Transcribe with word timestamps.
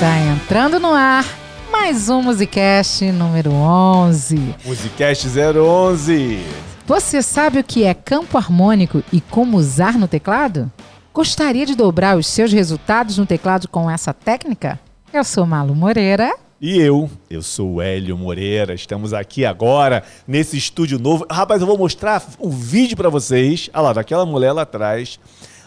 Está 0.00 0.18
entrando 0.18 0.80
no 0.80 0.94
ar 0.94 1.26
mais 1.70 2.08
um 2.08 2.22
Musicast 2.22 3.12
número 3.12 3.50
11. 3.52 4.54
Musicast 4.64 5.28
011. 5.28 6.38
Você 6.86 7.20
sabe 7.20 7.58
o 7.58 7.62
que 7.62 7.84
é 7.84 7.92
campo 7.92 8.38
harmônico 8.38 9.04
e 9.12 9.20
como 9.20 9.58
usar 9.58 9.98
no 9.98 10.08
teclado? 10.08 10.72
Gostaria 11.12 11.66
de 11.66 11.76
dobrar 11.76 12.16
os 12.16 12.26
seus 12.26 12.50
resultados 12.50 13.18
no 13.18 13.26
teclado 13.26 13.68
com 13.68 13.90
essa 13.90 14.14
técnica? 14.14 14.80
Eu 15.12 15.22
sou 15.22 15.44
Malu 15.44 15.74
Moreira. 15.74 16.34
E 16.58 16.80
eu, 16.80 17.10
eu 17.28 17.42
sou 17.42 17.74
o 17.74 17.82
Hélio 17.82 18.16
Moreira. 18.16 18.72
Estamos 18.72 19.12
aqui 19.12 19.44
agora 19.44 20.02
nesse 20.26 20.56
estúdio 20.56 20.98
novo. 20.98 21.26
Rapaz, 21.30 21.60
eu 21.60 21.66
vou 21.66 21.76
mostrar 21.76 22.24
o 22.38 22.48
vídeo 22.48 22.96
para 22.96 23.10
vocês. 23.10 23.68
Olha 23.74 23.82
lá, 23.82 23.92
daquela 23.92 24.24
mulher 24.24 24.52
lá 24.52 24.62
atrás, 24.62 25.20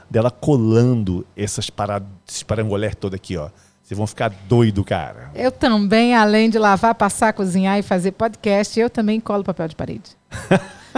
dela 0.10 0.32
colando 0.32 1.24
essas 1.38 1.70
paradas, 1.70 2.10
esses 2.28 2.42
parangolés 2.42 2.96
todo 2.96 3.14
aqui, 3.14 3.38
ó. 3.38 3.50
Vocês 3.94 3.98
vão 4.00 4.08
ficar 4.08 4.34
doido, 4.50 4.84
cara. 4.84 5.30
Eu 5.36 5.52
também, 5.52 6.16
além 6.16 6.50
de 6.50 6.58
lavar, 6.58 6.96
passar, 6.96 7.32
cozinhar 7.32 7.78
e 7.78 7.84
fazer 7.84 8.12
podcast, 8.12 8.80
eu 8.80 8.90
também 8.90 9.20
colo 9.20 9.44
papel 9.44 9.68
de 9.68 9.76
parede. 9.76 10.18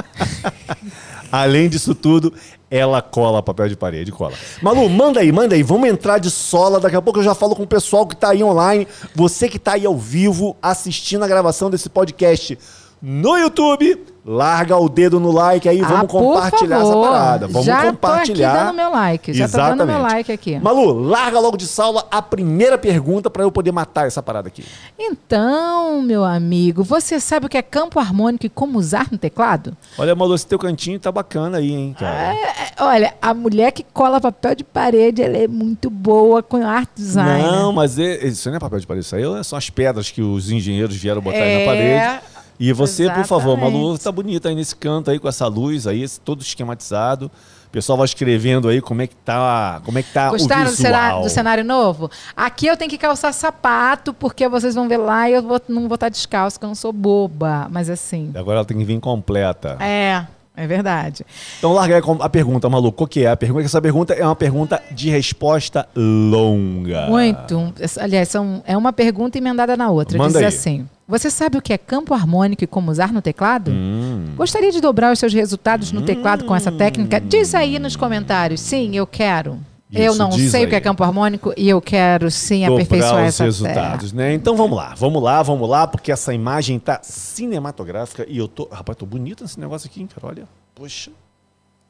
além 1.30 1.68
disso 1.68 1.94
tudo, 1.94 2.34
ela 2.72 3.02
cola 3.02 3.44
papel 3.44 3.68
de 3.68 3.76
parede, 3.76 4.14
cola. 4.14 4.34
Malu, 4.62 4.88
manda 4.88 5.20
aí, 5.20 5.30
manda 5.30 5.56
aí. 5.56 5.62
Vamos 5.62 5.90
entrar 5.90 6.20
de 6.20 6.32
sola. 6.32 6.80
Daqui 6.80 6.96
a 6.96 7.02
pouco 7.02 7.20
eu 7.20 7.24
já 7.24 7.36
falo 7.36 7.54
com 7.54 7.64
o 7.64 7.68
pessoal 7.68 8.08
que 8.08 8.16
tá 8.16 8.30
aí 8.30 8.42
online. 8.42 8.88
Você 9.14 9.50
que 9.50 9.60
tá 9.60 9.74
aí 9.74 9.86
ao 9.86 9.98
vivo 9.98 10.56
assistindo 10.62 11.24
a 11.24 11.28
gravação 11.28 11.70
desse 11.70 11.90
podcast 11.90 12.58
no 13.06 13.38
YouTube. 13.38 14.04
Larga 14.28 14.76
o 14.76 14.90
dedo 14.90 15.20
no 15.20 15.32
like 15.32 15.70
aí, 15.70 15.84
vamos 15.84 16.06
ah, 16.06 16.08
compartilhar 16.08 16.80
favor. 16.80 17.06
essa 17.06 17.12
parada. 17.12 17.48
Vamos 17.48 17.66
já 17.68 17.86
compartilhar. 17.86 18.54
Já 18.54 18.60
tô 18.60 18.66
dando 18.66 18.76
meu 18.76 18.90
like, 18.90 19.34
já 19.34 19.44
Exatamente. 19.44 19.72
tô 19.72 19.86
dando 19.86 19.88
meu 19.94 20.02
like 20.02 20.32
aqui. 20.32 20.60
Malu, 20.60 20.94
larga 20.94 21.40
logo 21.40 21.56
de 21.56 21.68
sala 21.68 22.08
a 22.10 22.24
primeira 22.24 22.76
pergunta 22.76 23.30
para 23.30 23.44
eu 23.44 23.52
poder 23.52 23.72
matar 23.72 24.08
essa 24.08 24.24
parada 24.24 24.48
aqui. 24.48 24.66
Então, 24.98 26.02
meu 26.02 26.24
amigo, 26.24 26.84
você 26.84 27.20
sabe 27.20 27.46
o 27.46 27.50
que 27.50 27.56
é 27.56 27.62
campo 27.62 28.00
harmônico 28.00 28.48
e 28.48 28.50
como 28.50 28.80
usar 28.80 29.10
no 29.12 29.18
teclado? 29.20 29.78
Olha, 29.96 30.16
Malu, 30.16 30.34
esse 30.34 30.48
teu 30.48 30.58
cantinho 30.58 31.00
tá 31.00 31.12
bacana 31.12 31.60
aí, 31.60 31.72
hein, 31.72 31.96
cara. 32.00 32.34
É, 32.34 32.48
olha, 32.80 33.14
a 33.22 33.32
mulher 33.32 33.74
que 33.74 33.84
cola 33.94 34.20
papel 34.20 34.56
de 34.56 34.64
parede, 34.64 35.22
ela 35.22 35.38
é 35.38 35.48
muito 35.48 35.88
boa 35.88 36.42
com 36.42 36.66
art 36.66 36.90
design. 36.96 37.44
Não, 37.44 37.72
mas 37.72 38.00
é, 38.00 38.26
isso 38.26 38.50
não 38.50 38.58
é 38.58 38.60
papel 38.60 38.80
de 38.80 38.88
parede, 38.88 39.06
isso 39.06 39.16
aí 39.16 39.44
são 39.44 39.56
as 39.56 39.70
pedras 39.70 40.10
que 40.10 40.24
os 40.24 40.50
engenheiros 40.50 40.96
vieram 40.96 41.22
botar 41.22 41.38
aí 41.38 41.52
É, 41.52 41.60
na 41.60 41.66
parede. 41.72 42.35
E 42.60 42.72
você, 42.74 43.10
por 43.10 43.26
favor, 43.26 43.54
exatamente. 43.58 43.74
Malu, 43.84 43.98
tá 43.98 44.12
bonita 44.12 44.50
aí 44.50 44.56
nesse 44.56 44.76
canto 44.76 45.12
aí 45.12 45.20
com 45.20 45.28
essa 45.28 45.48
luz 45.48 45.86
aí, 45.88 46.08
todo 46.24 46.42
esquematizado. 46.42 47.30
O 47.68 47.70
pessoal 47.76 47.98
vai 47.98 48.06
escrevendo 48.06 48.70
aí 48.70 48.80
como 48.80 49.02
é 49.02 49.08
que 49.08 49.16
tá, 49.18 49.82
como 49.84 50.00
é 50.00 50.04
que 50.04 50.10
tá 50.14 50.30
Gostaram 50.30 50.62
o 50.62 50.66
do 50.66 50.72
visual. 50.72 50.92
cenário, 50.94 51.22
do 51.24 51.30
cenário 51.30 51.64
novo? 51.66 52.10
Aqui 52.34 52.68
eu 52.68 52.78
tenho 52.78 52.90
que 52.90 52.98
calçar 52.98 53.34
sapato, 53.34 54.14
porque 54.14 54.48
vocês 54.48 54.74
vão 54.76 54.88
ver 54.88 54.96
lá 54.96 55.30
e 55.30 55.34
eu 55.34 55.44
vou- 55.44 55.62
não 55.68 55.88
vou 55.90 55.96
estar 55.96 56.08
descalço, 56.08 56.56
porque 56.56 56.66
eu 56.66 56.70
não 56.70 56.76
sou 56.76 56.94
boba. 56.94 57.68
Mas 57.70 57.90
assim, 57.90 58.32
Agora 58.34 58.60
ela 58.60 58.66
tem 58.66 58.78
que 58.78 58.86
vir 58.86 58.98
completa. 59.02 59.76
é, 59.82 60.26
é 60.56 60.68
verdade. 60.68 61.26
Então 61.58 61.74
larga 61.74 62.02
com 62.02 62.14
a 62.22 62.30
pergunta, 62.30 62.70
Malu. 62.70 62.92
Qual 62.92 63.08
que 63.08 63.24
é 63.24 63.30
a 63.30 63.38
pergunta? 63.38 63.66
Essa 63.66 63.82
pergunta 63.82 64.14
é 64.14 64.24
uma 64.26 64.36
pergunta 64.36 64.82
de 64.92 65.10
resposta 65.10 65.88
longa. 65.96 67.08
Muito. 67.08 67.74
Aliás, 68.00 68.30
são, 68.30 68.64
é 68.66 68.78
uma 68.78 68.94
pergunta 68.94 69.38
emendada 69.38 69.76
na 69.76 69.90
outra. 69.90 70.18
Manda 70.18 70.34
Diz 70.34 70.42
aí. 70.42 70.46
assim: 70.46 70.88
Você 71.08 71.30
sabe 71.30 71.58
o 71.58 71.62
que 71.62 71.74
é 71.74 71.78
campo 71.78 72.14
harmônico 72.14 72.64
e 72.64 72.68
como 72.68 72.92
usar 72.92 73.12
no 73.12 73.22
teclado? 73.22 73.72
Hum. 73.72 74.34
Gostaria 74.36 74.72
de 74.72 74.82
dobrar 74.82 75.12
os 75.12 75.20
seus 75.20 75.34
resultados 75.34 75.92
no 75.92 76.02
teclado 76.02 76.46
com 76.46 76.56
essa 76.56 76.72
técnica? 76.72 77.20
Diz 77.20 77.54
aí 77.54 77.80
nos 77.80 77.96
comentários. 77.96 78.62
Sim, 78.62 78.96
eu 78.96 79.06
quero. 79.06 79.60
Eu 79.94 80.12
Isso, 80.12 80.20
não 80.20 80.30
diz 80.30 80.52
sei 80.52 80.66
o 80.66 80.68
que 80.68 80.74
é 80.74 80.78
aí. 80.78 80.84
campo 80.84 81.04
harmônico 81.04 81.54
e 81.56 81.70
eu 81.70 81.80
quero 81.80 82.32
sim 82.32 82.66
aperfeiçoar 82.66 83.12
dobrar 83.12 83.24
os 83.24 83.28
essa 83.28 83.44
resultados, 83.44 84.14
né? 84.14 84.34
Então 84.34 84.56
vamos 84.58 84.76
lá, 84.76 84.96
vamos 84.96 85.22
lá, 85.22 85.44
vamos 85.44 85.70
lá, 85.70 85.86
porque 85.86 86.12
essa 86.12 86.34
imagem 86.34 86.80
tá 86.80 87.00
cinematográfica 87.04 88.26
e 88.28 88.38
eu 88.38 88.48
tô, 88.48 88.68
rapaz, 88.72 88.98
tô 88.98 89.06
bonito 89.06 89.44
nesse 89.44 89.60
negócio 89.60 89.88
aqui, 89.88 90.02
hein, 90.02 90.08
cara, 90.08 90.28
olha. 90.28 90.48
Poxa. 90.74 91.12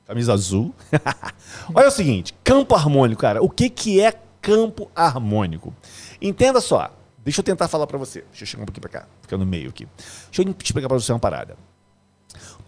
Camisa 0.05 0.33
azul. 0.33 0.73
olha 1.73 1.87
o 1.87 1.91
seguinte, 1.91 2.35
campo 2.43 2.75
harmônico, 2.75 3.21
cara. 3.21 3.41
O 3.41 3.49
que 3.49 3.69
que 3.69 4.01
é 4.01 4.13
campo 4.41 4.91
harmônico? 4.93 5.73
Entenda 6.21 6.59
só. 6.59 6.91
Deixa 7.23 7.39
eu 7.39 7.43
tentar 7.43 7.67
falar 7.67 7.87
pra 7.87 7.97
você. 7.97 8.23
Deixa 8.29 8.43
eu 8.43 8.47
chegar 8.47 8.63
um 8.63 8.65
pouquinho 8.65 8.81
pra 8.81 9.01
cá, 9.01 9.07
fica 9.21 9.37
no 9.37 9.45
meio 9.45 9.69
aqui. 9.69 9.87
Deixa 10.27 10.43
eu 10.43 10.55
explicar 10.61 10.89
pra 10.89 10.99
você 10.99 11.11
uma 11.13 11.19
parada. 11.19 11.55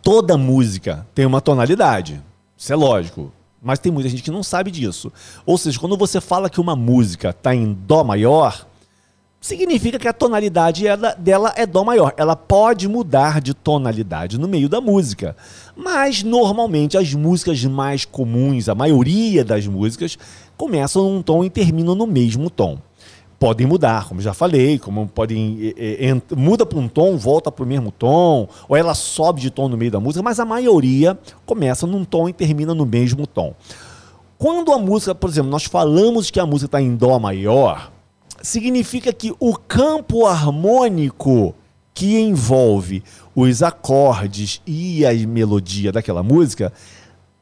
Toda 0.02 0.38
música 0.38 1.06
tem 1.14 1.26
uma 1.26 1.42
tonalidade. 1.42 2.24
Isso 2.58 2.72
é 2.72 2.76
lógico. 2.76 3.32
Mas 3.68 3.80
tem 3.80 3.92
muita 3.92 4.08
gente 4.08 4.24
que 4.24 4.32
não 4.32 4.42
sabe 4.42 4.72
disso. 4.72 5.12
Ou 5.46 5.58
seja, 5.58 5.78
quando 5.78 5.98
você 5.98 6.22
fala 6.22 6.50
que 6.50 6.62
uma 6.62 6.74
música 6.74 7.32
está 7.32 7.54
em 7.54 7.74
Dó 7.86 8.02
maior, 8.02 8.66
significa 9.42 10.00
que 10.00 10.08
a 10.08 10.14
tonalidade 10.14 10.88
ela- 10.88 11.14
dela 11.16 11.54
é 11.58 11.66
Dó 11.66 11.84
maior. 11.84 12.14
Ela 12.16 12.34
pode 12.34 12.88
mudar 12.88 13.42
de 13.42 13.54
tonalidade 13.54 14.38
no 14.40 14.48
meio 14.48 14.70
da 14.70 14.80
música. 14.80 15.36
Mas 15.76 16.24
normalmente 16.24 16.98
as 16.98 17.14
músicas 17.14 17.62
mais 17.66 18.06
comuns, 18.06 18.70
a 18.70 18.74
maioria 18.74 19.44
das 19.44 19.68
músicas, 19.68 20.18
começam 20.56 21.04
num 21.04 21.22
tom 21.22 21.44
e 21.44 21.50
terminam 21.50 21.94
no 21.94 22.08
mesmo 22.08 22.50
tom 22.50 22.78
podem 23.40 23.68
mudar, 23.68 24.08
como 24.08 24.20
já 24.20 24.34
falei, 24.34 24.80
como 24.80 25.08
podem 25.08 25.74
eh, 25.78 26.10
ent- 26.10 26.32
muda 26.36 26.66
para 26.66 26.80
um 26.80 26.88
tom, 26.88 27.18
volta 27.18 27.52
para 27.52 27.64
o 27.64 27.68
mesmo 27.68 27.92
tom, 27.92 28.48
ou 28.68 28.76
ela 28.76 28.94
sobe 28.96 29.42
de 29.42 29.52
tom 29.52 29.68
no 29.70 29.78
meio 29.78 29.92
da 29.92 30.00
música, 30.00 30.24
mas 30.24 30.40
a 30.40 30.46
maioria 30.46 31.18
começa 31.46 31.86
num 31.86 32.04
tom 32.04 32.28
e 32.28 32.34
termina 32.34 32.74
no 32.74 32.86
mesmo 32.86 33.28
tom. 33.28 33.54
Quando 34.40 34.72
a 34.72 34.78
música, 34.80 35.14
por 35.16 35.30
exemplo, 35.30 35.50
nós 35.52 35.66
falamos 35.66 36.30
que 36.32 36.40
a 36.40 36.46
música 36.46 36.66
está 36.68 36.82
em 36.82 36.96
dó 36.96 37.18
maior, 37.20 37.92
significa 38.42 39.12
que 39.14 39.34
o 39.40 39.56
campo 39.56 40.26
harmônico 40.26 41.54
que 41.94 42.20
envolve 42.20 43.04
os 43.36 43.64
acordes 43.64 44.62
e 44.66 45.06
a 45.06 45.14
melodia 45.14 45.92
daquela 45.92 46.22
música 46.22 46.72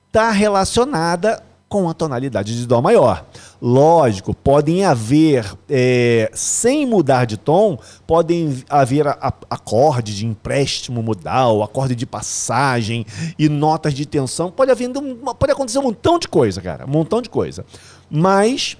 está 0.07 0.31
relacionada 0.31 1.43
com 1.81 1.89
a 1.89 1.93
tonalidade 1.93 2.57
de 2.57 2.65
Dó 2.65 2.81
maior. 2.81 3.25
Lógico, 3.61 4.33
podem 4.33 4.85
haver, 4.85 5.45
é, 5.69 6.29
sem 6.33 6.85
mudar 6.85 7.25
de 7.25 7.35
tom, 7.35 7.77
podem 8.07 8.63
haver 8.69 9.07
a- 9.07 9.17
a- 9.21 9.33
acordes 9.49 10.15
de 10.15 10.25
empréstimo 10.25 11.03
modal, 11.03 11.61
acorde 11.61 11.93
de 11.93 12.05
passagem 12.05 13.05
e 13.37 13.49
notas 13.49 13.93
de 13.93 14.05
tensão. 14.05 14.49
Pode, 14.49 14.71
haver, 14.71 14.89
pode 15.37 15.51
acontecer 15.51 15.79
um 15.79 15.83
montão 15.83 16.17
de 16.17 16.29
coisa, 16.29 16.61
cara, 16.61 16.85
um 16.85 16.89
montão 16.91 17.21
de 17.21 17.29
coisa. 17.29 17.65
Mas 18.09 18.77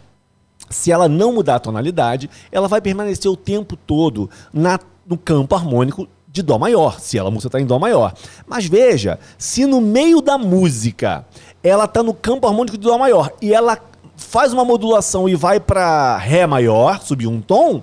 se 0.69 0.89
ela 0.91 1.09
não 1.09 1.33
mudar 1.33 1.55
a 1.55 1.59
tonalidade, 1.59 2.29
ela 2.49 2.67
vai 2.69 2.79
permanecer 2.79 3.29
o 3.29 3.35
tempo 3.35 3.75
todo 3.75 4.29
na- 4.53 4.79
no 5.05 5.17
campo 5.17 5.53
harmônico 5.53 6.07
de 6.27 6.41
Dó 6.41 6.57
maior, 6.59 6.99
se 6.99 7.17
ela 7.17 7.31
música 7.31 7.47
está 7.47 7.61
em 7.61 7.65
Dó 7.65 7.79
maior. 7.79 8.13
Mas 8.45 8.65
veja, 8.65 9.17
se 9.37 9.65
no 9.65 9.79
meio 9.79 10.19
da 10.21 10.37
música 10.37 11.25
ela 11.65 11.85
está 11.85 12.03
no 12.03 12.13
campo 12.13 12.45
harmônico 12.45 12.77
de 12.77 12.83
Dó 12.83 12.95
maior 12.95 13.31
e 13.41 13.51
ela 13.51 13.79
faz 14.15 14.53
uma 14.53 14.63
modulação 14.63 15.27
e 15.27 15.35
vai 15.35 15.59
para 15.59 16.15
Ré 16.17 16.45
maior, 16.45 17.01
subir 17.01 17.25
um 17.25 17.41
tom, 17.41 17.81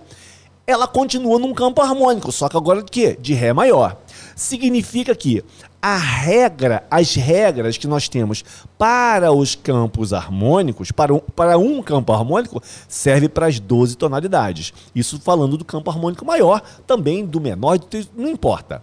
ela 0.64 0.86
continua 0.86 1.36
num 1.36 1.52
campo 1.52 1.82
harmônico, 1.82 2.30
só 2.30 2.48
que 2.48 2.56
agora 2.56 2.80
de 2.80 2.90
quê? 2.90 3.18
De 3.20 3.34
Ré 3.34 3.52
maior. 3.52 3.96
Significa 4.36 5.16
que 5.16 5.44
a 5.82 5.96
regra, 5.96 6.86
as 6.88 7.16
regras 7.16 7.76
que 7.76 7.88
nós 7.88 8.08
temos 8.08 8.44
para 8.78 9.32
os 9.32 9.56
campos 9.56 10.12
harmônicos, 10.12 10.92
para 10.92 11.12
um, 11.12 11.18
para 11.18 11.58
um 11.58 11.82
campo 11.82 12.12
harmônico, 12.12 12.62
serve 12.86 13.28
para 13.28 13.46
as 13.46 13.58
12 13.58 13.96
tonalidades. 13.96 14.72
Isso 14.94 15.20
falando 15.20 15.58
do 15.58 15.64
campo 15.64 15.90
harmônico 15.90 16.24
maior, 16.24 16.62
também 16.86 17.26
do 17.26 17.40
menor, 17.40 17.80
não 18.16 18.28
importa. 18.28 18.80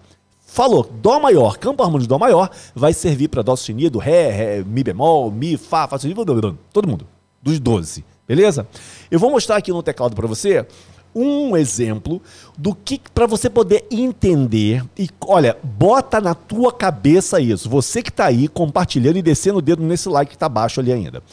Falou, 0.51 0.89
Dó 1.01 1.19
maior, 1.19 1.57
campo 1.57 1.83
harmônico 1.83 2.03
de 2.03 2.09
Dó 2.09 2.17
maior, 2.17 2.49
vai 2.73 2.91
servir 2.91 3.27
para 3.27 3.43
Dó 3.43 3.55
sustenido, 3.55 3.99
Ré, 3.99 4.31
Ré, 4.31 4.63
Mi 4.63 4.83
bemol, 4.83 5.31
Mi, 5.31 5.55
Fá, 5.57 5.87
Fá 5.87 5.97
sustenido, 5.97 6.57
todo 6.73 6.87
mundo, 6.87 7.07
dos 7.41 7.59
12, 7.59 8.03
beleza? 8.27 8.67
Eu 9.11 9.19
vou 9.19 9.29
mostrar 9.29 9.57
aqui 9.57 9.71
no 9.71 9.83
teclado 9.83 10.15
para 10.15 10.27
você 10.27 10.65
um 11.13 11.56
exemplo 11.56 12.21
do 12.57 12.74
que 12.74 13.00
para 13.13 13.25
você 13.25 13.50
poder 13.50 13.85
entender 13.91 14.83
e 14.97 15.09
olha, 15.21 15.57
bota 15.63 16.19
na 16.19 16.33
tua 16.33 16.71
cabeça 16.71 17.39
isso. 17.39 17.69
Você 17.69 18.01
que 18.01 18.12
tá 18.12 18.25
aí 18.25 18.47
compartilhando 18.47 19.18
e 19.18 19.21
descendo 19.21 19.59
o 19.59 19.62
dedo 19.62 19.83
nesse 19.83 20.09
like 20.09 20.31
que 20.31 20.38
tá 20.38 20.50
baixo 20.50 20.79
ali 20.79 20.91
ainda. 20.91 21.24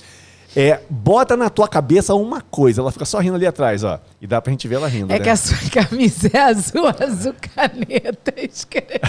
É, 0.57 0.81
bota 0.89 1.37
na 1.37 1.51
tua 1.51 1.69
cabeça 1.69 2.15
uma 2.15 2.41
coisa, 2.41 2.81
ela 2.81 2.91
fica 2.91 3.05
só 3.05 3.19
rindo 3.19 3.35
ali 3.37 3.47
atrás, 3.47 3.85
ó. 3.85 4.01
E 4.23 4.27
dá 4.27 4.41
pra 4.41 4.51
gente 4.51 4.67
ver 4.67 4.77
ela 4.77 4.89
rindo, 4.89 5.13
É 5.13 5.19
né? 5.19 5.25
que 5.25 5.29
a 5.29 5.37
sua 5.37 5.59
camisa 5.71 6.31
é 6.33 6.39
azul, 6.41 6.87
azul 6.99 7.35
caneta. 7.55 8.33
escreve. 8.41 9.01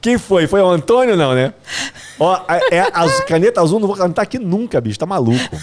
Quem 0.00 0.18
foi? 0.18 0.46
Foi 0.46 0.60
o 0.60 0.68
Antônio, 0.68 1.16
não, 1.16 1.34
né? 1.34 1.54
Ó, 2.18 2.36
é, 2.48 2.76
é 2.78 2.80
az- 2.92 3.20
caneta 3.20 3.60
azul, 3.62 3.78
não 3.80 3.86
vou 3.86 3.96
cantar 3.96 4.22
aqui 4.22 4.38
nunca, 4.38 4.80
bicho. 4.80 4.98
Tá 4.98 5.06
maluco. 5.06 5.56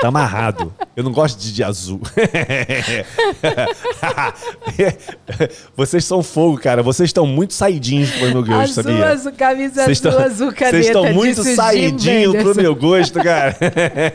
Tá 0.00 0.08
amarrado. 0.08 0.74
Eu 0.96 1.04
não 1.04 1.12
gosto 1.12 1.38
de, 1.38 1.52
de 1.52 1.62
azul. 1.62 2.00
Vocês 5.76 6.04
são 6.04 6.22
fogo, 6.22 6.58
cara. 6.58 6.82
Vocês 6.82 7.08
estão 7.08 7.26
muito 7.26 7.52
saidinhos 7.52 8.10
pro 8.10 8.28
meu 8.28 8.44
gosto, 8.44 8.80
azul, 8.80 8.92
sabia? 8.92 9.08
azul, 9.08 9.32
camisa 9.32 9.84
Vocês 9.84 10.06
azul, 10.06 10.10
estão- 10.10 10.26
azul 10.26 10.52
caneta. 10.52 10.70
Vocês 10.70 10.86
estão 10.86 11.12
muito 11.12 11.44
saidinhos 11.44 12.42
pro 12.42 12.54
meu 12.54 12.74
gosto, 12.74 13.22
cara. 13.22 13.56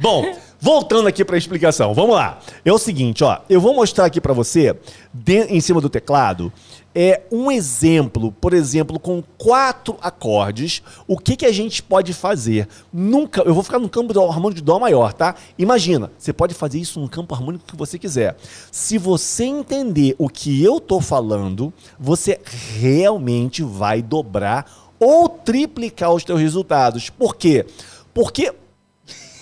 Bom, 0.00 0.34
Voltando 0.62 1.08
aqui 1.08 1.24
para 1.24 1.36
a 1.36 1.38
explicação, 1.38 1.94
vamos 1.94 2.14
lá. 2.14 2.38
É 2.62 2.70
o 2.70 2.76
seguinte, 2.76 3.24
ó, 3.24 3.38
eu 3.48 3.58
vou 3.62 3.74
mostrar 3.74 4.04
aqui 4.04 4.20
para 4.20 4.34
você, 4.34 4.76
de, 5.12 5.38
em 5.44 5.58
cima 5.58 5.80
do 5.80 5.88
teclado, 5.88 6.52
é 7.02 7.22
um 7.32 7.50
exemplo, 7.50 8.30
por 8.30 8.52
exemplo, 8.52 9.00
com 9.00 9.22
quatro 9.38 9.96
acordes, 10.02 10.82
o 11.08 11.16
que, 11.16 11.34
que 11.34 11.46
a 11.46 11.52
gente 11.52 11.82
pode 11.82 12.12
fazer? 12.12 12.68
Nunca, 12.92 13.40
eu 13.40 13.54
vou 13.54 13.62
ficar 13.62 13.78
no 13.78 13.88
campo 13.88 14.12
do 14.12 14.20
harmônico 14.20 14.60
de 14.60 14.62
dó 14.62 14.78
maior, 14.78 15.14
tá? 15.14 15.34
Imagina, 15.56 16.12
você 16.18 16.30
pode 16.30 16.52
fazer 16.52 16.78
isso 16.78 17.00
no 17.00 17.08
campo 17.08 17.34
harmônico 17.34 17.64
que 17.66 17.74
você 17.74 17.98
quiser. 17.98 18.36
Se 18.70 18.98
você 18.98 19.44
entender 19.44 20.14
o 20.18 20.28
que 20.28 20.62
eu 20.62 20.78
tô 20.78 21.00
falando, 21.00 21.72
você 21.98 22.38
realmente 22.78 23.62
vai 23.62 24.02
dobrar 24.02 24.90
ou 24.98 25.26
triplicar 25.26 26.12
os 26.12 26.22
teus 26.22 26.38
resultados. 26.38 27.08
Por 27.08 27.34
quê? 27.34 27.64
Porque 28.12 28.52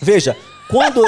veja, 0.00 0.37
quando, 0.69 1.03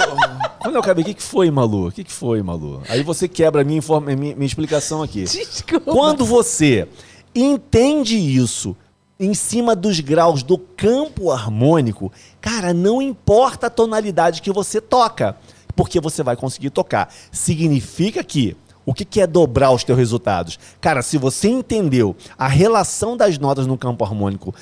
quando 0.59 0.75
eu 0.75 0.81
acabei, 0.81 1.03
o 1.03 1.07
que, 1.07 1.15
que 1.15 1.23
foi, 1.23 1.51
Malu? 1.51 1.89
O 1.89 1.93
que, 1.93 2.03
que 2.03 2.12
foi, 2.12 2.43
Malu? 2.43 2.83
Aí 2.89 3.03
você 3.03 3.29
quebra 3.29 3.62
a 3.62 3.65
minha, 3.65 3.79
informa, 3.79 4.15
minha, 4.17 4.35
minha 4.35 4.47
explicação 4.47 5.03
aqui. 5.03 5.25
Desculpa. 5.25 5.93
Quando 5.93 6.25
você 6.25 6.89
entende 7.35 8.17
isso 8.17 8.77
em 9.19 9.35
cima 9.35 9.77
dos 9.77 10.01
graus 10.01 10.43
do 10.43 10.57
campo 10.57 11.31
harmônico, 11.31 12.11
cara, 12.41 12.73
não 12.73 13.03
importa 13.03 13.67
a 13.67 13.71
tonalidade 13.71 14.41
que 14.41 14.51
você 14.51 14.81
toca, 14.81 15.37
porque 15.77 16.01
você 16.01 16.23
vai 16.23 16.37
conseguir 16.37 16.71
tocar. 16.71 17.12
Significa 17.31 18.25
que 18.25 18.57
o 18.87 18.95
que, 18.95 19.05
que 19.05 19.21
é 19.21 19.27
dobrar 19.27 19.73
os 19.73 19.85
teus 19.85 19.99
resultados? 19.99 20.59
Cara, 20.81 21.03
se 21.03 21.19
você 21.19 21.49
entendeu 21.49 22.17
a 22.39 22.49
relação 22.49 23.17
das 23.17 23.39
notas 23.39 23.67
no 23.67 23.77
campo 23.77 24.05
harmônico 24.05 24.55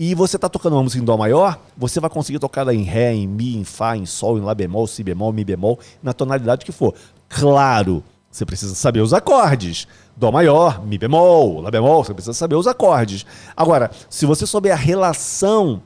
e 0.00 0.14
você 0.14 0.36
está 0.36 0.48
tocando 0.48 0.76
uma 0.76 0.82
música 0.82 1.02
em 1.02 1.04
Dó 1.04 1.14
maior, 1.14 1.60
você 1.76 2.00
vai 2.00 2.08
conseguir 2.08 2.38
tocar 2.38 2.62
ela 2.62 2.74
em 2.74 2.84
Ré, 2.84 3.12
em 3.12 3.26
Mi, 3.26 3.54
em 3.54 3.64
Fá, 3.64 3.98
em 3.98 4.06
Sol, 4.06 4.38
em 4.38 4.40
Lá 4.40 4.54
bemol, 4.54 4.86
Si 4.86 5.04
bemol, 5.04 5.30
Mi 5.30 5.44
bemol, 5.44 5.78
na 6.02 6.14
tonalidade 6.14 6.64
que 6.64 6.72
for. 6.72 6.94
Claro, 7.28 8.02
você 8.30 8.46
precisa 8.46 8.74
saber 8.74 9.00
os 9.00 9.12
acordes. 9.12 9.86
Dó 10.16 10.32
maior, 10.32 10.82
Mi 10.86 10.96
bemol, 10.96 11.60
Lá 11.60 11.70
bemol, 11.70 12.02
você 12.02 12.14
precisa 12.14 12.32
saber 12.32 12.54
os 12.54 12.66
acordes. 12.66 13.26
Agora, 13.54 13.90
se 14.08 14.24
você 14.24 14.46
souber 14.46 14.72
a 14.72 14.76
relação 14.76 15.82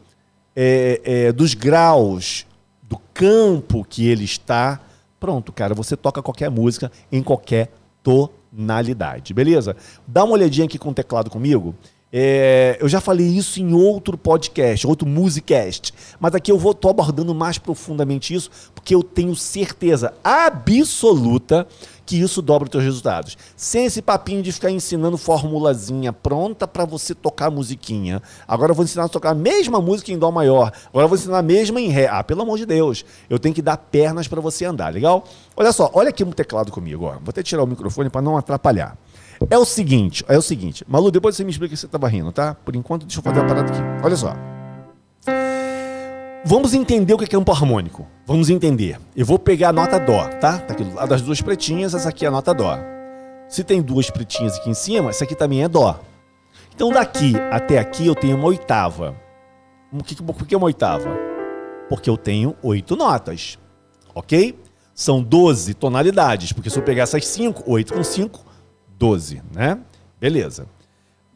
é, 0.54 1.00
é, 1.02 1.32
dos 1.32 1.54
graus 1.54 2.46
do 2.84 2.98
campo 3.12 3.84
que 3.84 4.06
ele 4.06 4.22
está, 4.22 4.80
pronto, 5.18 5.52
cara, 5.52 5.74
você 5.74 5.96
toca 5.96 6.22
qualquer 6.22 6.52
música 6.52 6.92
em 7.10 7.20
qualquer 7.20 7.72
tonalidade, 8.00 9.34
beleza? 9.34 9.74
Dá 10.06 10.22
uma 10.22 10.34
olhadinha 10.34 10.66
aqui 10.66 10.78
com 10.78 10.90
o 10.90 10.94
teclado 10.94 11.30
comigo. 11.30 11.74
É, 12.16 12.78
eu 12.80 12.88
já 12.88 13.00
falei 13.00 13.26
isso 13.26 13.60
em 13.60 13.74
outro 13.74 14.16
podcast, 14.16 14.86
outro 14.86 15.04
musicast, 15.04 15.92
mas 16.20 16.32
aqui 16.32 16.52
eu 16.52 16.56
vou 16.56 16.72
tô 16.72 16.88
abordando 16.88 17.34
mais 17.34 17.58
profundamente 17.58 18.32
isso, 18.32 18.48
porque 18.72 18.94
eu 18.94 19.02
tenho 19.02 19.34
certeza 19.34 20.14
absoluta 20.22 21.66
que 22.06 22.20
isso 22.20 22.40
dobra 22.40 22.66
os 22.66 22.70
teus 22.70 22.84
resultados. 22.84 23.36
Sem 23.56 23.86
esse 23.86 24.00
papinho 24.00 24.44
de 24.44 24.52
ficar 24.52 24.70
ensinando 24.70 25.18
formulazinha 25.18 26.12
pronta 26.12 26.68
para 26.68 26.84
você 26.84 27.16
tocar 27.16 27.50
musiquinha. 27.50 28.22
Agora 28.46 28.70
eu 28.70 28.76
vou 28.76 28.84
ensinar 28.84 29.06
a 29.06 29.08
tocar 29.08 29.30
a 29.30 29.34
mesma 29.34 29.80
música 29.80 30.12
em 30.12 30.18
dó 30.18 30.30
maior. 30.30 30.70
Agora 30.90 31.06
eu 31.06 31.08
vou 31.08 31.18
ensinar 31.18 31.38
a 31.38 31.42
mesma 31.42 31.80
em 31.80 31.88
ré. 31.88 32.06
Ah, 32.06 32.22
pelo 32.22 32.42
amor 32.42 32.58
de 32.58 32.66
Deus, 32.66 33.04
eu 33.28 33.40
tenho 33.40 33.54
que 33.54 33.62
dar 33.62 33.76
pernas 33.76 34.28
para 34.28 34.40
você 34.40 34.64
andar, 34.64 34.92
legal? 34.92 35.24
Olha 35.56 35.72
só, 35.72 35.90
olha 35.92 36.10
aqui 36.10 36.24
no 36.24 36.32
teclado 36.32 36.70
comigo, 36.70 37.06
ó. 37.06 37.14
Vou 37.14 37.30
até 37.30 37.42
tirar 37.42 37.64
o 37.64 37.66
microfone 37.66 38.08
para 38.08 38.22
não 38.22 38.36
atrapalhar. 38.36 38.96
É 39.50 39.58
o 39.58 39.64
seguinte, 39.64 40.24
é 40.28 40.38
o 40.38 40.42
seguinte. 40.42 40.84
Malu, 40.88 41.10
depois 41.10 41.36
você 41.36 41.44
me 41.44 41.50
explica 41.50 41.74
que 41.74 41.80
você 41.80 41.86
estava 41.86 42.08
rindo, 42.08 42.32
tá? 42.32 42.54
Por 42.54 42.74
enquanto, 42.74 43.06
deixa 43.06 43.20
eu 43.20 43.22
fazer 43.22 43.40
a 43.40 43.44
parada 43.44 43.70
aqui. 43.70 43.80
Olha 44.02 44.16
só. 44.16 44.34
Vamos 46.44 46.74
entender 46.74 47.14
o 47.14 47.18
que 47.18 47.24
é 47.24 47.28
campo 47.28 47.52
harmônico. 47.52 48.06
Vamos 48.26 48.50
entender. 48.50 48.98
Eu 49.16 49.24
vou 49.24 49.38
pegar 49.38 49.70
a 49.70 49.72
nota 49.72 49.98
Dó, 49.98 50.28
tá? 50.40 50.58
Tá 50.58 50.74
aqui 50.74 50.84
do 50.84 50.94
lado 50.94 51.08
das 51.08 51.22
duas 51.22 51.40
pretinhas, 51.40 51.94
essa 51.94 52.08
aqui 52.08 52.24
é 52.24 52.28
a 52.28 52.30
nota 52.30 52.54
Dó. 52.54 52.78
Se 53.48 53.64
tem 53.64 53.80
duas 53.80 54.10
pretinhas 54.10 54.56
aqui 54.56 54.70
em 54.70 54.74
cima, 54.74 55.10
essa 55.10 55.24
aqui 55.24 55.34
também 55.34 55.62
é 55.62 55.68
Dó. 55.68 56.00
Então 56.74 56.90
daqui 56.90 57.34
até 57.50 57.78
aqui 57.78 58.06
eu 58.06 58.14
tenho 58.14 58.36
uma 58.36 58.48
oitava. 58.48 59.14
Por 59.90 60.46
que 60.46 60.56
uma 60.56 60.66
oitava? 60.66 61.10
Porque 61.88 62.10
eu 62.10 62.16
tenho 62.16 62.56
oito 62.62 62.96
notas, 62.96 63.58
ok? 64.14 64.58
São 64.94 65.22
12 65.22 65.74
tonalidades, 65.74 66.52
porque 66.52 66.68
se 66.68 66.78
eu 66.78 66.82
pegar 66.82 67.04
essas 67.04 67.26
5, 67.26 67.62
8 67.66 67.94
com 67.94 68.02
5, 68.02 68.44
12, 68.98 69.42
né? 69.52 69.78
Beleza. 70.20 70.66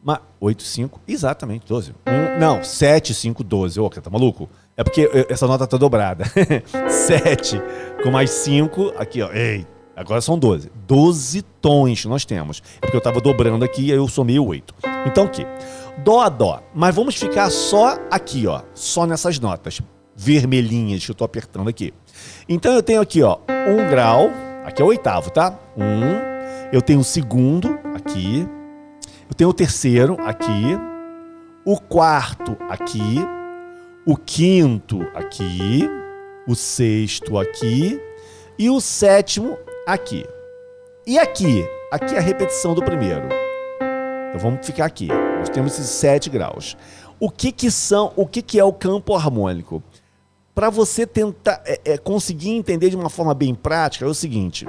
Mas 0.03 0.19
8, 0.39 0.63
5, 0.63 1.01
exatamente, 1.07 1.65
12. 1.67 1.93
Um, 2.07 2.39
não, 2.39 2.63
7, 2.63 3.13
5, 3.13 3.43
12. 3.43 3.79
Ô, 3.79 3.85
oh, 3.85 3.89
tá 3.89 4.09
maluco? 4.09 4.49
É 4.77 4.83
porque 4.83 5.09
essa 5.29 5.45
nota 5.45 5.67
tá 5.67 5.77
dobrada. 5.77 6.23
7 6.89 7.61
com 8.01 8.11
mais 8.11 8.29
5, 8.29 8.93
aqui, 8.97 9.21
ó. 9.21 9.31
Ei, 9.31 9.67
agora 9.95 10.21
são 10.21 10.39
12. 10.39 10.71
12 10.87 11.41
tons 11.61 12.05
nós 12.05 12.23
temos. 12.23 12.63
É 12.77 12.79
porque 12.81 12.95
eu 12.95 13.01
tava 13.01 13.19
dobrando 13.19 13.65
aqui 13.65 13.87
e 13.87 13.91
aí 13.91 13.97
eu 13.97 14.07
somei 14.07 14.39
o 14.39 14.45
8. 14.45 14.73
Então, 15.05 15.25
aqui. 15.25 15.45
Dó 16.03 16.21
a 16.21 16.29
dó. 16.29 16.63
Mas 16.73 16.95
vamos 16.95 17.15
ficar 17.15 17.49
só 17.49 17.97
aqui, 18.09 18.47
ó. 18.47 18.61
Só 18.73 19.05
nessas 19.05 19.37
notas 19.37 19.81
vermelhinhas 20.15 21.05
que 21.05 21.11
eu 21.11 21.15
tô 21.15 21.23
apertando 21.23 21.69
aqui. 21.69 21.93
Então 22.47 22.73
eu 22.73 22.83
tenho 22.83 22.99
aqui, 22.99 23.23
ó, 23.23 23.37
um 23.67 23.89
grau. 23.89 24.29
Aqui 24.65 24.81
é 24.81 24.85
o 24.85 24.89
oitavo, 24.89 25.31
tá? 25.31 25.57
Um, 25.77 26.28
eu 26.71 26.81
tenho 26.81 26.99
o 26.99 27.03
segundo 27.03 27.79
aqui, 27.95 28.47
eu 29.27 29.35
tenho 29.35 29.49
o 29.49 29.53
terceiro 29.53 30.17
aqui, 30.21 30.77
o 31.65 31.79
quarto 31.79 32.55
aqui, 32.69 33.17
o 34.05 34.15
quinto 34.15 35.01
aqui, 35.15 35.89
o 36.47 36.55
sexto 36.55 37.37
aqui 37.37 37.99
e 38.57 38.69
o 38.69 38.79
sétimo 38.79 39.57
aqui. 39.85 40.25
E 41.07 41.17
aqui, 41.17 41.65
aqui 41.91 42.15
é 42.15 42.19
a 42.19 42.21
repetição 42.21 42.75
do 42.75 42.83
primeiro. 42.83 43.27
Então 44.29 44.39
vamos 44.39 44.65
ficar 44.65 44.85
aqui. 44.85 45.07
Nós 45.07 45.49
temos 45.49 45.73
esses 45.73 45.89
sete 45.89 46.29
graus. 46.29 46.77
O 47.19 47.31
que 47.31 47.51
que 47.51 47.71
são? 47.71 48.13
O 48.15 48.27
que 48.27 48.41
que 48.41 48.59
é 48.59 48.63
o 48.63 48.71
campo 48.71 49.15
harmônico? 49.15 49.81
Para 50.53 50.69
você 50.69 51.07
tentar 51.07 51.61
é, 51.65 51.93
é, 51.93 51.97
conseguir 51.97 52.51
entender 52.51 52.89
de 52.89 52.95
uma 52.95 53.09
forma 53.09 53.33
bem 53.33 53.55
prática, 53.55 54.05
é 54.05 54.07
o 54.07 54.13
seguinte: 54.13 54.65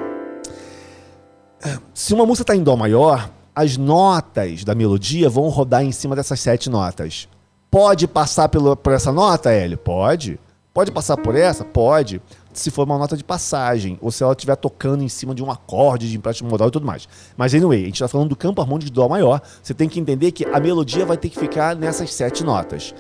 se 1.93 2.15
uma 2.15 2.27
música 2.27 2.43
está 2.43 2.57
em 2.57 2.63
Dó 2.63 2.77
maior, 2.77 3.31
as 3.55 3.77
notas 3.77 4.65
da 4.65 4.75
melodia 4.75 5.29
vão 5.29 5.49
rodar 5.49 5.85
em 5.85 5.93
cima 5.93 6.17
dessas 6.17 6.41
sete 6.41 6.71
notas. 6.71 7.29
Pode 7.71 8.09
passar 8.09 8.49
pelo, 8.49 8.77
por 8.77 8.93
essa 8.93 9.13
nota, 9.13 9.51
Hélio? 9.51 9.79
Pode. 9.79 10.41
Pode 10.73 10.91
passar 10.93 11.17
por 11.17 11.35
essa? 11.35 11.65
Pode. 11.65 12.23
Se 12.53 12.71
for 12.71 12.85
uma 12.85 12.99
nota 12.99 13.17
de 13.17 13.23
passagem, 13.23 13.99
ou 14.01 14.11
se 14.11 14.23
ela 14.23 14.33
estiver 14.33 14.57
tocando 14.57 15.05
em 15.05 15.09
cima 15.09 15.35
de 15.35 15.43
um 15.43 15.51
acorde 15.51 16.09
de 16.09 16.17
empréstimo 16.17 16.49
modal 16.51 16.69
e 16.69 16.71
tudo 16.71 16.87
mais. 16.87 17.09
Mas, 17.37 17.55
anyway, 17.55 17.83
a 17.83 17.87
gente 17.87 17.95
está 17.95 18.09
falando 18.09 18.29
do 18.29 18.37
campo 18.37 18.61
harmônico 18.61 18.87
de 18.87 18.93
Dó 18.93 19.09
maior. 19.09 19.41
Você 19.63 19.73
tem 19.75 19.89
que 19.89 20.01
entender 20.01 20.33
que 20.33 20.45
a 20.45 20.59
melodia 20.59 21.07
vai 21.07 21.17
ter 21.17 21.29
que 21.29 21.39
ficar 21.39 21.77
nessas 21.77 22.13
sete 22.13 22.43
notas, 22.43 22.95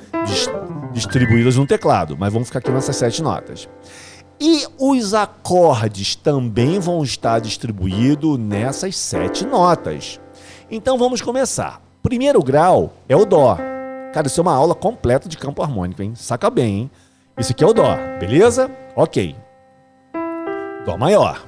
distribuídas 0.93 1.57
no 1.57 1.67
teclado, 1.67 2.17
mas 2.19 2.33
vamos 2.33 2.49
ficar 2.49 2.61
aqui 2.61 2.71
nessas 2.71 2.95
sete 2.95 3.23
notas. 3.23 3.69
E 4.41 4.67
os 4.79 5.13
acordes 5.13 6.17
também 6.17 6.79
vão 6.79 7.05
estar 7.05 7.41
distribuídos 7.41 8.39
nessas 8.39 8.97
sete 8.97 9.45
notas. 9.45 10.19
Então 10.71 10.97
vamos 10.97 11.21
começar. 11.21 11.83
Primeiro 12.03 12.43
grau 12.43 12.95
é 13.07 13.15
o 13.15 13.27
Dó. 13.27 13.59
Cara, 14.15 14.27
isso 14.27 14.41
é 14.41 14.43
uma 14.43 14.55
aula 14.55 14.75
completa 14.75 15.29
de 15.29 15.37
campo 15.37 15.63
harmônico, 15.63 16.03
hein? 16.03 16.15
Saca 16.15 16.49
bem, 16.49 16.79
hein? 16.79 16.91
Isso 17.37 17.53
aqui 17.53 17.63
é 17.63 17.67
o 17.67 17.75
Dó, 17.75 17.97
beleza? 18.19 18.71
Ok. 18.97 19.37
Dó 20.87 20.97
maior. 20.97 21.45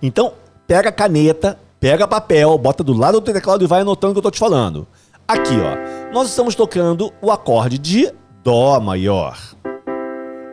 Então, 0.00 0.34
pega 0.64 0.90
a 0.90 0.92
caneta, 0.92 1.58
pega 1.80 2.06
papel, 2.06 2.56
bota 2.56 2.84
do 2.84 2.92
lado 2.92 3.20
do 3.20 3.32
teclado 3.32 3.64
e 3.64 3.66
vai 3.66 3.80
anotando 3.80 4.12
o 4.12 4.14
que 4.14 4.18
eu 4.18 4.22
tô 4.22 4.30
te 4.30 4.38
falando. 4.38 4.86
Aqui, 5.26 5.56
ó. 5.58 6.12
Nós 6.14 6.28
estamos 6.28 6.54
tocando 6.54 7.12
o 7.20 7.32
acorde 7.32 7.78
de 7.78 8.12
Dó 8.44 8.78
maior. 8.78 9.36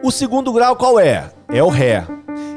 O 0.03 0.09
segundo 0.09 0.51
grau 0.51 0.75
qual 0.75 0.99
é? 0.99 1.31
É 1.51 1.63
o 1.63 1.69
Ré. 1.69 2.05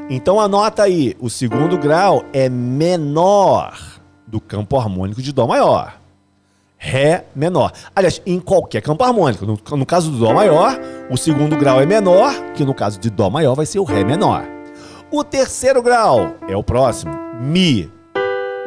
Então 0.09 0.39
anota 0.39 0.83
aí, 0.83 1.15
o 1.19 1.29
segundo 1.29 1.77
grau 1.77 2.23
é 2.31 2.49
menor 2.49 3.77
do 4.27 4.39
campo 4.39 4.77
harmônico 4.77 5.21
de 5.21 5.33
Dó 5.33 5.47
maior. 5.47 5.95
Ré 6.77 7.25
menor. 7.33 7.71
Aliás, 7.95 8.21
em 8.25 8.39
qualquer 8.39 8.81
campo 8.81 9.03
harmônico. 9.03 9.45
No, 9.45 9.57
no, 9.77 9.85
caso 9.85 10.11
do 10.11 10.17
Dó 10.17 10.33
maior, 10.33 10.77
o 11.09 11.17
segundo 11.17 11.55
grau 11.55 11.79
é 11.81 11.85
menor, 11.85 12.33
que 12.53 12.65
no 12.65 12.73
caso 12.73 12.99
de 12.99 13.09
Dó 13.09 13.29
maior 13.29 13.55
vai 13.55 13.65
ser 13.65 13.79
o 13.79 13.83
Ré 13.83 14.03
menor. 14.03 14.43
O 15.09 15.23
terceiro 15.23 15.81
grau 15.81 16.35
é 16.47 16.55
o 16.55 16.63
próximo, 16.63 17.13
Mi. 17.39 17.89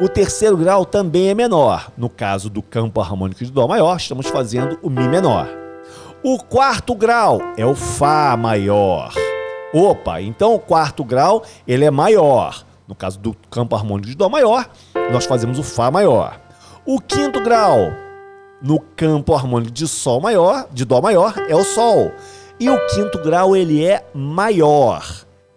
O 0.01 0.07
terceiro 0.09 0.57
grau 0.57 0.85
também 0.85 1.29
é 1.29 1.35
menor. 1.35 1.91
No 1.97 2.09
caso 2.09 2.49
do 2.49 2.61
campo 2.61 3.01
harmônico 3.01 3.43
de 3.43 3.51
Dó 3.51 3.67
maior, 3.67 3.97
estamos 3.97 4.27
fazendo 4.27 4.79
o 4.81 4.89
Mi 4.89 5.07
menor. 5.07 5.47
O 6.23 6.39
quarto 6.39 6.95
grau 6.95 7.39
é 7.55 7.65
o 7.65 7.75
Fá 7.75 8.35
maior. 8.35 9.13
Opa, 9.73 10.21
então 10.21 10.55
o 10.55 10.59
quarto 10.59 11.03
grau 11.03 11.43
ele 11.67 11.85
é 11.85 11.91
maior. 11.91 12.65
No 12.87 12.95
caso 12.95 13.19
do 13.19 13.35
campo 13.49 13.75
harmônico 13.75 14.07
de 14.07 14.15
Dó 14.15 14.29
maior, 14.29 14.69
nós 15.11 15.25
fazemos 15.25 15.59
o 15.59 15.63
Fá 15.63 15.91
maior. 15.91 16.39
O 16.85 17.01
quinto 17.01 17.41
grau, 17.41 17.91
no 18.61 18.79
campo 18.79 19.35
harmônico 19.35 19.71
de 19.71 19.87
Sol 19.87 20.21
maior, 20.21 20.67
de 20.71 20.85
Dó 20.85 21.01
maior, 21.01 21.33
é 21.49 21.55
o 21.55 21.65
Sol. 21.65 22.11
E 22.59 22.69
o 22.69 22.87
quinto 22.87 23.21
grau 23.21 23.55
ele 23.55 23.85
é 23.85 24.05
maior. 24.13 25.05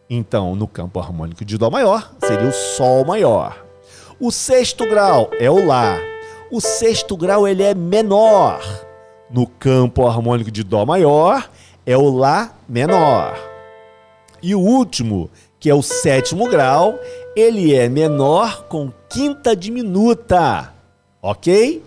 Então, 0.08 0.56
no 0.56 0.66
campo 0.66 0.98
harmônico 0.98 1.44
de 1.44 1.56
Dó 1.56 1.70
maior, 1.70 2.12
seria 2.18 2.48
o 2.48 2.52
Sol 2.52 3.04
maior. 3.04 3.64
O 4.18 4.32
sexto 4.32 4.84
grau 4.88 5.30
é 5.38 5.48
o 5.48 5.64
Lá. 5.64 5.96
O 6.50 6.60
sexto 6.60 7.16
grau 7.16 7.46
ele 7.46 7.62
é 7.62 7.74
menor. 7.74 8.60
No 9.30 9.46
campo 9.46 10.04
harmônico 10.04 10.50
de 10.50 10.64
Dó 10.64 10.84
maior, 10.84 11.48
é 11.86 11.96
o 11.96 12.10
Lá 12.10 12.52
menor. 12.68 13.49
E 14.42 14.54
o 14.54 14.60
último, 14.60 15.30
que 15.58 15.68
é 15.68 15.74
o 15.74 15.82
sétimo 15.82 16.48
grau, 16.48 16.98
ele 17.36 17.74
é 17.74 17.88
menor 17.88 18.64
com 18.64 18.90
quinta 19.08 19.54
diminuta. 19.54 20.72
Ok? 21.22 21.82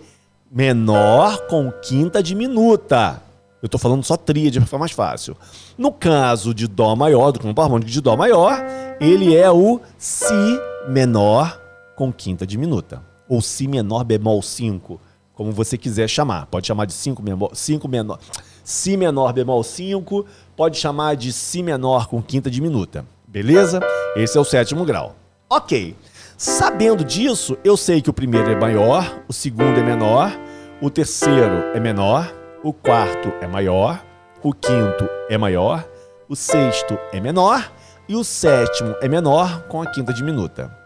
Menor 0.50 1.46
com 1.48 1.72
quinta 1.82 2.22
diminuta. 2.22 3.20
Eu 3.60 3.66
estou 3.66 3.80
falando 3.80 4.04
só 4.04 4.16
tríade 4.16 4.58
para 4.60 4.66
ficar 4.66 4.78
mais 4.78 4.92
fácil. 4.92 5.36
No 5.76 5.90
caso 5.90 6.54
de 6.54 6.68
Dó 6.68 6.94
maior, 6.94 7.32
do 7.32 7.40
campo 7.40 7.60
harmônico 7.60 7.90
de 7.90 8.00
Dó 8.00 8.14
maior, 8.16 8.62
ele 9.00 9.34
é 9.34 9.50
o 9.50 9.80
Si 9.98 10.60
menor 10.86 11.60
com 11.96 12.12
quinta 12.12 12.46
diminuta. 12.46 13.02
Ou 13.28 13.40
Si 13.40 13.66
menor 13.66 14.04
bemol 14.04 14.42
5, 14.42 15.00
como 15.34 15.50
você 15.50 15.78
quiser 15.78 16.08
chamar. 16.08 16.46
Pode 16.46 16.66
chamar 16.66 16.84
de 16.84 16.92
5 16.92 17.22
menor, 17.22 17.50
5 17.54 17.88
menor, 17.88 18.18
Si 18.62 18.96
menor 18.96 19.32
bemol 19.32 19.62
5, 19.62 20.26
pode 20.56 20.78
chamar 20.78 21.16
de 21.16 21.32
Si 21.32 21.62
menor 21.62 22.06
com 22.06 22.22
quinta 22.22 22.50
diminuta. 22.50 23.04
Beleza? 23.26 23.80
Esse 24.16 24.38
é 24.38 24.40
o 24.40 24.44
sétimo 24.44 24.84
grau. 24.84 25.16
Ok. 25.50 25.96
Sabendo 26.36 27.04
disso, 27.04 27.56
eu 27.64 27.76
sei 27.76 28.02
que 28.02 28.10
o 28.10 28.12
primeiro 28.12 28.50
é 28.50 28.56
maior, 28.56 29.22
o 29.28 29.32
segundo 29.32 29.78
é 29.78 29.82
menor, 29.82 30.32
o 30.80 30.90
terceiro 30.90 31.64
é 31.74 31.80
menor, 31.80 32.32
o 32.62 32.72
quarto 32.72 33.32
é 33.40 33.46
maior, 33.46 34.04
o 34.42 34.52
quinto 34.52 35.08
é 35.28 35.38
maior, 35.38 35.88
o 36.28 36.34
sexto 36.34 36.98
é 37.12 37.20
menor 37.20 37.72
e 38.08 38.16
o 38.16 38.24
sétimo 38.24 38.94
é 39.00 39.08
menor 39.08 39.62
com 39.68 39.80
a 39.80 39.86
quinta 39.86 40.12
diminuta. 40.12 40.76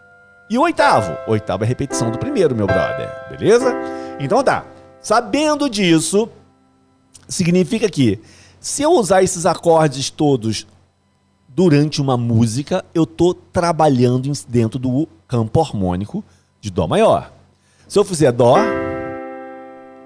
E 0.51 0.57
o 0.57 0.63
oitavo? 0.63 1.17
Oitavo 1.27 1.65
é 1.65 1.67
repetição 1.67 2.11
do 2.11 2.19
primeiro, 2.19 2.55
meu 2.55 2.67
brother. 2.67 3.11
Beleza? 3.31 3.75
Então 4.21 4.43
tá. 4.43 4.65
Sabendo 5.01 5.69
disso, 5.69 6.29
significa 7.29 7.89
que 7.89 8.21
se 8.61 8.83
eu 8.83 8.93
usar 8.93 9.23
esses 9.23 9.47
acordes 9.47 10.11
todos 10.11 10.67
durante 11.49 12.01
uma 12.01 12.17
música, 12.17 12.85
eu 12.95 13.05
tô 13.05 13.35
trabalhando 13.35 14.31
dentro 14.49 14.79
do 14.79 15.09
campo 15.27 15.61
harmônico 15.61 16.25
de 16.61 16.71
Dó 16.71 16.87
maior. 16.87 17.33
Se 17.89 17.99
eu 17.99 18.05
fizer 18.05 18.33
Dó, 18.33 18.57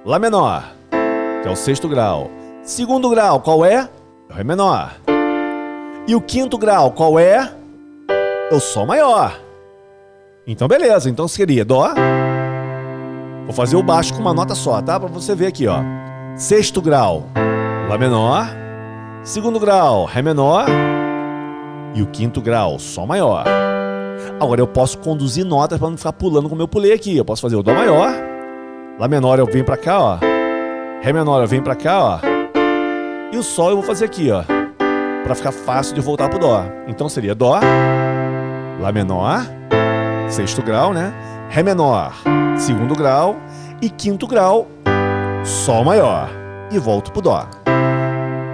Lá 0.04 0.18
menor, 0.18 0.64
que 1.42 1.48
é 1.48 1.50
o 1.50 1.54
sexto 1.54 1.88
grau. 1.88 2.28
Segundo 2.64 3.08
grau, 3.08 3.38
qual 3.38 3.64
é? 3.64 3.88
É 4.28 4.32
o 4.32 4.34
Ré 4.34 4.42
menor. 4.42 4.96
E 6.08 6.16
o 6.16 6.20
quinto 6.20 6.58
grau, 6.58 6.90
qual 6.90 7.20
é? 7.20 7.52
É 8.50 8.54
o 8.54 8.58
Sol 8.58 8.84
maior. 8.84 9.38
Então, 10.44 10.66
beleza. 10.66 11.08
Então 11.08 11.28
seria 11.28 11.64
Dó. 11.64 11.94
Vou 13.44 13.54
fazer 13.54 13.76
o 13.76 13.82
baixo 13.82 14.12
com 14.12 14.20
uma 14.20 14.34
nota 14.34 14.56
só, 14.56 14.82
tá? 14.82 14.98
Pra 14.98 15.08
você 15.08 15.36
ver 15.36 15.46
aqui, 15.46 15.68
ó. 15.68 15.78
Sexto 16.34 16.82
grau, 16.82 17.26
Lá 17.92 17.98
menor. 17.98 18.46
Segundo 19.22 19.60
grau, 19.60 20.06
Ré 20.06 20.22
menor. 20.22 20.64
E 21.94 22.00
o 22.00 22.06
quinto 22.06 22.40
grau, 22.40 22.78
Sol 22.78 23.06
maior. 23.06 23.44
Agora 24.40 24.62
eu 24.62 24.66
posso 24.66 24.96
conduzir 24.96 25.44
notas 25.44 25.78
para 25.78 25.90
não 25.90 25.98
ficar 25.98 26.14
pulando 26.14 26.48
como 26.48 26.62
eu 26.62 26.66
pulei 26.66 26.94
aqui. 26.94 27.14
Eu 27.18 27.24
posso 27.26 27.42
fazer 27.42 27.54
o 27.54 27.62
Dó 27.62 27.74
maior. 27.74 28.10
Lá 28.98 29.06
menor 29.06 29.38
eu 29.38 29.44
venho 29.44 29.66
para 29.66 29.76
cá, 29.76 30.00
ó. 30.00 30.18
Ré 31.02 31.12
menor 31.12 31.42
eu 31.42 31.46
venho 31.46 31.62
para 31.62 31.74
cá, 31.74 32.02
ó. 32.02 32.18
E 33.30 33.36
o 33.36 33.42
Sol 33.42 33.68
eu 33.68 33.76
vou 33.76 33.84
fazer 33.84 34.06
aqui, 34.06 34.30
ó. 34.30 34.42
Para 35.22 35.34
ficar 35.34 35.52
fácil 35.52 35.94
de 35.94 36.00
voltar 36.00 36.30
pro 36.30 36.38
Dó. 36.38 36.64
Então 36.88 37.10
seria 37.10 37.34
Dó, 37.34 37.60
Lá 38.80 38.90
menor, 38.90 39.44
sexto 40.30 40.62
grau, 40.62 40.94
né? 40.94 41.12
Ré 41.50 41.62
menor, 41.62 42.14
segundo 42.56 42.94
grau. 42.94 43.36
E 43.82 43.90
quinto 43.90 44.26
grau, 44.26 44.66
Sol 45.44 45.84
maior. 45.84 46.30
E 46.70 46.78
volto 46.78 47.12
pro 47.12 47.20
Dó. 47.20 47.46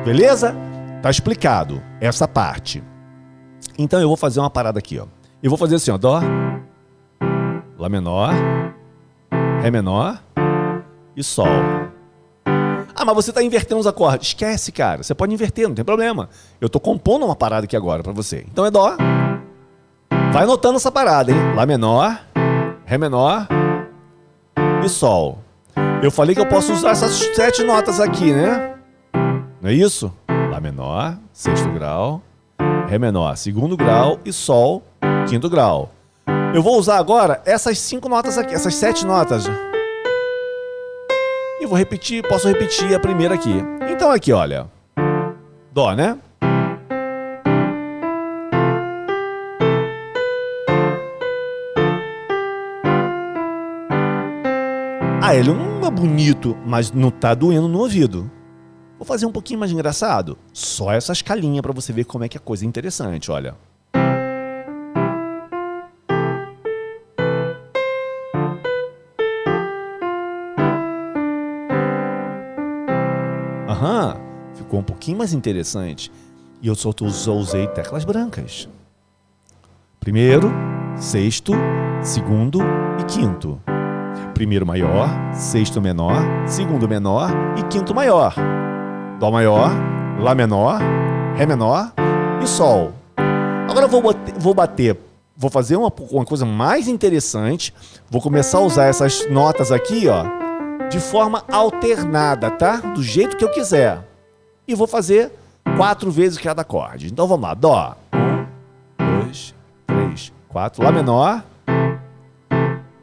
Beleza? 0.09 0.57
Tá 1.03 1.11
explicado 1.11 1.83
essa 2.01 2.27
parte. 2.27 2.83
Então 3.77 4.01
eu 4.01 4.09
vou 4.09 4.17
fazer 4.17 4.41
uma 4.41 4.49
parada 4.49 4.79
aqui, 4.79 4.99
ó. 4.99 5.05
Eu 5.43 5.51
vou 5.51 5.59
fazer 5.59 5.75
assim, 5.75 5.91
ó. 5.91 5.99
Dó, 5.99 6.23
Lá 7.79 7.91
menor, 7.91 8.33
Ré 9.61 9.71
menor 9.71 10.19
e 11.15 11.23
Sol. 11.23 11.47
Ah, 12.47 13.05
mas 13.05 13.15
você 13.17 13.33
está 13.33 13.43
invertendo 13.43 13.81
os 13.81 13.87
acordes. 13.87 14.29
Esquece, 14.29 14.73
cara. 14.73 15.03
Você 15.03 15.15
pode 15.15 15.35
inverter, 15.35 15.69
não 15.69 15.75
tem 15.75 15.85
problema. 15.85 16.31
Eu 16.59 16.69
estou 16.69 16.81
compondo 16.81 17.27
uma 17.27 17.37
parada 17.37 17.67
aqui 17.67 17.77
agora 17.77 18.03
para 18.03 18.13
você. 18.15 18.47
Então 18.51 18.65
é 18.65 18.71
Dó. 18.71 18.97
Vai 20.33 20.45
anotando 20.45 20.77
essa 20.77 20.91
parada, 20.91 21.31
hein? 21.31 21.55
Lá 21.55 21.67
menor, 21.67 22.19
Ré 22.87 22.97
menor 22.97 23.47
e 24.83 24.89
Sol. 24.89 25.41
Eu 26.03 26.11
falei 26.11 26.35
que 26.35 26.41
eu 26.41 26.47
posso 26.49 26.73
usar 26.73 26.93
essas 26.93 27.13
sete 27.13 27.63
notas 27.63 28.01
aqui, 28.01 28.33
né? 28.33 28.78
Não 29.61 29.71
é 29.71 29.73
isso? 29.73 30.13
Lá 30.51 30.61
menor, 30.61 31.19
sexto 31.33 31.69
grau, 31.73 32.23
Ré 32.89 32.99
menor, 32.99 33.37
segundo 33.37 33.77
grau 33.77 34.19
e 34.25 34.33
Sol, 34.33 34.85
quinto 35.29 35.51
grau. 35.51 35.91
Eu 36.55 36.63
vou 36.63 36.79
usar 36.79 36.97
agora 36.97 37.43
essas 37.45 37.79
cinco 37.79 38.09
notas 38.09 38.39
aqui, 38.39 38.55
essas 38.55 38.75
sete 38.77 39.05
notas. 39.05 39.47
E 41.61 41.67
vou 41.67 41.77
repetir, 41.77 42.27
posso 42.27 42.47
repetir 42.47 42.95
a 42.95 43.01
primeira 43.01 43.35
aqui. 43.35 43.63
Então 43.91 44.11
aqui, 44.11 44.33
olha. 44.33 44.69
Dó, 45.73 45.93
né? 45.93 46.17
Ah, 55.21 55.35
ele 55.35 55.53
não 55.53 55.87
é 55.87 55.91
bonito, 55.91 56.57
mas 56.65 56.91
não 56.91 57.11
tá 57.11 57.35
doendo 57.35 57.69
no 57.69 57.81
ouvido. 57.81 58.31
Vou 58.99 59.07
fazer 59.07 59.27
um 59.27 59.33
pouquinho 59.33 59.61
mais 59.61 59.71
engraçado. 59.71 60.37
Só 60.53 60.93
essa 60.93 61.13
escalinha 61.13 61.63
para 61.63 61.73
você 61.73 61.93
ver 61.93 62.05
como 62.05 62.25
é 62.25 62.29
que 62.29 62.37
a 62.37 62.41
coisa 62.41 62.65
é 62.65 62.69
interessante, 62.69 63.31
olha. 63.31 63.55
Aham, 73.69 74.17
ficou 74.57 74.81
um 74.81 74.83
pouquinho 74.83 75.19
mais 75.19 75.33
interessante. 75.33 76.11
E 76.61 76.67
eu 76.67 76.75
só, 76.75 76.91
usei 77.35 77.69
teclas 77.69 78.05
brancas. 78.05 78.69
Primeiro, 80.01 80.51
sexto, 80.97 81.53
segundo 82.03 82.59
e 82.99 83.05
quinto. 83.05 83.61
Primeiro 84.35 84.67
maior, 84.67 85.09
sexto 85.33 85.81
menor, 85.81 86.21
segundo 86.49 86.89
menor 86.89 87.31
e 87.57 87.63
quinto 87.69 87.95
maior. 87.95 88.35
Dó 89.19 89.31
maior, 89.33 89.71
Lá 90.21 90.35
menor, 90.35 90.81
Ré 91.37 91.47
menor 91.47 91.93
e 92.43 92.47
Sol. 92.47 92.93
Agora 93.69 93.87
eu 93.87 93.89
vou 93.89 94.03
bater, 94.03 94.35
vou, 94.37 94.55
bater, 94.55 94.99
vou 95.37 95.49
fazer 95.49 95.77
uma, 95.77 95.93
uma 96.11 96.25
coisa 96.25 96.45
mais 96.45 96.89
interessante. 96.89 97.73
Vou 98.11 98.21
começar 98.21 98.59
a 98.59 98.63
usar 98.63 98.87
essas 98.87 99.31
notas 99.31 99.71
aqui, 99.71 100.09
ó, 100.09 100.25
de 100.89 100.99
forma 100.99 101.45
alternada, 101.53 102.51
tá? 102.51 102.77
Do 102.77 103.03
jeito 103.03 103.37
que 103.37 103.45
eu 103.45 103.51
quiser. 103.51 104.01
E 104.67 104.75
vou 104.75 104.89
fazer 104.89 105.33
quatro 105.77 106.11
vezes 106.11 106.39
cada 106.39 106.63
acorde. 106.63 107.07
Então 107.07 107.29
vamos 107.29 107.43
lá. 107.43 107.55
Dó. 107.55 107.97
Um, 108.13 109.21
dois, 109.21 109.55
três, 109.87 110.33
quatro. 110.49 110.83
Lá 110.83 110.91
menor. 110.91 111.45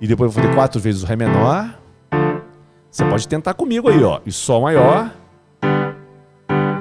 E 0.01 0.07
depois 0.07 0.27
eu 0.27 0.33
vou 0.33 0.43
fazer 0.43 0.53
quatro 0.53 0.81
vezes 0.81 1.03
o 1.03 1.05
Ré 1.05 1.15
menor. 1.15 1.77
Você 2.91 3.05
pode 3.05 3.25
tentar 3.25 3.53
comigo 3.53 3.89
aí, 3.89 4.03
ó. 4.03 4.19
E 4.25 4.31
Sol 4.31 4.61
maior. 4.61 5.11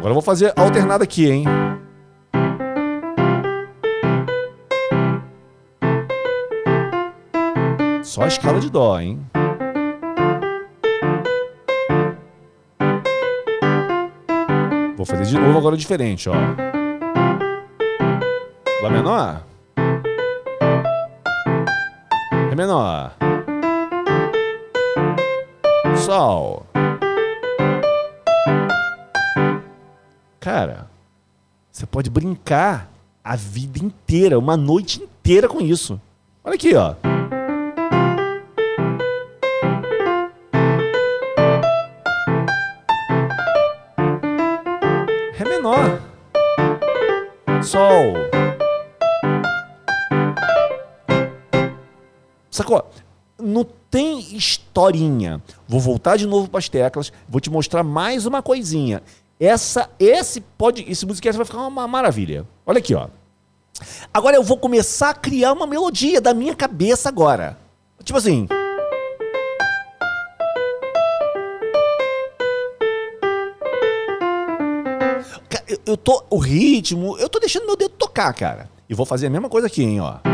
Agora 0.04 0.10
eu 0.10 0.16
vou 0.16 0.22
fazer 0.22 0.52
alternada 0.54 1.02
aqui, 1.02 1.30
hein? 1.30 1.44
Só 8.02 8.24
a 8.24 8.26
escala 8.28 8.60
de 8.60 8.70
Dó, 8.70 9.00
hein? 9.00 9.18
Vou 14.94 15.06
fazer 15.06 15.24
de 15.24 15.38
novo 15.38 15.56
agora 15.56 15.74
diferente, 15.74 16.28
ó. 16.28 16.34
Lá 18.82 18.90
menor. 18.90 19.42
Ré 22.50 22.54
menor. 22.54 23.10
Sol. 25.96 26.73
Cara, 30.44 30.90
você 31.72 31.86
pode 31.86 32.10
brincar 32.10 32.92
a 33.24 33.34
vida 33.34 33.78
inteira, 33.82 34.38
uma 34.38 34.58
noite 34.58 35.02
inteira 35.02 35.48
com 35.48 35.58
isso. 35.58 35.98
Olha 36.44 36.54
aqui, 36.54 36.74
ó. 36.74 36.94
Ré 45.32 45.48
menor. 45.48 46.02
Sol. 47.62 48.12
Sacou? 52.50 52.86
Não 53.38 53.64
tem 53.90 54.20
historinha. 54.36 55.40
Vou 55.66 55.80
voltar 55.80 56.18
de 56.18 56.26
novo 56.26 56.50
para 56.50 56.58
as 56.58 56.68
teclas, 56.68 57.10
vou 57.26 57.40
te 57.40 57.48
mostrar 57.48 57.82
mais 57.82 58.26
uma 58.26 58.42
coisinha. 58.42 59.02
Essa, 59.38 59.90
esse 59.98 60.40
pode, 60.40 60.84
esse 60.88 61.04
musicast 61.04 61.36
vai 61.36 61.44
ficar 61.44 61.66
uma 61.66 61.88
maravilha. 61.88 62.46
Olha 62.64 62.78
aqui, 62.78 62.94
ó. 62.94 63.08
Agora 64.12 64.36
eu 64.36 64.42
vou 64.42 64.56
começar 64.56 65.10
a 65.10 65.14
criar 65.14 65.52
uma 65.52 65.66
melodia 65.66 66.20
da 66.20 66.32
minha 66.32 66.54
cabeça 66.54 67.08
agora. 67.08 67.58
Tipo 68.02 68.18
assim. 68.18 68.46
Eu, 75.86 75.96
tô. 75.96 76.22
O 76.30 76.38
ritmo, 76.38 77.18
eu 77.18 77.28
tô 77.28 77.40
deixando 77.40 77.66
meu 77.66 77.76
dedo 77.76 77.94
tocar, 77.94 78.32
cara. 78.34 78.68
E 78.88 78.94
vou 78.94 79.06
fazer 79.06 79.26
a 79.26 79.30
mesma 79.30 79.48
coisa 79.48 79.66
aqui, 79.66 79.82
hein, 79.82 80.00
ó. 80.00 80.33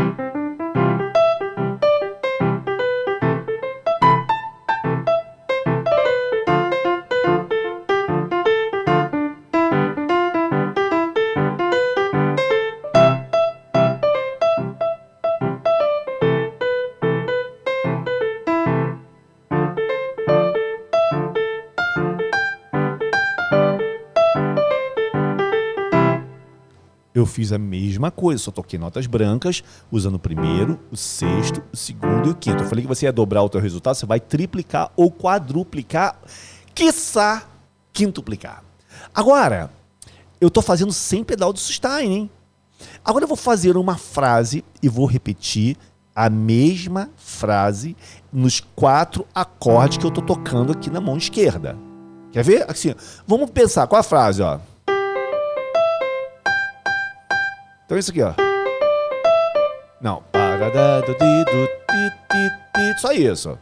Eu 27.21 27.25
fiz 27.25 27.51
a 27.53 27.57
mesma 27.57 28.11
coisa, 28.11 28.41
só 28.41 28.51
toquei 28.51 28.77
notas 28.77 29.07
brancas, 29.07 29.63
usando 29.91 30.15
o 30.15 30.19
primeiro, 30.19 30.79
o 30.91 30.97
sexto, 30.97 31.61
o 31.71 31.77
segundo 31.77 32.27
e 32.27 32.31
o 32.31 32.35
quinto. 32.35 32.63
Eu 32.63 32.67
falei 32.67 32.83
que 32.83 32.87
você 32.87 33.05
ia 33.05 33.13
dobrar 33.13 33.43
o 33.43 33.49
teu 33.49 33.61
resultado, 33.61 33.95
você 33.95 34.05
vai 34.05 34.19
triplicar 34.19 34.91
ou 34.95 35.11
quadruplicar, 35.11 36.19
quiçá 36.73 37.47
quintuplicar. 37.93 38.63
Agora, 39.13 39.71
eu 40.39 40.47
estou 40.47 40.63
fazendo 40.63 40.91
sem 40.91 41.23
pedal 41.23 41.53
de 41.53 41.59
sustain, 41.59 42.05
hein? 42.05 42.29
Agora 43.05 43.23
eu 43.23 43.27
vou 43.27 43.37
fazer 43.37 43.77
uma 43.77 43.97
frase 43.97 44.65
e 44.81 44.89
vou 44.89 45.05
repetir 45.05 45.77
a 46.15 46.29
mesma 46.29 47.09
frase 47.15 47.95
nos 48.31 48.59
quatro 48.59 49.25
acordes 49.33 49.97
que 49.97 50.05
eu 50.05 50.09
estou 50.09 50.23
tocando 50.23 50.71
aqui 50.71 50.89
na 50.89 50.99
mão 50.99 51.17
esquerda. 51.17 51.77
Quer 52.31 52.43
ver? 52.43 52.69
Assim, 52.69 52.93
vamos 53.27 53.49
pensar, 53.51 53.87
qual 53.87 53.99
a 53.99 54.03
frase, 54.03 54.41
ó? 54.41 54.59
Então 57.91 57.99
isso 57.99 58.11
aqui, 58.11 58.21
ó. 58.21 58.33
Não. 59.99 60.23
Só 63.01 63.11
isso. 63.11 63.59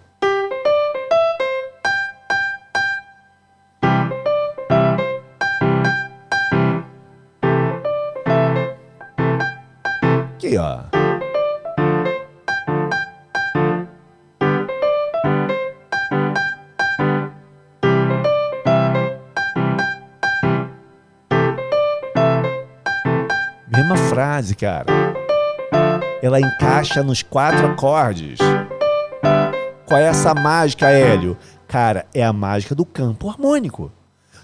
Aqui, 10.36 10.58
ó. 10.60 10.89
Cara. 24.56 24.86
Ela 26.22 26.40
encaixa 26.40 27.04
nos 27.04 27.22
quatro 27.22 27.66
acordes. 27.68 28.40
Qual 29.86 30.00
é 30.00 30.06
essa 30.06 30.34
mágica, 30.34 30.90
Hélio? 30.90 31.38
Cara, 31.68 32.06
é 32.14 32.24
a 32.24 32.32
mágica 32.32 32.74
do 32.74 32.86
campo 32.86 33.30
harmônico. 33.30 33.92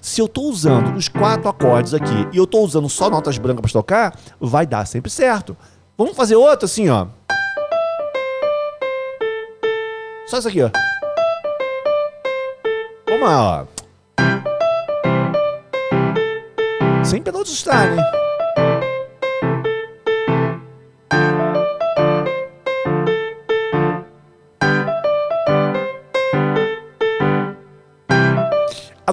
Se 0.01 0.21
eu 0.21 0.25
estou 0.25 0.45
usando 0.45 0.95
os 0.95 1.07
quatro 1.07 1.49
acordes 1.49 1.93
aqui 1.93 2.27
e 2.31 2.37
eu 2.37 2.43
estou 2.43 2.63
usando 2.63 2.87
só 2.89 3.09
notas 3.09 3.37
brancas 3.37 3.61
para 3.61 3.81
tocar, 3.81 4.19
vai 4.39 4.65
dar 4.65 4.85
sempre 4.85 5.09
certo. 5.09 5.57
Vamos 5.97 6.15
fazer 6.15 6.35
outro 6.35 6.65
assim, 6.65 6.89
ó. 6.89 7.07
Só 10.27 10.37
isso 10.37 10.47
aqui, 10.47 10.61
ó. 10.61 10.69
Vamos 13.07 13.27
lá, 13.27 13.61
ó. 13.61 13.65
Sem 17.03 17.21
pedal 17.21 17.43
de 17.43 17.69
né? 17.69 18.24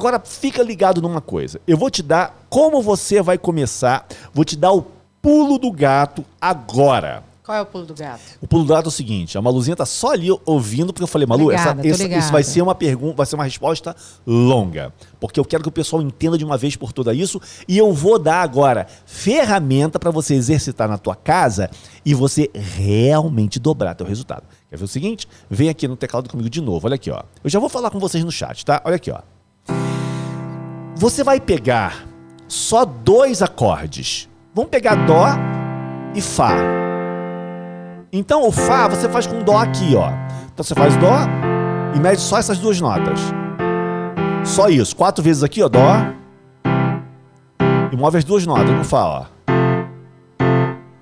Agora 0.03 0.19
fica 0.19 0.65
ligado 0.65 1.01
numa 1.01 1.21
coisa. 1.21 1.61
Eu 1.65 1.77
vou 1.77 1.88
te 1.88 2.03
dar 2.03 2.45
como 2.51 2.83
você 2.83 3.23
vai 3.23 3.38
começar. 3.38 4.05
Vou 4.35 4.45
te 4.45 4.57
dar 4.57 4.73
o 4.73 4.85
pulo 5.23 5.59
do 5.61 5.71
gato 5.71 6.25
agora. 6.41 7.23
Qual 7.45 7.57
é 7.57 7.61
o 7.61 7.67
pulo 7.67 7.87
do 7.87 7.95
gato? 7.95 8.21
O 8.41 8.49
pulo 8.49 8.65
do 8.65 8.75
gato 8.75 8.87
é 8.87 8.88
o 8.88 8.91
seguinte: 8.91 9.38
a 9.38 9.43
Maluzinha 9.43 9.77
tá 9.77 9.87
só 9.87 10.11
ali 10.11 10.27
ouvindo, 10.45 10.93
porque 10.93 11.05
eu 11.05 11.09
falei, 11.09 11.25
Malu, 11.25 11.51
ligada, 11.51 11.87
essa, 11.87 12.03
essa, 12.03 12.19
isso 12.19 12.33
vai 12.33 12.43
ser 12.43 12.62
uma 12.62 12.75
pergunta, 12.75 13.15
vai 13.15 13.27
ser 13.27 13.37
uma 13.37 13.45
resposta 13.45 13.95
longa. 14.27 14.93
Porque 15.21 15.38
eu 15.38 15.45
quero 15.45 15.62
que 15.62 15.69
o 15.69 15.73
pessoal 15.73 16.03
entenda 16.03 16.37
de 16.37 16.45
uma 16.45 16.59
vez 16.59 16.75
por 16.75 16.93
toda 16.93 17.15
isso. 17.15 17.41
E 17.69 17.79
eu 17.79 17.93
vou 17.93 18.19
dar 18.19 18.43
agora 18.43 18.88
ferramenta 19.07 20.01
para 20.01 20.11
você 20.11 20.35
exercitar 20.35 20.88
na 20.88 20.99
tua 20.99 21.15
casa 21.15 21.71
e 22.05 22.12
você 22.12 22.51
realmente 22.53 23.61
dobrar 23.61 23.95
teu 23.95 24.07
resultado. 24.07 24.43
Quer 24.69 24.79
ver 24.79 24.85
o 24.85 24.88
seguinte? 24.88 25.29
Vem 25.49 25.69
aqui 25.69 25.87
no 25.87 25.97
teclado 25.97 26.29
comigo 26.29 26.51
de 26.51 26.61
novo. 26.61 26.88
Olha 26.88 26.97
aqui, 26.97 27.09
ó. 27.09 27.23
Eu 27.45 27.49
já 27.49 27.61
vou 27.61 27.69
falar 27.69 27.88
com 27.91 28.01
vocês 28.01 28.25
no 28.25 28.33
chat, 28.33 28.67
tá? 28.67 28.83
Olha 28.85 28.97
aqui, 28.97 29.09
ó. 29.09 29.21
Você 31.03 31.25
vai 31.25 31.41
pegar 31.41 32.07
só 32.47 32.85
dois 32.85 33.43
acordes. 33.43 34.29
Vamos 34.55 34.71
pegar 34.71 34.95
Dó 35.05 35.27
e 36.15 36.21
Fá. 36.21 36.53
Então 38.12 38.47
o 38.47 38.53
Fá 38.53 38.87
você 38.87 39.09
faz 39.09 39.27
com 39.27 39.43
Dó 39.43 39.57
aqui, 39.57 39.97
ó. 39.97 40.12
Então 40.53 40.62
você 40.62 40.77
faz 40.77 40.97
Dó 40.99 41.12
e 41.97 41.99
mede 41.99 42.21
só 42.21 42.38
essas 42.38 42.61
duas 42.61 42.81
notas. 42.81 43.19
Só 44.45 44.69
isso. 44.69 44.95
Quatro 44.95 45.25
vezes 45.25 45.43
aqui, 45.43 45.61
ó. 45.61 45.69
Dó. 45.69 45.81
E 47.91 47.97
move 47.97 48.19
as 48.19 48.25
duas 48.25 48.47
notas 48.47 48.71
no 48.71 48.85
Fá, 48.85 49.05
ó. 49.05 49.27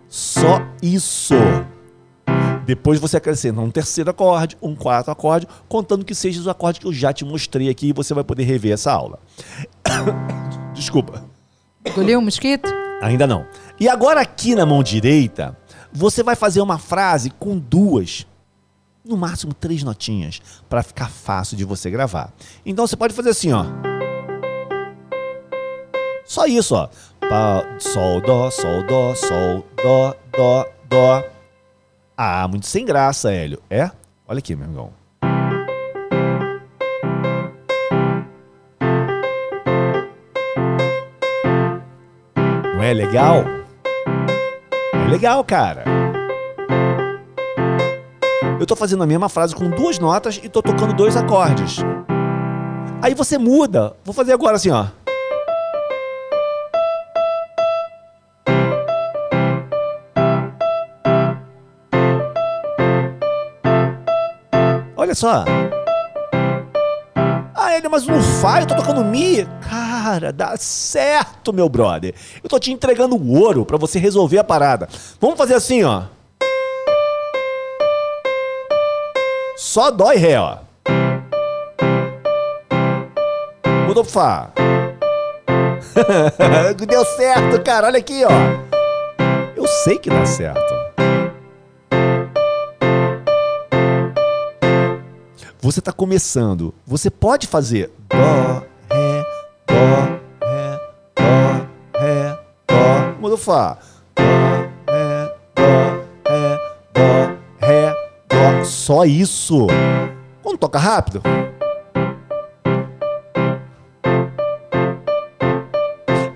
Só 0.09 0.63
isso. 0.83 1.35
Depois 2.71 3.01
você 3.01 3.17
acrescenta 3.17 3.61
um 3.61 3.69
terceiro 3.69 4.11
acorde, 4.11 4.57
um 4.63 4.77
quarto 4.77 5.11
acorde, 5.11 5.45
contando 5.69 6.05
que 6.05 6.15
seja 6.15 6.39
os 6.39 6.47
acordes 6.47 6.79
que 6.79 6.87
eu 6.87 6.93
já 6.93 7.13
te 7.13 7.25
mostrei 7.25 7.69
aqui 7.69 7.89
e 7.89 7.93
você 7.93 8.15
vai 8.15 8.23
poder 8.23 8.45
rever 8.45 8.71
essa 8.71 8.93
aula. 8.93 9.19
Desculpa. 10.73 11.25
Engoliu 11.85 12.21
o 12.21 12.23
mosquito? 12.23 12.71
Ainda 13.03 13.27
não. 13.27 13.45
E 13.81 13.89
agora 13.89 14.21
aqui 14.21 14.55
na 14.55 14.65
mão 14.65 14.85
direita, 14.85 15.59
você 15.93 16.23
vai 16.23 16.37
fazer 16.37 16.61
uma 16.61 16.79
frase 16.79 17.31
com 17.31 17.59
duas, 17.59 18.25
no 19.05 19.17
máximo 19.17 19.53
três 19.53 19.83
notinhas, 19.83 20.41
para 20.69 20.85
ficar 20.85 21.11
fácil 21.11 21.57
de 21.57 21.65
você 21.65 21.91
gravar. 21.91 22.33
Então 22.65 22.87
você 22.87 22.97
pode 22.97 23.13
fazer 23.13 23.31
assim, 23.31 23.53
ó. 23.53 23.65
Só 26.25 26.47
isso, 26.47 26.77
ó. 26.77 26.89
sol, 27.81 28.21
dó, 28.21 28.49
sol, 28.49 28.87
dó, 28.87 29.13
sol, 29.17 29.67
dó, 29.83 30.15
dó, 30.31 30.67
dó. 30.89 31.40
Ah, 32.23 32.47
muito 32.47 32.67
sem 32.67 32.85
graça, 32.85 33.33
Hélio. 33.33 33.63
É? 33.71 33.91
Olha 34.29 34.41
aqui, 34.41 34.55
meu 34.55 34.69
irmão. 34.69 34.93
Não 42.75 42.83
é 42.83 42.93
legal? 42.93 43.43
É 44.93 45.09
legal, 45.09 45.43
cara. 45.43 45.85
Eu 48.61 48.67
tô 48.67 48.77
fazendo 48.77 49.03
a 49.03 49.07
mesma 49.07 49.31
frase 49.31 49.55
com 49.55 49.71
duas 49.71 49.99
notas 49.99 50.39
e 50.45 50.49
tô 50.51 50.61
tocando 50.61 50.93
dois 50.93 51.17
acordes. 51.17 51.79
Aí 53.01 53.15
você 53.15 53.39
muda. 53.39 53.97
Vou 54.05 54.13
fazer 54.13 54.35
agora 54.35 54.57
assim, 54.57 54.69
ó. 54.69 54.89
Olha 65.11 65.15
só. 65.17 65.45
Ah, 67.57 67.77
ele, 67.77 67.89
mas 67.89 68.07
no 68.07 68.23
Fá 68.23 68.61
eu 68.61 68.67
tô 68.67 68.77
tocando 68.77 69.05
Mi. 69.05 69.45
Cara, 69.69 70.33
dá 70.33 70.57
certo, 70.57 71.53
meu 71.53 71.69
brother. 71.69 72.15
Eu 72.41 72.49
tô 72.49 72.61
te 72.61 72.71
entregando 72.71 73.17
ouro 73.17 73.67
para 73.67 73.77
você 73.77 73.99
resolver 73.99 74.39
a 74.39 74.45
parada. 74.45 74.89
Vamos 75.21 75.37
fazer 75.37 75.55
assim, 75.55 75.83
ó. 75.83 76.05
Só 79.57 79.91
dó 79.91 80.13
e 80.13 80.17
ré, 80.17 80.39
ó. 80.39 80.59
Mudou 83.89 84.05
pro 84.05 84.13
Fá. 84.13 84.51
Deu 86.89 87.05
certo, 87.05 87.61
cara. 87.65 87.89
Olha 87.89 87.99
aqui, 87.99 88.23
ó. 88.25 88.31
Eu 89.57 89.67
sei 89.67 89.99
que 89.99 90.09
dá 90.09 90.25
certo. 90.25 90.80
Você 95.61 95.81
está 95.81 95.93
começando, 95.93 96.73
você 96.87 97.11
pode 97.11 97.47
fazer 97.47 97.91
dó, 98.09 98.63
ré, 98.91 99.25
dó, 99.67 100.47
ré, 100.47 100.79
dó, 101.15 102.01
ré, 102.01 102.39
dó. 102.67 103.21
Mudou 103.21 103.37
fá. 103.37 103.77
Dó, 104.17 104.23
ré, 104.91 105.35
dó, 105.55 106.31
ré, 106.31 106.59
dó, 106.95 107.67
ré, 107.67 107.95
dó. 108.27 108.65
Só 108.65 109.05
isso. 109.05 109.67
Quando 110.43 110.57
toca 110.57 110.79
rápido. 110.79 111.23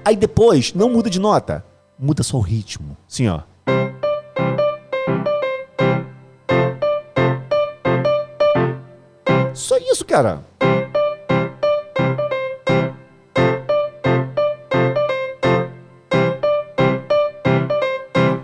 Aí 0.05 0.17
depois, 0.17 0.75
não 0.75 0.91
muda 0.91 1.09
de 1.09 1.19
nota. 1.19 1.65
Muda 1.99 2.23
só 2.23 2.37
o 2.37 2.41
ritmo. 2.41 2.95
Assim, 3.09 3.27
ó. 3.27 3.41
Cara. 10.15 10.45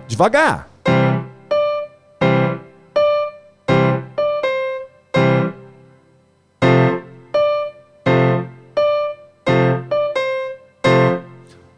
Devagar. 0.09 0.69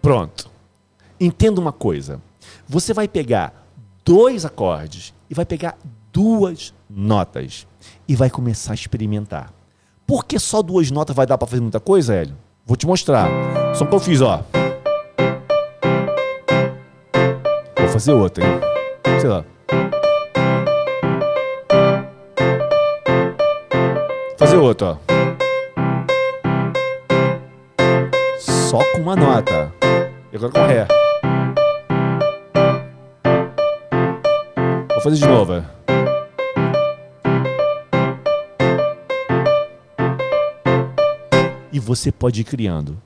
Pronto. 0.01 0.51
Entenda 1.21 1.61
uma 1.61 1.71
coisa. 1.71 2.19
Você 2.67 2.95
vai 2.95 3.07
pegar 3.07 3.53
dois 4.03 4.47
acordes 4.47 5.13
e 5.29 5.35
vai 5.35 5.45
pegar 5.45 5.77
duas 6.11 6.73
notas 6.89 7.67
e 8.09 8.17
vai 8.17 8.31
começar 8.31 8.73
a 8.73 8.75
experimentar. 8.75 9.62
Por 10.07 10.25
que 10.25 10.39
só 10.39 10.63
duas 10.63 10.91
notas 10.91 11.15
vai 11.15 11.27
dar 11.27 11.39
para 11.39 11.49
fazer 11.49 11.63
muita 11.63 11.81
coisa, 11.81 12.15
Hélio? 12.15 12.37
Vou 12.67 12.77
te 12.77 12.87
mostrar. 12.87 13.29
Só 13.75 13.85
que 13.85 13.95
eu 13.95 14.01
fiz, 14.01 14.21
ó. 14.21 14.43
Vou 17.79 17.89
fazer 17.89 18.13
outra, 18.13 18.45
hein? 18.45 18.61
Sei 19.21 19.29
lá. 19.29 19.45
Fazer 24.39 24.57
outra, 24.57 24.87
ó. 24.89 24.97
Só 28.39 28.79
com 28.93 28.99
uma 28.99 29.17
nota. 29.17 29.73
E 30.33 30.37
agora 30.37 30.53
com 30.53 30.67
Ré. 30.67 30.87
Vou 34.91 35.01
fazer 35.03 35.17
de 35.17 35.27
novo. 35.27 35.55
ó. 35.55 35.82
Você 41.83 42.13
pode 42.13 42.41
ir 42.41 42.45
criando. 42.45 42.97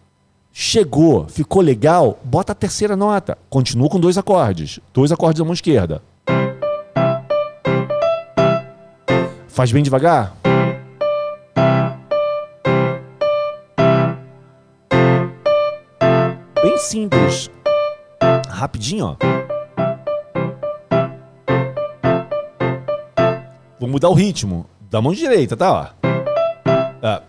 Chegou, 0.53 1.27
ficou 1.29 1.61
legal, 1.61 2.19
bota 2.25 2.53
a 2.53 2.55
terceira 2.55 2.97
nota. 2.97 3.37
Continua 3.51 3.89
com 3.89 4.01
dois 4.01 4.17
acordes. 4.17 4.81
Dois 4.93 5.13
acordes 5.13 5.39
da 5.39 5.45
mão 5.45 5.53
esquerda. 5.53 6.03
Faz 9.49 9.73
bem 9.73 9.83
devagar. 9.83 10.35
Bem 16.63 16.79
simples. 16.79 17.51
Rapidinho, 18.49 19.07
ó. 19.07 19.17
Vou 23.79 23.89
mudar 23.89 24.09
o 24.09 24.15
ritmo. 24.15 24.67
Da 24.91 25.01
mão 25.03 25.13
direita, 25.13 25.57
tá? 25.57 25.73
Ó. 25.73 26.09
Ah. 27.03 27.23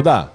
Mudar. 0.00 0.32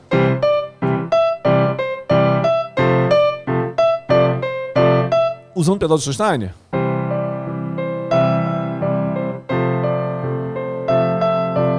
Usando 5.56 5.78
o 5.78 5.80
pedal 5.80 5.97
do 5.97 6.13
Steiner? 6.13 6.54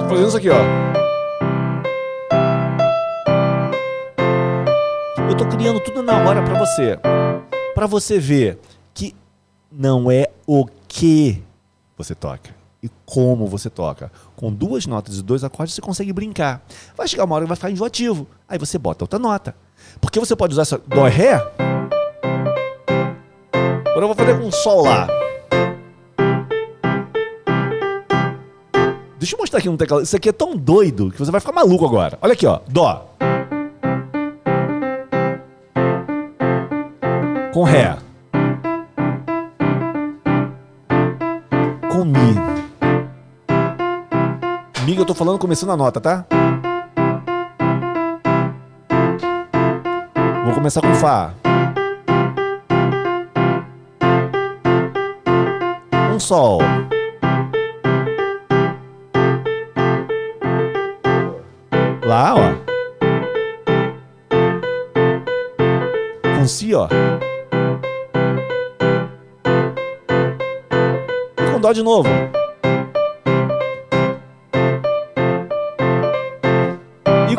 Tô 0.01 0.09
fazendo 0.09 0.27
isso 0.27 0.35
aqui, 0.35 0.49
ó. 0.49 0.57
Eu 5.29 5.37
tô 5.37 5.47
criando 5.47 5.79
tudo 5.79 6.03
na 6.03 6.27
hora 6.27 6.43
pra 6.43 6.59
você. 6.59 6.99
Pra 7.73 7.87
você 7.87 8.19
ver 8.19 8.59
que 8.93 9.15
não 9.71 10.11
é 10.11 10.27
o 10.45 10.65
que 10.89 11.41
você 11.97 12.13
toca 12.13 12.56
e 12.87 12.91
como 13.05 13.45
você 13.45 13.69
toca. 13.69 14.11
Com 14.35 14.51
duas 14.51 14.85
notas 14.85 15.17
e 15.17 15.21
dois 15.21 15.43
acordes 15.43 15.75
você 15.75 15.81
consegue 15.81 16.11
brincar. 16.11 16.65
Vai 16.95 17.07
chegar 17.07 17.25
uma 17.25 17.35
hora 17.35 17.45
que 17.45 17.49
vai 17.49 17.55
ficar 17.55 17.69
enjoativo. 17.69 18.27
Aí 18.47 18.57
você 18.57 18.77
bota 18.77 19.03
outra 19.03 19.19
nota. 19.19 19.55
Porque 20.01 20.19
você 20.19 20.35
pode 20.35 20.53
usar 20.53 20.63
essa 20.63 20.81
dó 20.87 21.07
e 21.07 21.11
ré. 21.11 21.33
Agora 23.85 24.03
eu 24.03 24.07
vou 24.07 24.15
fazer 24.15 24.39
com 24.39 24.47
um 24.47 24.51
sol 24.51 24.83
lá. 24.83 25.07
Deixa 29.19 29.35
eu 29.35 29.39
mostrar 29.39 29.59
aqui 29.59 29.69
um 29.69 29.77
teclado. 29.77 30.03
Isso 30.03 30.15
aqui 30.15 30.29
é 30.29 30.33
tão 30.33 30.55
doido 30.55 31.11
que 31.11 31.19
você 31.19 31.31
vai 31.31 31.41
ficar 31.41 31.51
maluco 31.51 31.85
agora. 31.85 32.17
Olha 32.21 32.33
aqui, 32.33 32.45
ó. 32.45 32.59
Dó. 32.67 33.05
Com 37.53 37.63
ré. 37.63 38.06
Eu 45.07 45.13
tô 45.13 45.13
falando 45.13 45.39
começando 45.39 45.71
a 45.71 45.77
nota, 45.77 46.01
tá? 46.01 46.25
Vou 50.43 50.53
começar 50.53 50.81
com 50.81 50.93
Fá. 50.95 51.31
Um 56.13 56.19
Sol. 56.19 56.59
Lá, 62.05 62.35
ó. 62.35 62.53
Com 66.37 66.47
Si, 66.47 66.75
ó. 66.75 66.89
E 71.37 71.51
com 71.53 71.61
Dó 71.61 71.71
de 71.71 71.81
novo. 71.81 72.09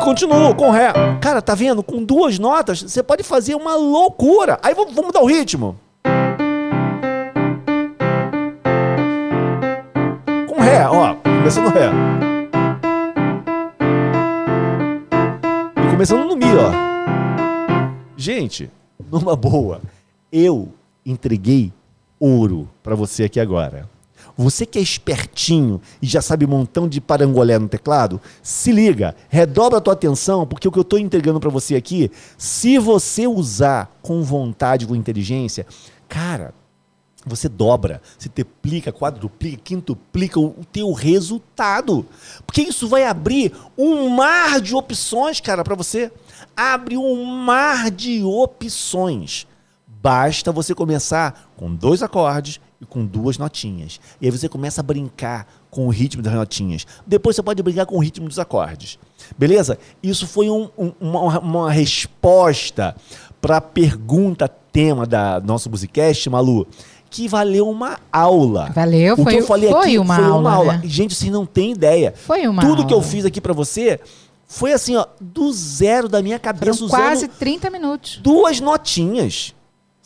Continuo 0.09 0.55
com 0.55 0.71
Ré. 0.71 0.91
Cara, 1.21 1.39
tá 1.39 1.53
vendo? 1.53 1.83
Com 1.83 2.03
duas 2.03 2.39
notas, 2.39 2.81
você 2.81 3.03
pode 3.03 3.21
fazer 3.21 3.53
uma 3.53 3.75
loucura. 3.75 4.57
Aí 4.63 4.73
vamos, 4.73 4.91
vamos 4.95 5.09
mudar 5.09 5.21
o 5.21 5.27
ritmo. 5.27 5.77
Com 10.47 10.59
Ré, 10.59 10.87
ó. 10.87 11.13
Começando 11.13 11.69
Ré. 11.69 11.91
E 15.77 15.91
começando 15.91 16.25
no 16.25 16.35
Mi, 16.35 16.47
ó. 16.55 16.71
Gente, 18.17 18.71
numa 19.11 19.35
boa, 19.35 19.79
eu 20.31 20.69
entreguei 21.05 21.71
ouro 22.19 22.67
pra 22.81 22.95
você 22.95 23.25
aqui 23.25 23.39
agora. 23.39 23.87
Você 24.39 24.65
que 24.65 24.79
é 24.79 24.81
espertinho 24.81 25.81
e 26.01 26.07
já 26.07 26.21
sabe 26.21 26.45
um 26.45 26.49
montão 26.49 26.87
de 26.87 27.01
parangolé 27.01 27.59
no 27.59 27.67
teclado, 27.67 28.21
se 28.41 28.71
liga, 28.71 29.13
redobra 29.27 29.79
a 29.79 29.81
tua 29.81 29.91
atenção, 29.91 30.47
porque 30.47 30.65
o 30.65 30.71
que 30.71 30.79
eu 30.79 30.83
estou 30.83 30.97
entregando 30.97 31.41
para 31.41 31.49
você 31.49 31.75
aqui, 31.75 32.09
se 32.37 32.77
você 32.79 33.27
usar 33.27 33.93
com 34.01 34.23
vontade, 34.23 34.87
com 34.87 34.95
inteligência, 34.95 35.67
cara, 36.07 36.53
você 37.25 37.49
dobra, 37.49 38.01
você 38.17 38.29
triplica, 38.29 38.93
quadruplica, 38.93 39.61
quintuplica 39.61 40.39
o 40.39 40.63
teu 40.71 40.93
resultado. 40.93 42.05
Porque 42.47 42.61
isso 42.61 42.87
vai 42.87 43.03
abrir 43.03 43.53
um 43.77 44.07
mar 44.07 44.61
de 44.61 44.73
opções, 44.73 45.41
cara, 45.41 45.65
para 45.65 45.75
você. 45.75 46.09
Abre 46.55 46.95
um 46.95 47.25
mar 47.25 47.91
de 47.91 48.23
opções. 48.23 49.45
Basta 49.85 50.49
você 50.49 50.73
começar 50.73 51.51
com 51.57 51.75
dois 51.75 52.01
acordes 52.01 52.61
e 52.81 52.85
com 52.85 53.05
duas 53.05 53.37
notinhas. 53.37 53.99
E 54.21 54.25
aí 54.25 54.31
você 54.31 54.47
começa 54.47 54.81
a 54.81 54.83
brincar 54.83 55.47
com 55.69 55.85
o 55.85 55.89
ritmo 55.89 56.21
das 56.23 56.33
notinhas. 56.33 56.85
Depois 57.05 57.35
você 57.35 57.43
pode 57.43 57.61
brincar 57.61 57.85
com 57.85 57.95
o 57.97 57.99
ritmo 57.99 58.27
dos 58.27 58.39
acordes. 58.39 58.97
Beleza? 59.37 59.77
Isso 60.01 60.25
foi 60.27 60.49
um- 60.49 60.69
um- 60.77 60.93
uma, 60.99 61.39
uma 61.39 61.71
resposta 61.71 62.95
para 63.41 63.57
a 63.57 63.61
pergunta 63.61 64.47
tema 64.47 65.05
da 65.05 65.39
nosso 65.39 65.69
Musicast, 65.69 66.29
Malu, 66.29 66.67
que 67.09 67.27
valeu 67.27 67.67
uma 67.69 67.99
aula. 68.11 68.69
Valeu, 68.73 69.15
o 69.15 69.23
foi- 69.23 69.33
que 69.33 69.39
eu 69.41 69.45
falei 69.47 69.69
foi 69.71 69.79
aqui 69.79 69.99
uma 69.99 70.15
foi 70.15 70.23
uma 70.25 70.31
aula, 70.33 70.53
aula. 70.53 70.73
né? 70.77 70.81
Gente, 70.85 71.15
vocês 71.15 71.31
não 71.31 71.45
têm 71.45 71.71
ideia. 71.71 72.13
Foi 72.15 72.47
uma 72.47 72.61
Tudo 72.61 72.85
que 72.85 72.93
eu 72.93 72.97
aula. 72.99 73.09
fiz 73.09 73.25
aqui 73.25 73.41
para 73.41 73.53
você 73.53 73.99
foi 74.47 74.73
assim, 74.73 74.95
ó, 74.95 75.05
do 75.21 75.51
zero 75.51 76.07
da 76.09 76.21
minha 76.23 76.39
cabeça, 76.39 76.73
Foram 76.73 76.85
usando 76.87 76.89
quase 77.01 77.27
30 77.27 77.69
minutos. 77.69 78.17
duas 78.21 78.59
notinhas. 78.59 79.53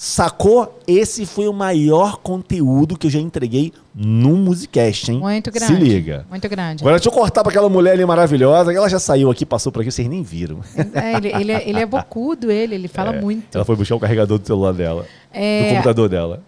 Sacou? 0.06 0.82
Esse 0.86 1.26
foi 1.26 1.48
o 1.48 1.54
maior 1.54 2.18
conteúdo 2.18 2.98
que 2.98 3.08
eu 3.08 3.12
já 3.12 3.20
entreguei 3.22 3.72
no 3.96 4.36
Musicast, 4.36 5.10
hein? 5.10 5.20
Muito 5.20 5.50
grande. 5.50 5.74
Se 5.74 5.80
liga. 5.80 6.26
Muito 6.30 6.50
grande. 6.50 6.84
Agora 6.84 6.98
deixa 6.98 7.08
eu 7.08 7.14
cortar 7.14 7.42
pra 7.42 7.52
aquela 7.52 7.70
mulher 7.70 7.94
ali 7.94 8.06
maravilhosa, 8.06 8.74
que 8.74 8.78
ela 8.78 8.90
já 8.90 9.00
saiu 9.00 9.32
aqui, 9.32 9.46
passou 9.46 9.72
por 9.72 9.80
aqui, 9.80 9.90
vocês 9.94 10.06
nem 10.10 10.22
viram. 10.22 10.60
É, 10.94 11.16
ele, 11.16 11.28
ele, 11.34 11.52
é, 11.54 11.70
ele 11.70 11.80
é 11.80 11.86
bocudo, 11.86 12.52
ele, 12.52 12.76
ele 12.76 12.90
fala 12.90 13.14
muito. 13.24 13.56
Ela 13.56 13.64
foi 13.64 13.78
buscar 13.78 13.96
o 13.96 14.00
carregador 14.00 14.38
do 14.38 14.46
celular 14.46 14.74
dela, 14.74 15.06
É. 15.32 15.64
do 15.64 15.70
computador 15.76 16.10
dela. 16.10 16.44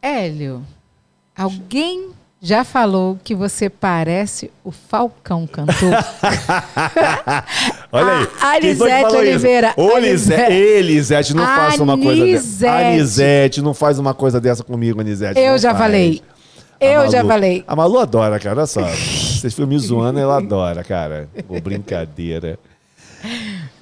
Hélio, 0.00 0.62
alguém 1.36 2.10
já 2.42 2.64
falou 2.64 3.18
que 3.22 3.34
você 3.34 3.68
parece 3.68 4.50
o 4.64 4.70
Falcão 4.70 5.46
cantor? 5.46 5.92
Olha 7.92 8.12
aí. 8.12 8.28
A 8.40 8.56
Anisete? 8.56 9.16
Oliveira. 9.16 9.74
Elisete. 9.76 10.52
Elisete, 10.52 11.34
não 11.34 11.44
faça 11.44 11.82
uma 11.82 11.98
coisa 11.98 12.24
dessa. 12.24 12.70
Anisete. 12.70 13.60
Não 13.60 13.74
faz 13.74 13.98
uma 13.98 14.14
coisa 14.14 14.40
dessa 14.40 14.64
comigo, 14.64 15.00
Anisete. 15.00 15.38
Eu 15.38 15.58
já 15.58 15.70
faz. 15.70 15.82
falei. 15.82 16.22
A 16.80 16.84
Eu 16.84 17.10
já 17.10 17.22
falei. 17.22 17.62
A 17.68 17.76
Malu 17.76 17.98
adora, 17.98 18.40
cara, 18.40 18.56
olha 18.56 18.66
só. 18.66 18.86
Vocês 18.86 19.52
ficam 19.52 19.66
me 19.66 19.78
zoando, 19.78 20.18
ela 20.18 20.38
adora, 20.38 20.82
cara. 20.82 21.28
Pô, 21.46 21.60
brincadeira. 21.60 22.58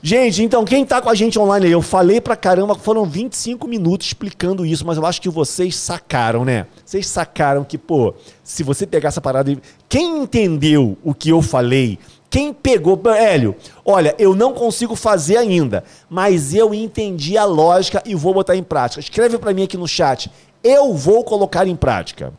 Gente, 0.00 0.44
então 0.44 0.64
quem 0.64 0.84
tá 0.84 1.02
com 1.02 1.10
a 1.10 1.14
gente 1.14 1.38
online 1.40 1.66
aí, 1.66 1.72
eu 1.72 1.82
falei 1.82 2.20
pra 2.20 2.36
caramba, 2.36 2.76
foram 2.76 3.04
25 3.04 3.66
minutos 3.66 4.06
explicando 4.06 4.64
isso, 4.64 4.86
mas 4.86 4.96
eu 4.96 5.04
acho 5.04 5.20
que 5.20 5.28
vocês 5.28 5.74
sacaram, 5.74 6.44
né? 6.44 6.66
Vocês 6.84 7.04
sacaram 7.08 7.64
que, 7.64 7.76
pô, 7.76 8.14
se 8.44 8.62
você 8.62 8.86
pegar 8.86 9.08
essa 9.08 9.20
parada. 9.20 9.56
Quem 9.88 10.22
entendeu 10.22 10.96
o 11.02 11.12
que 11.12 11.30
eu 11.30 11.42
falei, 11.42 11.98
quem 12.30 12.52
pegou. 12.52 13.00
Hélio, 13.06 13.56
olha, 13.84 14.14
eu 14.20 14.36
não 14.36 14.52
consigo 14.52 14.94
fazer 14.94 15.36
ainda, 15.36 15.82
mas 16.08 16.54
eu 16.54 16.72
entendi 16.72 17.36
a 17.36 17.44
lógica 17.44 18.00
e 18.06 18.14
vou 18.14 18.32
botar 18.32 18.54
em 18.54 18.62
prática. 18.62 19.00
Escreve 19.00 19.36
pra 19.36 19.52
mim 19.52 19.64
aqui 19.64 19.76
no 19.76 19.88
chat. 19.88 20.30
Eu 20.62 20.94
vou 20.94 21.24
colocar 21.24 21.66
em 21.66 21.74
prática. 21.74 22.32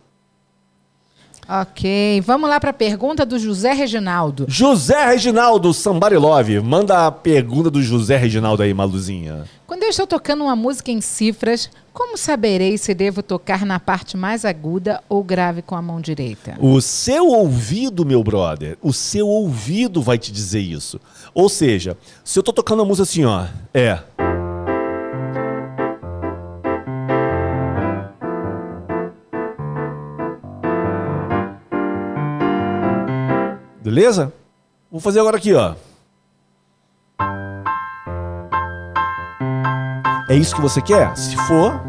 Ok, 1.51 2.21
vamos 2.21 2.47
lá 2.47 2.59
para 2.59 2.69
a 2.69 2.73
pergunta 2.73 3.25
do 3.25 3.39
José 3.39 3.73
Reginaldo. 3.73 4.45
José 4.47 5.03
Reginaldo 5.07 5.73
Somebody 5.73 6.15
Love. 6.15 6.59
Manda 6.59 7.07
a 7.07 7.11
pergunta 7.11 7.71
do 7.71 7.81
José 7.81 8.17
Reginaldo 8.17 8.61
aí, 8.61 8.71
Maluzinha. 8.71 9.45
Quando 9.65 9.81
eu 9.81 9.89
estou 9.89 10.05
tocando 10.05 10.43
uma 10.43 10.55
música 10.55 10.91
em 10.91 11.01
cifras, 11.01 11.71
como 11.91 12.15
saberei 12.17 12.77
se 12.77 12.93
devo 12.93 13.23
tocar 13.23 13.65
na 13.65 13.79
parte 13.79 14.15
mais 14.15 14.45
aguda 14.45 15.01
ou 15.09 15.23
grave 15.23 15.63
com 15.63 15.75
a 15.75 15.81
mão 15.81 15.99
direita? 15.99 16.55
O 16.59 16.79
seu 16.81 17.25
ouvido, 17.25 18.05
meu 18.05 18.23
brother, 18.23 18.77
o 18.79 18.93
seu 18.93 19.27
ouvido 19.27 20.03
vai 20.03 20.19
te 20.19 20.31
dizer 20.31 20.59
isso. 20.59 21.01
Ou 21.33 21.49
seja, 21.49 21.97
se 22.23 22.37
eu 22.37 22.43
tô 22.43 22.53
tocando 22.53 22.83
a 22.83 22.85
música 22.85 23.03
assim, 23.03 23.25
ó, 23.25 23.47
é. 23.73 23.99
Beleza? 33.81 34.33
Vou 34.91 34.99
fazer 34.99 35.19
agora 35.19 35.37
aqui, 35.37 35.53
ó. 35.53 35.75
É 40.29 40.35
isso 40.35 40.53
que 40.53 40.61
você 40.61 40.81
quer? 40.81 41.15
Se 41.17 41.35
for, 41.47 41.81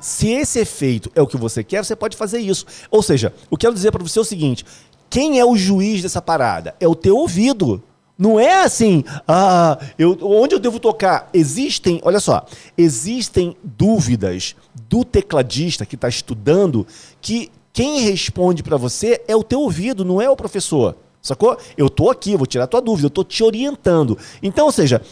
se 0.00 0.28
esse 0.28 0.58
efeito 0.58 1.10
é 1.14 1.22
o 1.22 1.26
que 1.26 1.36
você 1.36 1.64
quer, 1.64 1.84
você 1.84 1.96
pode 1.96 2.16
fazer 2.16 2.38
isso. 2.38 2.66
Ou 2.90 3.02
seja, 3.02 3.32
eu 3.50 3.56
quero 3.56 3.72
dizer 3.72 3.90
para 3.90 4.02
você 4.02 4.20
o 4.20 4.24
seguinte: 4.24 4.64
quem 5.08 5.40
é 5.40 5.44
o 5.44 5.56
juiz 5.56 6.02
dessa 6.02 6.20
parada? 6.20 6.74
É 6.78 6.86
o 6.86 6.94
teu 6.94 7.16
ouvido. 7.16 7.82
Não 8.16 8.38
é 8.38 8.62
assim, 8.62 9.02
ah, 9.26 9.76
eu, 9.98 10.16
onde 10.22 10.54
eu 10.54 10.60
devo 10.60 10.78
tocar? 10.78 11.28
Existem, 11.34 12.00
olha 12.04 12.20
só, 12.20 12.46
existem 12.78 13.56
dúvidas 13.64 14.54
do 14.88 15.04
tecladista 15.04 15.84
que 15.84 15.96
está 15.96 16.08
estudando 16.08 16.86
que 17.20 17.50
quem 17.74 18.02
responde 18.02 18.62
para 18.62 18.76
você 18.76 19.20
é 19.26 19.34
o 19.34 19.42
teu 19.42 19.60
ouvido, 19.60 20.04
não 20.04 20.22
é 20.22 20.30
o 20.30 20.36
professor. 20.36 20.94
Sacou? 21.20 21.58
Eu 21.76 21.90
tô 21.90 22.08
aqui, 22.08 22.36
vou 22.36 22.46
tirar 22.46 22.68
tua 22.68 22.80
dúvida, 22.80 23.06
eu 23.06 23.10
tô 23.10 23.24
te 23.24 23.42
orientando. 23.42 24.16
Então, 24.40 24.66
ou 24.66 24.70
seja, 24.72 25.02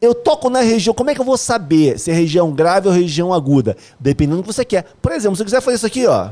eu 0.00 0.14
toco 0.14 0.48
na 0.48 0.60
região, 0.60 0.94
como 0.94 1.10
é 1.10 1.14
que 1.14 1.20
eu 1.20 1.24
vou 1.24 1.36
saber 1.36 1.98
se 1.98 2.12
é 2.12 2.14
região 2.14 2.52
grave 2.52 2.86
ou 2.86 2.94
região 2.94 3.34
aguda? 3.34 3.76
Dependendo 3.98 4.36
do 4.36 4.42
que 4.44 4.52
você 4.52 4.64
quer. 4.64 4.84
Por 5.02 5.10
exemplo, 5.10 5.34
se 5.34 5.42
eu 5.42 5.44
quiser 5.44 5.60
fazer 5.60 5.74
isso 5.74 5.86
aqui, 5.86 6.06
ó. 6.06 6.30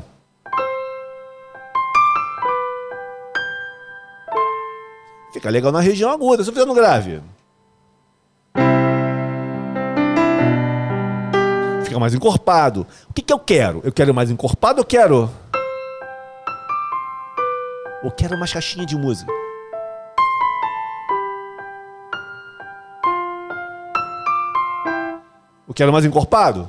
Fica 5.33 5.51
legal 5.51 5.73
na 5.73 5.81
região 5.81 6.13
aguda, 6.13 6.45
se 6.45 6.51
eu 6.51 6.55
fizer 6.55 6.67
no 6.67 6.75
grave. 6.75 7.21
Fica 11.83 11.99
mais 11.99 12.15
encorpado. 12.15 12.87
O 13.11 13.13
que, 13.13 13.21
que 13.21 13.33
eu 13.33 13.39
quero? 13.41 13.81
Eu 13.83 13.91
quero 13.91 14.15
mais 14.15 14.31
encorpado 14.31 14.79
ou 14.79 14.85
quero? 14.85 15.29
Ou 18.03 18.11
quero 18.11 18.37
mais 18.39 18.53
caixinha 18.53 18.85
de 18.85 18.97
música? 18.97 19.31
Eu 25.69 25.75
quero 25.75 25.93
mais 25.93 26.05
encorpado? 26.05 26.69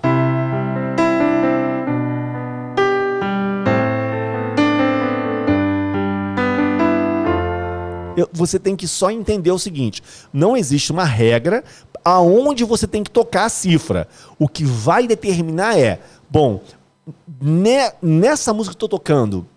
Você 8.32 8.60
tem 8.60 8.76
que 8.76 8.88
só 8.88 9.10
entender 9.10 9.52
o 9.52 9.58
seguinte: 9.60 10.02
não 10.32 10.56
existe 10.56 10.92
uma 10.92 11.04
regra 11.04 11.64
aonde 12.06 12.64
você 12.64 12.88
tem 12.88 13.04
que 13.04 13.10
tocar 13.10 13.46
a 13.46 13.50
cifra. 13.50 14.08
O 14.38 14.48
que 14.48 14.64
vai 14.64 15.08
determinar 15.08 15.78
é, 15.80 16.00
bom, 16.30 16.62
ne- 17.42 17.92
nessa 18.02 18.54
música 18.54 18.76
que 18.76 18.84
eu 18.84 18.88
tô 18.90 18.98
tocando, 18.98 19.48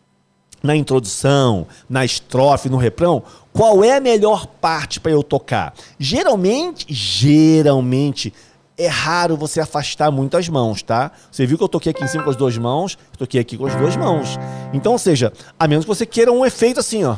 na 0.67 0.77
introdução, 0.77 1.67
na 1.89 2.05
estrofe, 2.05 2.69
no 2.69 2.77
refrão, 2.77 3.23
qual 3.53 3.83
é 3.83 3.97
a 3.97 4.01
melhor 4.01 4.47
parte 4.47 5.01
para 5.01 5.13
eu 5.13 5.23
tocar? 5.23 5.73
Geralmente, 5.99 6.85
geralmente 6.89 8.35
é 8.77 8.89
raro 8.89 9.37
você 9.37 9.61
afastar 9.61 10.11
muito 10.11 10.37
as 10.37 10.49
mãos, 10.49 10.83
tá? 10.83 11.11
Você 11.31 11.47
viu 11.47 11.57
que 11.57 11.65
eu 11.65 11.69
toquei 11.69 11.93
aqui 11.93 12.05
em 12.05 12.09
cima 12.09 12.23
com 12.23 12.31
as 12.31 12.37
duas 12.37 12.59
mãos, 12.59 12.99
toquei 13.17 13.41
aqui 13.41 13.57
com 13.57 13.65
as 13.65 13.75
duas 13.77 13.97
mãos. 13.97 14.37
Então, 14.75 14.93
ou 14.93 14.99
seja, 14.99 15.33
a 15.59 15.67
menos 15.67 15.87
que 15.87 15.89
você 15.89 16.05
queira 16.05 16.31
um 16.31 16.45
efeito 16.45 16.81
assim, 16.81 17.03
ó. 17.05 17.17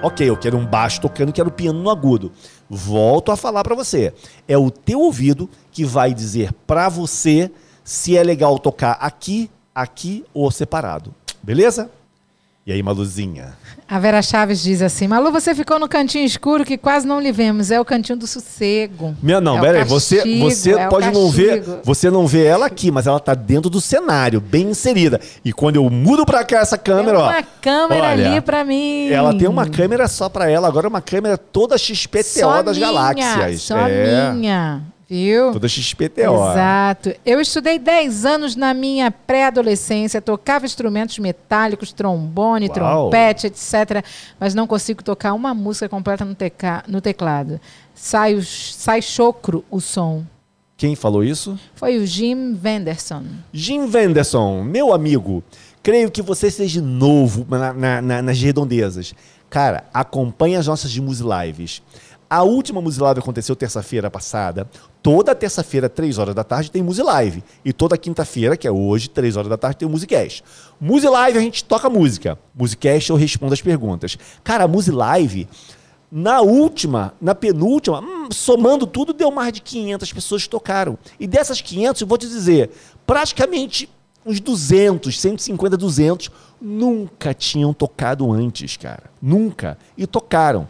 Ok, 0.00 0.28
eu 0.28 0.36
quero 0.36 0.56
um 0.56 0.64
baixo 0.64 1.00
tocando, 1.00 1.32
quero 1.32 1.50
piano 1.50 1.82
no 1.82 1.90
agudo. 1.90 2.30
Volto 2.70 3.32
a 3.32 3.36
falar 3.36 3.64
para 3.64 3.74
você. 3.74 4.14
É 4.46 4.56
o 4.56 4.70
teu 4.70 5.00
ouvido 5.00 5.50
que 5.72 5.84
vai 5.84 6.14
dizer 6.14 6.52
para 6.66 6.88
você 6.88 7.50
se 7.88 8.18
é 8.18 8.22
legal 8.22 8.58
tocar 8.58 8.98
aqui, 9.00 9.50
aqui 9.74 10.22
ou 10.34 10.50
separado. 10.50 11.14
Beleza? 11.42 11.90
E 12.66 12.70
aí, 12.70 12.82
Maluzinha? 12.82 13.54
A 13.88 13.98
Vera 13.98 14.20
Chaves 14.20 14.62
diz 14.62 14.82
assim: 14.82 15.08
Malu, 15.08 15.32
você 15.32 15.54
ficou 15.54 15.78
no 15.78 15.88
cantinho 15.88 16.26
escuro 16.26 16.66
que 16.66 16.76
quase 16.76 17.06
não 17.06 17.18
lhe 17.18 17.32
vemos. 17.32 17.70
É 17.70 17.80
o 17.80 17.86
cantinho 17.86 18.18
do 18.18 18.26
sossego. 18.26 19.16
Minha, 19.22 19.40
não, 19.40 19.56
É 19.56 19.58
o 19.58 19.62
pera 19.62 19.78
aí, 19.78 19.84
você, 19.84 20.38
você 20.38 20.74
é 20.74 20.86
pode 20.86 21.10
não 21.10 21.30
ver, 21.30 21.64
você 21.82 22.10
não 22.10 22.26
vê 22.26 22.44
ela 22.44 22.66
aqui, 22.66 22.90
mas 22.90 23.06
ela 23.06 23.18
tá 23.18 23.32
dentro 23.32 23.70
do 23.70 23.80
cenário, 23.80 24.38
bem 24.38 24.68
inserida. 24.68 25.18
E 25.42 25.50
quando 25.50 25.76
eu 25.76 25.88
mudo 25.88 26.26
pra 26.26 26.44
cá 26.44 26.58
essa 26.58 26.76
câmera, 26.76 27.16
Tem 27.16 27.26
ó. 27.26 27.30
uma 27.30 27.42
câmera 27.42 28.08
olha, 28.10 28.32
ali 28.32 28.40
pra 28.42 28.64
mim. 28.64 29.08
Ela 29.08 29.32
tem 29.32 29.48
uma 29.48 29.66
câmera 29.66 30.06
só 30.08 30.28
pra 30.28 30.50
ela, 30.50 30.68
agora 30.68 30.86
é 30.86 30.90
uma 30.90 31.00
câmera 31.00 31.38
toda 31.38 31.78
XPTO 31.78 32.22
Só 32.22 32.62
das 32.62 32.76
minha, 32.76 32.86
galáxias. 32.86 33.62
Só 33.62 33.78
é, 33.78 34.30
minha. 34.34 34.82
Viu? 35.10 35.52
toda 35.52 35.66
XPTO. 35.68 36.50
Exato. 36.50 37.14
Eu 37.24 37.40
estudei 37.40 37.78
10 37.78 38.26
anos 38.26 38.54
na 38.54 38.74
minha 38.74 39.10
pré-adolescência, 39.10 40.20
tocava 40.20 40.66
instrumentos 40.66 41.18
metálicos, 41.18 41.92
trombone, 41.92 42.66
Uau. 42.66 42.74
trompete, 42.74 43.46
etc. 43.46 44.04
Mas 44.38 44.54
não 44.54 44.66
consigo 44.66 45.02
tocar 45.02 45.32
uma 45.32 45.54
música 45.54 45.88
completa 45.88 46.24
no, 46.26 46.34
teca- 46.34 46.84
no 46.86 47.00
teclado. 47.00 47.58
Sai, 47.94 48.34
o- 48.34 48.44
sai 48.44 49.00
chocro 49.00 49.64
o 49.70 49.80
som. 49.80 50.24
Quem 50.76 50.94
falou 50.94 51.24
isso? 51.24 51.58
Foi 51.74 51.96
o 51.96 52.06
Jim 52.06 52.54
Venderson. 52.54 53.24
Jim 53.52 53.86
Venderson, 53.86 54.62
meu 54.62 54.92
amigo, 54.92 55.42
creio 55.82 56.10
que 56.10 56.20
você 56.22 56.50
seja 56.50 56.80
novo 56.82 57.46
na- 57.48 57.72
na- 57.72 58.02
na- 58.02 58.22
nas 58.22 58.38
redondezas. 58.38 59.14
Cara, 59.48 59.84
acompanhe 59.92 60.54
as 60.56 60.66
nossas 60.66 60.96
Muse 60.98 61.24
Lives. 61.24 61.82
A 62.30 62.42
última 62.42 62.82
Muse 62.82 63.00
Live 63.00 63.20
aconteceu 63.20 63.56
terça-feira 63.56 64.10
passada. 64.10 64.68
Toda 65.02 65.34
terça-feira, 65.34 65.88
3 65.88 66.18
horas 66.18 66.34
da 66.34 66.42
tarde, 66.42 66.70
tem 66.70 66.82
Muse 66.82 67.02
Live. 67.02 67.42
E 67.64 67.72
toda 67.72 67.96
quinta-feira, 67.96 68.56
que 68.56 68.66
é 68.66 68.70
hoje, 68.70 69.08
3 69.08 69.36
horas 69.36 69.48
da 69.48 69.56
tarde, 69.56 69.78
tem 69.78 69.88
o 69.88 69.90
Musicast. 69.90 70.42
Muse 70.80 71.08
Live 71.08 71.38
a 71.38 71.40
gente 71.40 71.64
toca 71.64 71.88
música. 71.88 72.38
Musicast 72.54 73.10
eu 73.10 73.16
respondo 73.16 73.54
as 73.54 73.62
perguntas. 73.62 74.18
Cara, 74.42 74.64
a 74.64 74.68
Muse 74.68 74.90
Live, 74.90 75.48
na 76.10 76.40
última, 76.40 77.14
na 77.20 77.34
penúltima, 77.34 78.00
hum, 78.00 78.28
somando 78.32 78.86
tudo, 78.86 79.12
deu 79.12 79.30
mais 79.30 79.52
de 79.52 79.60
500 79.60 80.12
pessoas 80.12 80.42
que 80.42 80.48
tocaram. 80.48 80.98
E 81.20 81.26
dessas 81.26 81.60
500, 81.60 82.00
eu 82.00 82.06
vou 82.06 82.18
te 82.18 82.26
dizer, 82.26 82.70
praticamente 83.06 83.88
uns 84.26 84.40
200, 84.40 85.18
150, 85.18 85.76
200 85.76 86.30
nunca 86.60 87.32
tinham 87.32 87.72
tocado 87.72 88.30
antes, 88.32 88.76
cara. 88.76 89.04
Nunca. 89.22 89.78
E 89.96 90.06
tocaram. 90.06 90.68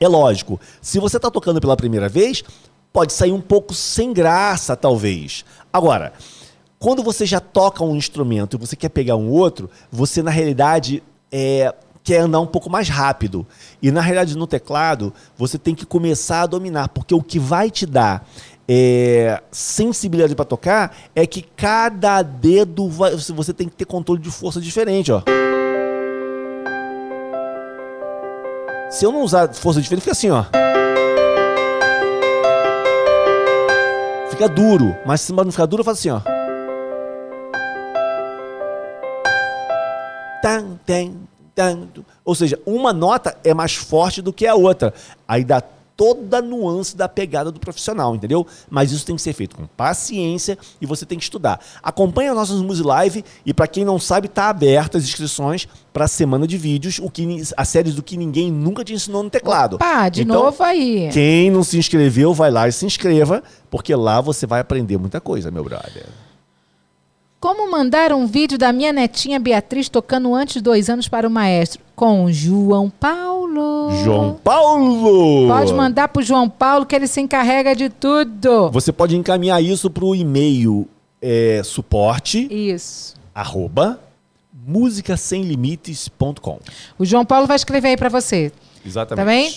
É 0.00 0.06
lógico, 0.06 0.60
se 0.80 1.00
você 1.00 1.16
está 1.16 1.28
tocando 1.28 1.60
pela 1.60 1.76
primeira 1.76 2.08
vez, 2.08 2.44
pode 2.92 3.12
sair 3.12 3.32
um 3.32 3.40
pouco 3.40 3.74
sem 3.74 4.12
graça, 4.12 4.76
talvez. 4.76 5.44
Agora, 5.72 6.12
quando 6.78 7.02
você 7.02 7.26
já 7.26 7.40
toca 7.40 7.84
um 7.84 7.96
instrumento 7.96 8.56
e 8.56 8.60
você 8.60 8.76
quer 8.76 8.88
pegar 8.88 9.16
um 9.16 9.28
outro, 9.30 9.68
você 9.90 10.22
na 10.22 10.30
realidade 10.30 11.02
é, 11.30 11.74
quer 12.02 12.20
andar 12.20 12.40
um 12.40 12.46
pouco 12.46 12.70
mais 12.70 12.88
rápido. 12.88 13.46
E 13.82 13.90
na 13.90 14.00
realidade 14.00 14.36
no 14.36 14.46
teclado 14.46 15.12
você 15.36 15.58
tem 15.58 15.74
que 15.74 15.84
começar 15.84 16.42
a 16.42 16.46
dominar, 16.46 16.88
porque 16.88 17.14
o 17.14 17.22
que 17.22 17.38
vai 17.38 17.70
te 17.70 17.84
dar 17.84 18.26
é, 18.68 19.42
sensibilidade 19.50 20.34
para 20.34 20.44
tocar 20.44 20.96
é 21.14 21.26
que 21.26 21.42
cada 21.42 22.22
dedo 22.22 22.88
vai, 22.88 23.16
você 23.16 23.52
tem 23.52 23.68
que 23.68 23.74
ter 23.74 23.86
controle 23.86 24.20
de 24.20 24.30
força 24.30 24.60
diferente, 24.60 25.10
ó. 25.10 25.22
Se 28.90 29.04
eu 29.04 29.12
não 29.12 29.22
usar 29.22 29.52
força 29.52 29.80
diferente, 29.80 30.02
fica 30.02 30.12
assim, 30.12 30.30
ó. 30.30 30.44
Fica 34.38 34.48
duro, 34.48 34.96
mas 35.04 35.22
se 35.22 35.32
não 35.32 35.50
ficar 35.50 35.66
duro, 35.66 35.80
eu 35.80 35.84
faço 35.84 35.98
assim, 35.98 36.10
ó. 36.10 36.20
Tan, 40.40 40.78
tan. 41.56 41.88
Ou 42.24 42.36
seja, 42.36 42.56
uma 42.64 42.92
nota 42.92 43.36
é 43.42 43.52
mais 43.52 43.74
forte 43.74 44.22
do 44.22 44.32
que 44.32 44.46
a 44.46 44.54
outra. 44.54 44.94
Aí 45.26 45.42
dá 45.42 45.60
toda 45.98 46.38
a 46.38 46.42
nuance 46.42 46.96
da 46.96 47.08
pegada 47.08 47.50
do 47.50 47.58
profissional, 47.58 48.14
entendeu? 48.14 48.46
Mas 48.70 48.92
isso 48.92 49.04
tem 49.04 49.16
que 49.16 49.20
ser 49.20 49.32
feito 49.32 49.56
com 49.56 49.66
paciência 49.66 50.56
e 50.80 50.86
você 50.86 51.04
tem 51.04 51.18
que 51.18 51.24
estudar. 51.24 51.60
Acompanhe 51.82 52.28
as 52.28 52.36
nossas 52.36 52.62
Music 52.62 52.86
Live 52.86 53.24
e 53.44 53.52
para 53.52 53.66
quem 53.66 53.84
não 53.84 53.98
sabe, 53.98 54.28
tá 54.28 54.48
aberta 54.48 54.96
as 54.96 55.02
inscrições 55.02 55.66
para 55.92 56.04
a 56.04 56.08
semana 56.08 56.46
de 56.46 56.56
vídeos, 56.56 57.00
o 57.00 57.10
que 57.10 57.42
a 57.56 57.64
série 57.64 57.90
do 57.90 58.00
que 58.00 58.16
ninguém 58.16 58.52
nunca 58.52 58.84
te 58.84 58.94
ensinou 58.94 59.24
no 59.24 59.28
teclado. 59.28 59.74
Opa, 59.74 60.08
de 60.08 60.22
então, 60.22 60.44
novo 60.44 60.62
aí. 60.62 61.10
Quem 61.12 61.50
não 61.50 61.64
se 61.64 61.76
inscreveu, 61.76 62.32
vai 62.32 62.52
lá 62.52 62.68
e 62.68 62.72
se 62.72 62.86
inscreva, 62.86 63.42
porque 63.68 63.92
lá 63.92 64.20
você 64.20 64.46
vai 64.46 64.60
aprender 64.60 64.96
muita 64.98 65.20
coisa, 65.20 65.50
meu 65.50 65.64
brother. 65.64 66.06
Como 67.40 67.70
mandar 67.70 68.12
um 68.12 68.26
vídeo 68.26 68.58
da 68.58 68.72
minha 68.72 68.92
netinha 68.92 69.38
Beatriz 69.38 69.88
tocando 69.88 70.34
antes 70.34 70.54
de 70.54 70.60
dois 70.60 70.90
anos 70.90 71.06
para 71.06 71.28
o 71.28 71.30
maestro? 71.30 71.80
Com 71.94 72.32
João 72.32 72.90
Paulo. 72.90 73.92
João 74.02 74.34
Paulo! 74.42 75.46
Pode 75.46 75.72
mandar 75.72 76.08
para 76.08 76.18
o 76.18 76.22
João 76.24 76.48
Paulo 76.48 76.84
que 76.84 76.96
ele 76.96 77.06
se 77.06 77.20
encarrega 77.20 77.76
de 77.76 77.88
tudo. 77.90 78.70
Você 78.72 78.90
pode 78.90 79.16
encaminhar 79.16 79.62
isso 79.62 79.88
para 79.88 80.04
o 80.04 80.16
e-mail 80.16 80.88
é, 81.22 81.62
suporte. 81.64 82.48
Isso. 82.52 83.14
Arroba 83.32 84.00
musicasemlimites.com. 84.66 86.58
O 86.98 87.04
João 87.04 87.24
Paulo 87.24 87.46
vai 87.46 87.54
escrever 87.54 87.90
aí 87.90 87.96
para 87.96 88.08
você. 88.08 88.50
Exatamente. 88.84 89.24
Tá 89.24 89.24
bem? 89.24 89.54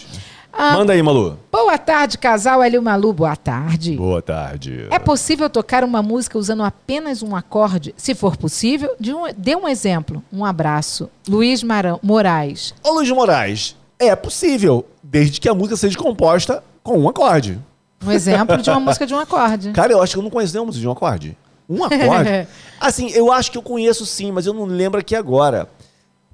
Ah, 0.54 0.74
Manda 0.78 0.94
aí, 0.94 1.02
Malu. 1.02 1.40
Boa 1.52 1.78
tarde, 1.78 2.18
casal 2.18 2.64
Elio 2.64 2.82
Malu. 2.82 3.14
Boa 3.14 3.36
tarde. 3.36 3.96
Boa 3.96 4.22
tarde. 4.22 4.88
É 4.90 5.00
possível 5.00 5.50
tocar 5.50 5.84
uma 5.84 6.02
música 6.02 6.38
usando 6.38 6.64
apenas 6.64 7.24
um 7.24 7.36
acorde? 7.36 7.94
Se 7.98 8.14
for 8.14 8.36
possível, 8.36 8.94
de 9.00 9.14
um, 9.14 9.24
dê 9.38 9.56
um 9.56 9.68
exemplo. 9.68 10.22
Um 10.32 10.44
abraço. 10.44 11.10
Luiz 11.28 11.64
Marão, 11.64 12.00
Moraes. 12.04 12.74
Ô, 12.84 12.92
Luiz 12.92 13.10
Moraes, 13.10 13.76
é 13.98 14.16
possível, 14.16 14.86
desde 15.02 15.40
que 15.40 15.48
a 15.48 15.54
música 15.54 15.78
seja 15.78 15.98
composta 15.98 16.64
com 16.84 17.00
um 17.00 17.08
acorde. 17.08 17.58
Um 18.06 18.12
exemplo 18.12 18.58
de 18.58 18.70
uma 18.70 18.80
música 18.82 19.06
de 19.06 19.14
um 19.14 19.20
acorde. 19.20 19.72
Cara, 19.72 19.94
eu 19.94 20.02
acho 20.02 20.14
que 20.14 20.20
eu 20.20 20.24
não 20.24 20.30
conheço 20.30 20.54
nenhuma 20.54 20.68
música 20.68 20.82
de 20.82 20.88
um 20.88 20.92
acorde. 20.92 21.38
Um 21.70 21.84
acorde? 21.86 22.48
assim, 22.80 23.10
eu 23.12 23.32
acho 23.32 23.52
que 23.52 23.58
eu 23.58 23.62
conheço 23.62 24.06
sim, 24.06 24.32
mas 24.32 24.46
eu 24.46 24.54
não 24.54 24.66
lembro 24.66 25.00
aqui 25.00 25.16
agora. 25.16 25.70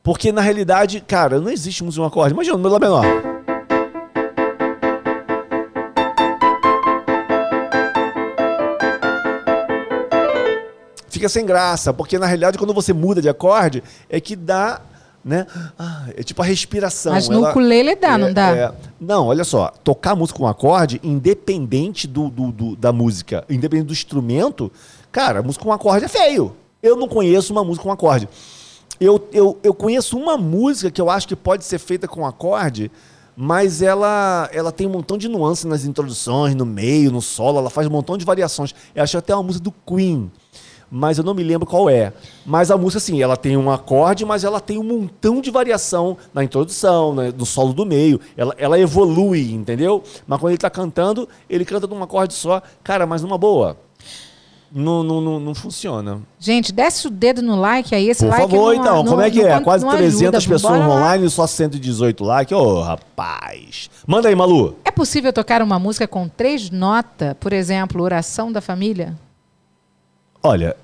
Porque, 0.01 0.32
na 0.32 0.41
realidade, 0.41 1.01
cara, 1.01 1.39
não 1.39 1.49
existe 1.51 1.84
música 1.84 1.99
de 1.99 2.03
um 2.03 2.08
acorde. 2.08 2.34
Imagina, 2.34 2.58
no 2.58 2.69
Lá 2.69 2.80
menor. 2.80 3.06
Fica 11.10 11.30
sem 11.30 11.46
graça, 11.46 11.93
porque 11.93 12.17
na 12.17 12.26
realidade 12.26 12.58
quando 12.58 12.74
você 12.74 12.93
muda 12.93 13.22
de 13.22 13.30
acorde 13.30 13.84
é 14.10 14.20
que 14.20 14.36
dá, 14.36 14.82
né? 15.24 15.46
Ah, 15.78 16.06
é 16.15 16.24
tipo 16.24 16.41
a 16.41 16.46
respiração. 16.46 17.13
Mas 17.13 17.28
no 17.28 17.39
ela, 17.39 17.50
ukulele 17.50 17.96
dá, 17.96 18.13
é, 18.13 18.17
não 18.17 18.34
dá? 18.34 18.56
É, 18.56 18.74
não, 19.00 19.28
olha 19.28 19.43
só, 19.43 19.72
tocar 19.84 20.15
música 20.15 20.39
com 20.39 20.48
acorde, 20.48 21.00
independente 21.04 22.08
do, 22.08 22.30
do, 22.30 22.52
do, 22.52 22.76
da 22.76 22.93
música, 22.93 23.43
independente 23.50 23.88
do 23.88 23.93
instrumento, 23.93 24.72
cara, 25.12 25.43
música 25.43 25.63
com 25.63 25.74
acorde 25.74 26.06
é 26.06 26.08
feio. 26.08 26.56
Eu 26.82 26.96
não 26.96 27.08
conheço 27.08 27.52
uma 27.52 27.63
música 27.63 27.84
com 27.84 27.91
acorde. 27.91 28.30
Eu, 29.00 29.28
eu, 29.32 29.60
eu 29.62 29.74
conheço 29.74 30.17
uma 30.17 30.38
música 30.38 30.89
que 30.89 31.02
eu 31.02 31.10
acho 31.10 31.28
que 31.28 31.36
pode 31.36 31.65
ser 31.65 31.78
feita 31.78 32.08
com 32.08 32.26
acorde, 32.26 32.89
mas 33.36 33.82
ela, 33.82 34.50
ela 34.52 34.72
tem 34.72 34.88
um 34.88 34.89
montão 34.89 35.17
de 35.17 35.28
nuances 35.28 35.65
nas 35.65 35.86
introduções, 35.86 36.56
no 36.56 36.65
meio, 36.65 37.12
no 37.12 37.22
solo, 37.22 37.60
ela 37.60 37.70
faz 37.70 37.86
um 37.88 37.91
montão 37.91 38.17
de 38.17 38.26
variações. 38.26 38.74
Eu 38.96 39.04
acho 39.04 39.17
até 39.17 39.36
uma 39.36 39.43
música 39.43 39.63
do 39.63 39.72
Queen 39.86 40.32
mas 40.89 41.17
eu 41.17 41.23
não 41.23 41.34
me 41.34 41.43
lembro 41.43 41.67
qual 41.67 41.89
é. 41.89 42.13
Mas 42.45 42.71
a 42.71 42.78
música, 42.78 42.97
assim, 42.97 43.21
ela 43.21 43.36
tem 43.36 43.58
um 43.58 43.69
acorde, 43.69 44.26
mas 44.26 44.43
ela 44.43 44.60
tem 44.60 44.78
um 44.78 44.84
montão 44.84 45.41
de 45.41 45.52
variação 45.52 46.17
na 46.34 46.43
introdução, 46.43 47.13
né, 47.13 47.34
no 47.38 47.45
solo 47.45 47.73
do 47.73 47.86
meio. 47.86 48.19
Ela, 48.36 48.56
ela 48.58 48.80
evolui, 48.80 49.52
entendeu? 49.52 50.04
Mas 50.26 50.39
quando 50.39 50.52
ele 50.52 50.58
está 50.58 50.69
cantando, 50.69 51.28
ele 51.50 51.65
canta 51.65 51.88
num 51.88 52.02
acorde 52.02 52.34
só. 52.34 52.62
Cara, 52.84 53.06
mas 53.06 53.21
numa 53.21 53.38
boa. 53.38 53.78
Não, 54.71 55.02
não, 55.02 55.21
não, 55.21 55.39
não, 55.39 55.56
funciona. 55.56 56.19
Gente, 56.38 56.73
desce 56.73 57.08
o 57.08 57.10
dedo 57.10 57.41
no 57.41 57.56
like 57.56 57.95
aí. 57.95 58.10
Esse 58.10 58.26
Por 58.26 58.32
like 58.32 58.41
favor, 58.41 58.76
não, 58.76 58.82
então. 58.82 59.06
Como 59.06 59.21
é 59.21 59.32
que 59.32 59.41
é? 59.41 59.60
Quase 59.62 59.88
300 59.88 60.36
ajuda. 60.36 60.54
pessoas 60.54 60.82
online 60.82 61.26
e 61.26 61.30
só 61.30 61.47
118 61.47 62.23
likes. 62.23 62.58
Ô, 62.58 62.62
oh, 62.62 62.82
rapaz. 62.82 63.89
Manda 64.06 64.28
aí, 64.28 64.36
Malu. 64.36 64.76
É 64.84 64.91
possível 64.91 65.32
tocar 65.32 65.62
uma 65.62 65.80
música 65.80 66.08
com 66.08 66.28
três 66.28 66.69
notas? 66.69 67.34
Por 67.39 67.54
exemplo, 67.54 68.04
Oração 68.04 68.52
da 68.52 68.60
Família? 68.60 69.15
Olha, 70.41 70.76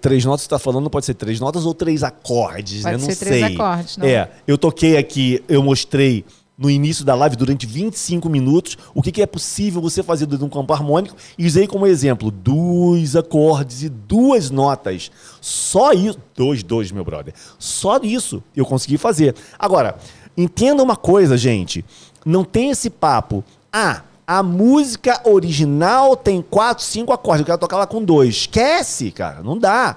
três 0.00 0.24
notas 0.24 0.42
que 0.42 0.48
você 0.48 0.54
está 0.54 0.58
falando 0.58 0.88
pode 0.90 1.06
ser 1.06 1.14
três 1.14 1.38
notas 1.38 1.66
ou 1.66 1.74
três 1.74 2.02
acordes, 2.02 2.82
pode 2.82 2.96
né? 2.96 3.00
Não 3.00 3.06
ser 3.06 3.14
sei. 3.14 3.28
três 3.28 3.54
acordes, 3.54 3.96
não. 3.96 4.06
É, 4.06 4.30
eu 4.46 4.58
toquei 4.58 4.96
aqui, 4.96 5.42
eu 5.48 5.62
mostrei 5.62 6.24
no 6.56 6.70
início 6.70 7.04
da 7.04 7.14
live 7.14 7.36
durante 7.36 7.66
25 7.66 8.28
minutos 8.28 8.78
o 8.94 9.02
que, 9.02 9.10
que 9.10 9.22
é 9.22 9.26
possível 9.26 9.82
você 9.82 10.02
fazer 10.02 10.26
dentro 10.26 10.38
de 10.38 10.44
um 10.44 10.48
campo 10.48 10.72
harmônico 10.72 11.16
e 11.36 11.46
usei 11.46 11.66
como 11.66 11.86
exemplo 11.86 12.30
dois 12.30 13.16
acordes 13.16 13.82
e 13.82 13.88
duas 13.88 14.50
notas. 14.50 15.10
Só 15.40 15.92
isso, 15.92 16.18
dois, 16.34 16.62
dois, 16.62 16.92
meu 16.92 17.04
brother. 17.04 17.34
Só 17.58 17.98
isso 18.02 18.42
eu 18.54 18.64
consegui 18.64 18.96
fazer. 18.96 19.34
Agora, 19.58 19.96
entenda 20.36 20.82
uma 20.82 20.96
coisa, 20.96 21.36
gente. 21.36 21.84
Não 22.24 22.44
tem 22.44 22.70
esse 22.70 22.88
papo. 22.88 23.44
Ah, 23.72 24.02
a 24.26 24.42
música 24.42 25.20
original 25.24 26.16
tem 26.16 26.40
quatro, 26.42 26.84
cinco 26.84 27.12
acordes. 27.12 27.40
Eu 27.40 27.46
quero 27.46 27.58
tocar 27.58 27.76
lá 27.76 27.86
com 27.86 28.02
dois. 28.02 28.34
Esquece, 28.34 29.10
cara. 29.10 29.42
Não 29.42 29.58
dá. 29.58 29.96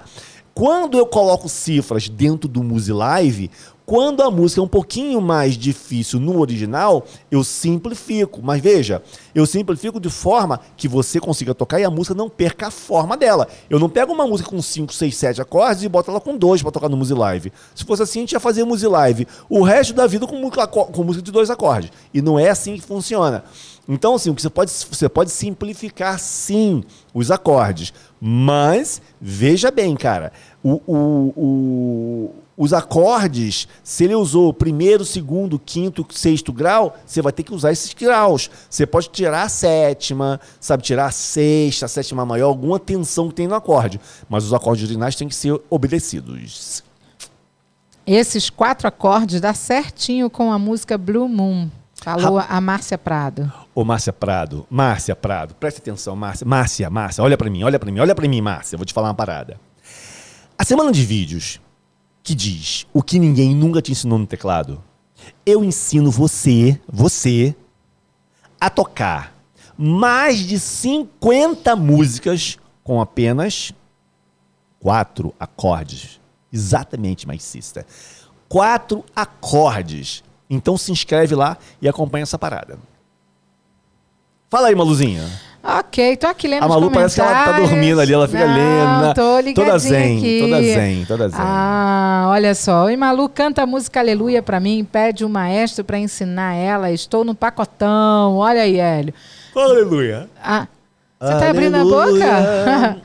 Quando 0.54 0.98
eu 0.98 1.06
coloco 1.06 1.48
cifras 1.48 2.10
dentro 2.10 2.50
do 2.50 2.64
Musi 2.64 2.92
Live, 2.92 3.52
quando 3.86 4.22
a 4.22 4.30
música 4.30 4.60
é 4.60 4.64
um 4.64 4.68
pouquinho 4.68 5.22
mais 5.22 5.58
difícil 5.58 6.20
no 6.20 6.42
original, 6.42 7.06
eu 7.32 7.42
simplifico. 7.42 8.42
Mas 8.44 8.62
veja, 8.62 9.02
eu 9.34 9.46
simplifico 9.46 9.98
de 9.98 10.10
forma 10.10 10.60
que 10.76 10.90
você 10.90 11.22
consiga 11.22 11.56
tocar 11.56 11.80
e 11.80 11.86
a 11.86 11.90
música 11.90 12.14
não 12.14 12.28
perca 12.28 12.68
a 12.68 12.72
forma 12.72 13.16
dela. 13.16 13.48
Eu 13.70 13.80
não 13.80 13.88
pego 13.88 14.12
uma 14.12 14.28
música 14.28 14.50
com 14.50 14.62
5, 14.62 14.94
6, 14.94 15.16
7 15.16 15.42
acordes 15.42 15.84
e 15.84 15.88
boto 15.88 16.12
ela 16.12 16.20
com 16.20 16.36
dois 16.36 16.62
para 16.62 16.72
tocar 16.72 16.90
no 16.90 16.98
Musi 16.98 17.14
Live. 17.14 17.54
Se 17.74 17.86
fosse 17.86 18.04
assim, 18.04 18.20
a 18.20 18.22
gente 18.24 18.34
ia 18.34 18.42
fazer 18.42 18.66
Musi 18.66 18.88
Live 18.88 19.26
o 19.50 19.62
resto 19.64 19.94
da 19.94 20.06
vida 20.06 20.28
com, 20.28 20.50
com 20.50 21.04
música 21.06 21.24
de 21.24 21.32
dois 21.32 21.50
acordes. 21.50 21.90
E 22.14 22.22
não 22.22 22.38
é 22.38 22.50
assim 22.50 22.76
que 22.76 22.82
funciona. 22.82 23.46
Então, 23.88 24.16
assim, 24.16 24.34
você 24.34 24.50
pode, 24.50 24.72
você 24.72 25.08
pode 25.08 25.32
simplificar 25.32 26.20
sim 26.20 26.84
os 27.14 27.32
acordes. 27.32 27.94
Mas, 28.20 29.02
veja 29.22 29.72
bem, 29.72 29.96
cara, 29.96 30.34
o, 30.62 30.82
o, 30.86 31.34
o, 31.38 32.36
os 32.58 32.74
acordes, 32.74 33.68
se 33.84 34.04
ele 34.04 34.16
usou 34.16 34.52
primeiro, 34.52 35.06
segundo, 35.06 35.58
quinto, 35.58 36.06
sexto 36.12 36.52
grau, 36.52 36.98
você 37.06 37.22
vai 37.22 37.32
ter 37.32 37.44
que 37.44 37.54
usar 37.54 37.72
esses 37.72 37.94
graus. 37.94 38.50
Você 38.70 38.86
pode 38.86 39.10
tirar 39.10 39.44
a 39.44 39.50
sétima, 39.50 40.42
sabe, 40.60 40.84
tirar 40.84 41.06
a 41.06 41.12
sexta, 41.12 41.86
a 41.86 41.90
sétima 41.90 42.26
maior, 42.26 42.48
alguma 42.48 42.80
tensão 42.80 43.30
que 43.30 43.36
tem 43.36 43.48
no 43.48 43.56
acorde. 43.56 44.02
Mas 44.28 44.44
os 44.44 44.54
acordes 44.54 44.84
originais 44.84 45.16
têm 45.16 45.30
que 45.30 45.36
ser 45.36 45.62
obedecidos. 45.70 46.84
Esses 48.06 48.50
quatro 48.50 48.88
acordes 48.88 49.40
dá 49.40 49.54
certinho 49.54 50.30
com 50.30 50.52
a 50.52 50.60
música 50.60 50.98
Blue 50.98 51.30
Moon. 51.30 51.70
Falou 51.96 52.40
a 52.40 52.62
Márcia 52.62 52.98
Prado. 52.98 53.52
Ô, 53.78 53.86
Márcia 53.86 54.12
Prado, 54.12 54.66
Márcia 54.72 55.16
Prado, 55.16 55.54
preste 55.54 55.78
atenção, 55.78 56.16
Márcia. 56.16 56.48
Márcia, 56.48 56.90
Márcia, 56.90 57.24
olha 57.24 57.38
para 57.38 57.48
mim, 57.48 57.62
olha 57.62 57.78
para 57.78 57.92
mim, 57.92 58.00
olha 58.00 58.16
para 58.16 58.28
mim, 58.28 58.42
Márcia. 58.42 58.76
Vou 58.76 58.84
te 58.84 58.92
falar 58.92 59.10
uma 59.10 59.14
parada. 59.14 59.62
A 60.58 60.66
semana 60.66 60.92
de 60.92 61.06
vídeos 61.06 61.62
que 62.24 62.34
diz 62.34 62.88
o 62.92 63.04
que 63.04 63.20
ninguém 63.20 63.54
nunca 63.54 63.80
te 63.80 63.92
ensinou 63.92 64.18
no 64.18 64.26
teclado. 64.26 64.84
Eu 65.46 65.64
ensino 65.64 66.10
você, 66.10 66.82
você, 66.92 67.56
a 68.60 68.68
tocar 68.68 69.36
mais 69.78 70.40
de 70.40 70.58
50 70.58 71.76
músicas 71.76 72.58
com 72.84 73.00
apenas 73.00 73.72
quatro 74.80 75.36
acordes. 75.40 76.20
Exatamente, 76.52 77.28
mais 77.28 77.56
Quatro 78.50 79.06
acordes 79.16 80.24
Então 80.50 80.76
se 80.80 80.92
inscreve 80.92 81.36
lá 81.36 81.60
e 81.80 81.88
acompanha 81.88 82.24
essa 82.24 82.40
parada. 82.40 82.80
Fala 84.50 84.70
aí, 84.70 84.76
Maluzinha. 84.76 85.24
Ok, 85.62 86.16
tô 86.16 86.28
aqui 86.28 86.48
lendo 86.48 86.64
A 86.64 86.68
Malu 86.70 86.90
parece 86.90 87.16
que 87.16 87.22
ela 87.22 87.44
tá 87.44 87.52
dormindo 87.60 88.00
ali, 88.00 88.14
ela 88.14 88.26
fica 88.26 88.48
Não, 88.48 88.56
lendo. 88.56 89.14
Tô 89.14 89.40
ligadinha 89.40 89.66
toda 89.66 89.80
zen, 89.80 90.18
aqui. 90.18 90.40
toda 90.40 90.62
zen, 90.64 91.06
toda 91.06 91.30
zen. 91.30 91.40
Ah, 91.42 92.28
olha 92.30 92.56
só. 92.56 92.86
Oi, 92.86 92.96
Malu, 92.96 93.28
canta 93.28 93.64
a 93.64 93.66
música 93.66 94.00
Aleluia 94.00 94.42
pra 94.42 94.62
mim, 94.62 94.88
pede 94.90 95.26
um 95.26 95.30
maestro 95.30 95.84
pra 95.84 96.00
ensinar 96.00 96.56
ela. 96.56 96.90
Estou 96.90 97.26
no 97.26 97.36
pacotão. 97.36 98.38
Olha 98.38 98.62
aí, 98.62 98.80
Hélio. 98.80 99.14
Aleluia. 99.54 100.30
Ah, 100.42 100.68
você 101.20 101.34
tá 101.34 101.50
abrindo 101.50 101.76
a 101.76 101.84
boca? 101.84 103.02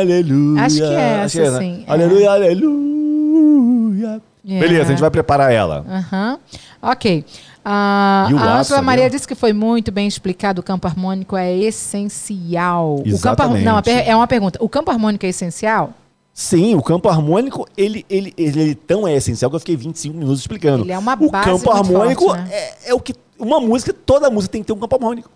Aleluia. 0.00 0.62
Acho 0.64 0.76
que 0.76 0.82
é 0.84 1.20
essa, 1.24 1.50
né? 1.50 1.58
sim. 1.58 1.84
É. 1.86 1.92
Aleluia, 1.92 2.30
aleluia. 2.30 4.22
É. 4.48 4.60
Beleza, 4.60 4.84
a 4.84 4.86
gente 4.86 5.00
vai 5.00 5.10
preparar 5.10 5.52
ela. 5.52 5.84
Aham. 5.86 6.38
Ok. 6.80 7.22
Ah, 7.70 8.26
o 8.32 8.38
a 8.38 8.60
Ângela 8.60 8.80
Maria 8.80 9.10
disse 9.10 9.28
que 9.28 9.34
foi 9.34 9.52
muito 9.52 9.92
bem 9.92 10.08
explicado. 10.08 10.62
O 10.62 10.64
campo 10.64 10.88
harmônico 10.88 11.36
é 11.36 11.54
essencial. 11.54 12.94
O 12.94 12.96
campo, 13.02 13.08
Exatamente. 13.10 13.62
não, 13.62 13.82
é 13.84 14.16
uma 14.16 14.26
pergunta. 14.26 14.58
O 14.62 14.70
campo 14.70 14.90
harmônico 14.90 15.26
é 15.26 15.28
essencial? 15.28 15.92
Sim, 16.32 16.74
o 16.76 16.82
campo 16.82 17.10
harmônico, 17.10 17.66
ele, 17.76 18.06
ele, 18.08 18.32
ele, 18.38 18.60
ele 18.60 18.74
tão 18.74 19.06
é 19.06 19.14
essencial 19.14 19.50
que 19.50 19.56
eu 19.56 19.60
fiquei 19.60 19.76
25 19.76 20.16
minutos 20.16 20.40
explicando. 20.40 20.82
Ele 20.82 20.92
é 20.92 20.98
uma 20.98 21.12
O 21.12 21.30
base 21.30 21.44
campo 21.44 21.50
muito 21.50 21.70
harmônico 21.70 22.24
forte, 22.24 22.44
né? 22.44 22.48
é, 22.52 22.90
é 22.90 22.94
o 22.94 23.00
que. 23.00 23.14
Uma 23.38 23.60
música, 23.60 23.92
toda 23.92 24.30
música 24.30 24.52
tem 24.52 24.62
que 24.62 24.66
ter 24.68 24.72
um 24.72 24.78
campo 24.78 24.96
harmônico. 24.96 25.30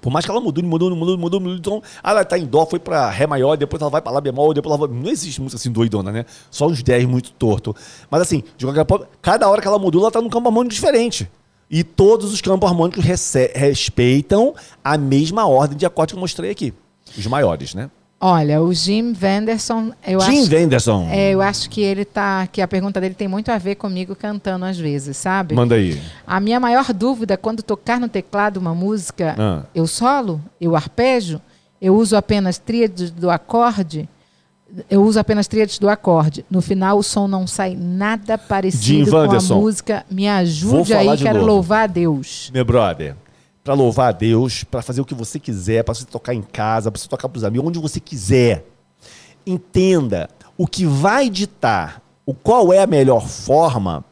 Por 0.00 0.10
mais 0.10 0.24
que 0.24 0.30
ela 0.30 0.40
mudou, 0.40 0.64
mudou, 0.64 0.96
mudou, 0.96 1.18
mudou, 1.18 1.40
mudou, 1.40 1.56
então, 1.58 1.82
ah, 2.02 2.12
ela 2.12 2.24
tá 2.24 2.38
em 2.38 2.46
dó, 2.46 2.64
foi 2.64 2.78
pra 2.78 3.10
ré 3.10 3.26
maior, 3.26 3.56
depois 3.56 3.80
ela 3.82 3.90
vai 3.90 4.00
pra 4.00 4.10
lá 4.10 4.22
bemol, 4.22 4.54
depois 4.54 4.74
ela 4.74 4.86
vai... 4.86 4.96
Não 4.96 5.10
existe 5.10 5.42
música 5.42 5.60
assim 5.60 5.70
doidona, 5.70 6.10
né? 6.10 6.24
Só 6.50 6.66
uns 6.66 6.82
10 6.82 7.04
muito 7.04 7.30
torto. 7.32 7.76
Mas 8.10 8.22
assim, 8.22 8.42
de 8.56 8.64
qualquer 8.64 8.86
forma, 8.86 9.06
cada 9.20 9.50
hora 9.50 9.60
que 9.60 9.68
ela 9.68 9.78
mudou, 9.78 10.00
ela 10.00 10.10
tá 10.10 10.20
num 10.20 10.30
campo 10.30 10.48
harmônico 10.48 10.72
diferente. 10.74 11.28
E 11.72 11.82
todos 11.82 12.32
os 12.34 12.40
campos 12.42 12.68
harmônicos 12.68 13.02
respeitam 13.02 14.54
a 14.84 14.98
mesma 14.98 15.46
ordem 15.46 15.76
de 15.76 15.86
acorde 15.86 16.12
que 16.12 16.16
eu 16.16 16.20
mostrei 16.20 16.50
aqui. 16.50 16.74
Os 17.16 17.26
maiores, 17.26 17.74
né? 17.74 17.90
Olha, 18.20 18.62
o 18.62 18.72
Jim 18.72 19.12
Venderson, 19.12 19.90
eu 20.06 20.20
Jim 20.20 20.40
acho. 20.42 20.50
Venderson. 20.50 21.08
É, 21.10 21.30
eu 21.32 21.40
acho 21.42 21.68
que 21.68 21.80
ele 21.80 22.04
tá. 22.04 22.46
Que 22.46 22.60
a 22.62 22.68
pergunta 22.68 23.00
dele 23.00 23.14
tem 23.14 23.26
muito 23.26 23.50
a 23.50 23.58
ver 23.58 23.74
comigo 23.74 24.14
cantando 24.14 24.64
às 24.64 24.78
vezes, 24.78 25.16
sabe? 25.16 25.54
Manda 25.56 25.74
aí. 25.74 26.00
A 26.24 26.38
minha 26.38 26.60
maior 26.60 26.92
dúvida 26.92 27.36
quando 27.36 27.62
tocar 27.64 27.98
no 27.98 28.08
teclado 28.08 28.58
uma 28.58 28.74
música, 28.74 29.34
Ah. 29.36 29.62
eu 29.74 29.88
solo, 29.88 30.40
eu 30.60 30.76
arpejo, 30.76 31.40
eu 31.80 31.96
uso 31.96 32.14
apenas 32.16 32.58
tríades 32.58 33.10
do 33.10 33.28
acorde, 33.28 34.08
eu 34.88 35.02
uso 35.02 35.18
apenas 35.18 35.46
tríades 35.46 35.78
do 35.78 35.88
acorde. 35.88 36.44
No 36.50 36.62
final 36.62 36.98
o 36.98 37.02
som 37.02 37.28
não 37.28 37.46
sai 37.46 37.76
nada 37.76 38.36
Jim 38.36 38.46
parecido 38.48 39.10
com 39.10 39.16
a 39.16 39.56
música. 39.56 40.06
Me 40.10 40.28
ajude 40.28 40.94
aí, 40.94 41.16
quero 41.18 41.40
novo. 41.40 41.46
louvar 41.46 41.84
a 41.84 41.86
Deus. 41.86 42.50
Meu 42.52 42.64
brother, 42.64 43.16
pra 43.62 43.74
louvar 43.74 44.08
a 44.08 44.12
Deus, 44.12 44.64
pra 44.64 44.82
fazer 44.82 45.00
o 45.00 45.04
que 45.04 45.14
você 45.14 45.38
quiser, 45.38 45.84
pra 45.84 45.94
você 45.94 46.04
tocar 46.04 46.34
em 46.34 46.42
casa, 46.42 46.90
pra 46.90 47.00
você 47.00 47.08
tocar 47.08 47.28
pros 47.28 47.44
amigos, 47.44 47.68
onde 47.68 47.78
você 47.78 48.00
quiser. 48.00 48.64
Entenda, 49.46 50.28
o 50.56 50.66
que 50.66 50.86
vai 50.86 51.28
ditar 51.28 52.02
o 52.24 52.32
qual 52.32 52.72
é 52.72 52.80
a 52.80 52.86
melhor 52.86 53.26
forma 53.26 54.04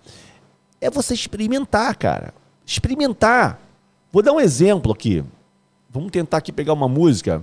é 0.81 0.91
você 0.91 1.15
experimentar, 1.15 1.95
cara. 1.97 2.35
Experimentar. 2.67 3.61
Vou 4.13 4.23
dar 4.23 4.33
um 4.33 4.41
exemplo 4.41 4.93
aqui. 4.93 5.25
Vamos 5.89 6.11
tentar 6.11 6.39
aqui 6.39 6.53
pegar 6.53 6.73
uma 6.73 6.89
música. 6.89 7.43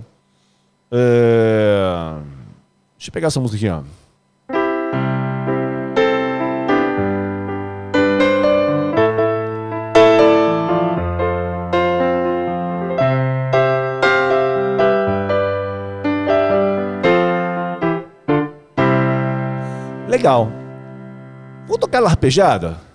É, 0.90 2.18
Deixa 2.98 3.10
eu 3.10 3.12
pegar 3.12 3.28
essa 3.28 3.38
música 3.38 3.56
aqui, 3.56 3.68
ó. 3.68 3.84
Legal. 20.08 20.50
Vou 21.68 21.78
tocar 21.78 21.98
ela 21.98 22.10
arpejada? 22.10 22.87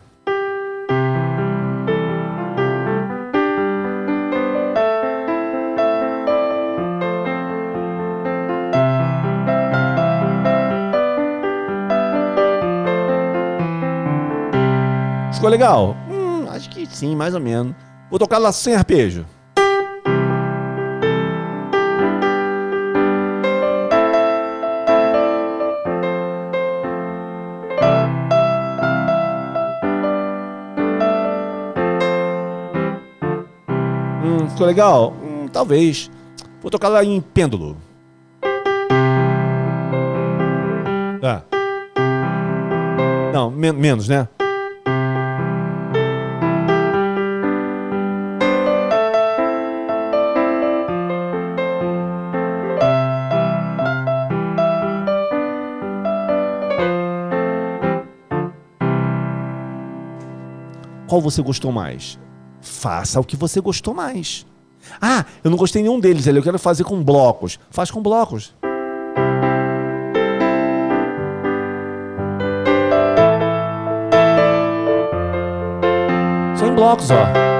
Ficou 15.44 15.52
legal? 15.52 15.98
Hum, 16.10 16.48
acho 16.50 16.70
que 16.70 16.86
sim, 16.86 17.18
mais 17.18 17.36
ou 17.36 17.42
menos. 17.42 17.76
Vou 18.10 18.18
tocar 18.18 18.38
ela 18.38 18.54
sem 18.54 18.76
arpejo. 18.76 19.26
Hum, 34.24 34.50
ficou 34.50 34.68
legal? 34.68 35.14
Hum, 35.22 35.48
talvez. 35.52 36.10
Vou 36.62 36.72
tocar 36.72 36.88
lá 36.90 37.04
em 37.04 37.20
pêndulo. 37.20 37.76
Tá. 41.22 41.44
Não, 43.34 43.50
men- 43.50 43.74
menos, 43.74 44.08
né? 44.08 44.28
Qual 61.14 61.22
você 61.22 61.44
gostou 61.44 61.72
mais? 61.72 62.18
Faça 62.60 63.20
o 63.20 63.24
que 63.24 63.38
você 63.38 63.62
gostou 63.62 63.94
mais. 63.94 64.48
Ah, 65.00 65.24
eu 65.44 65.52
não 65.52 65.58
gostei 65.60 65.84
nenhum 65.84 66.00
deles, 66.00 66.26
eu 66.26 66.42
quero 66.42 66.58
fazer 66.58 66.84
com 66.84 67.04
blocos. 67.04 67.60
Faz 67.70 67.92
com 67.92 68.02
blocos. 68.02 68.52
Só 76.58 76.66
em 76.66 76.74
blocos, 76.74 77.12
ó. 77.12 77.53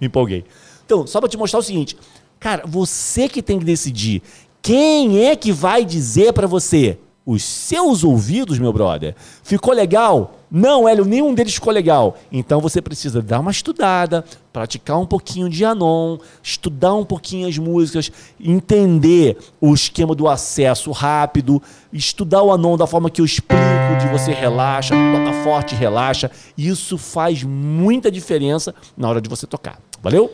Me 0.00 0.06
empolguei. 0.06 0.44
Então, 0.84 1.06
só 1.06 1.20
para 1.20 1.28
te 1.28 1.36
mostrar 1.36 1.58
o 1.58 1.62
seguinte, 1.62 1.96
cara, 2.38 2.64
você 2.66 3.28
que 3.28 3.42
tem 3.42 3.58
que 3.58 3.64
decidir 3.64 4.22
quem 4.62 5.24
é 5.24 5.36
que 5.36 5.52
vai 5.52 5.84
dizer 5.84 6.32
para 6.32 6.46
você. 6.46 6.98
Os 7.24 7.42
seus 7.42 8.04
ouvidos, 8.04 8.58
meu 8.58 8.72
brother. 8.72 9.16
Ficou 9.42 9.74
legal? 9.74 10.36
Não, 10.50 10.88
Hélio, 10.88 11.04
nenhum 11.04 11.34
deles 11.34 11.54
ficou 11.54 11.72
legal. 11.72 12.16
Então 12.30 12.60
você 12.60 12.80
precisa 12.80 13.20
dar 13.20 13.40
uma 13.40 13.50
estudada, 13.50 14.24
praticar 14.52 14.98
um 14.98 15.06
pouquinho 15.06 15.48
de 15.48 15.64
Anon, 15.64 16.18
estudar 16.42 16.94
um 16.94 17.04
pouquinho 17.04 17.48
as 17.48 17.58
músicas, 17.58 18.12
entender 18.40 19.38
o 19.60 19.74
esquema 19.74 20.14
do 20.14 20.28
acesso 20.28 20.92
rápido, 20.92 21.60
estudar 21.92 22.42
o 22.42 22.52
Anon 22.52 22.76
da 22.76 22.86
forma 22.86 23.10
que 23.10 23.20
eu 23.20 23.24
explico, 23.24 23.62
de 24.00 24.08
você 24.08 24.32
relaxa, 24.32 24.94
toca 24.94 25.32
forte, 25.42 25.74
relaxa. 25.74 26.30
Isso 26.56 26.96
faz 26.96 27.42
muita 27.42 28.10
diferença 28.10 28.74
na 28.96 29.08
hora 29.08 29.20
de 29.20 29.28
você 29.28 29.46
tocar. 29.46 29.80
Valeu? 30.02 30.32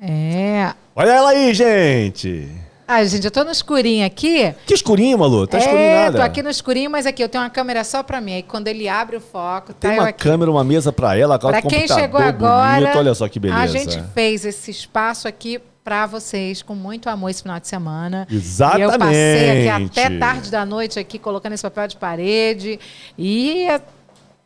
É. 0.00 0.72
Olha 0.94 1.10
ela 1.10 1.30
aí, 1.30 1.54
gente! 1.54 2.48
Ai, 2.86 3.06
gente, 3.06 3.24
eu 3.24 3.30
tô 3.30 3.42
no 3.44 3.50
escurinho 3.50 4.04
aqui. 4.04 4.54
Que 4.66 4.74
escurinho, 4.74 5.16
Malu? 5.18 5.46
Tá 5.46 5.58
escurinho 5.58 5.80
é, 5.80 6.04
nada. 6.04 6.18
tô 6.18 6.24
aqui 6.24 6.42
no 6.42 6.50
escurinho, 6.50 6.90
mas 6.90 7.06
aqui 7.06 7.22
eu 7.22 7.28
tenho 7.28 7.42
uma 7.42 7.48
câmera 7.48 7.84
só 7.84 8.02
pra 8.02 8.20
mim. 8.20 8.34
Aí 8.34 8.42
quando 8.42 8.68
ele 8.68 8.88
abre 8.88 9.16
o 9.16 9.20
foco, 9.20 9.72
tá 9.72 9.88
Tem 9.88 9.98
uma 9.98 10.08
aqui. 10.08 10.22
câmera, 10.22 10.50
uma 10.50 10.64
mesa 10.64 10.92
pra 10.92 11.16
ela, 11.16 11.36
agora 11.36 11.60
Pra 11.60 11.70
quem 11.70 11.88
chegou 11.88 12.20
agora, 12.20 12.80
bonito. 12.80 12.98
Olha 12.98 13.14
só 13.14 13.28
que 13.28 13.38
beleza. 13.40 13.62
a 13.62 13.66
gente 13.66 14.02
fez 14.12 14.44
esse 14.44 14.70
espaço 14.70 15.26
aqui 15.26 15.58
pra 15.82 16.06
vocês 16.06 16.60
com 16.62 16.74
muito 16.74 17.08
amor 17.08 17.30
esse 17.30 17.42
final 17.42 17.58
de 17.58 17.66
semana. 17.66 18.26
Exatamente. 18.30 18.80
E 18.80 18.92
eu 18.92 18.98
passei 18.98 19.68
aqui 19.68 20.00
até 20.00 20.18
tarde 20.18 20.50
da 20.50 20.66
noite 20.66 20.98
aqui 20.98 21.18
colocando 21.18 21.54
esse 21.54 21.62
papel 21.62 21.88
de 21.88 21.96
parede 21.96 22.78
e 23.18 23.68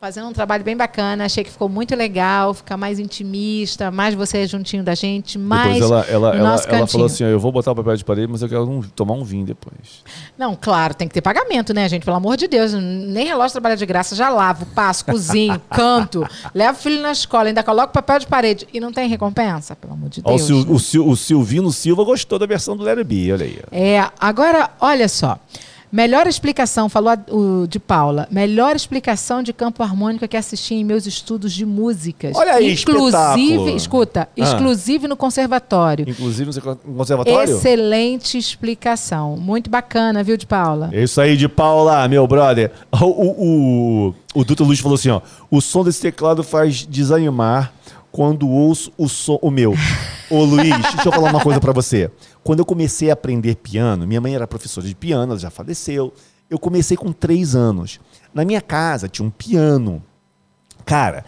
fazendo 0.06 0.28
um 0.28 0.32
trabalho 0.32 0.62
bem 0.62 0.76
bacana. 0.76 1.24
Achei 1.24 1.42
que 1.42 1.50
ficou 1.50 1.68
muito 1.68 1.94
legal, 1.96 2.54
fica 2.54 2.76
mais 2.76 3.00
intimista, 3.00 3.90
mais 3.90 4.14
você 4.14 4.46
juntinho 4.46 4.84
da 4.84 4.94
gente, 4.94 5.36
mais 5.36 5.74
depois 5.74 5.90
ela, 5.90 6.00
ela, 6.08 6.32
no 6.32 6.38
ela, 6.38 6.50
nosso 6.50 6.68
ela 6.68 6.86
falou 6.86 7.06
assim: 7.06 7.24
ó, 7.24 7.26
eu 7.26 7.40
vou 7.40 7.50
botar 7.50 7.72
o 7.72 7.74
papel 7.74 7.96
de 7.96 8.04
parede, 8.04 8.30
mas 8.30 8.40
eu 8.40 8.48
quero 8.48 8.68
um- 8.70 8.82
tomar 8.82 9.14
um 9.14 9.24
vinho 9.24 9.44
depois. 9.44 10.04
Não, 10.38 10.54
claro, 10.54 10.94
tem 10.94 11.08
que 11.08 11.14
ter 11.14 11.20
pagamento, 11.20 11.74
né, 11.74 11.88
gente? 11.88 12.04
Pelo 12.04 12.16
amor 12.16 12.36
de 12.36 12.46
Deus. 12.46 12.72
Nem 12.72 13.26
relógio 13.26 13.52
trabalha 13.52 13.76
de 13.76 13.84
graça. 13.84 14.14
Já 14.14 14.28
lavo, 14.28 14.64
passo, 14.66 15.04
cozinho, 15.04 15.60
canto, 15.70 16.24
levo 16.54 16.78
o 16.78 16.80
filho 16.80 17.02
na 17.02 17.10
escola, 17.10 17.48
ainda 17.48 17.64
coloco 17.64 17.92
papel 17.92 18.20
de 18.20 18.26
parede. 18.28 18.68
E 18.72 18.78
não 18.78 18.92
tem 18.92 19.08
recompensa, 19.08 19.74
pelo 19.74 19.94
amor 19.94 20.08
de 20.08 20.20
Ó, 20.24 20.34
o, 20.34 20.36
Deus. 20.36 20.46
Sil- 20.46 20.66
o, 20.70 20.78
Sil- 20.78 21.02
o 21.08 21.16
Silvino 21.16 21.72
Silva 21.72 22.04
gostou 22.04 22.38
da 22.38 22.46
versão 22.46 22.76
do 22.76 22.84
Larry 22.84 23.02
B, 23.02 23.32
olha 23.32 23.44
aí. 23.44 23.58
É, 23.72 24.08
agora, 24.20 24.70
olha 24.80 25.08
só. 25.08 25.36
Melhor 25.90 26.26
explicação, 26.26 26.88
falou 26.88 27.10
a- 27.10 27.18
o 27.32 27.66
de 27.66 27.78
Paula, 27.78 28.26
melhor 28.30 28.74
explicação 28.76 29.42
de 29.42 29.52
campo 29.52 29.82
harmônico 29.82 30.26
que 30.26 30.36
assisti 30.36 30.74
em 30.74 30.84
meus 30.84 31.06
estudos 31.06 31.52
de 31.52 31.64
músicas. 31.64 32.36
Olha 32.36 32.54
aí, 32.54 32.72
Inclusive, 32.72 33.06
espetáculo. 33.08 33.76
escuta, 33.76 34.28
Ah. 34.28 34.40
exclusive 34.42 35.06
no 35.08 35.16
conservatório. 35.16 36.04
Inclusive 36.08 36.50
no 36.84 36.94
conservatório? 36.96 37.56
Excelente 37.56 38.36
explicação. 38.36 39.36
Muito 39.36 39.70
bacana, 39.70 40.22
viu, 40.22 40.36
de 40.36 40.46
Paula? 40.46 40.90
É 40.92 41.02
isso 41.04 41.20
aí 41.20 41.36
de 41.36 41.48
Paula, 41.48 42.06
meu 42.08 42.26
brother. 42.26 42.72
O, 43.00 43.04
o, 43.06 44.08
o, 44.08 44.14
o 44.40 44.44
Dutra 44.44 44.64
Luz 44.66 44.80
falou 44.80 44.96
assim, 44.96 45.10
ó. 45.10 45.20
O 45.50 45.60
som 45.60 45.84
desse 45.84 46.00
teclado 46.00 46.42
faz 46.42 46.84
desanimar 46.86 47.72
quando 48.10 48.48
ouço 48.48 48.90
o 48.98 49.08
som... 49.08 49.38
O 49.42 49.50
meu. 49.50 49.74
Ô, 50.30 50.42
Luiz, 50.44 50.68
deixa 50.70 51.06
eu 51.08 51.12
falar 51.12 51.30
uma 51.30 51.40
coisa 51.40 51.60
pra 51.60 51.72
você. 51.72 52.10
Quando 52.46 52.60
eu 52.60 52.64
comecei 52.64 53.10
a 53.10 53.14
aprender 53.14 53.56
piano, 53.56 54.06
minha 54.06 54.20
mãe 54.20 54.32
era 54.32 54.46
professora 54.46 54.86
de 54.86 54.94
piano, 54.94 55.32
ela 55.32 55.40
já 55.40 55.50
faleceu. 55.50 56.14
Eu 56.48 56.60
comecei 56.60 56.96
com 56.96 57.10
três 57.12 57.56
anos. 57.56 57.98
Na 58.32 58.44
minha 58.44 58.60
casa 58.60 59.08
tinha 59.08 59.26
um 59.26 59.32
piano. 59.32 60.00
Cara, 60.84 61.24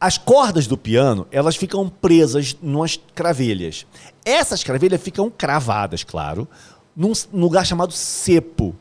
as 0.00 0.16
cordas 0.16 0.66
do 0.66 0.78
piano, 0.78 1.26
elas 1.30 1.54
ficam 1.54 1.86
presas 1.86 2.56
numas 2.62 2.98
cravelhas. 3.14 3.86
Essas 4.24 4.64
cravelhas 4.64 5.02
ficam 5.02 5.28
cravadas, 5.30 6.02
claro, 6.02 6.48
num 6.96 7.12
lugar 7.30 7.66
chamado 7.66 7.92
cepo. 7.92 8.74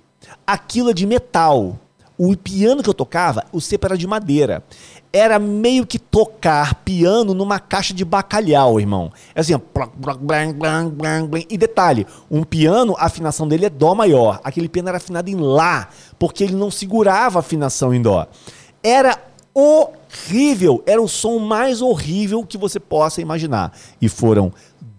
Aquilo 0.48 0.92
é 0.92 0.94
de 0.94 1.06
metal. 1.06 1.78
O 2.18 2.36
piano 2.36 2.82
que 2.82 2.90
eu 2.90 2.94
tocava, 2.94 3.46
o 3.52 3.62
cepo 3.62 3.86
era 3.86 3.98
de 3.98 4.08
madeira. 4.08 4.64
Era 5.14 5.38
meio 5.38 5.86
que 5.86 6.00
tocar 6.00 6.76
piano 6.76 7.34
numa 7.34 7.60
caixa 7.60 7.94
de 7.94 8.04
bacalhau, 8.04 8.80
irmão. 8.80 9.12
É 9.36 9.42
assim. 9.42 9.54
E 11.50 11.58
detalhe, 11.58 12.08
um 12.30 12.44
piano, 12.44 12.96
a 12.98 13.06
afinação 13.06 13.48
dele 13.48 13.66
é 13.68 13.70
dó 13.70 13.94
maior. 13.94 14.40
Aquele 14.44 14.68
piano 14.68 14.90
era 14.90 14.98
afinado 14.98 15.30
em 15.30 15.36
lá, 15.36 15.90
porque 16.18 16.44
ele 16.44 16.56
não 16.56 16.72
segurava 16.72 17.38
a 17.38 17.42
afinação 17.42 17.94
em 17.94 18.02
dó. 18.02 18.28
Era 18.82 19.18
horrível. 19.54 20.84
Era 20.86 21.02
o 21.02 21.08
som 21.08 21.38
mais 21.40 21.82
horrível 21.82 22.44
que 22.44 22.58
você 22.58 22.80
possa 22.80 23.22
imaginar. 23.22 23.74
E 24.02 24.10
foram 24.10 24.52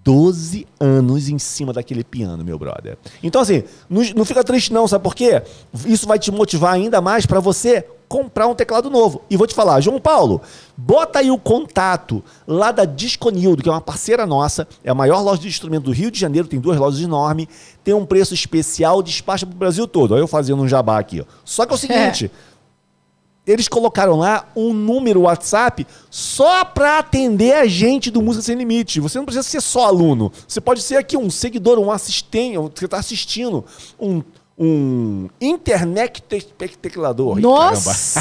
12 0.09 0.67
anos 0.81 1.29
em 1.29 1.39
cima 1.39 1.71
daquele 1.71 2.03
piano, 2.03 2.43
meu 2.43 2.59
brother. 2.59 2.97
Então, 3.23 3.43
assim, 3.43 3.63
não, 3.91 4.03
não 4.17 4.25
fica 4.25 4.43
triste, 4.43 4.73
não, 4.73 4.89
sabe 4.89 5.05
por 5.05 5.15
quê? 5.15 5.43
Isso 5.85 6.07
vai 6.07 6.19
te 6.19 6.31
motivar 6.33 6.73
ainda 6.73 6.99
mais 7.03 7.27
para 7.27 7.41
você 7.41 7.85
comprar 8.09 8.47
um 8.47 8.55
teclado 8.55 8.89
novo. 8.89 9.21
E 9.29 9.37
vou 9.37 9.47
te 9.47 9.55
falar, 9.55 9.83
João 9.83 10.01
Paulo, 10.01 10.41
bota 10.75 11.19
aí 11.19 11.31
o 11.31 11.37
contato 11.37 12.25
lá 12.47 12.73
da 12.73 12.87
Disconildo, 12.87 13.63
que 13.63 13.69
é 13.69 13.73
uma 13.73 13.83
parceira 13.83 14.27
nossa, 14.27 14.67
é 14.83 14.89
a 14.91 14.95
maior 14.95 15.21
loja 15.21 15.43
de 15.43 15.49
instrumento 15.49 15.85
do 15.85 15.93
Rio 15.93 16.11
de 16.11 16.19
Janeiro, 16.19 16.49
tem 16.49 16.59
duas 16.59 16.79
lojas 16.79 17.03
enormes, 17.03 17.47
tem 17.85 17.93
um 17.93 18.07
preço 18.07 18.33
especial, 18.33 19.03
despacha 19.03 19.45
pro 19.45 19.59
Brasil 19.59 19.87
todo. 19.87 20.13
Olha 20.15 20.23
eu 20.23 20.27
fazendo 20.27 20.63
um 20.63 20.69
jabá 20.69 20.99
aqui. 20.99 21.21
Ó. 21.21 21.25
Só 21.45 21.67
que 21.67 21.73
é 21.73 21.75
o 21.75 21.77
seguinte, 21.79 22.31
eles 23.49 23.66
colocaram 23.66 24.16
lá 24.16 24.46
um 24.55 24.74
número 24.74 25.22
WhatsApp 25.22 25.86
só 26.11 26.64
para 26.64 26.99
atender 26.99 27.55
a 27.55 27.66
gente 27.66 28.11
do 28.11 28.20
Música 28.20 28.44
Sem 28.44 28.57
Limite. 28.57 29.01
Você 29.01 29.16
não 29.16 29.24
precisa 29.24 29.42
ser 29.42 29.62
só 29.62 29.86
aluno. 29.86 30.30
Você 30.46 30.61
pode 30.61 30.82
ser 30.82 30.96
aqui 30.96 31.16
um 31.16 31.30
seguidor, 31.30 31.78
um 31.78 31.90
assistente, 31.90 32.59
você 32.59 32.84
está 32.84 32.99
assistindo, 32.99 33.64
um, 33.99 34.22
um 34.59 35.29
internet 35.41 36.21
te- 36.23 36.49
teclador. 36.81 37.39
Ih, 37.39 37.43
Nossa! 37.43 38.21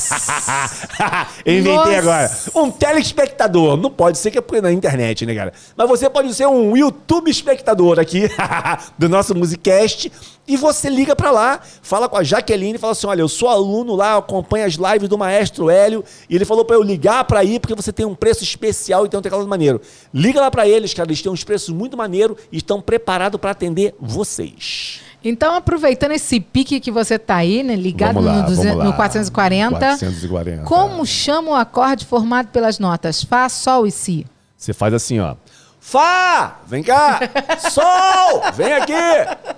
Eu 1.45 1.53
inventei 1.59 1.75
Nossa! 1.75 1.97
agora. 1.97 2.31
Um 2.55 2.69
telespectador. 2.71 3.75
Não 3.77 3.89
pode 3.89 4.17
ser 4.17 4.31
que 4.31 4.37
é 4.37 4.41
porque 4.41 4.59
é 4.59 4.61
na 4.61 4.71
internet, 4.71 5.25
né, 5.25 5.33
cara? 5.33 5.53
Mas 5.75 5.89
você 5.89 6.09
pode 6.09 6.33
ser 6.33 6.47
um 6.47 6.77
YouTube 6.77 7.31
espectador 7.31 7.99
aqui 7.99 8.29
do 8.97 9.09
nosso 9.09 9.33
Musicast. 9.35 10.11
E 10.49 10.55
você 10.55 10.89
liga 10.89 11.13
pra 11.13 11.29
lá, 11.29 11.59
fala 11.81 12.07
com 12.07 12.15
a 12.15 12.23
Jaqueline 12.23 12.75
e 12.75 12.77
fala 12.79 12.93
assim: 12.93 13.07
olha, 13.07 13.21
eu 13.21 13.27
sou 13.27 13.49
aluno 13.49 13.95
lá, 13.95 14.15
acompanho 14.17 14.65
as 14.65 14.75
lives 14.75 15.09
do 15.09 15.17
maestro 15.17 15.69
Hélio. 15.69 16.03
E 16.29 16.35
ele 16.35 16.45
falou 16.45 16.63
pra 16.63 16.75
eu 16.75 16.81
ligar 16.83 17.23
pra 17.25 17.43
ir 17.43 17.59
porque 17.59 17.75
você 17.75 17.91
tem 17.91 18.05
um 18.05 18.15
preço 18.15 18.43
especial 18.43 19.05
e 19.05 19.09
tem 19.09 19.19
um 19.19 19.23
teclado 19.23 19.45
maneiro. 19.47 19.81
Liga 20.13 20.39
lá 20.39 20.49
pra 20.51 20.67
eles, 20.67 20.93
cara. 20.93 21.09
Eles 21.09 21.21
têm 21.21 21.31
uns 21.31 21.43
preços 21.43 21.69
muito 21.69 21.97
maneiros 21.97 22.37
e 22.51 22.57
estão 22.57 22.79
preparados 22.81 23.39
pra 23.41 23.51
atender 23.51 23.93
vocês. 23.99 25.01
Então, 25.29 25.55
aproveitando 25.55 26.13
esse 26.13 26.39
pique 26.39 26.79
que 26.79 26.89
você 26.89 27.19
tá 27.19 27.35
aí, 27.35 27.61
né, 27.61 27.75
ligado 27.75 28.21
lá, 28.21 28.31
no, 28.31 28.41
vamos 28.43 28.57
200 28.57 28.77
lá. 28.77 28.83
no 28.85 28.93
440, 28.93 29.77
440. 29.77 30.63
como 30.63 31.05
chama 31.05 31.51
o 31.51 31.55
acorde 31.55 32.05
formado 32.05 32.47
pelas 32.47 32.79
notas 32.79 33.21
Fá, 33.23 33.49
Sol 33.49 33.85
e 33.85 33.91
Si? 33.91 34.25
Você 34.55 34.71
faz 34.73 34.93
assim, 34.93 35.19
ó. 35.19 35.35
Fá! 35.81 36.61
Vem 36.65 36.81
cá! 36.81 37.19
Sol! 37.59 38.41
Vem 38.53 38.71
aqui! 38.71 38.93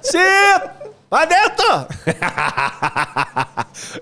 Si! 0.01 0.17
Lá 1.11 1.25
dentro! 1.25 1.65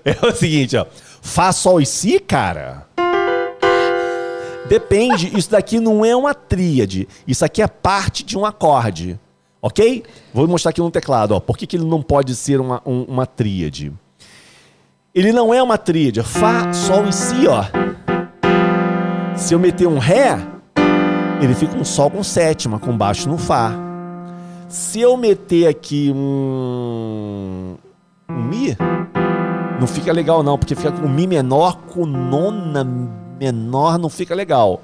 é 0.06 0.26
o 0.26 0.34
seguinte, 0.34 0.74
ó. 0.74 0.86
Fá, 1.20 1.52
Sol 1.52 1.82
e 1.82 1.86
Si, 1.86 2.18
cara. 2.18 2.86
Depende, 4.70 5.36
isso 5.36 5.50
daqui 5.50 5.78
não 5.78 6.02
é 6.02 6.16
uma 6.16 6.32
tríade. 6.32 7.06
Isso 7.26 7.44
aqui 7.44 7.60
é 7.60 7.66
parte 7.66 8.24
de 8.24 8.38
um 8.38 8.46
acorde. 8.46 9.20
Ok? 9.60 10.04
Vou 10.32 10.46
mostrar 10.46 10.70
aqui 10.70 10.80
no 10.80 10.90
teclado, 10.90 11.32
ó. 11.34 11.40
Por 11.40 11.56
que, 11.58 11.66
que 11.66 11.76
ele 11.76 11.84
não 11.84 12.00
pode 12.02 12.34
ser 12.36 12.60
uma, 12.60 12.80
um- 12.86 13.02
uma 13.04 13.26
tríade? 13.26 13.92
Ele 15.14 15.32
não 15.32 15.52
é 15.52 15.62
uma 15.62 15.76
tríade. 15.76 16.22
Fá, 16.22 16.72
Sol 16.72 17.06
e 17.08 17.12
Si, 17.12 17.46
ó. 17.48 17.64
Se 19.36 19.54
eu 19.54 19.58
meter 19.58 19.86
um 19.88 19.98
Ré, 19.98 20.38
ele 21.40 21.54
fica 21.54 21.76
um 21.76 21.84
Sol 21.84 22.10
com 22.10 22.22
sétima, 22.22 22.78
com 22.78 22.96
baixo 22.96 23.28
no 23.28 23.38
Fá. 23.38 23.72
Se 24.68 25.00
eu 25.00 25.16
meter 25.16 25.66
aqui 25.66 26.12
um, 26.14 27.74
um 28.30 28.42
Mi, 28.44 28.76
não 29.80 29.86
fica 29.86 30.12
legal 30.12 30.42
não, 30.42 30.58
porque 30.58 30.74
fica 30.74 30.92
com 30.92 31.08
Mi 31.08 31.26
menor 31.26 31.78
com 31.88 32.04
nona 32.04 32.84
menor, 33.40 33.98
não 33.98 34.08
fica 34.10 34.34
legal. 34.34 34.82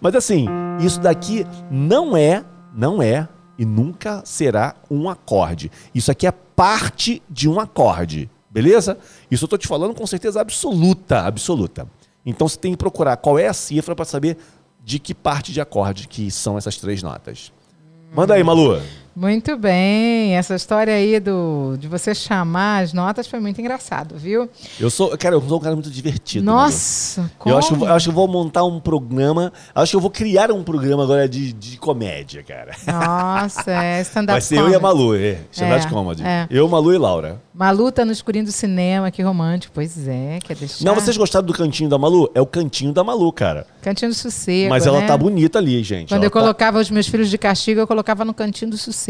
Mas 0.00 0.14
assim, 0.14 0.46
isso 0.80 1.00
daqui 1.00 1.46
não 1.70 2.16
é, 2.16 2.44
não 2.74 3.02
é 3.02 3.28
e 3.58 3.64
nunca 3.64 4.22
será 4.24 4.74
um 4.90 5.08
acorde. 5.08 5.70
Isso 5.94 6.10
aqui 6.10 6.26
é 6.26 6.32
parte 6.32 7.22
de 7.28 7.48
um 7.48 7.60
acorde, 7.60 8.30
beleza? 8.50 8.98
Isso 9.30 9.44
eu 9.44 9.48
tô 9.48 9.58
te 9.58 9.66
falando 9.66 9.94
com 9.94 10.06
certeza 10.06 10.40
absoluta, 10.40 11.20
absoluta. 11.20 11.88
Então 12.24 12.48
você 12.48 12.58
tem 12.58 12.72
que 12.72 12.78
procurar 12.78 13.16
qual 13.16 13.38
é 13.38 13.46
a 13.46 13.52
cifra 13.52 13.94
para 13.94 14.04
saber 14.04 14.36
de 14.84 14.98
que 14.98 15.14
parte 15.14 15.52
de 15.52 15.60
acorde 15.60 16.08
que 16.08 16.30
são 16.30 16.56
essas 16.56 16.76
três 16.76 17.02
notas. 17.02 17.52
Manda 18.14 18.34
aí, 18.34 18.42
Malu. 18.42 18.80
Muito 19.16 19.56
bem, 19.56 20.36
essa 20.36 20.54
história 20.54 20.92
aí 20.92 21.18
do, 21.18 21.74
de 21.78 21.88
você 21.88 22.14
chamar 22.14 22.82
as 22.82 22.92
notas 22.92 23.26
foi 23.26 23.40
muito 23.40 23.58
engraçado, 23.58 24.14
viu? 24.18 24.46
Eu 24.78 24.90
sou, 24.90 25.16
cara, 25.16 25.34
eu 25.36 25.40
sou 25.40 25.56
um 25.56 25.60
cara 25.62 25.74
muito 25.74 25.90
divertido. 25.90 26.44
Malu. 26.44 26.58
Nossa, 26.64 27.30
como? 27.38 27.54
Eu 27.54 27.58
acho, 27.58 27.74
que 27.74 27.82
eu 27.82 27.94
acho 27.94 28.04
que 28.04 28.10
eu 28.10 28.14
vou 28.14 28.28
montar 28.28 28.64
um 28.64 28.78
programa. 28.78 29.50
Acho 29.74 29.92
que 29.92 29.96
eu 29.96 30.00
vou 30.02 30.10
criar 30.10 30.52
um 30.52 30.62
programa 30.62 31.02
agora 31.02 31.26
de, 31.26 31.54
de 31.54 31.78
comédia, 31.78 32.42
cara. 32.42 32.72
Nossa, 32.86 33.70
é 33.70 34.02
stand-up 34.04 34.32
Vai 34.32 34.40
ser 34.42 34.58
eu 34.58 34.68
e 34.68 34.74
a 34.74 34.80
comedy. 34.80 34.82
Malu, 34.82 35.16
é. 35.16 35.38
Stand-up 35.50 35.86
É, 35.86 35.88
comedy. 35.88 36.22
é. 36.22 36.46
Eu, 36.50 36.68
Malu 36.68 36.92
e 36.92 36.98
Laura. 36.98 37.40
Malu 37.54 37.90
tá 37.90 38.04
no 38.04 38.12
escurinho 38.12 38.44
do 38.44 38.52
cinema, 38.52 39.10
que 39.10 39.22
romântico. 39.22 39.72
Pois 39.74 40.06
é, 40.06 40.40
quer 40.44 40.56
deixar. 40.56 40.84
Não, 40.84 40.94
vocês 40.94 41.16
gostaram 41.16 41.46
do 41.46 41.54
cantinho 41.54 41.88
da 41.88 41.96
Malu? 41.96 42.30
É 42.34 42.40
o 42.42 42.46
cantinho 42.46 42.92
da 42.92 43.02
Malu, 43.02 43.32
cara. 43.32 43.66
Cantinho 43.80 44.10
do 44.10 44.14
sossego. 44.14 44.68
Mas 44.68 44.86
ela 44.86 45.00
né? 45.00 45.06
tá 45.06 45.16
bonita 45.16 45.58
ali, 45.58 45.82
gente. 45.82 46.08
Quando 46.10 46.18
Ela 46.18 46.26
eu 46.26 46.30
tá- 46.30 46.38
colocava 46.40 46.78
os 46.78 46.90
meus 46.90 47.06
filhos 47.06 47.30
de 47.30 47.38
castigo, 47.38 47.80
eu 47.80 47.86
colocava 47.86 48.22
no 48.22 48.34
cantinho 48.34 48.70
do 48.72 48.76
sossego. 48.76 49.05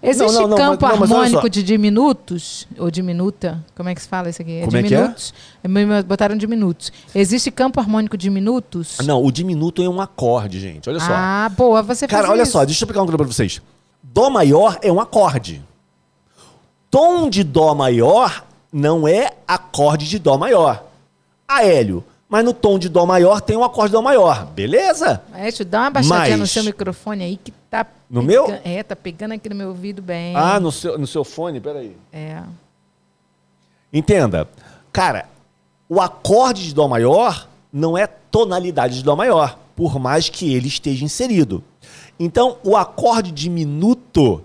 Existe 0.00 0.32
Não, 0.34 0.42
não, 0.42 0.48
não, 0.50 0.56
campo 0.56 0.86
mas- 0.86 1.10
harmônico 1.10 1.50
de 1.50 1.60
diminutos? 1.62 2.68
Ou 2.78 2.88
diminuta? 2.88 3.64
Como 3.74 3.88
é 3.88 3.94
que 3.96 4.00
se 4.00 4.06
fala 4.08 4.30
isso 4.30 4.40
aqui? 4.40 4.60
Como 4.64 4.76
é 4.76 4.82
que 4.82 4.94
é? 4.94 4.98
diminutos? 4.98 5.34
é? 5.64 6.02
Botaram 6.04 6.36
diminutos. 6.36 6.92
Existe 7.12 7.50
campo 7.50 7.80
harmônico 7.80 8.16
de 8.16 8.30
minutos? 8.30 8.98
Não, 9.04 9.24
o 9.24 9.32
diminuto 9.32 9.82
é 9.82 9.88
um 9.88 10.00
acorde, 10.00 10.60
gente. 10.60 10.88
Olha 10.88 11.00
só. 11.00 11.10
Ah, 11.10 11.50
boa, 11.56 11.82
você 11.82 12.06
Cara, 12.06 12.30
olha 12.30 12.42
isso. 12.42 12.52
só, 12.52 12.64
deixa 12.64 12.78
eu 12.80 12.84
explicar 12.84 13.00
uma 13.00 13.06
coisa 13.06 13.18
pra 13.18 13.26
vocês. 13.26 13.60
Dó 14.00 14.30
maior 14.30 14.78
é 14.82 14.92
um 14.92 15.00
acorde. 15.00 15.62
Tom 16.90 17.28
de 17.28 17.42
Dó 17.42 17.74
maior 17.74 18.44
não 18.72 19.06
é 19.06 19.32
acorde 19.46 20.08
de 20.08 20.18
Dó 20.18 20.38
maior. 20.38 20.84
Ah, 21.46 21.64
Hélio, 21.64 22.04
mas 22.28 22.44
no 22.44 22.52
tom 22.52 22.78
de 22.78 22.88
Dó 22.88 23.06
maior 23.06 23.40
tem 23.40 23.56
um 23.56 23.64
acorde 23.64 23.88
de 23.90 23.92
Dó 23.94 24.02
maior. 24.02 24.46
Beleza? 24.46 25.22
Maestro, 25.30 25.64
dá 25.64 25.80
uma 25.82 25.90
baixadinha 25.90 26.36
no 26.36 26.42
Mas- 26.42 26.50
seu 26.50 26.62
microfone 26.64 27.24
aí 27.24 27.36
que 27.36 27.50
tá. 27.70 27.86
No 28.10 28.20
pega- 28.24 28.32
meu? 28.46 28.60
É, 28.64 28.82
tá 28.82 28.94
pegando 28.96 29.32
aqui 29.34 29.48
no 29.48 29.54
meu 29.54 29.68
ouvido 29.68 30.00
bem. 30.02 30.34
Ah, 30.36 30.58
no 30.60 30.70
seu, 30.72 30.98
no 30.98 31.06
seu 31.06 31.24
fone, 31.24 31.60
peraí. 31.60 31.96
É. 32.12 32.42
Entenda. 33.92 34.48
Cara, 34.92 35.26
O 35.90 36.02
acorde 36.02 36.64
de 36.66 36.74
Dó 36.74 36.86
maior 36.86 37.48
não 37.72 37.96
é 37.96 38.06
tonalidade 38.06 38.96
de 38.98 39.02
Dó 39.02 39.16
maior, 39.16 39.58
por 39.74 39.98
mais 39.98 40.28
que 40.28 40.52
ele 40.52 40.68
esteja 40.68 41.02
inserido. 41.02 41.64
Então, 42.20 42.58
o 42.62 42.76
acorde 42.76 43.32
diminuto, 43.32 44.44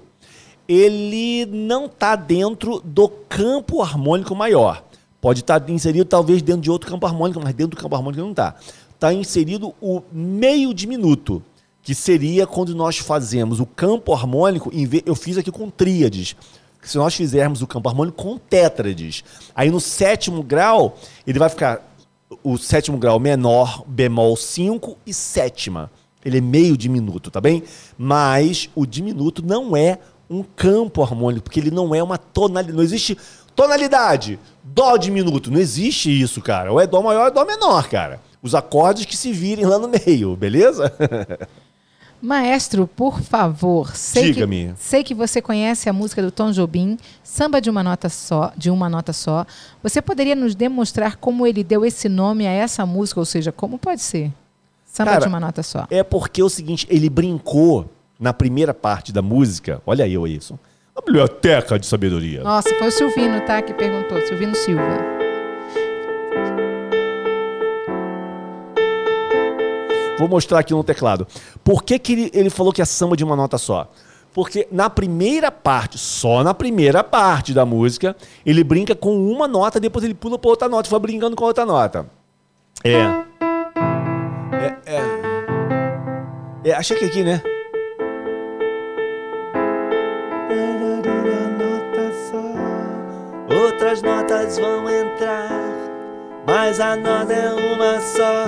ele 0.69 1.45
não 1.45 1.87
está 1.87 2.15
dentro 2.15 2.79
do 2.81 3.09
campo 3.09 3.81
harmônico 3.81 4.33
maior. 4.33 4.81
Pode 5.23 5.39
estar 5.39 5.57
tá 5.57 5.71
inserido 5.71 6.03
talvez 6.03 6.41
dentro 6.41 6.59
de 6.59 6.69
outro 6.69 6.89
campo 6.89 7.07
harmônico, 7.07 7.39
mas 7.41 7.53
dentro 7.53 7.77
do 7.77 7.81
campo 7.81 7.95
harmônico 7.95 8.21
não 8.21 8.31
está. 8.31 8.55
Está 8.93 9.13
inserido 9.13 9.73
o 9.79 10.01
meio 10.11 10.73
diminuto, 10.73 11.41
que 11.81 11.95
seria 11.95 12.45
quando 12.45 12.75
nós 12.75 12.97
fazemos 12.97 13.61
o 13.61 13.65
campo 13.65 14.13
harmônico, 14.13 14.69
eu 15.05 15.15
fiz 15.15 15.37
aqui 15.37 15.49
com 15.49 15.69
tríades. 15.69 16.35
Se 16.81 16.97
nós 16.97 17.15
fizermos 17.15 17.61
o 17.61 17.67
campo 17.67 17.87
harmônico 17.87 18.21
com 18.21 18.37
tétrades, 18.37 19.23
aí 19.55 19.71
no 19.71 19.79
sétimo 19.79 20.43
grau, 20.43 20.97
ele 21.25 21.39
vai 21.39 21.47
ficar 21.47 21.95
o 22.43 22.57
sétimo 22.57 22.97
grau 22.97 23.17
menor, 23.17 23.85
bemol 23.87 24.35
5 24.35 24.97
e 25.05 25.13
sétima. 25.13 25.89
Ele 26.25 26.39
é 26.39 26.41
meio 26.41 26.75
diminuto, 26.75 27.31
tá 27.31 27.39
bem? 27.39 27.63
Mas 27.97 28.69
o 28.75 28.85
diminuto 28.85 29.41
não 29.41 29.73
é 29.73 29.99
um 30.29 30.43
campo 30.43 31.01
harmônico, 31.01 31.43
porque 31.43 31.61
ele 31.61 31.71
não 31.71 31.95
é 31.95 32.03
uma 32.03 32.17
tonalidade. 32.17 32.75
Não 32.75 32.83
existe 32.83 33.17
tonalidade. 33.55 34.39
Dó 34.63 34.97
diminuto. 34.97 35.51
Não 35.51 35.59
existe 35.59 36.09
isso, 36.09 36.41
cara. 36.41 36.71
Ou 36.71 36.79
é 36.79 36.87
Dó 36.87 37.01
maior 37.01 37.21
ou 37.21 37.27
é 37.27 37.31
Dó 37.31 37.45
menor, 37.45 37.87
cara. 37.89 38.19
Os 38.41 38.53
acordes 38.53 39.05
que 39.05 39.15
se 39.15 39.31
virem 39.31 39.65
lá 39.65 39.79
no 39.79 39.87
meio, 39.87 40.35
beleza? 40.35 40.91
Maestro, 42.21 42.87
por 42.87 43.19
favor, 43.19 43.93
sei 43.97 44.31
Diga-me. 44.31 44.67
que, 44.67 44.81
sei 44.81 45.03
que 45.03 45.13
você 45.13 45.41
conhece 45.41 45.89
a 45.89 45.93
música 45.93 46.21
do 46.21 46.31
Tom 46.31 46.51
Jobim, 46.51 46.97
Samba 47.21 47.59
de 47.59 47.69
uma 47.69 47.83
nota 47.83 48.07
só, 48.07 48.53
de 48.55 48.69
uma 48.69 48.89
nota 48.89 49.11
só. 49.11 49.45
Você 49.83 50.01
poderia 50.01 50.33
nos 50.33 50.55
demonstrar 50.55 51.17
como 51.17 51.45
ele 51.45 51.65
deu 51.65 51.83
esse 51.85 52.07
nome 52.07 52.47
a 52.47 52.51
essa 52.51 52.85
música, 52.85 53.19
ou 53.19 53.25
seja, 53.25 53.51
como 53.51 53.77
pode 53.77 54.01
ser? 54.01 54.31
Samba 54.85 55.11
Cara, 55.11 55.21
de 55.23 55.27
uma 55.27 55.39
nota 55.39 55.61
só. 55.61 55.85
É 55.89 56.01
porque 56.01 56.39
é 56.39 56.43
o 56.45 56.49
seguinte, 56.49 56.87
ele 56.89 57.09
brincou 57.09 57.89
na 58.17 58.31
primeira 58.31 58.73
parte 58.73 59.11
da 59.11 59.21
música. 59.21 59.81
Olha 59.85 60.07
eu 60.07 60.25
isso. 60.25 60.57
A 60.95 61.01
biblioteca 61.01 61.79
de 61.79 61.85
sabedoria. 61.87 62.43
Nossa, 62.43 62.69
foi 62.75 62.87
o 62.87 62.91
Silvino, 62.91 63.41
tá, 63.45 63.61
que 63.61 63.73
perguntou, 63.73 64.19
Silvino 64.27 64.55
Silva. 64.55 64.99
Vou 70.19 70.27
mostrar 70.27 70.59
aqui 70.59 70.71
no 70.73 70.83
teclado. 70.83 71.27
Por 71.63 71.83
que, 71.83 71.97
que 71.97 72.13
ele, 72.13 72.31
ele 72.33 72.49
falou 72.49 72.71
que 72.71 72.81
é 72.81 72.85
samba 72.85 73.17
de 73.17 73.23
uma 73.23 73.35
nota 73.35 73.57
só? 73.57 73.91
Porque 74.31 74.67
na 74.71 74.89
primeira 74.89 75.51
parte, 75.51 75.97
só 75.97 76.43
na 76.43 76.53
primeira 76.53 77.03
parte 77.03 77.53
da 77.53 77.65
música, 77.65 78.15
ele 78.45 78.63
brinca 78.63 78.95
com 78.95 79.15
uma 79.15 79.47
nota, 79.47 79.79
depois 79.79 80.05
ele 80.05 80.13
pula 80.13 80.37
para 80.37 80.49
outra 80.49 80.69
nota, 80.69 80.89
vai 80.89 80.99
brincando 80.99 81.35
com 81.35 81.43
outra 81.43 81.65
nota. 81.65 82.05
É. 82.83 83.23
É, 86.63 86.73
achei 86.73 86.97
que 86.97 87.05
aqui, 87.05 87.23
né? 87.23 87.41
Outras 93.93 94.01
notas 94.01 94.57
vão 94.57 94.89
entrar, 94.89 95.51
mas 96.47 96.79
a 96.79 96.95
nota 96.95 97.31
é 97.31 97.53
uma 97.53 98.01
só. 98.01 98.47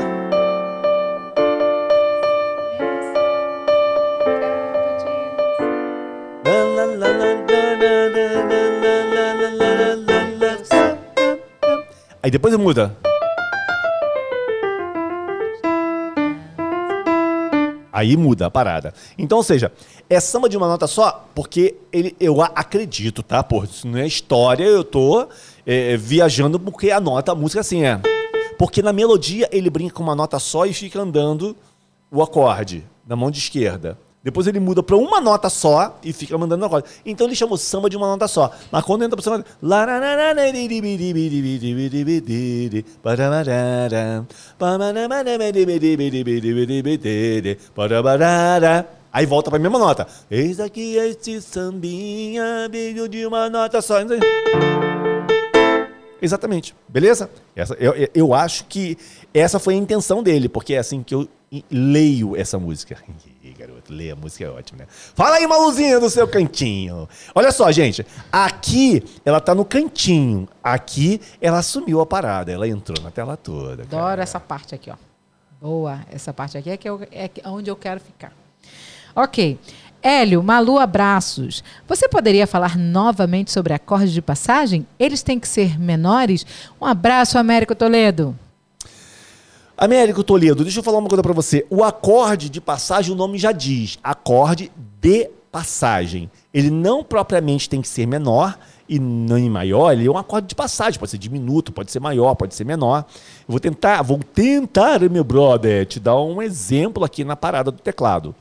Aí 12.23 12.31
depois 12.31 12.55
muda. 12.55 13.04
Aí 17.95 18.17
muda 18.17 18.47
a 18.47 18.51
parada. 18.51 18.93
Então, 19.17 19.37
ou 19.37 19.43
seja, 19.43 19.71
é 20.09 20.19
samba 20.19 20.49
de 20.49 20.57
uma 20.57 20.67
nota 20.67 20.85
só, 20.85 21.29
porque 21.33 21.75
ele, 21.93 22.13
eu 22.19 22.41
acredito, 22.41 23.23
tá? 23.23 23.41
Pô, 23.41 23.63
isso 23.63 23.87
não 23.87 23.97
é 23.97 24.05
história, 24.05 24.65
eu 24.65 24.83
tô 24.83 25.25
é, 25.65 25.95
viajando 25.95 26.59
porque 26.59 26.91
a 26.91 26.99
nota, 26.99 27.31
a 27.31 27.35
música 27.35 27.61
assim 27.61 27.85
é. 27.85 28.01
Porque 28.59 28.81
na 28.81 28.91
melodia 28.91 29.47
ele 29.49 29.69
brinca 29.69 29.95
com 29.95 30.03
uma 30.03 30.13
nota 30.13 30.37
só 30.39 30.65
e 30.65 30.73
fica 30.73 30.99
andando 30.99 31.55
o 32.11 32.21
acorde 32.21 32.83
na 33.07 33.15
mão 33.15 33.31
de 33.31 33.39
esquerda. 33.39 33.97
Depois 34.25 34.47
ele 34.47 34.59
muda 34.59 34.81
para 34.81 34.95
uma 34.95 35.21
nota 35.21 35.51
só 35.51 35.99
e 36.03 36.11
fica 36.11 36.35
mandando 36.35 36.61
na 36.61 36.67
corda. 36.67 36.89
Então 37.05 37.27
ele 37.27 37.35
chama 37.35 37.53
o 37.53 37.57
samba 37.59 37.87
de 37.87 37.95
uma 37.95 38.07
nota 38.07 38.27
só. 38.27 38.51
Mas 38.71 38.83
quando 38.83 39.03
entra 39.03 39.15
para 39.15 39.23
samba. 39.23 39.45
Aí 49.13 49.27
volta 49.27 49.51
para 49.51 49.59
a 49.59 49.61
mesma 49.61 49.77
nota. 49.77 50.07
Eis 50.31 50.59
aqui 50.59 50.95
este 50.95 51.39
sambinha, 51.39 52.67
vídeo 52.67 53.07
de 53.07 53.27
uma 53.27 53.47
nota 53.47 53.79
só. 53.79 53.97
Exatamente. 56.19 56.75
Beleza? 56.89 57.29
Essa, 57.55 57.75
eu, 57.75 57.93
eu 58.15 58.33
acho 58.33 58.65
que 58.65 58.97
essa 59.31 59.59
foi 59.59 59.75
a 59.75 59.77
intenção 59.77 60.23
dele, 60.23 60.49
porque 60.49 60.73
é 60.73 60.79
assim 60.79 61.03
que 61.03 61.13
eu 61.13 61.29
leio 61.69 62.35
essa 62.35 62.57
música. 62.57 62.97
Garoto, 63.57 63.93
ler 63.93 64.11
a 64.11 64.15
música 64.15 64.45
é 64.45 64.49
ótimo, 64.49 64.79
né? 64.79 64.87
Fala 64.89 65.37
aí, 65.37 65.47
Maluzinha, 65.47 65.99
do 65.99 66.09
seu 66.09 66.27
cantinho. 66.27 67.07
Olha 67.33 67.51
só, 67.51 67.71
gente. 67.71 68.05
Aqui, 68.31 69.03
ela 69.23 69.39
tá 69.39 69.55
no 69.55 69.65
cantinho. 69.65 70.47
Aqui, 70.63 71.21
ela 71.41 71.59
assumiu 71.59 72.01
a 72.01 72.05
parada. 72.05 72.51
Ela 72.51 72.67
entrou 72.67 73.01
na 73.03 73.11
tela 73.11 73.37
toda. 73.37 73.83
Adoro 73.83 74.03
cara. 74.03 74.23
essa 74.23 74.39
parte 74.39 74.75
aqui, 74.75 74.91
ó. 74.91 74.95
Boa. 75.61 76.01
Essa 76.11 76.33
parte 76.33 76.57
aqui 76.57 76.69
é, 76.69 76.77
que 76.77 76.87
eu, 76.87 77.01
é 77.11 77.29
onde 77.45 77.69
eu 77.69 77.75
quero 77.75 77.99
ficar. 77.99 78.33
Ok. 79.15 79.57
Hélio, 80.01 80.43
Malu, 80.43 80.77
abraços. 80.77 81.63
Você 81.87 82.07
poderia 82.07 82.45
falar 82.45 82.77
novamente 82.77 83.51
sobre 83.51 83.73
acordes 83.73 84.11
de 84.11 84.21
passagem? 84.21 84.85
Eles 84.99 85.23
têm 85.23 85.39
que 85.39 85.47
ser 85.47 85.79
menores? 85.79 86.45
Um 86.79 86.85
abraço, 86.85 87.39
Américo 87.39 87.73
Toledo. 87.73 88.37
Américo 89.77 90.23
Toledo, 90.23 90.63
deixa 90.63 90.79
eu 90.79 90.83
falar 90.83 90.99
uma 90.99 91.09
coisa 91.09 91.21
para 91.21 91.33
você. 91.33 91.65
O 91.69 91.83
acorde 91.83 92.49
de 92.49 92.61
passagem, 92.61 93.11
o 93.11 93.15
nome 93.15 93.37
já 93.37 93.51
diz, 93.51 93.99
acorde 94.01 94.71
de 95.01 95.29
passagem. 95.51 96.31
Ele 96.53 96.69
não 96.69 97.03
propriamente 97.03 97.69
tem 97.69 97.81
que 97.81 97.87
ser 97.87 98.05
menor 98.05 98.57
e 98.87 98.99
nem 98.99 99.49
maior, 99.49 99.91
ele 99.91 100.07
é 100.07 100.11
um 100.11 100.17
acorde 100.17 100.47
de 100.47 100.55
passagem, 100.55 100.99
pode 100.99 101.11
ser 101.11 101.17
diminuto, 101.17 101.73
pode 101.73 101.91
ser 101.91 101.99
maior, 101.99 102.35
pode 102.35 102.55
ser 102.55 102.63
menor. 102.63 103.05
Eu 103.47 103.51
vou 103.51 103.59
tentar, 103.59 104.01
vou 104.01 104.19
tentar, 104.19 104.99
meu 105.09 105.23
brother, 105.23 105.85
te 105.85 105.99
dar 105.99 106.21
um 106.21 106.41
exemplo 106.41 107.03
aqui 107.03 107.25
na 107.25 107.35
parada 107.35 107.71
do 107.71 107.79
teclado. 107.79 108.33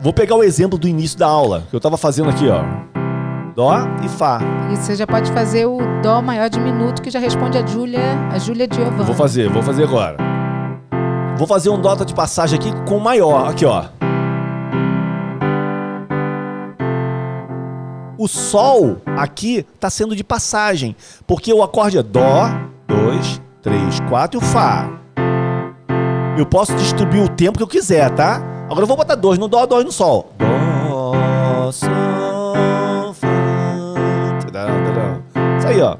Vou 0.00 0.12
pegar 0.12 0.36
o 0.36 0.44
exemplo 0.44 0.78
do 0.78 0.86
início 0.86 1.18
da 1.18 1.26
aula, 1.26 1.66
que 1.70 1.74
eu 1.74 1.78
estava 1.78 1.96
fazendo 1.96 2.28
aqui, 2.28 2.46
ó. 2.48 3.03
Dó 3.54 3.72
e 4.04 4.08
Fá. 4.08 4.40
E 4.72 4.76
você 4.76 4.96
já 4.96 5.06
pode 5.06 5.30
fazer 5.32 5.66
o 5.66 5.78
Dó 6.02 6.20
maior 6.20 6.50
diminuto, 6.50 7.00
que 7.00 7.10
já 7.10 7.20
responde 7.20 7.56
a 7.56 7.64
Júlia, 7.64 8.00
a 8.32 8.38
Júlia 8.38 8.66
Giovanni. 8.70 9.04
Vou 9.04 9.14
fazer, 9.14 9.48
vou 9.48 9.62
fazer 9.62 9.84
agora. 9.84 10.16
Vou 11.36 11.46
fazer 11.46 11.70
um 11.70 11.80
Dó 11.80 11.94
de 11.94 12.14
passagem 12.14 12.58
aqui 12.58 12.72
com 12.88 12.98
maior, 12.98 13.48
aqui 13.50 13.64
ó. 13.64 13.84
O 18.18 18.26
Sol 18.26 18.96
aqui 19.16 19.66
está 19.74 19.88
sendo 19.90 20.16
de 20.16 20.24
passagem, 20.24 20.96
porque 21.26 21.52
o 21.52 21.62
acorde 21.62 21.98
é 21.98 22.02
Dó, 22.02 22.48
2, 22.88 23.40
3, 23.62 24.00
4 24.08 24.40
e 24.40 24.42
o 24.42 24.44
Fá. 24.44 24.88
Eu 26.36 26.46
posso 26.46 26.74
distribuir 26.74 27.22
o 27.22 27.28
tempo 27.28 27.58
que 27.58 27.62
eu 27.62 27.68
quiser, 27.68 28.10
tá? 28.10 28.42
Agora 28.66 28.82
eu 28.82 28.86
vou 28.86 28.96
botar 28.96 29.14
dois 29.14 29.38
no 29.38 29.46
Dó, 29.46 29.64
dois 29.66 29.84
no 29.84 29.92
Sol. 29.92 30.32
Dó, 30.38 31.70
Sol. 31.70 32.14
Isso 35.74 35.82
aí, 35.82 35.82
ó. 35.82 35.96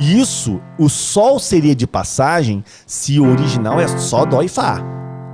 Isso, 0.00 0.60
o 0.78 0.88
Sol 0.88 1.38
seria 1.38 1.74
de 1.74 1.86
passagem 1.86 2.64
se 2.86 3.20
o 3.20 3.30
original 3.30 3.78
é 3.80 3.86
só 3.88 4.24
Dó 4.24 4.42
e 4.42 4.48
Fá. 4.48 4.82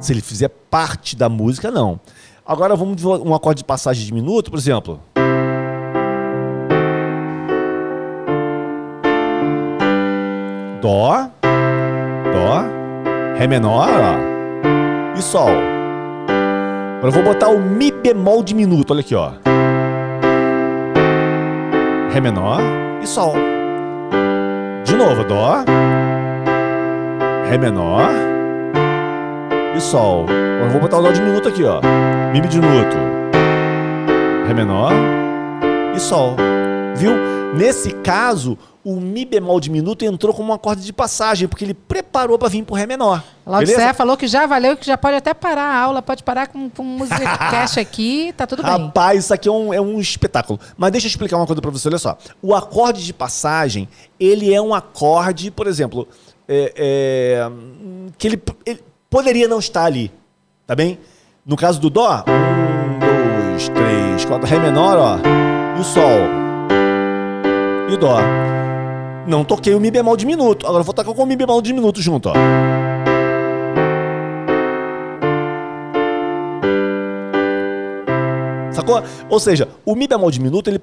Se 0.00 0.12
ele 0.12 0.20
fizer 0.20 0.48
parte 0.48 1.14
da 1.16 1.28
música, 1.28 1.70
não. 1.70 2.00
Agora 2.44 2.74
vamos 2.74 3.04
um 3.04 3.34
acorde 3.34 3.58
de 3.58 3.64
passagem 3.64 4.04
de 4.04 4.12
minuto, 4.12 4.50
por 4.50 4.58
exemplo. 4.58 5.00
Dó, 10.80 11.30
Dó, 12.32 12.64
Ré 13.36 13.46
menor, 13.46 13.88
ó, 13.88 15.18
e 15.18 15.22
Sol. 15.22 15.48
Agora 16.98 17.08
eu 17.08 17.12
vou 17.12 17.22
botar 17.22 17.48
o 17.48 17.60
Mi 17.60 17.90
bemol 17.90 18.42
diminuto, 18.42 18.92
olha 18.92 19.00
aqui, 19.00 19.14
ó. 19.14 19.32
Ré 22.16 22.20
menor 22.22 22.62
e 23.02 23.06
Sol. 23.06 23.34
De 24.86 24.96
novo, 24.96 25.22
Dó, 25.24 25.62
Ré 27.46 27.58
menor 27.58 28.08
e 29.76 29.80
Sol. 29.82 30.24
Eu 30.62 30.70
vou 30.70 30.80
botar 30.80 30.96
o 30.96 31.02
Dó 31.02 31.12
diminuto 31.12 31.50
aqui, 31.50 31.62
ó. 31.62 31.78
Mi 32.32 32.40
diminuto, 32.40 32.96
Ré 34.48 34.54
menor 34.54 34.92
e 35.94 36.00
Sol. 36.00 36.36
Viu? 36.96 37.12
Nesse 37.54 37.90
caso, 37.96 38.56
o 38.86 39.00
Mi 39.00 39.24
bemol 39.24 39.58
diminuto 39.58 40.04
entrou 40.04 40.32
como 40.32 40.52
um 40.52 40.54
acorde 40.54 40.84
de 40.84 40.92
passagem, 40.92 41.48
porque 41.48 41.64
ele 41.64 41.74
preparou 41.74 42.38
para 42.38 42.48
vir 42.48 42.62
pro 42.62 42.76
Ré 42.76 42.86
menor. 42.86 43.20
Laudicea 43.44 43.92
falou 43.92 44.16
que 44.16 44.28
já 44.28 44.46
valeu, 44.46 44.76
que 44.76 44.86
já 44.86 44.96
pode 44.96 45.16
até 45.16 45.34
parar 45.34 45.64
a 45.64 45.76
aula, 45.76 46.00
pode 46.00 46.22
parar 46.22 46.46
com, 46.46 46.70
com 46.70 46.84
música 46.84 47.18
cash 47.50 47.78
aqui, 47.78 48.32
tá 48.36 48.46
tudo 48.46 48.62
bem. 48.62 48.70
Rapaz, 48.70 49.24
isso 49.24 49.34
aqui 49.34 49.48
é 49.48 49.50
um, 49.50 49.74
é 49.74 49.80
um 49.80 49.98
espetáculo. 49.98 50.60
Mas 50.78 50.92
deixa 50.92 51.08
eu 51.08 51.10
explicar 51.10 51.36
uma 51.36 51.48
coisa 51.48 51.60
para 51.60 51.70
você, 51.72 51.88
olha 51.88 51.98
só. 51.98 52.16
O 52.40 52.54
acorde 52.54 53.04
de 53.04 53.12
passagem, 53.12 53.88
ele 54.20 54.54
é 54.54 54.62
um 54.62 54.72
acorde, 54.72 55.50
por 55.50 55.66
exemplo, 55.66 56.06
é, 56.46 56.72
é, 56.76 57.50
que 58.16 58.28
ele, 58.28 58.42
ele, 58.64 58.84
poderia 59.10 59.48
não 59.48 59.58
estar 59.58 59.84
ali, 59.84 60.12
tá 60.64 60.76
bem? 60.76 60.96
No 61.44 61.56
caso 61.56 61.80
do 61.80 61.90
Dó, 61.90 62.22
um, 62.28 62.98
dois, 63.00 63.68
três, 63.68 64.24
quatro, 64.24 64.46
Ré 64.46 64.60
menor, 64.60 64.96
ó, 64.96 65.18
e 65.76 65.80
o 65.80 65.84
Sol, 65.84 66.20
e 67.90 67.94
o 67.94 67.96
Dó. 67.96 68.18
Não 69.26 69.44
toquei 69.44 69.74
o 69.74 69.80
Mi 69.80 69.90
bemol 69.90 70.16
diminuto. 70.16 70.66
Agora 70.66 70.80
eu 70.80 70.84
vou 70.84 70.94
tocar 70.94 71.12
com 71.12 71.22
o 71.22 71.26
Mi 71.26 71.34
bemol 71.34 71.60
diminuto 71.60 72.00
junto, 72.00 72.28
ó. 72.28 72.32
Sacou? 78.72 79.02
Ou 79.28 79.40
seja, 79.40 79.68
o 79.84 79.96
Mi 79.96 80.06
bemol 80.06 80.30
diminuto, 80.30 80.70
ele 80.70 80.80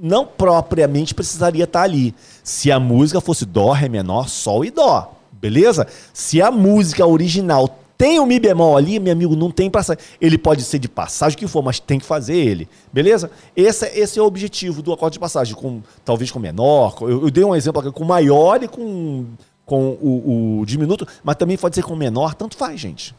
não 0.00 0.26
propriamente 0.26 1.14
precisaria 1.14 1.64
estar 1.64 1.82
ali. 1.82 2.14
Se 2.44 2.70
a 2.70 2.78
música 2.78 3.20
fosse 3.20 3.46
Dó, 3.46 3.72
Ré 3.72 3.88
menor, 3.88 4.28
Sol 4.28 4.64
e 4.64 4.70
Dó. 4.70 5.14
Beleza? 5.32 5.86
Se 6.12 6.42
a 6.42 6.50
música 6.50 7.06
original 7.06 7.79
tem 8.00 8.18
o 8.18 8.24
Mi 8.24 8.40
bemol 8.40 8.78
ali, 8.78 8.98
meu 8.98 9.12
amigo, 9.12 9.36
não 9.36 9.50
tem 9.50 9.68
passagem. 9.68 10.02
Ele 10.18 10.38
pode 10.38 10.62
ser 10.62 10.78
de 10.78 10.88
passagem, 10.88 11.36
o 11.36 11.38
que 11.38 11.46
for, 11.46 11.62
mas 11.62 11.78
tem 11.78 11.98
que 11.98 12.06
fazer 12.06 12.34
ele. 12.34 12.66
Beleza? 12.90 13.30
Esse, 13.54 13.84
esse 13.88 14.18
é 14.18 14.22
o 14.22 14.24
objetivo 14.24 14.80
do 14.80 14.90
acorde 14.90 15.12
de 15.12 15.18
passagem, 15.18 15.54
com, 15.54 15.82
talvez 16.02 16.30
com 16.30 16.38
menor. 16.38 16.96
Eu, 17.02 17.24
eu 17.24 17.30
dei 17.30 17.44
um 17.44 17.54
exemplo 17.54 17.78
aqui 17.78 17.92
com 17.92 18.02
maior 18.02 18.62
e 18.62 18.68
com, 18.68 19.26
com 19.66 19.98
o, 20.00 20.60
o 20.60 20.64
diminuto, 20.64 21.06
mas 21.22 21.36
também 21.36 21.58
pode 21.58 21.74
ser 21.74 21.82
com 21.82 21.94
menor, 21.94 22.34
tanto 22.34 22.56
faz, 22.56 22.80
gente. 22.80 23.14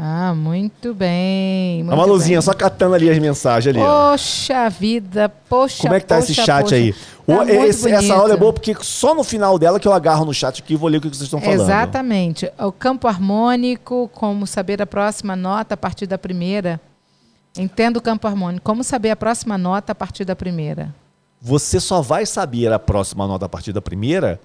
Ah, 0.00 0.32
muito 0.32 0.94
bem. 0.94 1.82
Muito 1.82 1.92
a 1.92 1.96
Maluzinha, 1.96 2.38
bem. 2.38 2.42
só 2.42 2.54
catando 2.54 2.94
ali 2.94 3.10
as 3.10 3.18
mensagens 3.18 3.74
ali. 3.74 3.84
Poxa 3.84 4.68
vida, 4.68 5.28
poxa 5.48 5.82
Como 5.82 5.94
é 5.94 5.98
que 5.98 6.06
tá 6.06 6.18
poxa, 6.18 6.30
esse 6.30 6.40
chat 6.40 6.62
poxa. 6.62 6.74
aí? 6.76 6.92
Tá 7.26 7.52
esse, 7.66 7.90
essa 7.90 8.14
aula 8.14 8.34
é 8.34 8.36
boa 8.36 8.52
porque 8.52 8.76
só 8.80 9.12
no 9.12 9.24
final 9.24 9.58
dela 9.58 9.80
que 9.80 9.88
eu 9.88 9.92
agarro 9.92 10.24
no 10.24 10.32
chat 10.32 10.62
aqui 10.62 10.74
e 10.74 10.76
vou 10.76 10.88
ler 10.88 10.98
o 10.98 11.00
que 11.00 11.08
vocês 11.08 11.22
estão 11.22 11.40
falando. 11.40 11.60
Exatamente. 11.62 12.48
O 12.60 12.70
campo 12.70 13.08
harmônico, 13.08 14.08
como 14.14 14.46
saber 14.46 14.80
a 14.80 14.86
próxima 14.86 15.34
nota 15.34 15.74
a 15.74 15.76
partir 15.76 16.06
da 16.06 16.16
primeira. 16.16 16.80
Entendo 17.58 17.96
o 17.96 18.00
campo 18.00 18.28
harmônico. 18.28 18.62
Como 18.64 18.84
saber 18.84 19.10
a 19.10 19.16
próxima 19.16 19.58
nota 19.58 19.90
a 19.90 19.94
partir 19.96 20.24
da 20.24 20.36
primeira? 20.36 20.94
Você 21.40 21.80
só 21.80 22.00
vai 22.00 22.24
saber 22.24 22.72
a 22.72 22.78
próxima 22.78 23.26
nota 23.26 23.46
a 23.46 23.48
partir 23.48 23.72
da 23.72 23.82
primeira 23.82 24.40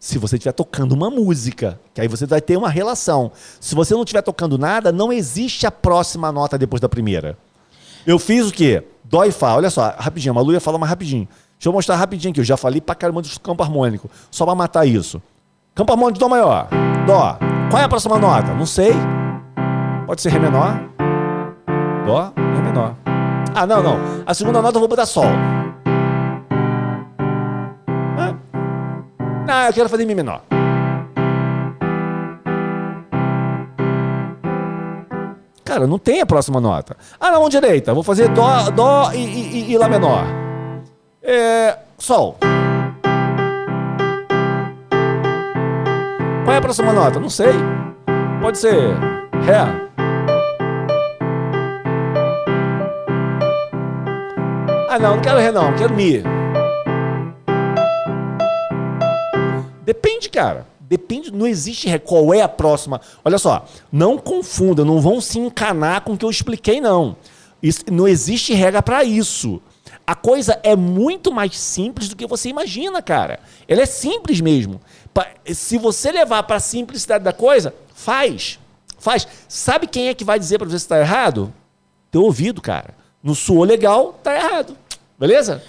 se 0.00 0.16
você 0.16 0.36
estiver 0.36 0.52
tocando 0.52 0.92
uma 0.92 1.10
música, 1.10 1.78
que 1.92 2.00
aí 2.00 2.08
você 2.08 2.24
vai 2.24 2.40
ter 2.40 2.56
uma 2.56 2.70
relação. 2.70 3.30
Se 3.60 3.74
você 3.74 3.92
não 3.92 4.02
estiver 4.02 4.22
tocando 4.22 4.56
nada, 4.56 4.90
não 4.90 5.12
existe 5.12 5.66
a 5.66 5.70
próxima 5.70 6.32
nota 6.32 6.56
depois 6.56 6.80
da 6.80 6.88
primeira. 6.88 7.36
Eu 8.06 8.18
fiz 8.18 8.48
o 8.48 8.52
quê? 8.52 8.82
Dó 9.04 9.24
e 9.24 9.30
Fá. 9.30 9.54
Olha 9.54 9.68
só, 9.68 9.94
rapidinho, 9.98 10.32
a 10.32 10.34
Malu 10.36 10.54
ia 10.54 10.60
falar 10.60 10.78
mais 10.78 10.88
rapidinho. 10.88 11.28
Deixa 11.58 11.68
eu 11.68 11.72
mostrar 11.74 11.96
rapidinho 11.96 12.30
aqui. 12.30 12.40
Eu 12.40 12.44
já 12.44 12.56
falei 12.56 12.80
pra 12.80 12.94
caramba 12.94 13.20
do 13.20 13.40
campo 13.40 13.62
harmônico. 13.62 14.10
Só 14.30 14.46
pra 14.46 14.54
matar 14.54 14.86
isso. 14.86 15.20
Campo 15.74 15.92
harmônico 15.92 16.14
de 16.14 16.20
Dó 16.20 16.30
maior. 16.30 16.68
Dó. 17.06 17.38
Qual 17.68 17.82
é 17.82 17.84
a 17.84 17.88
próxima 17.88 18.18
nota? 18.18 18.54
Não 18.54 18.64
sei. 18.64 18.94
Pode 20.06 20.22
ser 20.22 20.30
Ré 20.30 20.38
menor. 20.38 20.80
Dó, 22.06 22.32
Ré 22.34 22.62
menor. 22.62 22.96
Ah, 23.54 23.66
não, 23.66 23.82
não. 23.82 23.98
A 24.24 24.32
segunda 24.32 24.62
nota 24.62 24.76
eu 24.76 24.80
vou 24.80 24.88
botar 24.88 25.04
Sol. 25.04 25.26
Ah, 29.52 29.66
eu 29.66 29.72
quero 29.72 29.88
fazer 29.88 30.06
Mi 30.06 30.14
menor. 30.14 30.42
Cara, 35.64 35.88
não 35.88 35.98
tem 35.98 36.20
a 36.20 36.26
próxima 36.26 36.60
nota. 36.60 36.96
Ah, 37.18 37.32
na 37.32 37.40
mão 37.40 37.48
direita, 37.48 37.92
vou 37.92 38.04
fazer 38.04 38.28
Dó, 38.28 38.70
dó 38.70 39.10
e, 39.12 39.18
e, 39.18 39.72
e 39.72 39.78
Lá 39.78 39.88
menor. 39.88 40.24
É, 41.20 41.78
sol. 41.98 42.36
Qual 46.44 46.54
é 46.54 46.58
a 46.58 46.60
próxima 46.60 46.92
nota? 46.92 47.18
Não 47.18 47.28
sei. 47.28 47.52
Pode 48.40 48.58
ser 48.58 48.94
Ré. 49.42 49.58
Ah, 54.88 54.98
não, 55.00 55.16
não 55.16 55.22
quero 55.22 55.38
Ré, 55.38 55.50
não, 55.50 55.72
quero 55.74 55.94
Mi. 55.94 56.39
Depende, 59.90 60.28
cara. 60.28 60.68
Depende, 60.78 61.32
não 61.32 61.48
existe 61.48 61.98
qual 61.98 62.32
é 62.32 62.42
a 62.42 62.48
próxima. 62.48 63.00
Olha 63.24 63.38
só, 63.38 63.66
não 63.90 64.16
confunda, 64.16 64.84
não 64.84 65.00
vão 65.00 65.20
se 65.20 65.36
encanar 65.40 66.02
com 66.02 66.12
o 66.12 66.16
que 66.16 66.24
eu 66.24 66.30
expliquei, 66.30 66.80
não. 66.80 67.16
Isso, 67.60 67.82
não 67.90 68.06
existe 68.06 68.54
regra 68.54 68.80
para 68.80 69.02
isso. 69.02 69.60
A 70.06 70.14
coisa 70.14 70.60
é 70.62 70.76
muito 70.76 71.32
mais 71.32 71.58
simples 71.58 72.08
do 72.08 72.14
que 72.14 72.24
você 72.24 72.48
imagina, 72.48 73.02
cara. 73.02 73.40
Ela 73.66 73.82
é 73.82 73.86
simples 73.86 74.40
mesmo. 74.40 74.80
Se 75.52 75.76
você 75.76 76.12
levar 76.12 76.44
para 76.44 76.56
a 76.56 76.60
simplicidade 76.60 77.24
da 77.24 77.32
coisa, 77.32 77.74
faz. 77.92 78.60
Faz. 78.96 79.26
Sabe 79.48 79.88
quem 79.88 80.06
é 80.06 80.14
que 80.14 80.22
vai 80.22 80.38
dizer 80.38 80.58
para 80.58 80.68
você 80.68 80.78
se 80.78 80.84
está 80.84 81.00
errado? 81.00 81.52
Teu 82.12 82.22
ouvido, 82.22 82.62
cara. 82.62 82.94
Não 83.20 83.34
soou 83.34 83.64
legal, 83.64 84.12
tá 84.22 84.36
errado. 84.36 84.76
Beleza? 85.18 85.60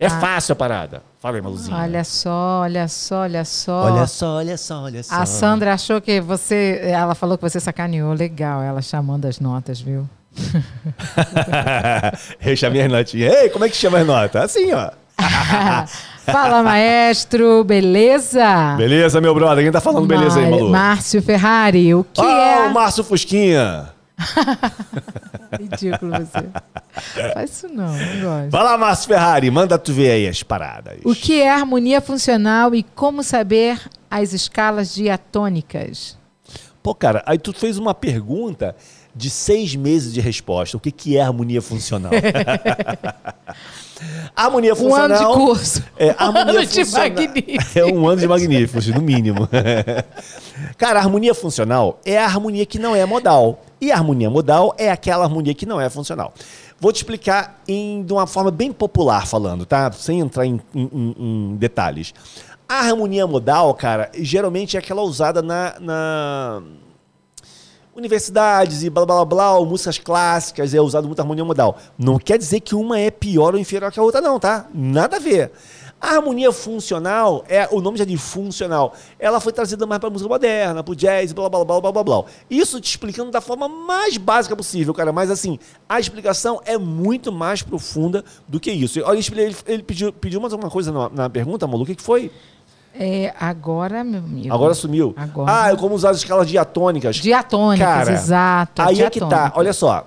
É 0.00 0.06
ah. 0.06 0.20
fácil 0.20 0.52
a 0.52 0.56
parada. 0.56 1.02
Fala 1.20 1.36
aí, 1.36 1.42
Maluzinha. 1.42 1.76
Olha 1.76 2.04
só, 2.04 2.60
olha 2.62 2.86
só, 2.86 3.22
olha 3.22 3.44
só. 3.44 3.84
Olha 3.84 4.06
só, 4.06 4.36
olha 4.36 4.56
só, 4.56 4.82
olha 4.82 5.02
só. 5.02 5.14
A 5.14 5.26
Sandra 5.26 5.74
achou 5.74 6.00
que 6.00 6.20
você. 6.20 6.80
Ela 6.84 7.16
falou 7.16 7.36
que 7.36 7.42
você 7.42 7.58
sacaneou. 7.58 8.12
Legal, 8.12 8.62
ela 8.62 8.80
chamando 8.80 9.26
as 9.26 9.40
notas, 9.40 9.80
viu? 9.80 10.08
Eu 12.40 12.56
chamei 12.56 12.82
as 12.82 12.92
notinhas. 12.92 13.34
Ei, 13.34 13.48
como 13.48 13.64
é 13.64 13.68
que 13.68 13.76
chama 13.76 13.98
as 13.98 14.06
notas? 14.06 14.44
Assim, 14.44 14.72
ó. 14.72 14.90
Fala, 16.30 16.62
maestro, 16.62 17.64
beleza? 17.64 18.76
Beleza, 18.76 19.20
meu 19.20 19.34
brother. 19.34 19.64
Quem 19.64 19.72
tá 19.72 19.80
falando 19.80 20.06
beleza 20.06 20.38
aí, 20.38 20.48
Malu? 20.48 20.70
Márcio 20.70 21.20
Ferrari, 21.20 21.92
o 21.94 22.04
que 22.04 22.20
oh, 22.20 22.24
é? 22.24 22.68
o 22.68 22.72
Márcio 22.72 23.02
Fusquinha. 23.02 23.97
Ridículo 25.58 26.12
você. 26.12 27.32
Faz 27.32 27.50
isso 27.50 27.68
não, 27.68 27.86
não 27.86 28.20
gosto. 28.20 28.50
Vai 28.50 28.64
lá, 28.64 28.76
Márcio 28.76 29.08
Ferrari, 29.08 29.50
manda 29.50 29.78
tu 29.78 29.92
ver 29.92 30.10
aí 30.10 30.28
as 30.28 30.42
paradas. 30.42 30.98
O 31.04 31.14
que 31.14 31.40
é 31.40 31.50
harmonia 31.50 32.00
funcional 32.00 32.74
e 32.74 32.82
como 32.82 33.22
saber 33.22 33.80
as 34.10 34.32
escalas 34.32 34.94
diatônicas? 34.94 36.18
Pô, 36.82 36.94
cara, 36.94 37.22
aí 37.26 37.38
tu 37.38 37.52
fez 37.52 37.78
uma 37.78 37.94
pergunta 37.94 38.74
de 39.14 39.30
seis 39.30 39.74
meses 39.74 40.12
de 40.12 40.20
resposta. 40.20 40.76
O 40.76 40.80
que, 40.80 40.92
que 40.92 41.16
é 41.16 41.22
harmonia 41.22 41.60
funcional? 41.60 42.12
harmonia 44.34 44.76
funcional. 44.76 45.08
Um 45.08 45.12
ano 45.12 45.16
de 45.18 45.46
curso. 45.46 45.84
É, 45.98 46.14
harmonia 46.16 46.54
um 46.54 46.58
ano 46.58 46.66
de 46.66 46.84
magníficos. 46.84 47.76
É 47.76 47.84
um 47.84 48.08
ano 48.08 48.20
de 48.20 48.28
magníficos, 48.28 48.86
no 48.88 49.02
mínimo. 49.02 49.48
Cara, 50.78 51.00
harmonia 51.00 51.34
funcional 51.34 52.00
é 52.04 52.16
a 52.16 52.24
harmonia 52.24 52.64
que 52.64 52.78
não 52.78 52.94
é 52.94 53.04
modal. 53.04 53.64
E 53.80 53.92
a 53.92 53.96
harmonia 53.96 54.28
modal 54.28 54.74
é 54.76 54.90
aquela 54.90 55.24
harmonia 55.24 55.54
que 55.54 55.66
não 55.66 55.80
é 55.80 55.88
funcional. 55.88 56.32
Vou 56.80 56.92
te 56.92 56.96
explicar 56.96 57.60
em, 57.66 58.02
de 58.02 58.12
uma 58.12 58.26
forma 58.26 58.50
bem 58.50 58.72
popular 58.72 59.26
falando, 59.26 59.64
tá? 59.64 59.90
Sem 59.92 60.20
entrar 60.20 60.46
em, 60.46 60.60
em, 60.74 61.14
em 61.18 61.56
detalhes. 61.56 62.12
A 62.68 62.80
harmonia 62.80 63.26
modal, 63.26 63.72
cara, 63.74 64.10
geralmente 64.14 64.76
é 64.76 64.80
aquela 64.80 65.02
usada 65.02 65.40
na, 65.40 65.74
na 65.80 66.62
universidades 67.98 68.84
e 68.84 68.90
blá 68.90 69.04
blá 69.04 69.24
blá, 69.24 69.60
músicas 69.64 69.98
clássicas, 69.98 70.72
é 70.72 70.80
usado 70.80 71.06
muita 71.06 71.22
harmonia 71.22 71.44
modal. 71.44 71.76
Não 71.98 72.18
quer 72.18 72.38
dizer 72.38 72.60
que 72.60 72.74
uma 72.74 72.98
é 72.98 73.10
pior 73.10 73.54
ou 73.54 73.60
inferior 73.60 73.90
que 73.90 73.98
a 73.98 74.02
outra, 74.02 74.20
não, 74.20 74.38
tá? 74.38 74.66
Nada 74.72 75.16
a 75.16 75.20
ver. 75.20 75.50
A 76.00 76.14
harmonia 76.14 76.52
funcional, 76.52 77.44
é 77.48 77.68
o 77.72 77.80
nome 77.80 77.98
já 77.98 78.04
de 78.04 78.16
funcional, 78.16 78.94
ela 79.18 79.40
foi 79.40 79.52
trazida 79.52 79.84
mais 79.84 79.98
para 79.98 80.08
a 80.08 80.12
música 80.12 80.28
moderna, 80.28 80.84
para 80.84 80.92
o 80.92 80.94
jazz, 80.94 81.32
blá, 81.32 81.48
blá, 81.48 81.64
blá, 81.64 81.80
blá, 81.80 81.92
blá, 81.92 82.04
blá. 82.04 82.24
Isso 82.48 82.80
te 82.80 82.90
explicando 82.90 83.32
da 83.32 83.40
forma 83.40 83.68
mais 83.68 84.16
básica 84.16 84.54
possível, 84.54 84.94
cara. 84.94 85.12
Mas, 85.12 85.28
assim, 85.28 85.58
a 85.88 85.98
explicação 85.98 86.60
é 86.64 86.78
muito 86.78 87.32
mais 87.32 87.62
profunda 87.62 88.24
do 88.46 88.60
que 88.60 88.70
isso. 88.70 89.00
Olha, 89.04 89.18
ele, 89.18 89.56
ele 89.66 89.82
pediu, 89.82 90.12
pediu 90.12 90.40
mais 90.40 90.52
alguma 90.52 90.70
coisa 90.70 90.92
na, 90.92 91.08
na 91.08 91.30
pergunta, 91.30 91.66
Malu, 91.66 91.82
o 91.82 91.86
que, 91.86 91.96
que 91.96 92.02
foi? 92.02 92.30
É, 92.94 93.34
agora, 93.38 94.04
meu 94.04 94.20
amigo. 94.20 94.54
Agora 94.54 94.74
sumiu. 94.74 95.14
Agora. 95.16 95.52
Ah, 95.52 95.76
como 95.76 95.96
usar 95.96 96.10
as 96.10 96.18
escalas 96.18 96.48
diatônicas. 96.48 97.16
Diatônicas, 97.16 97.86
Cara, 97.88 98.12
exato. 98.12 98.82
Aí 98.82 99.02
é 99.02 99.10
que 99.10 99.20
tá. 99.20 99.52
Olha 99.56 99.72
só. 99.72 100.06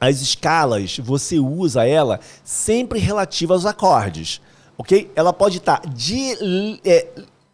As 0.00 0.22
escalas, 0.22 0.98
você 0.98 1.38
usa 1.38 1.86
ela 1.86 2.20
sempre 2.42 2.98
relativa 2.98 3.52
aos 3.52 3.66
acordes 3.66 4.40
ok? 4.76 5.10
Ela 5.14 5.32
pode 5.32 5.58
estar 5.58 5.80
di 5.86 6.80
é, 6.84 7.06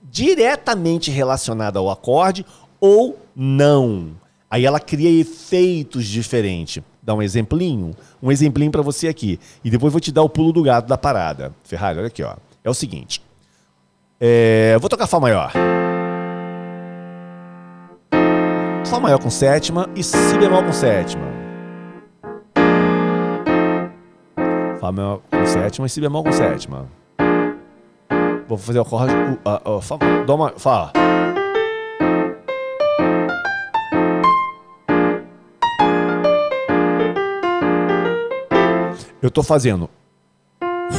diretamente 0.03 1.11
relacionada 1.11 1.79
ao 1.79 1.91
acorde 1.91 2.45
ou 2.81 3.18
não. 3.35 4.11
Aí 4.51 4.66
ela 4.66 4.81
cria 4.81 5.09
efeitos 5.21 6.07
diferentes. 6.07 6.83
dar 7.03 7.14
um 7.14 7.23
exemplinho? 7.23 7.95
Um 8.21 8.33
exemplinho 8.33 8.73
para 8.73 8.83
você 8.83 9.07
aqui. 9.07 9.39
E 9.62 9.71
depois 9.71 9.93
vou 9.93 10.01
te 10.01 10.11
dar 10.11 10.23
o 10.23 10.29
pulo 10.29 10.53
do 10.53 10.62
gato 10.62 10.89
da 10.89 10.99
parada. 10.99 11.55
Ferrari, 11.62 11.99
olha 11.99 12.09
aqui, 12.09 12.23
ó. 12.23 12.35
É 12.64 12.68
o 12.68 12.75
seguinte. 12.75 13.23
É, 14.18 14.77
vou 14.81 14.91
tocar 14.91 15.07
Fá 15.07 15.21
maior. 15.21 15.53
Fá 18.85 18.99
maior 18.99 19.18
com 19.18 19.31
sétima 19.31 19.89
e 19.95 20.03
Si 20.03 20.37
bemol 20.37 20.64
com 20.64 20.73
sétima. 20.73 21.25
Fá 24.81 24.91
maior 24.91 25.21
com 25.31 25.47
sétima 25.47 25.87
e 25.87 25.91
Si 25.91 26.01
bemol 26.01 26.25
com 26.25 26.33
sétima. 26.33 26.99
Vou 28.51 28.59
fazer 28.59 28.80
o 28.80 28.82
acorde. 28.82 29.14
O, 29.14 29.76
o, 29.76 29.80
Fá, 29.80 29.96
Dó 30.26 30.36
maior. 30.36 30.59
Fá. 30.59 30.92
Eu 39.22 39.28
estou 39.28 39.44
fazendo 39.44 39.88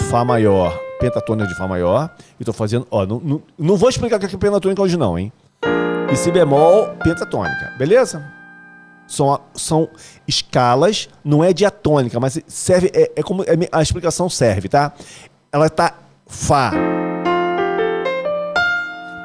Fá 0.09 0.23
maior, 0.23 0.79
pentatônica 1.01 1.49
de 1.49 1.55
Fá 1.55 1.67
maior, 1.67 2.15
e 2.39 2.43
estou 2.43 2.53
fazendo. 2.53 2.87
Ó, 2.89 3.05
não, 3.05 3.19
não, 3.19 3.41
não, 3.59 3.75
vou 3.75 3.89
explicar 3.89 4.15
o 4.15 4.19
que 4.21 4.33
é 4.33 4.39
pentatônica 4.39 4.81
hoje, 4.81 4.95
não, 4.95 5.19
hein? 5.19 5.33
E 6.09 6.15
Si 6.15 6.31
bemol, 6.31 6.87
pentatônica, 7.03 7.73
beleza? 7.77 8.25
São, 9.05 9.41
são 9.53 9.89
escalas, 10.25 11.09
não 11.21 11.43
é 11.43 11.51
diatônica, 11.51 12.17
mas 12.17 12.39
serve. 12.47 12.89
É, 12.93 13.11
é 13.17 13.21
como 13.21 13.43
é, 13.43 13.47
a 13.73 13.81
explicação 13.81 14.29
serve, 14.29 14.69
tá? 14.69 14.93
Ela 15.51 15.69
tá 15.69 15.95
Fá. 16.25 17.00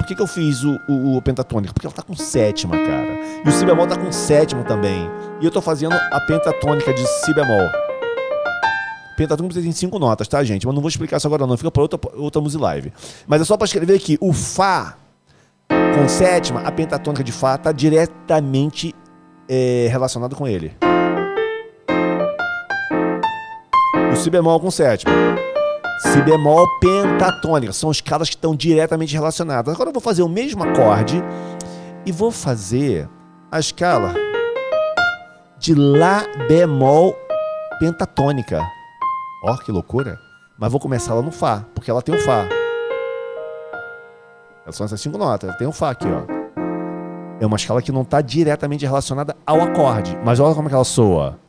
Que, 0.07 0.15
que 0.15 0.21
eu 0.21 0.27
fiz 0.27 0.63
o, 0.63 0.79
o, 0.87 1.17
o 1.17 1.21
pentatônica? 1.21 1.73
Porque 1.73 1.85
ela 1.85 1.93
tá 1.93 2.01
com 2.01 2.15
sétima, 2.15 2.77
cara. 2.77 3.19
E 3.45 3.49
o 3.49 3.51
Si 3.51 3.65
bemol 3.65 3.85
tá 3.85 3.97
com 3.97 4.09
sétima 4.09 4.63
também. 4.63 5.09
E 5.41 5.43
eu 5.43 5.49
estou 5.49 5.61
fazendo 5.61 5.93
a 5.93 6.19
pentatônica 6.21 6.93
de 6.93 7.05
Si 7.05 7.33
bemol. 7.33 7.69
Pentatônico 9.17 9.53
precisa 9.53 9.67
em 9.67 9.73
cinco 9.73 9.99
notas, 9.99 10.25
tá, 10.29 10.41
gente? 10.45 10.65
Mas 10.65 10.73
não 10.73 10.81
vou 10.81 10.87
explicar 10.87 11.17
isso 11.17 11.27
agora, 11.27 11.45
não. 11.45 11.57
Fica 11.57 11.69
para 11.69 11.81
outra, 11.81 11.99
outra 12.15 12.41
music 12.41 12.63
live. 12.63 12.93
Mas 13.27 13.41
é 13.41 13.43
só 13.43 13.57
para 13.57 13.65
escrever 13.65 13.95
aqui. 13.95 14.17
O 14.21 14.31
Fá 14.31 14.95
com 15.67 16.07
sétima, 16.07 16.61
a 16.61 16.71
pentatônica 16.71 17.21
de 17.21 17.33
Fá 17.33 17.55
está 17.55 17.73
diretamente 17.73 18.95
é, 19.49 19.89
relacionado 19.91 20.37
com 20.37 20.47
ele. 20.47 20.73
O 24.13 24.15
Si 24.15 24.29
bemol 24.29 24.57
com 24.61 24.71
sétima. 24.71 25.11
Si 25.99 26.21
bemol 26.21 26.67
pentatônica. 26.79 27.73
São 27.73 27.91
escalas 27.91 28.29
que 28.29 28.35
estão 28.35 28.55
diretamente 28.55 29.13
relacionadas. 29.13 29.73
Agora 29.73 29.89
eu 29.89 29.93
vou 29.93 30.01
fazer 30.01 30.21
o 30.21 30.29
mesmo 30.29 30.63
acorde 30.63 31.23
e 32.05 32.11
vou 32.11 32.31
fazer 32.31 33.09
a 33.51 33.59
escala 33.59 34.13
de 35.57 35.73
Lá 35.73 36.23
bemol 36.47 37.15
pentatônica. 37.79 38.61
Ó, 39.43 39.53
oh, 39.53 39.57
que 39.57 39.71
loucura. 39.71 40.19
Mas 40.57 40.71
vou 40.71 40.79
começar 40.79 41.13
ela 41.13 41.21
no 41.21 41.31
Fá, 41.31 41.63
porque 41.73 41.89
ela 41.89 42.01
tem 42.01 42.15
o 42.15 42.19
Fá. 42.19 42.47
São 44.69 44.85
essas 44.85 44.99
cinco 44.99 45.17
notas. 45.17 45.49
Ela 45.49 45.57
tem 45.57 45.67
o 45.67 45.71
Fá 45.71 45.91
aqui, 45.91 46.07
ó. 46.07 46.23
É 47.39 47.45
uma 47.45 47.57
escala 47.57 47.81
que 47.81 47.91
não 47.91 48.01
está 48.01 48.19
diretamente 48.21 48.85
relacionada 48.85 49.35
ao 49.45 49.61
acorde. 49.61 50.17
Mas 50.25 50.39
olha 50.39 50.55
como 50.55 50.67
é 50.67 50.69
que 50.69 50.75
ela 50.75 50.83
soa. 50.83 51.39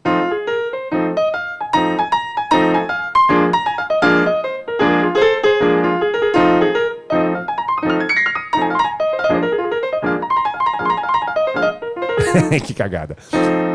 que 12.64 12.74
cagada. 12.74 13.16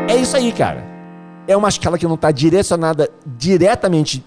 É 0.08 0.16
isso 0.16 0.36
aí, 0.36 0.52
cara 0.52 0.94
é 1.46 1.56
uma 1.56 1.68
escala 1.68 1.98
que 1.98 2.06
não 2.06 2.14
está 2.14 2.30
direcionada 2.30 3.08
diretamente 3.26 4.24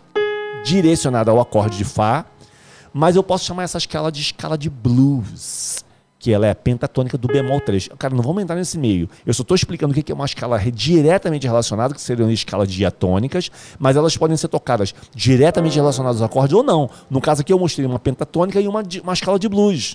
direcionada 0.63 1.32
ao 1.32 1.39
acorde 1.39 1.78
de 1.78 1.86
Fá, 1.86 2.25
mas 2.93 3.15
eu 3.15 3.23
posso 3.23 3.45
chamar 3.45 3.63
essa 3.63 3.78
escala 3.78 4.11
de 4.11 4.21
escala 4.21 4.57
de 4.57 4.69
blues, 4.69 5.86
que 6.19 6.34
ela 6.34 6.47
é 6.47 6.51
a 6.51 6.55
pentatônica 6.55 7.17
do 7.17 7.28
bemol 7.28 7.61
3. 7.61 7.89
Cara, 7.97 8.13
não 8.13 8.23
vamos 8.23 8.43
entrar 8.43 8.55
nesse 8.55 8.78
meio. 8.78 9.09
Eu 9.25 9.34
só 9.34 9.43
estou 9.43 9.55
explicando 9.55 9.97
o 9.97 10.03
que 10.03 10.11
é 10.11 10.15
uma 10.15 10.25
escala 10.25 10.59
diretamente 10.59 11.45
relacionada, 11.47 11.93
que 11.93 12.01
seriam 12.01 12.30
escalas 12.30 12.67
diatônicas, 12.69 13.49
mas 13.80 13.95
elas 13.95 14.17
podem 14.17 14.36
ser 14.36 14.47
tocadas 14.47 14.93
diretamente 15.15 15.75
relacionadas 15.75 16.21
ao 16.21 16.25
acorde 16.25 16.55
ou 16.55 16.63
não. 16.63 16.89
No 17.09 17.21
caso 17.21 17.41
aqui 17.41 17.53
eu 17.53 17.59
mostrei 17.59 17.86
uma 17.86 17.99
pentatônica 17.99 18.59
e 18.59 18.67
uma, 18.67 18.84
uma 19.03 19.13
escala 19.13 19.39
de 19.39 19.47
blues. 19.47 19.93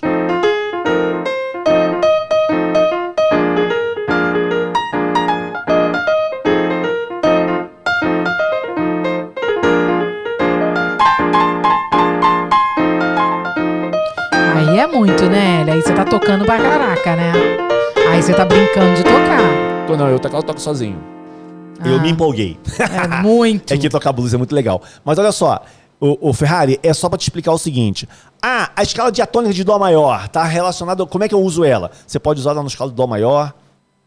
Muito, 15.03 15.25
né, 15.25 15.65
Aí 15.69 15.81
você 15.81 15.93
tá 15.93 16.05
tocando 16.05 16.45
pra 16.45 16.57
caraca, 16.57 17.13
né? 17.13 17.33
Aí 18.09 18.23
você 18.23 18.33
tá 18.33 18.45
brincando 18.45 18.95
de 18.95 19.03
tocar. 19.03 19.85
Tô, 19.85 19.97
não, 19.97 20.07
eu 20.07 20.17
toco, 20.17 20.37
eu 20.37 20.43
toco 20.43 20.61
sozinho. 20.61 20.97
Ah, 21.81 21.89
eu 21.89 21.99
me 21.99 22.09
empolguei. 22.09 22.57
É 22.79 23.21
muito. 23.21 23.73
é 23.75 23.77
que 23.77 23.89
tocar 23.89 24.13
blues 24.13 24.33
é 24.33 24.37
muito 24.37 24.55
legal. 24.55 24.81
Mas 25.03 25.17
olha 25.17 25.33
só, 25.33 25.61
o, 25.99 26.29
o, 26.29 26.33
Ferrari, 26.33 26.79
é 26.81 26.93
só 26.93 27.09
para 27.09 27.17
te 27.17 27.23
explicar 27.23 27.51
o 27.51 27.57
seguinte. 27.57 28.07
Ah, 28.41 28.71
a 28.77 28.81
escala 28.81 29.11
diatônica 29.11 29.53
de 29.53 29.65
Dó 29.65 29.77
maior 29.77 30.29
tá 30.29 30.45
relacionada. 30.45 31.05
Como 31.05 31.21
é 31.21 31.27
que 31.27 31.35
eu 31.35 31.41
uso 31.41 31.65
ela? 31.65 31.91
Você 32.07 32.17
pode 32.17 32.39
usar 32.39 32.51
ela 32.51 32.61
na 32.61 32.67
escala 32.67 32.89
de 32.89 32.95
Dó 32.95 33.05
maior, 33.05 33.53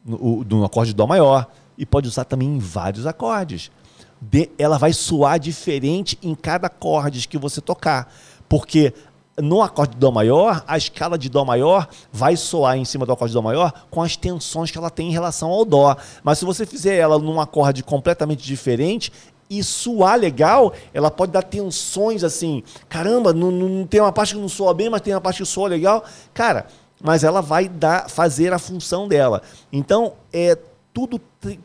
no, 0.02 0.44
no 0.44 0.64
acorde 0.64 0.92
de 0.92 0.96
Dó 0.96 1.06
maior, 1.06 1.46
e 1.76 1.84
pode 1.84 2.08
usar 2.08 2.24
também 2.24 2.48
em 2.48 2.58
vários 2.58 3.06
acordes. 3.06 3.70
De, 4.18 4.48
ela 4.58 4.78
vai 4.78 4.94
soar 4.94 5.38
diferente 5.38 6.18
em 6.22 6.34
cada 6.34 6.68
acorde 6.68 7.28
que 7.28 7.36
você 7.36 7.60
tocar. 7.60 8.10
Porque 8.48 8.94
no 9.38 9.62
acorde 9.62 9.94
de 9.94 9.98
Dó 9.98 10.10
maior, 10.10 10.64
a 10.66 10.76
escala 10.78 11.18
de 11.18 11.28
Dó 11.28 11.44
maior 11.44 11.88
vai 12.12 12.36
soar 12.36 12.76
em 12.76 12.84
cima 12.84 13.04
do 13.04 13.12
acorde 13.12 13.32
de 13.32 13.34
Dó 13.34 13.42
maior 13.42 13.72
com 13.90 14.02
as 14.02 14.16
tensões 14.16 14.70
que 14.70 14.78
ela 14.78 14.90
tem 14.90 15.08
em 15.08 15.12
relação 15.12 15.50
ao 15.50 15.64
Dó. 15.64 15.96
Mas 16.22 16.38
se 16.38 16.44
você 16.44 16.64
fizer 16.64 16.96
ela 16.96 17.18
num 17.18 17.40
acorde 17.40 17.82
completamente 17.82 18.42
diferente, 18.44 19.12
e 19.48 19.62
suar 19.62 20.18
legal, 20.18 20.72
ela 20.92 21.08
pode 21.08 21.30
dar 21.30 21.42
tensões 21.42 22.24
assim. 22.24 22.64
Caramba, 22.88 23.32
não, 23.32 23.50
não, 23.50 23.86
tem 23.86 24.00
uma 24.00 24.10
parte 24.10 24.34
que 24.34 24.40
não 24.40 24.48
soa 24.48 24.74
bem, 24.74 24.90
mas 24.90 25.00
tem 25.00 25.14
uma 25.14 25.20
parte 25.20 25.38
que 25.38 25.44
soa 25.44 25.68
legal. 25.68 26.04
Cara, 26.34 26.66
mas 27.00 27.22
ela 27.22 27.40
vai 27.40 27.68
dar, 27.68 28.10
fazer 28.10 28.52
a 28.52 28.58
função 28.58 29.06
dela. 29.06 29.42
Então, 29.72 30.14
é 30.32 30.58
tudo 30.92 31.20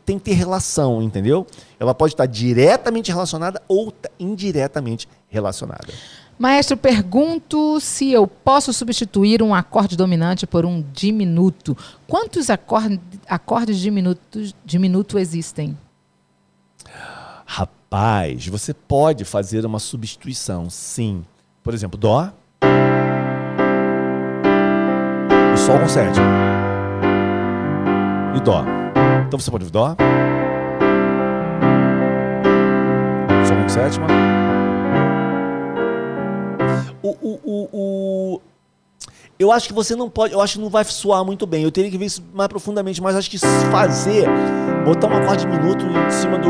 tem 0.05 0.19
que 0.19 0.25
ter 0.25 0.33
relação, 0.33 1.01
entendeu? 1.01 1.47
Ela 1.79 1.95
pode 1.95 2.13
estar 2.13 2.25
diretamente 2.25 3.11
relacionada 3.11 3.61
ou 3.67 3.93
indiretamente 4.19 5.07
relacionada. 5.29 5.93
Maestro, 6.41 6.75
pergunto 6.75 7.79
se 7.79 8.11
eu 8.11 8.25
posso 8.25 8.73
substituir 8.73 9.43
um 9.43 9.53
acorde 9.53 9.95
dominante 9.95 10.47
por 10.47 10.65
um 10.65 10.83
diminuto. 10.91 11.77
Quantos 12.07 12.49
acorde, 12.49 12.99
acordes 13.29 13.77
diminutos, 13.77 14.55
diminuto 14.65 15.19
existem? 15.19 15.77
Rapaz, 17.45 18.47
você 18.47 18.73
pode 18.73 19.23
fazer 19.23 19.67
uma 19.67 19.77
substituição, 19.77 20.67
sim. 20.67 21.23
Por 21.61 21.75
exemplo, 21.75 21.95
Dó. 21.99 22.31
E 25.53 25.57
Sol 25.59 25.77
com 25.77 25.87
sétima. 25.87 26.25
E 28.35 28.39
Dó. 28.39 28.65
Então 29.27 29.39
você 29.39 29.51
pode 29.51 29.69
Dó. 29.69 29.95
Sol 33.45 33.57
com 33.61 33.69
sétima 33.69 34.40
o, 37.03 37.09
o, 37.09 37.39
o, 37.43 37.69
o, 37.73 38.41
eu 39.39 39.51
acho 39.51 39.67
que 39.67 39.73
você 39.73 39.95
não 39.95 40.09
pode, 40.09 40.33
eu 40.33 40.41
acho 40.41 40.53
que 40.53 40.59
não 40.59 40.69
vai 40.69 40.83
soar 40.83 41.25
muito 41.25 41.47
bem. 41.47 41.63
Eu 41.63 41.71
teria 41.71 41.89
que 41.89 41.97
ver 41.97 42.05
isso 42.05 42.23
mais 42.33 42.47
profundamente, 42.47 43.01
mas 43.01 43.15
acho 43.15 43.29
que 43.29 43.39
fazer, 43.39 44.27
botar 44.85 45.07
um 45.07 45.17
acorde 45.17 45.47
minuto 45.47 45.85
em 45.85 46.11
cima 46.11 46.37
do. 46.37 46.49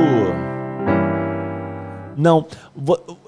Não. 2.17 2.45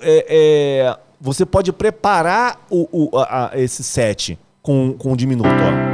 É, 0.02 0.26
é, 0.28 0.98
você 1.20 1.46
pode 1.46 1.72
preparar 1.72 2.66
o, 2.70 2.88
o, 2.92 3.18
a, 3.18 3.52
a, 3.54 3.60
esse 3.60 3.84
set 3.84 4.38
com, 4.62 4.94
com 4.98 5.14
um 5.14 5.16
diminuto, 5.16 5.50
ó. 5.50 5.93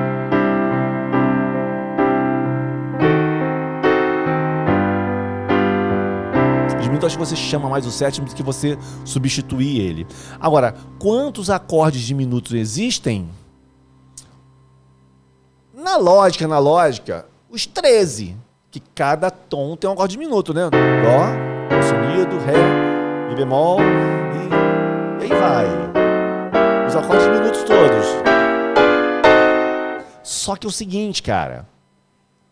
Então 7.00 7.08
acho 7.08 7.18
que 7.18 7.26
você 7.26 7.36
chama 7.38 7.70
mais 7.70 7.86
o 7.86 7.92
sétimo 7.92 8.28
do 8.28 8.36
que 8.36 8.44
você 8.44 8.78
substituir 9.06 9.80
ele. 9.80 10.06
Agora, 10.38 10.76
quantos 11.00 11.50
acordes 11.50 12.02
diminutos 12.02 12.52
existem? 12.52 13.30
Na 15.74 15.96
lógica, 15.96 16.46
na 16.46 16.60
lógica, 16.60 17.26
os 17.50 17.66
13. 17.66 18.36
Que 18.70 18.82
cada 18.82 19.32
tom 19.32 19.78
tem 19.78 19.90
um 19.90 19.94
acorde 19.94 20.12
diminuto, 20.12 20.54
né? 20.54 20.64
Dó, 20.70 21.82
sonido, 21.82 22.38
Ré, 22.40 23.30
Mi 23.30 23.36
bemol 23.36 23.80
e, 23.80 25.24
e 25.24 25.24
aí 25.24 25.40
vai. 25.40 25.68
Os 26.86 26.98
acordes 26.98 27.24
diminutos 27.24 27.64
todos. 27.64 28.06
Só 30.22 30.58
que 30.58 30.68
é 30.68 30.70
o 30.70 30.72
seguinte, 30.72 31.24
cara. 31.24 31.66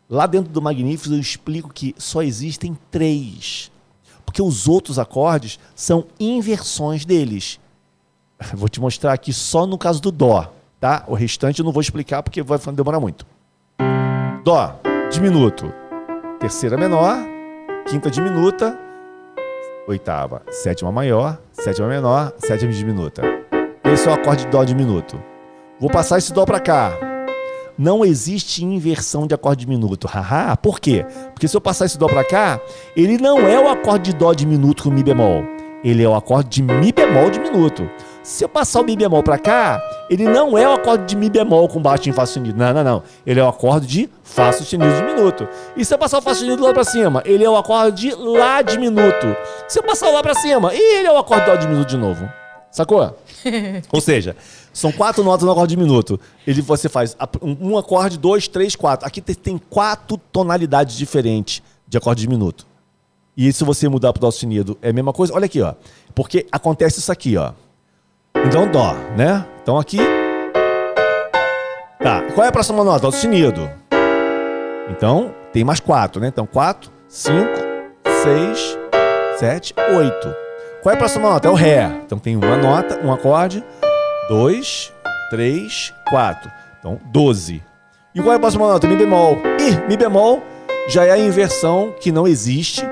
Lá 0.09 0.25
dentro 0.25 0.53
do 0.53 0.61
Magníficos 0.61 1.11
eu 1.11 1.19
explico 1.19 1.69
que 1.73 1.93
só 1.97 2.23
existem 2.23 2.77
três. 2.89 3.69
Porque 4.37 4.47
os 4.47 4.67
outros 4.67 4.99
acordes 4.99 5.59
são 5.73 6.05
inversões 6.19 7.05
deles. 7.05 7.59
Vou 8.53 8.69
te 8.69 8.79
mostrar 8.79 9.11
aqui 9.11 9.33
só 9.33 9.65
no 9.65 9.79
caso 9.79 9.99
do 9.99 10.11
Dó, 10.11 10.53
tá? 10.79 11.03
O 11.07 11.15
restante 11.15 11.57
eu 11.57 11.65
não 11.65 11.71
vou 11.71 11.81
explicar 11.81 12.21
porque 12.21 12.43
vai 12.43 12.59
demorar 12.71 12.99
muito. 12.99 13.25
Dó, 14.43 14.79
diminuto. 15.11 15.73
Terceira 16.39 16.77
menor, 16.77 17.17
quinta 17.89 18.11
diminuta, 18.11 18.77
oitava, 19.87 20.43
sétima 20.51 20.91
maior, 20.91 21.39
sétima 21.51 21.87
menor, 21.87 22.31
sétima 22.37 22.71
diminuta. 22.71 23.23
Esse 23.83 24.07
é 24.07 24.11
o 24.11 24.13
acorde 24.13 24.45
de 24.45 24.51
Dó 24.51 24.63
diminuto. 24.63 25.19
Vou 25.79 25.89
passar 25.89 26.19
esse 26.19 26.31
Dó 26.31 26.45
para 26.45 26.59
cá. 26.59 27.16
Não 27.77 28.03
existe 28.03 28.65
inversão 28.65 29.27
de 29.27 29.35
acorde 29.35 29.63
diminuto. 29.65 30.07
Haha, 30.07 30.57
por 30.57 30.79
quê? 30.79 31.05
Porque 31.33 31.47
se 31.47 31.55
eu 31.55 31.61
passar 31.61 31.85
esse 31.85 31.97
Dó 31.97 32.07
para 32.07 32.23
cá, 32.23 32.59
ele 32.95 33.19
não 33.19 33.39
é 33.39 33.59
o 33.59 33.69
acorde 33.69 34.11
de 34.11 34.17
Dó 34.17 34.33
diminuto 34.33 34.83
com 34.83 34.89
Mi 34.89 35.03
bemol. 35.03 35.43
Ele 35.83 36.03
é 36.03 36.09
o 36.09 36.15
acorde 36.15 36.49
de 36.49 36.63
Mi 36.63 36.91
bemol 36.91 37.29
diminuto. 37.29 37.87
Se 38.23 38.43
eu 38.43 38.49
passar 38.49 38.81
o 38.81 38.83
Mi 38.83 38.97
bemol 38.97 39.21
para 39.21 39.37
cá, 39.37 39.79
ele 40.09 40.23
não 40.23 40.57
é 40.57 40.67
o 40.67 40.73
acorde 40.73 41.05
de 41.05 41.15
Mi 41.15 41.29
bemol 41.29 41.67
com 41.69 41.79
baixo 41.79 42.09
em 42.09 42.11
Fá 42.11 42.25
sustenido. 42.25 42.57
Não, 42.57 42.73
não, 42.73 42.83
não. 42.83 43.03
Ele 43.25 43.39
é 43.39 43.43
o 43.43 43.47
acorde 43.47 43.85
de 43.85 44.09
Fá 44.23 44.51
sustenido 44.51 44.91
diminuto. 44.95 45.47
E 45.77 45.85
se 45.85 45.93
eu 45.93 45.99
passar 45.99 46.17
o 46.17 46.21
Fá 46.21 46.31
sustenido 46.31 46.63
lá 46.63 46.73
para 46.73 46.83
cima, 46.83 47.21
ele 47.25 47.43
é 47.43 47.49
o 47.49 47.55
acorde 47.55 48.09
de 48.09 48.15
Lá 48.15 48.63
diminuto. 48.63 49.37
Se 49.67 49.77
eu 49.77 49.83
passar 49.83 50.09
o 50.09 50.13
Lá 50.13 50.23
para 50.23 50.33
cima, 50.33 50.73
ele 50.73 51.07
é 51.07 51.11
o 51.11 51.17
acorde 51.17 51.45
de 51.45 51.51
Dó 51.51 51.55
diminuto 51.57 51.89
de 51.91 51.97
novo. 51.97 52.27
Sacou? 52.71 53.15
Ou 53.91 54.01
seja, 54.01 54.35
são 54.73 54.91
quatro 54.91 55.23
notas 55.23 55.45
no 55.45 55.51
acorde 55.51 55.75
diminuto. 55.75 56.19
Ele 56.45 56.61
você 56.61 56.89
faz 56.89 57.15
um 57.41 57.77
acorde, 57.77 58.17
dois, 58.17 58.47
três, 58.47 58.75
quatro. 58.75 59.07
Aqui 59.07 59.21
tem 59.21 59.57
quatro 59.57 60.17
tonalidades 60.31 60.95
diferentes 60.95 61.61
de 61.87 61.97
acorde 61.97 62.21
diminuto. 62.21 62.65
E 63.35 63.51
se 63.53 63.63
você 63.63 63.87
mudar 63.87 64.13
para 64.13 64.19
o 64.19 64.21
dó 64.21 64.31
sustenido, 64.31 64.77
é 64.81 64.89
a 64.89 64.93
mesma 64.93 65.13
coisa. 65.13 65.33
Olha 65.33 65.45
aqui, 65.45 65.61
ó. 65.61 65.73
Porque 66.15 66.47
acontece 66.51 66.99
isso 66.99 67.11
aqui, 67.11 67.37
ó. 67.37 67.53
Então 68.45 68.69
dó, 68.71 68.93
né? 69.15 69.45
Então 69.61 69.77
aqui 69.77 69.99
Tá. 71.99 72.21
Qual 72.33 72.45
é 72.45 72.49
a 72.49 72.51
próxima 72.51 72.83
nota? 72.83 73.01
Dó 73.01 73.11
sustenido. 73.11 73.69
Então, 74.89 75.33
tem 75.51 75.63
mais 75.63 75.79
quatro, 75.79 76.21
né? 76.21 76.27
Então, 76.27 76.45
quatro, 76.45 76.91
cinco, 77.09 77.57
seis, 78.23 78.77
sete, 79.37 79.73
oito. 79.93 80.46
Qual 80.87 80.93
é 80.93 80.95
a 80.95 80.99
próxima 80.99 81.29
nota? 81.29 81.49
É 81.49 81.51
o 81.51 81.53
Ré. 81.53 82.01
Então 82.05 82.17
tem 82.17 82.37
uma 82.37 82.55
nota, 82.55 82.97
um 83.05 83.11
acorde, 83.11 83.61
2, 84.29 84.93
3, 85.29 85.93
4. 86.09 86.49
Então, 86.79 86.97
12. 87.07 87.61
E 88.15 88.21
qual 88.21 88.31
é 88.31 88.37
a 88.37 88.39
próxima 88.39 88.65
nota? 88.65 88.87
Mi 88.87 88.95
bemol. 88.95 89.35
E 89.59 89.85
Mi 89.85 89.97
bemol 89.97 90.41
já 90.87 91.03
é 91.03 91.11
a 91.11 91.17
inversão 91.17 91.93
que 91.99 92.09
não 92.09 92.25
existe, 92.25 92.83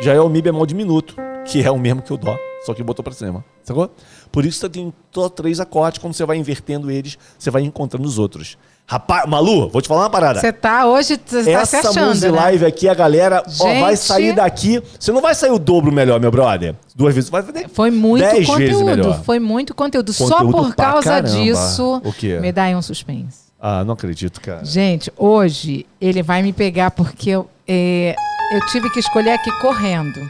já 0.00 0.14
é 0.14 0.20
o 0.22 0.30
Mi 0.30 0.40
bemol 0.40 0.64
diminuto, 0.64 1.14
que 1.44 1.62
é 1.62 1.70
o 1.70 1.78
mesmo 1.78 2.00
que 2.00 2.14
o 2.14 2.16
Dó, 2.16 2.34
só 2.64 2.72
que 2.72 2.82
botou 2.82 3.04
para 3.04 3.12
cima. 3.12 3.44
Sacou? 3.62 3.94
Por 4.32 4.46
isso 4.46 4.58
você 4.58 4.70
tem 4.70 4.94
três 5.36 5.60
acordes, 5.60 6.00
quando 6.00 6.14
você 6.14 6.24
vai 6.24 6.38
invertendo 6.38 6.90
eles, 6.90 7.18
você 7.38 7.50
vai 7.50 7.60
encontrando 7.60 8.08
os 8.08 8.18
outros. 8.18 8.56
Rapaz, 8.86 9.26
Malu, 9.26 9.70
vou 9.70 9.80
te 9.80 9.88
falar 9.88 10.02
uma 10.02 10.10
parada. 10.10 10.40
Você 10.40 10.52
tá 10.52 10.86
hoje, 10.86 11.18
você 11.24 11.52
tá 11.52 11.64
se 11.64 11.76
achando, 11.76 12.20
né? 12.20 12.30
live 12.30 12.66
aqui, 12.66 12.88
a 12.88 12.94
galera 12.94 13.42
Gente... 13.46 13.62
ó, 13.62 13.80
vai 13.80 13.96
sair 13.96 14.34
daqui. 14.34 14.82
Você 14.98 15.10
não 15.12 15.22
vai 15.22 15.34
sair 15.34 15.50
o 15.50 15.58
dobro 15.58 15.90
melhor, 15.90 16.20
meu 16.20 16.30
brother. 16.30 16.74
Duas 16.94 17.14
vezes. 17.14 17.30
Vai 17.30 17.42
fazer 17.42 17.68
foi 17.72 17.90
muito 17.90 18.22
dez 18.22 18.46
conteúdo. 18.46 18.66
Vezes 18.66 18.82
melhor. 18.82 19.22
Foi 19.24 19.38
muito 19.38 19.74
conteúdo. 19.74 20.12
conteúdo 20.12 20.28
Só 20.28 20.44
por 20.44 20.74
causa 20.74 21.22
caramba. 21.22 21.28
disso. 21.28 22.02
O 22.04 22.12
quê? 22.12 22.38
Me 22.38 22.52
dá 22.52 22.64
aí 22.64 22.76
um 22.76 22.82
suspense. 22.82 23.42
Ah, 23.58 23.84
não 23.84 23.94
acredito, 23.94 24.40
cara. 24.40 24.64
Gente, 24.64 25.10
hoje 25.16 25.86
ele 26.00 26.22
vai 26.22 26.42
me 26.42 26.52
pegar 26.52 26.90
porque 26.90 27.30
eu, 27.30 27.48
é, 27.66 28.14
eu 28.52 28.66
tive 28.66 28.90
que 28.90 28.98
escolher 28.98 29.30
aqui 29.30 29.50
correndo. 29.60 30.20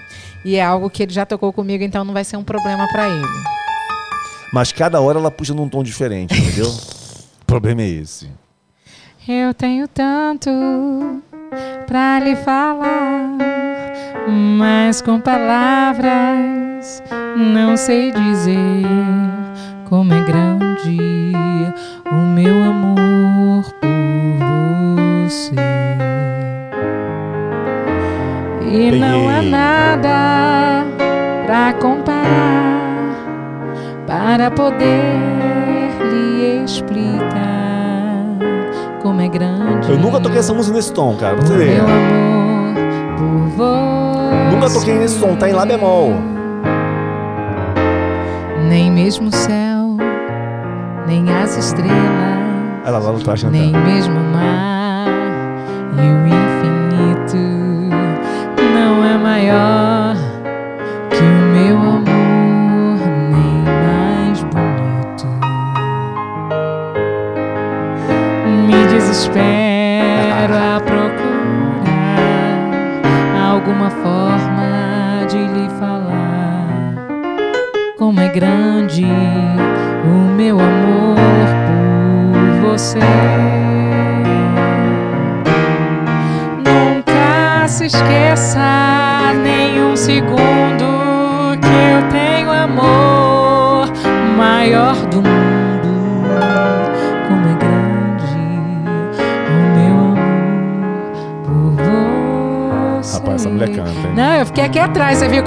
E 0.45 0.57
é 0.57 0.63
algo 0.63 0.91
que 0.91 1.03
ele 1.03 1.13
já 1.13 1.25
tocou 1.25 1.53
comigo, 1.53 1.83
então 1.83 2.05
não 2.05 2.13
vai 2.13 2.25
ser 2.25 2.37
um 2.37 2.45
problema 2.45 2.87
para 2.93 3.09
ele. 3.09 3.27
Mas 4.53 4.71
cada 4.71 5.01
hora 5.01 5.19
ela 5.19 5.31
puxa 5.31 5.55
num 5.55 5.69
tom 5.69 5.83
diferente, 5.83 6.39
entendeu? 6.39 6.69
o 6.69 7.45
problema 7.47 7.83
é 7.83 7.89
esse. 7.89 8.29
Eu 9.29 9.55
tenho 9.55 9.87
tanto 9.87 10.51
pra 11.87 12.19
lhe 12.19 12.35
falar, 12.35 13.29
mas 14.59 15.01
com 15.01 15.21
palavras 15.21 17.01
não 17.37 17.77
sei 17.77 18.11
dizer 18.11 18.83
como 19.89 20.13
é 20.13 20.21
grande 20.25 21.33
o 22.11 22.17
meu 22.17 22.65
amor 22.65 23.73
por 23.75 25.25
você. 25.29 25.55
E 28.63 28.91
Peguei. 28.91 28.99
não 28.99 29.29
há 29.29 29.43
nada 29.43 30.85
pra 31.47 31.73
comparar 31.75 33.15
para 34.05 34.51
poder 34.51 35.21
lhe 36.11 36.65
explicar 36.65 37.52
como 39.03 39.21
é 39.21 39.29
grande. 39.29 39.91
Eu 39.91 39.99
nunca 39.99 40.21
toquei 40.21 40.39
essa 40.39 40.55
música 40.55 40.77
nesse 40.77 40.93
tom, 40.93 41.17
cara, 41.17 41.37
pra 41.37 41.45
você 41.45 41.57
ver. 41.57 41.75
Meu 41.75 41.85
amor 41.85 42.75
por 43.19 43.49
você. 43.57 44.55
Nunca 44.55 44.71
toquei 44.73 44.95
nesse 44.95 45.19
tom, 45.19 45.37
tá 45.37 45.49
em 45.49 45.53
Lá 45.53 45.67
bemol. 45.67 46.15
Nem 48.69 48.91
mesmo 48.91 49.29
o 49.29 49.33
céu, 49.33 49.97
nem 51.07 51.29
as 51.31 51.57
estrelas. 51.57 51.93
Ela 52.85 52.99
lá 52.99 53.13
no 53.13 53.21
traje 53.21 53.47
Nem 53.49 53.73
mesmo 53.73 54.19
o 54.19 54.25
mar 54.33 54.82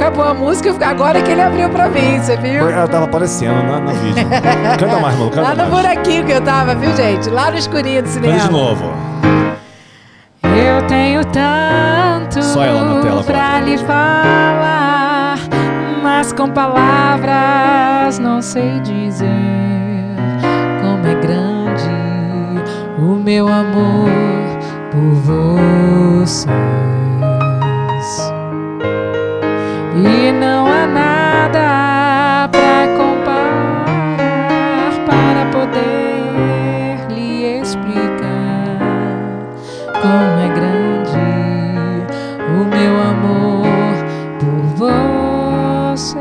Acabou 0.05 0.25
a 0.25 0.33
música, 0.35 0.71
agora 0.85 1.19
que 1.19 1.31
ele 1.31 1.41
abriu 1.41 1.67
pra 1.67 1.89
mim, 1.89 2.19
você 2.19 2.37
viu? 2.37 2.69
Ela 2.69 2.87
tava 2.87 3.05
aparecendo 3.05 3.63
na, 3.63 3.79
na 3.79 3.91
vídeo. 3.91 4.23
canta 4.77 4.99
mais, 4.99 5.17
mano, 5.17 5.31
canta 5.31 5.41
Lá 5.41 5.55
no 5.55 5.71
mais. 5.71 5.83
buraquinho 5.83 6.23
que 6.23 6.31
eu 6.31 6.41
tava, 6.41 6.75
viu, 6.75 6.95
gente? 6.95 7.27
Lá 7.27 7.49
no 7.49 7.57
escurinho 7.57 8.03
do 8.03 8.07
cinema. 8.07 8.35
Canta 8.35 8.47
de 8.47 8.53
novo. 8.53 8.93
Eu 10.43 10.85
tenho 10.85 11.25
tanto 11.25 12.43
Só 12.43 12.63
ela 12.63 12.83
na 12.83 13.01
tela, 13.01 13.23
pra 13.23 13.59
lhe 13.61 13.79
falar, 13.79 15.39
mas 16.03 16.31
com 16.31 16.51
palavras 16.51 18.19
não 18.19 18.43
sei 18.43 18.79
dizer 18.81 19.25
como 20.81 21.07
é 21.07 21.15
grande 21.15 21.89
o 22.99 23.15
meu 23.15 23.47
amor 23.47 24.07
por 24.91 25.15
você. 26.21 26.74
E 30.07 30.31
não 30.31 30.67
há 30.67 30.85
nada 30.85 32.47
para 32.49 32.87
comparar 32.95 33.85
para 35.05 35.45
poder 35.51 37.07
lhe 37.09 37.59
explicar 37.59 38.79
como 40.01 40.39
é 40.39 40.49
grande 40.53 41.17
o 42.51 42.65
meu 42.65 43.01
amor 43.01 43.95
por 44.39 44.61
você. 44.77 46.19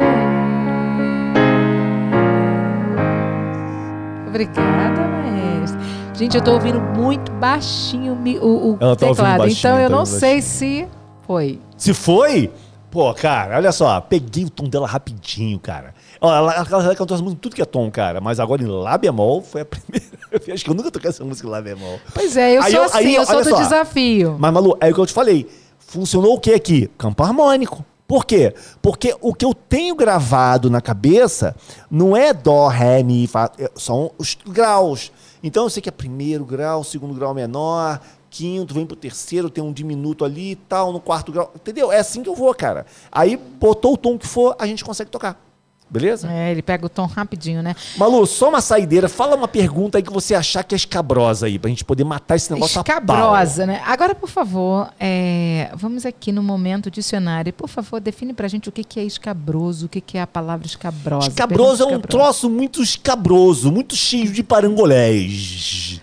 Obrigada, 4.29 5.03
mestre. 5.31 5.79
Gente, 6.15 6.37
eu 6.37 6.43
tô 6.43 6.53
ouvindo 6.55 6.81
muito 6.81 7.31
baixinho 7.33 8.15
o, 8.41 8.73
o 8.73 8.77
tá 8.79 8.97
teclado, 8.97 9.47
então 9.47 9.79
eu 9.79 9.91
tá 9.91 9.97
não 9.97 10.07
sei 10.07 10.41
se 10.41 10.89
foi. 11.27 11.61
Se 11.77 11.93
foi? 11.93 12.51
Pô, 12.95 13.13
cara, 13.13 13.57
olha 13.57 13.73
só, 13.73 14.01
peguei 14.01 14.45
o 14.45 14.49
tom 14.49 14.69
dela 14.69 14.87
rapidinho, 14.87 15.59
cara. 15.59 15.93
Ela, 16.23 16.55
ela, 16.55 16.67
ela 16.71 16.95
cantou 16.95 17.17
essa 17.17 17.25
música 17.25 17.43
tudo 17.43 17.57
que 17.57 17.61
é 17.61 17.65
tom, 17.65 17.91
cara. 17.91 18.21
Mas 18.21 18.39
agora 18.39 18.63
em 18.63 18.67
Lá 18.67 18.97
bemol 18.97 19.43
foi 19.43 19.63
a 19.63 19.65
primeira. 19.67 20.07
Acho 20.55 20.65
que 20.65 20.71
eu 20.71 20.75
nunca 20.75 20.93
toquei 20.93 21.11
essa 21.11 21.25
música 21.25 21.49
em 21.49 21.51
Lá 21.51 21.61
bemol. 21.61 21.99
Pois 22.15 22.37
é, 22.37 22.57
eu 22.57 22.63
aí 22.63 22.71
sou 22.71 22.81
eu, 22.81 22.87
assim, 22.87 22.99
aí, 22.99 23.15
eu 23.17 23.27
sou 23.27 23.43
do 23.43 23.51
só. 23.51 23.57
desafio. 23.57 24.37
Mas, 24.39 24.53
Malu, 24.53 24.77
é 24.81 24.91
o 24.93 24.95
que 24.95 25.01
eu 25.01 25.07
te 25.07 25.13
falei. 25.13 25.51
Funcionou 25.77 26.35
o 26.35 26.41
que 26.41 26.55
aqui? 26.55 26.89
Campo 26.97 27.21
harmônico. 27.25 27.85
Por 28.07 28.25
quê? 28.25 28.55
Porque 28.81 29.17
o 29.21 29.35
que 29.35 29.45
eu 29.45 29.53
tenho 29.53 29.97
gravado 29.97 30.71
na 30.71 30.81
cabeça 30.81 31.57
não 31.91 32.17
é 32.17 32.33
dó, 32.33 32.69
ré, 32.69 33.03
mi, 33.03 33.27
fá, 33.27 33.51
é, 33.59 33.69
são 33.75 34.13
os 34.17 34.39
graus. 34.47 35.11
Então 35.43 35.65
eu 35.65 35.71
sei 35.71 35.83
que 35.83 35.89
é 35.89 35.93
primeiro 35.93 36.45
grau, 36.45 36.85
segundo 36.85 37.13
grau 37.13 37.35
menor, 37.35 38.01
quinto, 38.35 38.75
vem 38.75 38.85
pro 38.85 38.97
terceiro, 38.97 39.49
tem 39.49 39.63
um 39.63 39.73
diminuto 39.73 40.25
ali 40.25 40.53
e 40.53 40.57
tal, 40.57 40.93
no 40.93 40.99
quarto 40.99 41.31
grau. 41.31 41.53
Entendeu? 41.55 41.93
É 41.93 42.01
assim 42.01 42.21
que 42.21 42.29
eu 42.29 42.35
vou, 42.35 42.53
cara. 42.53 42.85
Aí 43.13 43.37
botou 43.37 43.95
o 43.95 43.97
tom 43.97 44.19
que 44.19 44.27
for, 44.27 44.57
a 44.59 44.67
gente 44.67 44.85
consegue 44.85 45.09
tocar. 45.09 45.41
Beleza? 45.89 46.29
É, 46.33 46.51
ele 46.51 46.63
pega 46.63 46.85
o 46.87 46.89
tom 46.89 47.07
rapidinho, 47.07 47.63
né? 47.63 47.77
Malu, 47.97 48.27
só 48.27 48.49
uma 48.49 48.61
saideira. 48.61 49.09
Fala 49.09 49.37
uma 49.37 49.47
pergunta 49.47 49.99
aí 49.99 50.03
que 50.03 50.13
você 50.13 50.35
achar 50.35 50.65
que 50.65 50.75
é 50.75 50.77
escabrosa 50.77 51.47
aí, 51.47 51.57
pra 51.57 51.69
gente 51.69 51.85
poder 51.85 52.03
matar 52.03 52.35
esse 52.35 52.53
negócio 52.53 52.81
Escabrosa, 52.81 53.67
né? 53.67 53.81
Agora, 53.87 54.13
por 54.15 54.29
favor, 54.29 54.91
é, 54.99 55.71
vamos 55.77 56.05
aqui 56.05 56.33
no 56.33 56.43
momento 56.43 56.91
dicionário. 56.91 57.53
Por 57.53 57.69
favor, 57.69 58.01
define 58.01 58.33
pra 58.33 58.49
gente 58.49 58.69
o 58.69 58.73
que, 58.73 58.83
que 58.83 58.99
é 58.99 59.05
escabroso, 59.05 59.87
o 59.87 59.89
que, 59.89 60.01
que 60.01 60.19
é 60.19 60.23
a 60.23 60.27
palavra 60.27 60.67
escabrosa. 60.67 61.29
Escabroso 61.29 61.85
é 61.85 61.87
um 61.87 62.01
troço 62.01 62.51
muito 62.51 62.83
escabroso, 62.83 63.71
muito 63.71 63.95
cheio 63.95 64.33
de 64.33 64.43
parangolés. 64.43 66.01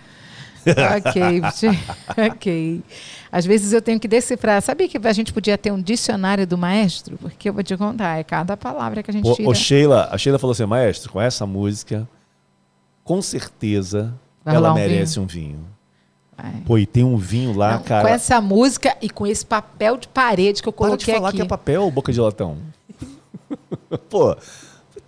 Ok, 0.66 1.42
ok. 2.30 2.82
Às 3.30 3.46
vezes 3.46 3.72
eu 3.72 3.80
tenho 3.80 3.98
que 3.98 4.06
decifrar. 4.06 4.60
Sabia 4.60 4.88
que 4.88 4.98
a 5.02 5.12
gente 5.12 5.32
podia 5.32 5.56
ter 5.56 5.72
um 5.72 5.80
dicionário 5.80 6.46
do 6.46 6.58
maestro? 6.58 7.16
Porque 7.16 7.48
eu 7.48 7.52
vou 7.52 7.62
te 7.62 7.76
contar, 7.76 8.18
é 8.18 8.24
cada 8.24 8.56
palavra 8.56 9.02
que 9.02 9.10
a 9.10 9.14
gente 9.14 9.32
tira. 9.34 9.48
Ô, 9.48 9.54
Sheila, 9.54 10.08
a 10.10 10.18
Sheila 10.18 10.38
falou 10.38 10.52
assim, 10.52 10.66
maestro, 10.66 11.10
com 11.10 11.20
essa 11.20 11.46
música, 11.46 12.06
com 13.02 13.22
certeza 13.22 14.14
Vai 14.44 14.54
ela 14.54 14.72
um 14.72 14.74
merece 14.74 15.14
vinho. 15.14 15.24
um 15.24 15.26
vinho. 15.26 15.66
Vai. 16.36 16.62
Pô, 16.66 16.78
e 16.78 16.86
tem 16.86 17.04
um 17.04 17.16
vinho 17.16 17.56
lá, 17.56 17.74
Não, 17.74 17.82
cara. 17.82 18.08
Com 18.08 18.14
essa 18.14 18.40
música 18.40 18.96
e 19.00 19.08
com 19.08 19.26
esse 19.26 19.46
papel 19.46 19.96
de 19.96 20.08
parede 20.08 20.62
que 20.62 20.68
eu 20.68 20.72
coloquei 20.72 20.96
aqui. 20.96 21.04
Para 21.04 21.14
de 21.14 21.18
falar 21.18 21.28
aqui. 21.28 21.36
que 21.38 21.42
é 21.42 21.46
papel, 21.46 21.90
boca 21.90 22.12
de 22.12 22.20
latão. 22.20 22.58
Pô, 24.10 24.36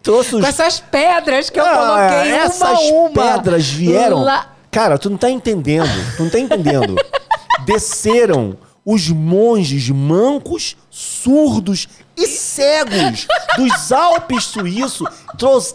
trouxe 0.02 0.36
os... 0.36 0.40
Com 0.40 0.46
essas 0.46 0.80
pedras 0.80 1.50
que 1.50 1.58
ah, 1.58 1.62
eu 1.62 1.78
coloquei 1.78 2.32
essas 2.32 2.80
uma 2.90 3.10
Essas 3.10 3.34
pedras 3.34 3.68
vieram... 3.68 4.22
Lá... 4.22 4.53
Cara, 4.74 4.98
tu 4.98 5.08
não 5.08 5.16
tá 5.16 5.30
entendendo. 5.30 6.16
Tu 6.16 6.22
não 6.24 6.30
tá 6.30 6.40
entendendo. 6.40 6.96
desceram 7.64 8.58
os 8.84 9.08
monges 9.08 9.88
mancos, 9.88 10.76
surdos 10.90 11.88
e 12.16 12.26
cegos 12.26 13.28
dos 13.56 13.92
Alpes 13.92 14.44
suíços, 14.44 15.08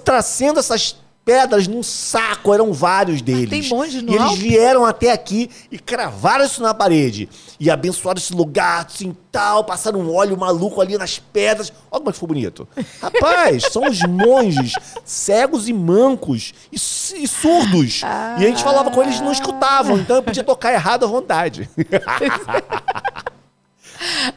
trazendo 0.04 0.60
essas 0.60 0.98
pedras 1.30 1.68
num 1.68 1.84
saco, 1.84 2.52
eram 2.52 2.74
vários 2.74 3.22
deles. 3.22 3.52
Tem 3.52 3.70
monge 3.70 4.02
no 4.02 4.12
E 4.12 4.16
eles 4.16 4.34
vieram 4.34 4.84
até 4.84 5.12
aqui 5.12 5.48
e 5.72 5.78
cravaram 5.78 6.44
isso 6.44 6.60
na 6.60 6.74
parede. 6.74 7.30
E 7.60 7.70
abençoaram 7.70 8.18
esse 8.18 8.34
lugar, 8.34 8.88
assim, 8.88 9.16
tal, 9.32 9.64
passaram 9.64 10.00
um 10.00 10.16
óleo 10.16 10.36
maluco 10.36 10.82
ali 10.82 10.98
nas 10.98 11.20
pedras. 11.20 11.72
Olha 11.92 12.00
como 12.00 12.10
é 12.10 12.14
ficou 12.14 12.28
bonito. 12.28 12.68
Rapaz, 13.00 13.66
são 13.72 13.88
os 13.88 14.00
monges 14.02 14.74
cegos 15.06 15.68
e 15.68 15.74
mancos 15.74 16.52
e, 16.72 16.78
e 16.78 17.28
surdos. 17.28 18.02
Ah. 18.04 18.38
E 18.40 18.46
a 18.46 18.48
gente 18.48 18.64
falava 18.64 18.90
com 18.90 19.04
eles 19.04 19.20
e 19.20 19.24
não 19.24 19.32
escutavam, 19.32 20.00
então 20.00 20.16
eu 20.16 20.24
podia 20.24 20.44
tocar 20.44 20.74
errado 20.74 21.06
à 21.06 21.08
vontade. 21.08 21.70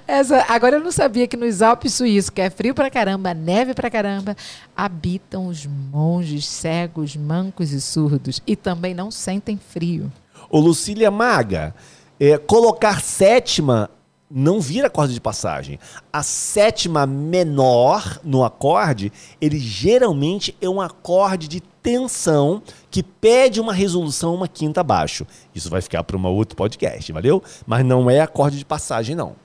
Essa, 0.06 0.44
agora 0.48 0.76
eu 0.76 0.80
não 0.80 0.92
sabia 0.92 1.26
que 1.26 1.36
nos 1.36 1.62
Alpes 1.62 1.94
suíços, 1.94 2.30
que 2.30 2.40
é 2.40 2.50
frio 2.50 2.74
pra 2.74 2.90
caramba, 2.90 3.32
neve 3.32 3.74
pra 3.74 3.90
caramba, 3.90 4.36
habitam 4.76 5.46
os 5.46 5.66
monges 5.66 6.46
cegos, 6.46 7.16
mancos 7.16 7.72
e 7.72 7.80
surdos 7.80 8.40
e 8.46 8.56
também 8.56 8.94
não 8.94 9.10
sentem 9.10 9.56
frio. 9.56 10.10
Ô 10.50 10.58
Lucília 10.58 11.10
Maga, 11.10 11.74
é, 12.18 12.36
colocar 12.36 13.00
sétima 13.00 13.88
não 14.34 14.60
vira 14.60 14.86
acorde 14.86 15.12
de 15.12 15.20
passagem. 15.20 15.78
A 16.10 16.22
sétima 16.22 17.06
menor 17.06 18.18
no 18.24 18.42
acorde, 18.42 19.12
ele 19.40 19.58
geralmente 19.58 20.56
é 20.60 20.68
um 20.68 20.80
acorde 20.80 21.46
de 21.46 21.60
tensão 21.60 22.62
que 22.90 23.02
pede 23.02 23.60
uma 23.60 23.74
resolução 23.74 24.34
uma 24.34 24.48
quinta 24.48 24.80
abaixo. 24.80 25.26
Isso 25.54 25.68
vai 25.68 25.82
ficar 25.82 26.02
para 26.02 26.16
um 26.16 26.26
outro 26.26 26.56
podcast, 26.56 27.12
valeu? 27.12 27.42
Mas 27.66 27.84
não 27.84 28.08
é 28.08 28.20
acorde 28.20 28.56
de 28.56 28.64
passagem, 28.64 29.14
não. 29.14 29.36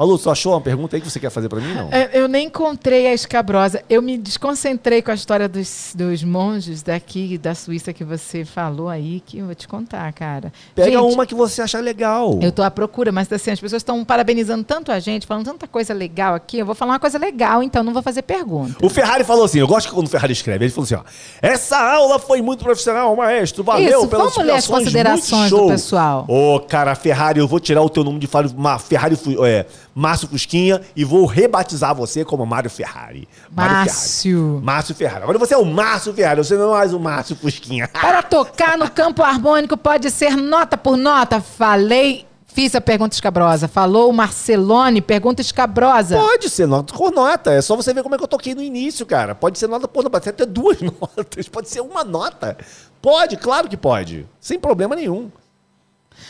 Malu, 0.00 0.16
você 0.16 0.30
achou 0.30 0.54
uma 0.54 0.62
pergunta 0.62 0.96
aí 0.96 1.02
que 1.02 1.10
você 1.10 1.20
quer 1.20 1.28
fazer 1.28 1.50
para 1.50 1.60
mim, 1.60 1.74
não? 1.74 1.90
É, 1.92 2.08
eu 2.14 2.26
nem 2.26 2.46
encontrei 2.46 3.06
a 3.06 3.12
escabrosa. 3.12 3.82
Eu 3.86 4.00
me 4.00 4.16
desconcentrei 4.16 5.02
com 5.02 5.10
a 5.10 5.14
história 5.14 5.46
dos, 5.46 5.92
dos 5.94 6.24
monges 6.24 6.82
daqui 6.82 7.36
da 7.36 7.54
Suíça 7.54 7.92
que 7.92 8.02
você 8.02 8.42
falou 8.42 8.88
aí, 8.88 9.22
que 9.26 9.36
eu 9.36 9.44
vou 9.44 9.54
te 9.54 9.68
contar, 9.68 10.10
cara. 10.14 10.50
Pega 10.74 10.98
gente, 10.98 11.12
uma 11.12 11.26
que 11.26 11.34
você 11.34 11.60
achar 11.60 11.80
legal. 11.80 12.38
Eu 12.40 12.50
tô 12.50 12.62
à 12.62 12.70
procura, 12.70 13.12
mas 13.12 13.30
assim, 13.30 13.50
as 13.50 13.60
pessoas 13.60 13.80
estão 13.80 14.02
parabenizando 14.02 14.64
tanto 14.64 14.90
a 14.90 14.98
gente, 14.98 15.26
falando 15.26 15.44
tanta 15.44 15.68
coisa 15.68 15.92
legal 15.92 16.34
aqui. 16.34 16.56
Eu 16.56 16.64
vou 16.64 16.74
falar 16.74 16.92
uma 16.92 16.98
coisa 16.98 17.18
legal, 17.18 17.62
então 17.62 17.82
não 17.82 17.92
vou 17.92 18.02
fazer 18.02 18.22
pergunta. 18.22 18.76
O 18.82 18.88
Ferrari 18.88 19.22
falou 19.22 19.44
assim, 19.44 19.58
eu 19.58 19.68
gosto 19.68 19.92
quando 19.92 20.06
o 20.06 20.10
Ferrari 20.10 20.32
escreve, 20.32 20.64
ele 20.64 20.72
falou 20.72 20.84
assim, 20.86 20.94
ó, 20.94 21.02
essa 21.42 21.76
aula 21.76 22.18
foi 22.18 22.40
muito 22.40 22.64
profissional, 22.64 23.14
maestro, 23.14 23.62
valeu 23.62 24.00
Isso, 24.00 24.08
pelas 24.08 24.32
vamos 24.32 24.48
ler 24.48 24.56
as 24.56 24.66
considerações 24.66 25.50
do 25.50 25.66
pessoal. 25.66 26.24
Ô, 26.26 26.58
cara, 26.58 26.94
Ferrari, 26.94 27.38
eu 27.38 27.46
vou 27.46 27.60
tirar 27.60 27.82
o 27.82 27.90
teu 27.90 28.02
nome 28.02 28.18
de 28.18 28.26
Ferrari, 28.26 29.18
é, 29.44 29.66
Márcio 29.94 30.28
Fusquinha 30.28 30.80
e 30.94 31.04
vou 31.04 31.26
rebatizar 31.26 31.94
você 31.94 32.24
como 32.24 32.44
Mário 32.46 32.70
Ferrari. 32.70 33.28
Márcio. 33.50 34.60
Márcio 34.62 34.94
Ferrari. 34.94 35.22
Agora 35.22 35.38
você 35.38 35.54
é 35.54 35.58
o 35.58 35.64
Márcio 35.64 36.12
Ferrari, 36.12 36.44
você 36.44 36.56
não 36.56 36.70
é 36.70 36.78
mais 36.78 36.94
o 36.94 37.00
Márcio 37.00 37.36
Fusquinha. 37.36 37.88
Para 37.92 38.22
tocar 38.22 38.78
no 38.78 38.90
campo 38.90 39.22
harmônico 39.22 39.76
pode 39.76 40.10
ser 40.10 40.36
nota 40.36 40.76
por 40.76 40.96
nota. 40.96 41.40
Falei 41.40 42.26
Fiz 42.52 42.74
a 42.74 42.80
pergunta 42.80 43.14
escabrosa. 43.14 43.68
Falou 43.68 44.12
Marcelone, 44.12 45.00
pergunta 45.00 45.40
escabrosa. 45.40 46.16
Pode 46.16 46.50
ser 46.50 46.66
nota 46.66 46.92
por 46.92 47.12
nota. 47.12 47.52
É 47.52 47.62
só 47.62 47.76
você 47.76 47.94
ver 47.94 48.02
como 48.02 48.14
é 48.14 48.18
que 48.18 48.24
eu 48.24 48.28
toquei 48.28 48.54
no 48.54 48.62
início, 48.62 49.06
cara. 49.06 49.34
Pode 49.34 49.58
ser 49.58 49.68
nota 49.68 49.86
por 49.86 50.02
nota, 50.02 50.10
pode 50.10 50.24
ser 50.24 50.30
até 50.30 50.44
duas 50.44 50.78
notas, 50.82 51.48
pode 51.48 51.68
ser 51.68 51.80
uma 51.80 52.02
nota. 52.02 52.56
Pode, 53.00 53.36
claro 53.36 53.68
que 53.68 53.76
pode. 53.76 54.26
Sem 54.40 54.58
problema 54.58 54.96
nenhum. 54.96 55.30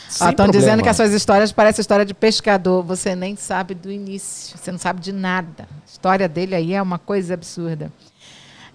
Estão 0.09 0.47
dizendo 0.47 0.83
que 0.83 0.89
as 0.89 0.95
suas 0.95 1.13
histórias 1.13 1.51
parecem 1.51 1.81
história 1.81 2.05
de 2.05 2.13
pescador. 2.13 2.83
Você 2.83 3.15
nem 3.15 3.35
sabe 3.35 3.73
do 3.73 3.91
início, 3.91 4.57
você 4.57 4.71
não 4.71 4.79
sabe 4.79 4.99
de 4.99 5.11
nada. 5.11 5.67
A 5.69 5.89
história 5.89 6.27
dele 6.27 6.55
aí 6.55 6.73
é 6.73 6.81
uma 6.81 6.99
coisa 6.99 7.33
absurda. 7.33 7.91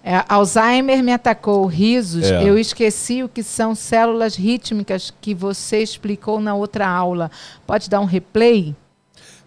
É, 0.09 0.25
Alzheimer 0.29 1.03
me 1.03 1.13
atacou, 1.13 1.67
risos. 1.67 2.31
É. 2.31 2.49
Eu 2.49 2.57
esqueci 2.57 3.25
o 3.25 3.29
que 3.29 3.43
são 3.43 3.75
células 3.75 4.37
rítmicas 4.37 5.13
que 5.21 5.35
você 5.35 5.83
explicou 5.83 6.41
na 6.41 6.55
outra 6.55 6.87
aula. 6.87 7.29
Pode 7.67 7.91
dar 7.91 8.01
um 8.01 8.05
replay? 8.05 8.73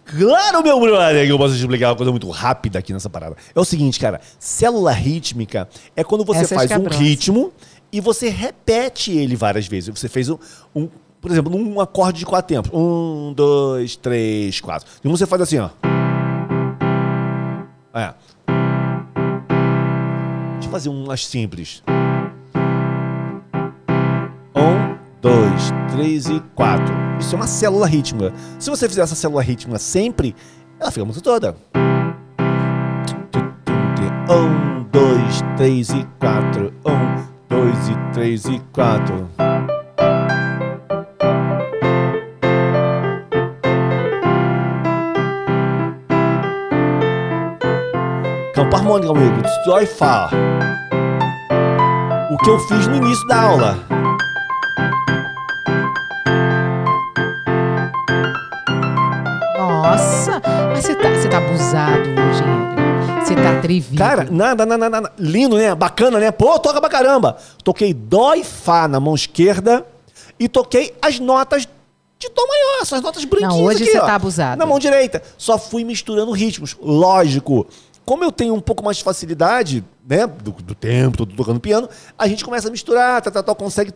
Claro, 0.04 0.62
meu 0.62 0.78
brother, 0.80 1.24
que 1.24 1.32
eu 1.32 1.38
posso 1.38 1.54
te 1.54 1.60
explicar 1.60 1.88
uma 1.88 1.96
coisa 1.96 2.10
muito 2.10 2.28
rápida 2.28 2.78
aqui 2.78 2.92
nessa 2.92 3.08
parada. 3.08 3.36
É 3.54 3.60
o 3.60 3.64
seguinte, 3.64 3.98
cara, 3.98 4.20
célula 4.38 4.92
rítmica 4.92 5.68
é 5.96 6.04
quando 6.04 6.24
você 6.24 6.40
Essa 6.40 6.54
é 6.56 6.58
faz 6.58 6.70
um 6.72 6.88
ritmo 6.88 7.52
e 7.92 8.00
você 8.00 8.28
repete 8.28 9.12
ele 9.12 9.36
várias 9.36 9.66
vezes. 9.66 9.88
Você 9.88 10.08
fez 10.08 10.28
um, 10.28 10.36
um 10.74 10.88
por 11.20 11.30
exemplo, 11.30 11.52
num 11.52 11.80
acorde 11.80 12.20
de 12.20 12.26
quatro 12.26 12.48
tempos. 12.48 12.70
Um, 12.72 13.32
dois, 13.34 13.94
três, 13.96 14.60
quatro. 14.60 14.88
E 15.04 15.08
você 15.08 15.26
faz 15.26 15.42
assim, 15.42 15.58
ó. 15.58 15.68
É. 17.92 18.14
Deixa 20.54 20.68
eu 20.68 20.70
fazer 20.70 20.88
umas 20.88 21.26
simples. 21.26 21.82
Um, 24.54 24.96
dois, 25.20 25.70
três 25.92 26.26
e 26.26 26.40
quatro. 26.54 26.94
Isso 27.18 27.34
é 27.34 27.36
uma 27.38 27.46
célula 27.46 27.86
rítmica. 27.86 28.32
Se 28.58 28.70
você 28.70 28.88
fizer 28.88 29.02
essa 29.02 29.14
célula 29.14 29.42
rítmica 29.42 29.78
sempre, 29.78 30.34
ela 30.78 30.90
fica 30.90 31.02
a 31.02 31.06
música 31.06 31.22
toda. 31.22 31.56
Um, 34.30 34.84
dois, 34.90 35.42
três 35.56 35.90
e 35.90 36.06
quatro. 36.18 36.72
Um, 36.86 37.26
dois 37.48 37.88
e 37.88 38.12
três 38.14 38.44
e 38.46 38.58
quatro. 38.72 39.28
Campo 48.90 49.06
harmônico, 49.06 49.12
amigo. 49.16 49.42
Dó 49.64 49.78
e 49.78 49.86
Fá. 49.86 50.30
O 52.30 52.36
que 52.38 52.50
eu 52.50 52.58
fiz 52.60 52.86
no 52.88 52.96
início 52.96 53.26
da 53.26 53.40
aula. 53.40 53.78
Nossa, 59.56 60.42
mas 60.72 60.84
você 60.84 60.94
tá, 60.96 61.08
você 61.10 61.28
tá 61.28 61.38
abusado 61.38 62.00
hoje, 62.00 63.24
Você 63.24 63.34
tá 63.36 63.58
atrevido. 63.58 63.96
Cara, 63.96 64.26
nada, 64.30 64.66
nada, 64.66 64.90
nada. 64.90 65.12
Lindo, 65.18 65.56
né? 65.56 65.74
Bacana, 65.74 66.18
né? 66.18 66.32
Pô, 66.32 66.58
toca 66.58 66.80
pra 66.80 66.90
caramba. 66.90 67.36
Toquei 67.62 67.94
Dó 67.94 68.34
e 68.34 68.42
Fá 68.42 68.88
na 68.88 68.98
mão 68.98 69.14
esquerda 69.14 69.86
e 70.38 70.48
toquei 70.48 70.94
as 71.00 71.20
notas 71.20 71.68
de 72.18 72.28
Dó 72.28 72.46
maior, 72.46 72.82
essas 72.82 73.00
notas 73.00 73.24
branquinhas 73.24 73.54
Não, 73.54 73.64
hoje 73.64 73.82
aqui, 73.82 73.92
você 73.92 73.98
ó, 73.98 74.04
tá 74.04 74.14
abusado. 74.14 74.58
Na 74.58 74.66
mão 74.66 74.78
direita. 74.78 75.22
Só 75.38 75.56
fui 75.58 75.84
misturando 75.84 76.32
ritmos. 76.32 76.76
Lógico 76.82 77.66
como 78.10 78.24
eu 78.24 78.32
tenho 78.32 78.52
um 78.54 78.60
pouco 78.60 78.82
mais 78.82 78.96
de 78.96 79.04
facilidade, 79.04 79.84
né, 80.04 80.26
do, 80.26 80.50
do 80.50 80.74
tempo, 80.74 81.18
tô 81.18 81.26
tocando 81.26 81.60
piano, 81.60 81.88
a 82.18 82.26
gente 82.26 82.44
começa 82.44 82.66
a 82.66 82.70
misturar, 82.72 83.22
tá, 83.22 83.30
tá, 83.30 83.40
tá, 83.40 83.54
consegue 83.54 83.94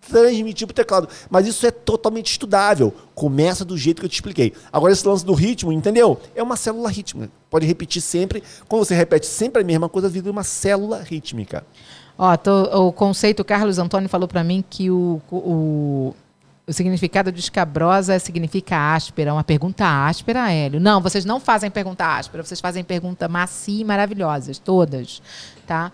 transmitir 0.00 0.66
pro 0.66 0.74
teclado. 0.74 1.08
Mas 1.30 1.46
isso 1.46 1.64
é 1.64 1.70
totalmente 1.70 2.28
estudável. 2.28 2.92
Começa 3.14 3.64
do 3.64 3.78
jeito 3.78 4.00
que 4.00 4.06
eu 4.06 4.10
te 4.10 4.14
expliquei. 4.14 4.52
Agora, 4.72 4.92
esse 4.92 5.06
lance 5.06 5.24
do 5.24 5.32
ritmo, 5.32 5.72
entendeu? 5.72 6.20
É 6.34 6.42
uma 6.42 6.56
célula 6.56 6.90
rítmica. 6.90 7.30
Pode 7.48 7.64
repetir 7.64 8.02
sempre. 8.02 8.42
Quando 8.66 8.84
você 8.84 8.96
repete 8.96 9.26
sempre 9.26 9.62
a 9.62 9.64
mesma 9.64 9.88
coisa, 9.88 10.08
vira 10.08 10.28
uma 10.28 10.42
célula 10.42 11.00
rítmica. 11.00 11.64
Ó, 12.18 12.36
tô, 12.36 12.64
o 12.88 12.92
conceito, 12.92 13.44
Carlos 13.44 13.78
Antônio 13.78 14.08
falou 14.08 14.26
para 14.26 14.42
mim 14.42 14.64
que 14.68 14.90
o, 14.90 15.22
o, 15.30 16.16
o 16.66 16.72
significado 16.72 17.32
de 17.32 17.40
escabrosa 17.40 18.18
significa 18.18 18.94
áspera, 18.94 19.32
uma 19.32 19.42
pergunta 19.42 19.84
áspera, 19.84 20.52
Hélio. 20.52 20.78
Não, 20.78 21.00
vocês 21.00 21.24
não 21.24 21.40
fazem 21.40 21.70
pergunta 21.70 22.06
áspera, 22.06 22.44
vocês 22.44 22.60
fazem 22.60 22.84
pergunta 22.84 23.28
macia 23.28 23.80
e 23.80 23.84
maravilhosas, 23.84 24.58
todas, 24.58 25.20
tá? 25.66 25.90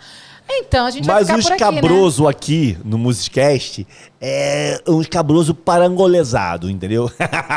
Então, 0.50 0.86
a 0.86 0.90
gente 0.90 1.06
Mas 1.06 1.28
vai 1.28 1.42
ficar 1.42 1.52
o 1.52 1.56
escabroso 1.56 2.26
aqui, 2.26 2.72
né? 2.72 2.72
aqui, 2.72 2.88
no 2.88 2.96
Musicast 2.98 3.86
é 4.20 4.82
um 4.88 5.00
escabroso 5.00 5.54
parangolezado, 5.54 6.70
entendeu? 6.70 7.10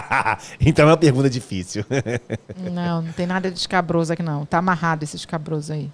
então 0.59 0.87
é 0.87 0.91
uma 0.91 0.97
pergunta 0.97 1.29
difícil. 1.29 1.85
não, 2.71 3.01
não 3.01 3.11
tem 3.13 3.25
nada 3.25 3.49
de 3.49 3.57
escabroso 3.57 4.11
aqui 4.11 4.21
não. 4.21 4.45
Tá 4.45 4.57
amarrado 4.57 5.03
esse 5.03 5.15
escabroso 5.15 5.71
aí. 5.71 5.89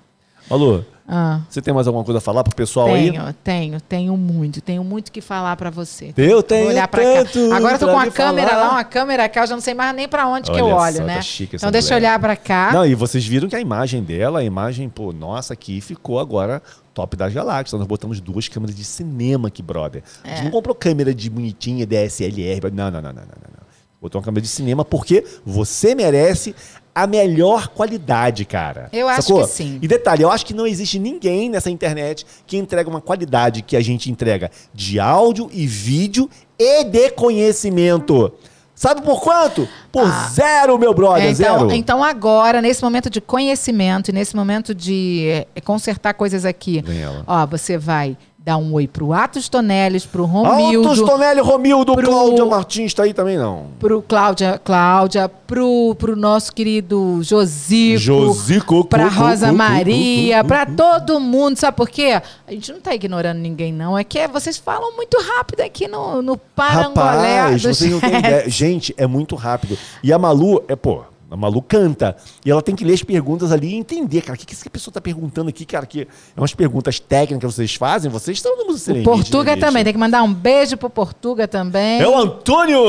Alô? 0.49 0.84
Ah. 1.10 1.40
Você 1.49 1.61
tem 1.61 1.74
mais 1.74 1.88
alguma 1.88 2.03
coisa 2.03 2.18
a 2.18 2.22
falar 2.22 2.44
pro 2.44 2.53
pessoal 2.53 2.88
tenho, 2.88 2.98
aí? 2.98 3.11
Tenho, 3.11 3.34
tenho, 3.44 3.82
tenho 3.82 4.18
muito, 4.18 4.60
tenho 4.60 4.84
muito 4.84 5.10
que 5.10 5.22
falar 5.22 5.56
para 5.56 5.69
você. 5.69 6.14
Eu 6.18 6.44
tenho 6.44 6.64
Vou 6.64 6.72
olhar 6.72 6.88
pra 6.90 7.02
tanto 7.02 7.49
cá. 7.49 7.56
Agora 7.56 7.76
eu 7.76 7.80
tô 7.80 7.88
com 7.88 7.99
a 7.99 8.11
câmera 8.11 8.49
falar. 8.49 8.61
lá, 8.61 8.72
uma 8.72 8.84
câmera 8.84 9.30
cá, 9.30 9.44
eu 9.44 9.48
já 9.48 9.56
não 9.56 9.61
sei 9.61 9.74
mais 9.74 9.95
nem 9.95 10.06
para 10.06 10.28
onde 10.28 10.52
Olha 10.52 10.60
que 10.60 10.69
eu 10.69 10.76
olho, 10.76 10.98
só, 10.98 11.03
né? 11.03 11.15
Tá 11.15 11.22
chique 11.22 11.56
então 11.56 11.72
deixa 11.72 11.94
eu 11.94 11.98
olhar 11.98 12.19
para 12.19 12.36
cá. 12.36 12.72
Não, 12.74 12.86
e 12.86 12.94
vocês 12.94 13.26
viram 13.26 13.48
que 13.48 13.56
a 13.56 13.61
imagem 13.61 14.03
dela, 14.03 14.40
a 14.40 14.44
imagem, 14.44 14.90
pô, 14.90 15.14
nossa, 15.14 15.53
aqui 15.53 15.80
ficou 15.80 16.19
agora 16.19 16.61
top 16.94 17.15
das 17.15 17.34
galáxias. 17.34 17.80
Nós 17.80 17.88
botamos 17.88 18.19
duas 18.19 18.49
câmeras 18.49 18.76
de 18.76 18.84
cinema 18.84 19.48
aqui, 19.48 19.64
brother. 19.64 20.03
É. 20.26 20.28
A 20.28 20.36
gente 20.36 20.41
é. 20.41 20.44
não 20.45 20.52
comprou 20.52 20.76
câmera 20.76 21.15
de 21.15 21.30
bonitinha, 21.30 21.86
DSLR, 21.86 22.69
não, 22.74 22.91
não, 22.91 23.02
não, 23.02 23.14
não, 23.14 23.14
não, 23.14 23.24
não. 23.24 23.68
Botou 24.02 24.19
uma 24.19 24.26
câmera 24.26 24.41
de 24.41 24.49
cinema 24.49 24.84
porque 24.84 25.24
você 25.45 25.95
merece 25.95 26.53
a 26.98 27.06
melhor 27.06 27.68
qualidade, 27.68 28.44
cara. 28.44 28.90
Eu 28.91 29.07
acho 29.07 29.28
Sacou? 29.28 29.44
que 29.44 29.53
sim. 29.53 29.78
E 29.80 29.88
detalhe, 29.88 30.24
eu 30.24 30.32
acho 30.32 30.44
que 30.44 30.53
não 30.53 30.65
existe 30.65 30.98
ninguém 30.98 31.48
nessa 31.48 31.69
internet 31.69 32.26
que 32.48 32.57
entrega 32.57 32.90
uma 32.90 32.99
qualidade 32.99 33.61
que 33.61 33.78
a 33.78 33.82
gente 33.82 34.10
entrega 34.10 34.49
de 34.74 34.99
áudio 34.99 35.48
e 35.53 35.68
vídeo 35.68 36.28
e 36.57 36.84
de 36.86 37.11
conhecimento. 37.11 38.34
Sabe 38.74 39.03
por 39.03 39.22
quanto? 39.22 39.69
Por 39.91 40.07
ah, 40.07 40.30
zero, 40.32 40.80
meu 40.80 40.91
brother, 40.91 41.30
então, 41.30 41.60
zero. 41.60 41.72
Então 41.72 42.03
agora, 42.03 42.64
nesse 42.64 42.82
momento 42.82 43.11
de 43.11 43.22
conhecimento 43.22 44.10
e 44.10 44.11
nesse 44.11 44.36
momento 44.36 44.74
de 44.74 45.45
é, 45.56 45.61
consertar 45.61 46.15
coisas 46.15 46.45
aqui, 46.45 46.84
ó, 47.28 47.45
você 47.45 47.78
vai 47.78 48.18
Dá 48.48 48.56
um 48.56 48.72
oi 48.76 48.88
pro 48.88 49.11
Atos 49.11 49.49
Tonelis, 49.49 50.06
pro 50.06 50.24
Romildo. 50.24 50.88
Atos 50.88 51.02
Tonelli, 51.02 51.41
Romildo, 51.41 51.94
pro, 51.94 52.07
Cláudia 52.07 52.45
Martins 52.45 52.94
tá 52.94 53.03
aí 53.03 53.14
também, 53.14 53.38
não? 53.38 53.65
Pro 53.78 54.02
Cláudia, 54.02 54.57
Cláudia, 54.64 55.28
pro, 55.28 55.94
pro 55.95 56.15
nosso 56.15 56.53
querido 56.53 57.19
Josico. 57.22 57.99
Josico. 57.99 58.86
Pra 58.86 59.10
Rosa 59.10 59.52
Maria, 59.52 60.45
pra 60.45 60.65
todo 60.65 61.19
mundo. 61.19 61.57
Sabe 61.57 61.76
por 61.76 61.90
quê? 61.90 62.22
A 62.48 62.52
gente 62.53 62.72
não 62.72 62.80
tá 62.80 62.95
ignorando 62.95 63.40
ninguém, 63.40 63.74
não. 63.74 63.98
É 63.98 64.03
que 64.06 64.26
vocês 64.30 64.57
falam 64.57 64.95
muito 64.95 65.18
rápido 65.22 65.60
aqui 65.60 65.86
no, 65.86 66.22
no 66.22 66.38
Parangolé. 66.38 67.41
Rapaz, 67.41 67.64
vocês 67.64 67.91
não 67.91 67.99
têm 67.99 68.18
ideia. 68.18 68.49
Gente, 68.49 68.95
é 68.98 69.06
muito 69.06 69.36
rápido. 69.36 69.78
E 70.02 70.14
a 70.14 70.18
Malu, 70.18 70.64
é, 70.69 70.76
pô, 70.78 71.02
a 71.30 71.36
Malu 71.36 71.62
canta. 71.62 72.16
E 72.45 72.52
ela 72.52 72.62
tem 72.62 72.76
que 72.76 72.86
ler 72.86 72.94
as 72.94 73.04
perguntas 73.04 73.52
ali 73.52 73.70
e 73.70 73.76
entender, 73.76 74.22
cara, 74.22 74.36
o 74.36 74.38
que, 74.38 74.45
que 74.45 74.54
essa 74.54 74.70
pessoa 74.70 74.91
está 74.91 75.02
perguntando 75.02 75.49
aqui, 75.49 75.66
cara? 75.66 75.86
Que 75.86 76.02
é 76.02 76.40
umas 76.40 76.54
perguntas 76.54 76.99
técnicas 76.99 77.52
que 77.52 77.56
vocês 77.56 77.76
fazem, 77.76 78.10
vocês 78.10 78.38
estão 78.38 78.58
no 78.58 78.66
Museu 78.66 78.95
O 78.95 79.04
Portuga 79.04 79.56
né, 79.56 79.62
também, 79.62 79.84
tem 79.84 79.94
que 79.94 79.99
mandar 79.99 80.24
um 80.24 80.34
beijo 80.34 80.78
pro 80.78 80.90
Portuga 80.90 81.48
também. 81.48 81.99
É 81.99 82.08
o 82.08 82.18
Antônio! 82.18 82.80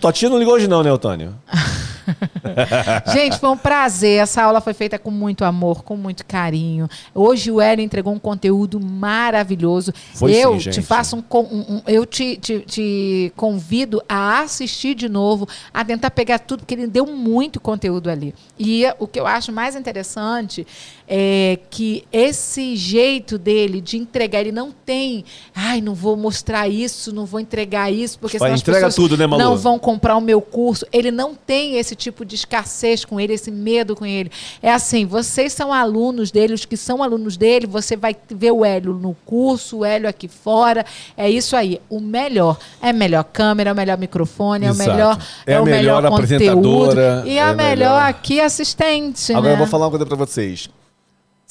Totinho 0.00 0.32
não 0.32 0.38
ligou 0.38 0.54
hoje 0.54 0.68
não, 0.68 0.82
né, 0.82 0.90
Antônio? 0.90 1.34
gente, 3.12 3.38
foi 3.38 3.50
um 3.50 3.56
prazer. 3.56 4.22
Essa 4.22 4.42
aula 4.42 4.60
foi 4.60 4.74
feita 4.74 4.98
com 4.98 5.10
muito 5.10 5.44
amor, 5.44 5.82
com 5.82 5.96
muito 5.96 6.24
carinho. 6.24 6.88
Hoje 7.14 7.50
o 7.50 7.60
Hélio 7.60 7.84
entregou 7.84 8.12
um 8.12 8.18
conteúdo 8.18 8.80
maravilhoso. 8.80 9.92
Foi 10.14 10.32
eu 10.32 10.60
sim, 10.60 10.70
te 10.70 10.82
faço 10.82 11.16
um, 11.16 11.24
um, 11.38 11.76
um 11.76 11.82
eu 11.86 12.04
te, 12.06 12.36
te, 12.36 12.60
te, 12.60 13.32
convido 13.36 14.02
a 14.08 14.40
assistir 14.40 14.94
de 14.94 15.08
novo, 15.08 15.48
a 15.72 15.84
tentar 15.84 16.10
pegar 16.10 16.38
tudo, 16.38 16.60
porque 16.60 16.74
ele 16.74 16.86
deu 16.86 17.06
muito 17.06 17.60
conteúdo 17.60 18.10
ali. 18.10 18.34
E 18.58 18.84
o 18.98 19.06
que 19.06 19.18
eu 19.18 19.26
acho 19.26 19.52
mais 19.52 19.76
interessante 19.76 20.66
é 21.06 21.58
que 21.70 22.04
esse 22.12 22.76
jeito 22.76 23.36
dele 23.38 23.80
de 23.80 23.98
entregar, 23.98 24.40
ele 24.40 24.52
não 24.52 24.70
tem, 24.70 25.24
ai, 25.54 25.80
não 25.80 25.94
vou 25.94 26.16
mostrar 26.16 26.68
isso, 26.68 27.14
não 27.14 27.26
vou 27.26 27.40
entregar 27.40 27.92
isso, 27.92 28.18
porque 28.18 28.38
senão 28.38 28.54
as 28.54 28.62
pessoas 28.62 28.94
tudo, 28.94 29.16
né, 29.16 29.26
não 29.26 29.56
vão 29.56 29.78
comprar 29.78 30.16
o 30.16 30.20
meu 30.20 30.40
curso. 30.40 30.86
Ele 30.92 31.10
não 31.10 31.34
tem 31.34 31.76
esse 31.78 31.91
tipo 31.94 32.24
de 32.24 32.34
escassez 32.34 33.04
com 33.04 33.20
ele, 33.20 33.34
esse 33.34 33.50
medo 33.50 33.94
com 33.94 34.04
ele. 34.04 34.30
É 34.62 34.72
assim, 34.72 35.06
vocês 35.06 35.52
são 35.52 35.72
alunos 35.72 36.30
dele, 36.30 36.54
os 36.54 36.64
que 36.64 36.76
são 36.76 37.02
alunos 37.02 37.36
dele, 37.36 37.66
você 37.66 37.96
vai 37.96 38.16
ver 38.30 38.52
o 38.52 38.64
Hélio 38.64 38.92
no 38.94 39.14
curso, 39.26 39.78
o 39.78 39.84
Hélio 39.84 40.08
aqui 40.08 40.28
fora. 40.28 40.84
É 41.16 41.28
isso 41.28 41.56
aí. 41.56 41.80
O 41.88 42.00
melhor. 42.00 42.58
É 42.80 42.92
melhor 42.92 43.24
câmera, 43.24 43.70
é 43.70 43.72
o 43.72 43.76
melhor 43.76 43.98
microfone, 43.98 44.66
Exato. 44.66 44.90
é 44.90 44.92
o 44.92 44.94
melhor, 44.94 45.18
é, 45.46 45.52
é 45.52 45.60
o 45.60 45.64
melhor, 45.64 46.02
melhor 46.02 46.20
conteúdo. 46.20 47.00
E 47.26 47.38
é 47.38 47.42
a 47.42 47.54
melhor, 47.54 47.56
melhor 47.56 48.02
aqui 48.02 48.40
assistente. 48.40 49.32
Agora 49.32 49.48
né? 49.48 49.54
eu 49.54 49.58
vou 49.58 49.66
falar 49.66 49.86
uma 49.86 49.90
coisa 49.90 50.06
para 50.06 50.16
vocês. 50.16 50.68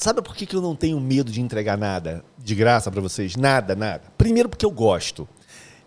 Sabe 0.02 0.20
por 0.20 0.34
que, 0.34 0.46
que 0.46 0.56
eu 0.56 0.60
não 0.60 0.74
tenho 0.74 0.98
medo 0.98 1.30
de 1.30 1.40
entregar 1.40 1.78
nada 1.78 2.24
de 2.36 2.56
graça 2.56 2.90
para 2.90 3.00
vocês? 3.00 3.36
Nada, 3.36 3.76
nada. 3.76 4.02
Primeiro 4.18 4.48
porque 4.48 4.66
eu 4.66 4.70
gosto. 4.70 5.28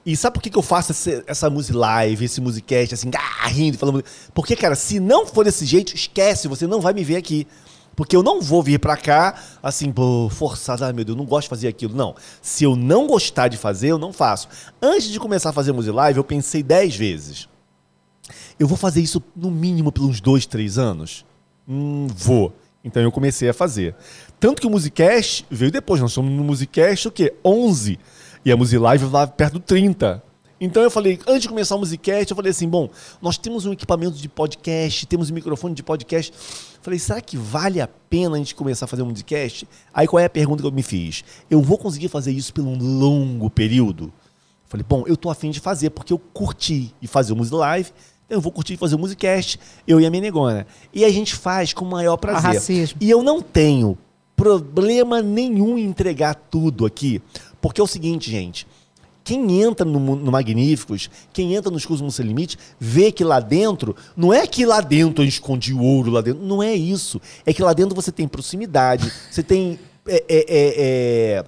E 0.06 0.16
sabe 0.16 0.36
por 0.36 0.44
que, 0.44 0.52
que 0.52 0.58
eu 0.58 0.62
faço 0.62 0.92
essa, 0.92 1.24
essa 1.26 1.52
live, 1.74 2.26
esse 2.26 2.40
musicast, 2.40 2.94
assim, 2.94 3.10
ah, 3.16 3.48
rindo, 3.48 3.78
falando. 3.78 4.04
Porque, 4.36 4.56
cara, 4.56 4.76
se 4.76 5.00
não 5.00 5.26
for 5.26 5.44
desse 5.44 5.66
jeito, 5.66 5.96
esquece, 5.96 6.48
você 6.48 6.68
não 6.68 6.80
vai 6.80 6.94
me 6.94 7.04
ver 7.04 7.16
aqui. 7.16 7.48
Porque 7.96 8.16
eu 8.16 8.22
não 8.22 8.42
vou 8.42 8.62
vir 8.62 8.80
para 8.80 8.98
cá 8.98 9.42
assim, 9.64 9.92
pô, 9.92 10.30
forçado, 10.30 10.84
ai 10.84 10.92
meu 10.92 11.06
Deus, 11.06 11.18
eu 11.18 11.24
não 11.24 11.28
gosto 11.28 11.44
de 11.44 11.50
fazer 11.50 11.68
aquilo. 11.68 11.96
Não. 11.96 12.14
Se 12.42 12.66
eu 12.66 12.76
não 12.76 13.08
gostar 13.08 13.48
de 13.48 13.58
fazer, 13.58 13.88
eu 13.88 13.98
não 13.98 14.14
faço. 14.14 14.48
Antes 14.82 15.10
de 15.10 15.20
começar 15.20 15.50
a 15.50 15.54
fazer 15.54 15.72
música 15.72 15.96
Live, 15.96 16.18
eu 16.18 16.24
pensei 16.24 16.62
10 16.62 16.96
vezes. 16.96 17.50
Eu 18.60 18.68
vou 18.68 18.78
fazer 18.78 19.02
isso 19.02 19.24
no 19.36 19.50
mínimo 19.50 19.92
pelos 19.92 20.20
dois, 20.20 20.46
três 20.46 20.78
anos? 20.78 21.26
Hum, 21.68 22.08
vou. 22.14 22.54
Então 22.84 23.02
eu 23.02 23.12
comecei 23.12 23.50
a 23.50 23.54
fazer. 23.54 23.96
Tanto 24.40 24.62
que 24.62 24.68
o 24.68 24.70
Musicast 24.70 25.46
veio 25.50 25.72
depois, 25.72 26.00
nós 26.00 26.12
estamos 26.12 26.32
no 26.32 26.44
Musicast 26.44 27.08
o 27.08 27.12
quê? 27.12 27.34
11 27.44 27.98
e 28.46 28.52
a 28.52 28.56
Musilive 28.56 29.06
e 29.06 29.10
lá 29.10 29.26
perto 29.26 29.54
do 29.54 29.60
30. 29.60 30.24
Então 30.62 30.82
eu 30.82 30.90
falei, 30.90 31.20
antes 31.28 31.42
de 31.42 31.50
começar 31.50 31.76
o 31.76 31.80
Musicast, 31.80 32.32
eu 32.32 32.36
falei 32.36 32.52
assim, 32.52 32.70
bom, 32.70 32.90
nós 33.22 33.38
temos 33.38 33.66
um 33.66 33.74
equipamento 33.74 34.16
de 34.16 34.30
podcast, 34.30 35.06
temos 35.06 35.30
um 35.30 35.34
microfone 35.34 35.76
de 35.76 35.84
podcast. 35.84 36.32
Eu 36.32 36.80
falei, 36.82 36.98
será 36.98 37.20
que 37.20 37.36
vale 37.36 37.82
a 37.82 37.88
pena 37.88 38.36
a 38.36 38.38
gente 38.38 38.56
começar 38.56 38.86
a 38.86 38.88
fazer 38.88 39.02
um 39.02 39.08
Musicast? 39.08 39.68
Aí 39.94 40.08
qual 40.08 40.20
é 40.20 40.26
a 40.26 40.30
pergunta 40.30 40.62
que 40.62 40.68
eu 40.68 40.72
me 40.72 40.84
fiz? 40.84 41.24
Eu 41.50 41.62
vou 41.62 41.78
conseguir 41.78 42.08
fazer 42.08 42.32
isso 42.32 42.54
por 42.54 42.64
um 42.64 42.78
longo 42.78 43.50
período? 43.50 44.06
Eu 44.06 44.70
falei, 44.70 44.86
bom, 44.88 45.04
eu 45.08 45.18
tô 45.18 45.30
afim 45.30 45.52
de 45.52 45.60
fazer, 45.60 45.90
porque 45.90 46.14
eu 46.14 46.20
curti 46.20 46.94
e 47.02 47.08
fazer 47.08 47.34
o 47.34 47.36
Music 47.36 47.56
Live, 47.56 47.92
eu 48.30 48.40
vou 48.40 48.52
curtir 48.52 48.78
fazer 48.78 48.96
o 48.96 49.00
Musicast, 49.00 49.60
eu 49.88 50.00
e 50.00 50.06
a 50.06 50.10
minha 50.10 50.22
negona. 50.22 50.66
E 50.94 51.04
a 51.04 51.10
gente 51.10 51.36
faz 51.36 51.74
com 51.74 51.84
o 51.84 51.90
maior 51.90 52.18
prazer. 52.18 52.42
E 53.00 53.10
eu 53.10 53.22
não 53.22 53.42
tenho 53.42 53.98
problema 54.36 55.22
nenhum 55.22 55.78
em 55.78 55.86
entregar 55.86 56.36
tudo 56.36 56.86
aqui, 56.86 57.22
porque 57.66 57.82
é 57.82 57.84
o 57.84 57.88
seguinte, 57.88 58.30
gente. 58.30 58.68
Quem 59.24 59.64
entra 59.64 59.84
no, 59.84 60.00
no 60.00 60.32
Magníficos, 60.32 61.10
quem 61.34 61.56
entra 61.56 61.72
nos 61.72 61.84
cursos 61.84 62.14
Sem 62.14 62.24
Limite, 62.24 62.60
vê 62.80 63.12
que 63.12 63.24
lá 63.24 63.40
dentro, 63.40 63.96
não 64.16 64.32
é 64.32 64.46
que 64.46 64.64
lá 64.68 64.82
dentro 64.82 65.24
eu 65.24 65.28
escondi 65.28 65.74
o 65.74 65.82
ouro 65.82 66.12
lá 66.12 66.22
dentro, 66.22 66.44
não 66.44 66.62
é 66.62 66.76
isso. 66.76 67.20
É 67.44 67.52
que 67.52 67.64
lá 67.64 67.74
dentro 67.74 67.96
você 67.96 68.12
tem 68.12 68.28
proximidade, 68.28 69.12
você 69.32 69.42
tem. 69.42 69.80
É, 70.06 70.24
é, 70.30 70.46
é, 70.48 71.38
é... 71.38 71.46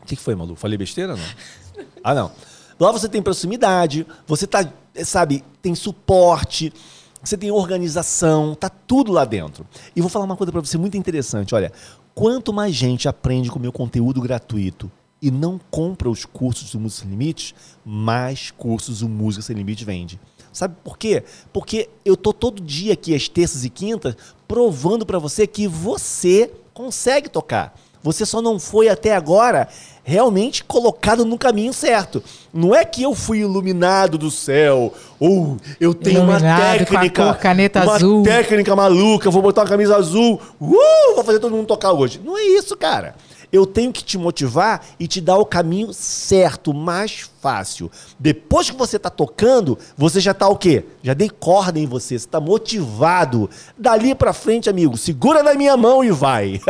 O 0.00 0.06
que, 0.06 0.14
que 0.14 0.22
foi, 0.22 0.36
Malu? 0.36 0.54
Falei 0.54 0.78
besteira 0.78 1.16
não? 1.16 1.84
Ah, 2.04 2.14
não. 2.14 2.30
Lá 2.78 2.92
você 2.92 3.08
tem 3.08 3.20
proximidade, 3.20 4.06
você 4.24 4.46
tá, 4.46 4.64
sabe, 5.04 5.42
tem 5.60 5.74
suporte, 5.74 6.72
você 7.20 7.36
tem 7.36 7.50
organização, 7.50 8.54
tá 8.54 8.68
tudo 8.68 9.10
lá 9.10 9.24
dentro. 9.24 9.66
E 9.96 10.00
vou 10.00 10.08
falar 10.08 10.24
uma 10.24 10.36
coisa 10.36 10.52
para 10.52 10.60
você 10.60 10.78
muito 10.78 10.96
interessante, 10.96 11.52
olha, 11.52 11.72
quanto 12.14 12.52
mais 12.52 12.72
gente 12.76 13.08
aprende 13.08 13.50
com 13.50 13.58
o 13.58 13.62
meu 13.62 13.72
conteúdo 13.72 14.20
gratuito 14.20 14.88
e 15.22 15.30
não 15.30 15.58
compra 15.70 16.10
os 16.10 16.24
cursos 16.24 16.72
do 16.72 16.80
Música 16.80 17.02
Sem 17.02 17.10
Limites, 17.10 17.54
mais 17.86 18.50
cursos 18.50 19.00
o 19.00 19.08
Música 19.08 19.42
Sem 19.42 19.54
Limites 19.54 19.86
vende. 19.86 20.20
Sabe 20.52 20.74
por 20.82 20.98
quê? 20.98 21.22
Porque 21.52 21.88
eu 22.04 22.16
tô 22.16 22.32
todo 22.32 22.60
dia 22.60 22.92
aqui 22.92 23.14
às 23.14 23.28
terças 23.28 23.64
e 23.64 23.70
quintas 23.70 24.16
provando 24.46 25.06
para 25.06 25.18
você 25.18 25.46
que 25.46 25.66
você 25.66 26.50
consegue 26.74 27.28
tocar. 27.28 27.74
Você 28.02 28.26
só 28.26 28.42
não 28.42 28.58
foi 28.58 28.88
até 28.88 29.14
agora 29.14 29.68
realmente 30.02 30.64
colocado 30.64 31.24
no 31.24 31.38
caminho 31.38 31.72
certo. 31.72 32.22
Não 32.52 32.74
é 32.74 32.84
que 32.84 33.02
eu 33.02 33.14
fui 33.14 33.38
iluminado 33.38 34.18
do 34.18 34.30
céu, 34.30 34.92
ou 35.20 35.56
eu 35.80 35.94
tenho 35.94 36.18
iluminado 36.18 36.42
uma 36.42 36.78
técnica, 36.78 37.24
cor, 37.24 37.38
caneta 37.38 37.82
uma 37.84 37.94
azul. 37.94 38.22
técnica 38.24 38.74
maluca, 38.74 39.30
vou 39.30 39.40
botar 39.40 39.62
uma 39.62 39.68
camisa 39.68 39.96
azul, 39.96 40.40
uh, 40.60 41.14
vou 41.14 41.22
fazer 41.22 41.38
todo 41.38 41.54
mundo 41.54 41.66
tocar 41.66 41.92
hoje. 41.92 42.20
Não 42.24 42.36
é 42.36 42.42
isso, 42.42 42.76
cara. 42.76 43.14
Eu 43.52 43.66
tenho 43.66 43.92
que 43.92 44.02
te 44.02 44.16
motivar 44.16 44.84
e 44.98 45.06
te 45.06 45.20
dar 45.20 45.36
o 45.36 45.44
caminho 45.44 45.92
certo, 45.92 46.72
mais 46.72 47.30
fácil. 47.42 47.90
Depois 48.18 48.70
que 48.70 48.76
você 48.76 48.96
está 48.96 49.10
tocando, 49.10 49.76
você 49.96 50.20
já 50.20 50.30
está 50.30 50.48
o 50.48 50.56
quê? 50.56 50.84
Já 51.02 51.12
dei 51.12 51.28
corda 51.28 51.80
em 51.80 51.86
você, 51.86 52.12
você 52.12 52.26
está 52.26 52.40
motivado. 52.40 53.48
Dali 53.76 54.14
para 54.14 54.32
frente, 54.32 54.68
amigo, 54.68 54.96
segura 54.96 55.42
na 55.42 55.54
minha 55.54 55.76
mão 55.76 56.04
e 56.04 56.10
vai. 56.10 56.60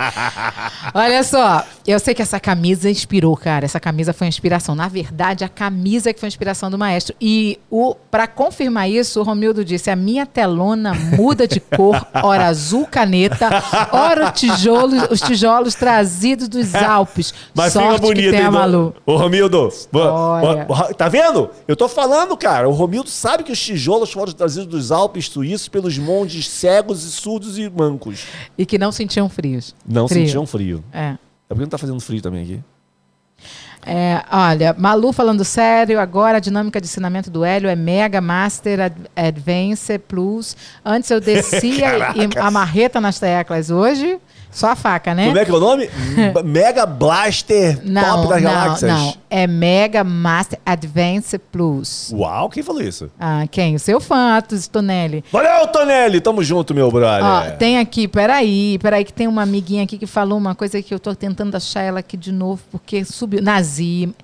Olha 0.94 1.22
só, 1.22 1.64
eu 1.86 1.98
sei 1.98 2.14
que 2.14 2.22
essa 2.22 2.38
camisa 2.38 2.90
inspirou, 2.90 3.36
cara. 3.36 3.64
Essa 3.64 3.80
camisa 3.80 4.12
foi 4.12 4.26
inspiração. 4.26 4.74
Na 4.74 4.88
verdade, 4.88 5.44
a 5.44 5.48
camisa 5.48 6.12
que 6.12 6.20
foi 6.20 6.28
inspiração 6.28 6.70
do 6.70 6.78
maestro. 6.78 7.14
E 7.20 7.58
o 7.70 7.94
para 8.10 8.26
confirmar 8.26 8.88
isso, 8.88 9.20
o 9.20 9.22
Romildo 9.22 9.64
disse: 9.64 9.90
a 9.90 9.96
minha 9.96 10.26
telona 10.26 10.94
muda 10.94 11.46
de 11.46 11.60
cor, 11.60 12.06
ora 12.22 12.46
azul 12.46 12.86
caneta, 12.86 13.48
ora 13.92 14.30
tijolo, 14.30 15.08
os 15.10 15.20
tijolos 15.20 15.74
trazidos 15.74 16.48
dos 16.48 16.74
Alpes. 16.74 17.32
Mas 17.54 17.72
Sorte 17.72 17.88
fica 17.88 18.00
bonito, 18.00 18.30
que 18.30 18.36
tem 18.36 18.46
a 18.46 18.50
Malu. 18.50 18.94
Ô, 19.04 19.16
Romildo, 19.16 19.68
Olha. 20.04 20.66
Tá 20.94 21.08
vendo? 21.08 21.50
Eu 21.66 21.76
tô 21.76 21.88
falando, 21.88 22.36
cara. 22.36 22.68
O 22.68 22.72
Romildo 22.72 23.08
sabe 23.08 23.44
que 23.44 23.52
os 23.52 23.60
tijolos 23.60 24.12
foram 24.12 24.32
trazidos 24.32 24.66
dos 24.66 24.92
Alpes 24.92 25.26
suíços 25.26 25.68
pelos 25.68 25.98
monges 25.98 26.48
cegos 26.48 27.04
e 27.04 27.10
surdos 27.10 27.58
e 27.58 27.68
mancos. 27.70 28.24
E 28.56 28.64
que 28.66 28.78
não 28.78 28.92
sentiam 28.92 29.28
frios. 29.28 29.74
Não 29.86 30.08
frio. 30.08 30.26
sentiam 30.26 30.46
frio. 30.46 30.84
É. 30.92 31.10
É 31.10 31.18
porque 31.48 31.62
não 31.62 31.68
tá 31.68 31.78
fazendo 31.78 32.00
frio 32.00 32.20
também 32.20 32.42
aqui. 32.42 32.60
É, 33.88 34.24
olha, 34.32 34.74
Malu 34.76 35.12
falando 35.12 35.44
sério, 35.44 36.00
agora 36.00 36.38
a 36.38 36.40
dinâmica 36.40 36.80
de 36.80 36.88
ensinamento 36.88 37.30
do 37.30 37.44
Hélio 37.44 37.70
é 37.70 37.76
Mega 37.76 38.20
Master 38.20 38.80
Ad 38.80 38.96
Advance 39.14 39.96
Plus. 40.00 40.56
Antes 40.84 41.08
eu 41.08 41.20
descia 41.22 42.08
a 42.36 42.50
marreta 42.50 43.00
nas 43.00 43.20
teclas. 43.20 43.70
Hoje 43.70 44.18
só 44.56 44.70
a 44.70 44.76
faca, 44.76 45.14
né? 45.14 45.26
Como 45.26 45.38
é 45.38 45.44
que 45.44 45.50
é 45.50 45.54
o 45.54 45.60
nome? 45.60 45.90
Mega 46.42 46.86
Blaster 46.86 47.78
não, 47.84 48.02
Top 48.02 48.28
das 48.28 48.42
não, 48.42 48.50
Galáxias. 48.50 48.90
Não, 48.90 49.14
é 49.28 49.46
Mega 49.46 50.02
Master 50.02 50.58
Advance 50.64 51.36
Plus. 51.38 52.10
Uau, 52.14 52.48
quem 52.48 52.62
falou 52.62 52.80
isso? 52.80 53.10
Ah, 53.20 53.44
quem? 53.50 53.74
O 53.74 53.78
seu 53.78 54.00
fã, 54.00 54.38
Atos 54.38 54.66
Tonelli. 54.66 55.22
Valeu, 55.30 55.66
Tonelli! 55.66 56.22
Tamo 56.22 56.42
junto, 56.42 56.74
meu 56.74 56.90
brother. 56.90 57.22
Ó, 57.22 57.50
tem 57.58 57.78
aqui, 57.78 58.08
peraí, 58.08 58.78
peraí, 58.78 59.04
que 59.04 59.12
tem 59.12 59.28
uma 59.28 59.42
amiguinha 59.42 59.84
aqui 59.84 59.98
que 59.98 60.06
falou 60.06 60.38
uma 60.38 60.54
coisa 60.54 60.80
que 60.80 60.94
eu 60.94 60.98
tô 60.98 61.14
tentando 61.14 61.54
achar 61.54 61.82
ela 61.82 62.00
aqui 62.00 62.16
de 62.16 62.32
novo, 62.32 62.62
porque 62.72 63.04
subiu. 63.04 63.42
Nazi. 63.42 64.14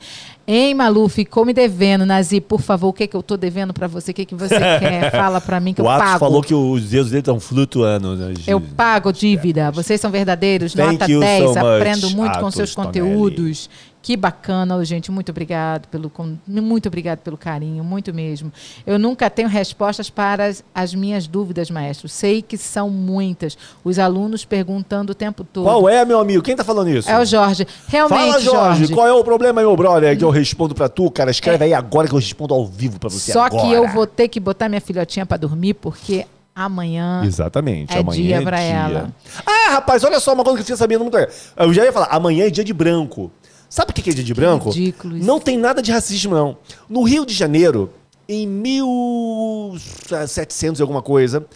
Hein, 0.47 0.75
Malu, 0.75 1.09
ficou 1.09 1.45
me 1.45 1.53
devendo. 1.53 2.05
Nazi, 2.05 2.41
por 2.41 2.61
favor, 2.61 2.89
o 2.89 2.93
que, 2.93 3.07
que 3.07 3.17
eu 3.17 3.23
tô 3.23 3.37
devendo 3.37 3.73
para 3.73 3.87
você? 3.87 4.11
O 4.11 4.15
que, 4.15 4.25
que 4.25 4.35
você 4.35 4.59
quer? 4.81 5.11
Fala 5.11 5.41
para 5.41 5.61
mim 5.61 5.73
que 5.73 5.81
o 5.81 5.85
eu 5.85 5.89
Atos 5.91 6.05
pago. 6.05 6.19
falou 6.19 6.43
que 6.43 6.55
os 6.55 6.91
dedos 6.91 7.11
dele 7.11 7.21
estão 7.21 7.39
flutuando. 7.39 8.17
Né? 8.17 8.35
Eu 8.47 8.61
pago 8.61 9.13
dívida. 9.13 9.71
Vocês 9.71 10.01
são 10.01 10.11
verdadeiros. 10.11 10.75
Thank 10.75 10.93
Nota 10.93 11.07
10. 11.07 11.53
So 11.53 11.59
Aprendo 11.59 12.11
muito 12.11 12.31
Atos 12.31 12.43
com 12.43 12.51
seus 12.51 12.75
conteúdos. 12.75 13.71
Que 14.03 14.17
bacana, 14.17 14.85
gente. 14.85 15.13
Muito 15.13 15.31
obrigado 15.31 15.87
pelo 15.87 16.11
muito 16.47 16.89
obrigado 16.89 17.21
pelo 17.21 17.39
carinho, 17.39 17.85
muito 17.85 18.13
mesmo. 18.13 18.53
Eu 18.85 18.99
nunca 18.99 19.31
tenho 19.31 19.49
respostas 19.49 20.11
para 20.11 20.47
as, 20.47 20.65
as, 20.75 20.93
minhas 20.93 21.29
dúvidas, 21.29 21.71
maestro. 21.71 22.09
Sei 22.09 22.43
que 22.43 22.59
são 22.59 22.91
muitas. 22.91 23.57
Os 23.85 24.01
alunos 24.01 24.45
perguntando 24.45 25.13
o 25.13 25.15
tempo 25.15 25.45
todo. 25.45 25.65
Qual 25.65 25.89
é, 25.89 26.05
meu 26.05 26.19
amigo? 26.19 26.43
Quem 26.43 26.53
está 26.53 26.65
falando 26.65 26.91
isso? 26.91 27.09
É 27.09 27.17
o 27.17 27.25
Jorge. 27.25 27.65
Realmente, 27.87 28.19
Fala, 28.19 28.41
Jorge, 28.41 28.79
Jorge. 28.81 28.95
Qual 28.95 29.07
é 29.07 29.13
o 29.13 29.23
problema, 29.23 29.61
meu 29.61 29.77
brother? 29.77 30.19
Que 30.19 30.25
eu 30.25 30.31
respondo 30.31 30.75
para 30.75 30.89
tu, 30.89 31.09
cara. 31.09 31.31
Escreve 31.31 31.65
é. 31.65 31.67
aí 31.69 31.75
agora 31.75 32.09
que 32.09 32.15
eu 32.15 32.19
respondo 32.19 32.53
ao 32.53 32.67
vivo 32.67 32.99
para 32.99 33.09
você 33.09 33.33
Só 33.33 33.45
agora. 33.45 33.63
que 33.63 33.73
eu 33.73 33.87
vou 33.89 34.07
ter 34.07 34.27
que 34.27 34.41
botar 34.41 34.69
minha 34.69 34.81
filhotinha 34.81 35.25
para 35.25 35.37
dormir 35.37 35.75
porque 35.75 36.27
Amanhã. 36.55 37.23
Exatamente. 37.25 37.97
É 37.97 38.01
amanhã 38.01 38.23
dia 38.23 38.37
é 38.37 38.41
pra 38.43 38.59
dia. 38.59 38.67
ela. 38.67 39.13
Ah, 39.47 39.71
rapaz, 39.73 40.05
olha 40.05 40.21
só 40.21 40.35
uma 40.35 40.45
coisa 40.45 40.59
que 40.59 40.61
eu 40.61 40.67
fiquei 40.67 40.77
sabendo 40.77 41.03
muito. 41.03 41.17
Eu 41.57 41.73
já 41.73 41.83
ia 41.85 41.93
falar, 41.93 42.09
amanhã 42.11 42.47
é 42.47 42.51
dia 42.51 42.63
de 42.63 42.75
branco. 42.75 43.31
Sabe 43.73 43.91
o 43.91 43.95
que 43.95 44.11
é 44.11 44.13
dia 44.13 44.23
de 44.23 44.35
branco? 44.35 44.69
Ridículo 44.69 45.17
isso. 45.17 45.27
Não 45.27 45.41
tem 45.41 45.57
nada 45.57 45.81
de 45.81 45.91
racismo, 45.91 46.35
não. 46.35 46.59
No 46.91 47.03
Rio 47.05 47.25
de 47.25 47.33
Janeiro, 47.33 47.89
em 48.29 48.47
1700 48.47 50.79
e 50.79 50.83
alguma 50.83 51.01
coisa, 51.01 51.47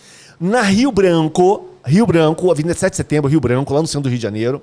na 0.40 0.62
Rio 0.62 0.90
Branco, 0.90 1.68
Rio 1.84 2.06
Branco, 2.06 2.50
Avenida 2.50 2.74
7 2.74 2.92
de 2.92 2.96
Setembro, 2.96 3.30
Rio 3.30 3.38
Branco, 3.38 3.74
lá 3.74 3.82
no 3.82 3.86
centro 3.86 4.04
do 4.04 4.08
Rio 4.08 4.16
de 4.16 4.22
Janeiro, 4.22 4.62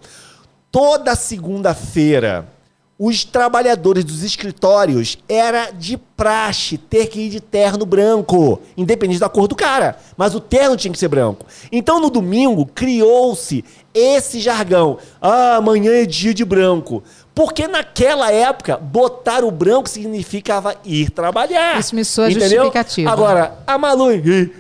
toda 0.72 1.16
segunda-feira, 1.16 2.50
os 2.98 3.24
trabalhadores 3.24 4.04
dos 4.04 4.24
escritórios 4.24 5.18
era 5.28 5.72
de 5.72 5.98
praxe 5.98 6.78
ter 6.78 7.08
que 7.08 7.22
ir 7.22 7.30
de 7.30 7.42
terno 7.42 7.86
branco, 7.86 8.62
independente 8.78 9.20
da 9.20 9.28
cor 9.28 9.48
do 9.48 9.56
cara. 9.56 9.98
Mas 10.16 10.34
o 10.34 10.40
terno 10.40 10.78
tinha 10.78 10.92
que 10.92 11.00
ser 11.00 11.08
branco. 11.08 11.46
Então, 11.72 12.00
no 12.00 12.10
domingo, 12.10 12.66
criou-se 12.66 13.66
esse 13.94 14.40
jargão. 14.40 14.98
Ah, 15.22 15.58
amanhã 15.58 15.92
é 15.92 16.06
dia 16.06 16.34
de 16.34 16.46
branco. 16.46 17.04
Porque 17.36 17.68
naquela 17.68 18.32
época, 18.32 18.78
botar 18.78 19.44
o 19.44 19.50
branco 19.50 19.90
significava 19.90 20.76
ir 20.86 21.10
trabalhar. 21.10 21.80
Isso 21.80 21.96
me 21.96 22.06
soa 22.06 22.30
justificativa. 22.30 23.12
Agora, 23.12 23.58
a 23.66 23.78
Malu. 23.78 24.10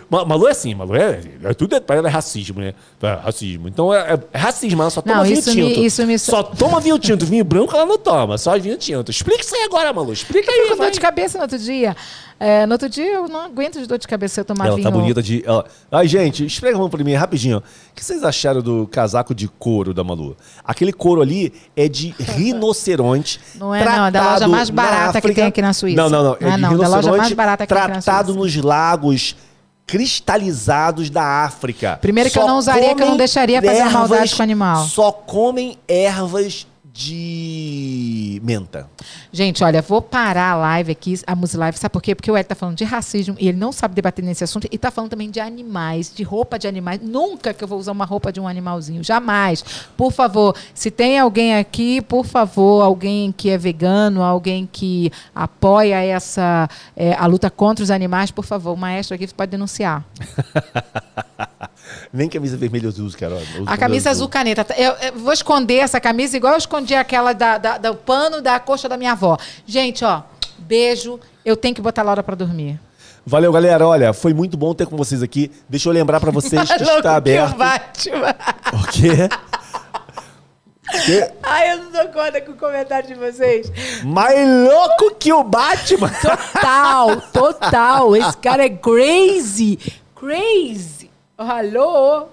Malu 0.09 0.47
é 0.47 0.51
assim, 0.51 0.73
Malu 0.73 0.95
é. 0.95 1.21
é 1.43 1.53
tudo 1.53 1.75
é, 1.75 1.79
é 1.79 2.09
racismo, 2.09 2.59
né? 2.59 2.73
É 3.03 3.15
racismo. 3.15 3.67
Então 3.67 3.93
é, 3.93 4.17
é 4.31 4.37
racismo, 4.37 4.81
ela 4.81 4.89
só 4.89 5.01
toma 5.01 5.17
não, 5.17 5.23
vinho 5.23 5.37
isso 5.37 5.51
tinto. 5.51 5.79
Me, 5.79 5.85
isso 5.85 6.07
me... 6.07 6.17
Só 6.17 6.41
toma 6.41 6.79
vinho 6.79 6.97
tinto. 6.97 7.25
Vinho 7.25 7.43
branco 7.43 7.75
ela 7.75 7.85
não 7.85 7.97
toma, 7.97 8.37
só 8.37 8.57
vinho 8.57 8.77
tinto. 8.77 9.11
Explica 9.11 9.41
isso 9.41 9.53
aí 9.53 9.63
agora, 9.63 9.91
Malu. 9.91 10.13
Explica 10.13 10.49
aí. 10.49 10.59
Eu 10.59 10.69
com 10.69 10.77
dor 10.77 10.89
de 10.89 11.01
cabeça 11.01 11.37
no 11.37 11.43
outro 11.43 11.59
dia. 11.59 11.93
É, 12.39 12.65
no 12.65 12.71
outro 12.71 12.87
dia 12.87 13.05
eu 13.05 13.27
não 13.27 13.41
aguento 13.41 13.77
de 13.79 13.87
dor 13.87 13.97
de 13.97 14.07
cabeça 14.07 14.39
eu 14.39 14.45
tomar 14.45 14.67
ela 14.67 14.75
vinho. 14.77 14.87
Ela 14.87 14.93
tá 14.93 14.97
bonita 14.97 15.21
de. 15.21 15.43
Ela... 15.45 15.65
Ai, 15.91 16.07
gente, 16.07 16.45
explica 16.45 16.77
uma 16.77 16.89
pra 16.89 17.03
mim 17.03 17.13
rapidinho. 17.13 17.57
O 17.57 17.63
que 17.93 18.03
vocês 18.03 18.23
acharam 18.23 18.61
do 18.61 18.87
casaco 18.87 19.35
de 19.35 19.49
couro 19.49 19.93
da 19.93 20.03
Malu? 20.03 20.37
Aquele 20.63 20.93
couro 20.93 21.21
ali 21.21 21.51
é 21.75 21.89
de 21.89 22.15
rinoceronte. 22.17 23.37
Não 23.55 23.75
é, 23.75 23.83
não, 23.83 24.05
é 24.05 24.11
da 24.11 24.31
loja 24.31 24.47
mais 24.47 24.69
barata 24.69 25.19
que 25.19 25.33
tem 25.33 25.45
aqui 25.45 25.61
na 25.61 25.73
Suíça. 25.73 26.01
Não, 26.01 26.09
não, 26.09 26.23
não. 26.23 26.37
É, 26.39 26.53
é 26.53 26.57
não, 26.57 26.77
da 26.77 26.87
loja 26.87 27.11
mais 27.11 27.33
barata 27.33 27.67
que 27.67 27.73
tem 27.73 27.83
aqui 27.83 27.91
na 27.91 28.01
Suíça. 28.01 28.11
Tratado 28.11 28.33
nos 28.33 28.55
lagos 28.55 29.35
cristalizados 29.93 31.11
da 31.11 31.45
África. 31.45 31.99
Primeiro 32.01 32.27
que 32.27 32.33
só 32.33 32.41
eu 32.41 32.47
não 32.47 32.57
usaria, 32.57 32.95
que 32.95 33.03
eu 33.03 33.05
não 33.05 33.15
deixaria 33.15 33.61
fazer 33.61 33.83
maldade 33.83 34.33
com 34.33 34.39
o 34.39 34.41
animal. 34.41 34.85
Só 34.85 35.11
comem 35.11 35.77
ervas 35.87 36.65
de 36.93 38.39
menta. 38.43 38.87
Gente, 39.31 39.63
olha, 39.63 39.81
vou 39.81 39.99
parar 39.99 40.51
a 40.51 40.55
live 40.55 40.91
aqui, 40.91 41.19
a 41.25 41.35
Muslive, 41.35 41.75
sabe 41.75 41.91
por 41.91 42.03
quê? 42.03 42.13
Porque 42.13 42.29
o 42.29 42.37
Ed 42.37 42.47
tá 42.47 42.53
falando 42.53 42.77
de 42.77 42.83
racismo 42.83 43.35
e 43.39 43.47
ele 43.47 43.57
não 43.57 43.71
sabe 43.71 43.95
debater 43.95 44.23
nesse 44.23 44.43
assunto 44.43 44.67
e 44.71 44.77
tá 44.77 44.91
falando 44.91 45.09
também 45.09 45.31
de 45.31 45.39
animais, 45.39 46.13
de 46.13 46.21
roupa 46.21 46.59
de 46.59 46.67
animais. 46.67 47.01
Nunca 47.01 47.51
que 47.51 47.63
eu 47.63 47.67
vou 47.67 47.79
usar 47.79 47.93
uma 47.93 48.05
roupa 48.05 48.31
de 48.31 48.39
um 48.39 48.47
animalzinho, 48.47 49.03
jamais. 49.03 49.65
Por 49.97 50.11
favor, 50.11 50.55
se 50.75 50.91
tem 50.91 51.17
alguém 51.17 51.55
aqui, 51.55 51.99
por 51.99 52.27
favor, 52.27 52.83
alguém 52.83 53.31
que 53.31 53.49
é 53.49 53.57
vegano, 53.57 54.21
alguém 54.21 54.69
que 54.71 55.11
apoia 55.33 55.95
essa 55.95 56.69
é, 56.95 57.13
a 57.15 57.25
luta 57.25 57.49
contra 57.49 57.83
os 57.83 57.89
animais, 57.89 58.29
por 58.29 58.45
favor, 58.45 58.73
o 58.73 58.77
maestro 58.77 59.15
aqui 59.15 59.27
pode 59.33 59.49
denunciar. 59.49 60.05
Nem 62.13 62.29
camisa 62.29 62.55
vermelha 62.55 62.93
eu 62.95 63.03
uso, 63.03 63.17
Carol. 63.17 63.39
Eu 63.55 63.63
uso 63.63 63.71
a 63.71 63.75
camisa 63.75 64.11
azul, 64.11 64.25
azul 64.25 64.29
caneta. 64.29 64.63
Eu, 64.77 64.91
eu, 64.91 65.13
vou 65.17 65.33
esconder 65.33 65.77
essa 65.77 65.99
camisa 65.99 66.37
igual 66.37 66.53
eu 66.53 66.59
escondi 66.59 66.93
aquela 66.93 67.33
da, 67.33 67.57
da, 67.57 67.77
do 67.79 67.95
pano 67.95 68.39
da 68.39 68.59
coxa 68.59 68.87
da 68.87 68.95
minha 68.95 69.13
avó. 69.13 69.35
Gente, 69.65 70.05
ó, 70.05 70.21
beijo. 70.59 71.19
Eu 71.43 71.57
tenho 71.57 71.73
que 71.73 71.81
botar 71.81 72.03
a 72.03 72.05
Laura 72.05 72.21
para 72.21 72.35
dormir. 72.35 72.79
Valeu, 73.25 73.51
galera. 73.51 73.87
Olha, 73.87 74.13
foi 74.13 74.31
muito 74.31 74.55
bom 74.55 74.75
ter 74.75 74.85
com 74.85 74.95
vocês 74.95 75.23
aqui. 75.23 75.49
Deixa 75.67 75.89
eu 75.89 75.93
lembrar 75.93 76.19
para 76.19 76.29
vocês 76.29 76.61
que 76.71 76.83
está 76.83 77.15
aberto. 77.15 77.49
Que 77.49 77.55
o 77.55 77.57
Batman. 77.57 78.35
O 78.73 78.87
quê? 78.91 79.29
Que? 81.05 81.31
Ai, 81.41 81.71
eu 81.71 81.77
não 81.77 81.91
dou 81.91 82.07
conta 82.09 82.39
com 82.41 82.51
o 82.51 82.55
comentário 82.55 83.07
de 83.07 83.15
vocês. 83.15 83.71
Mais 84.03 84.37
louco 84.69 85.15
que 85.15 85.33
o 85.33 85.43
Batman. 85.43 86.11
Total, 86.21 87.21
total. 87.33 88.15
Esse 88.15 88.37
cara 88.37 88.65
é 88.65 88.69
crazy. 88.69 89.79
Crazy. 90.13 91.02
Alô? 91.49 92.27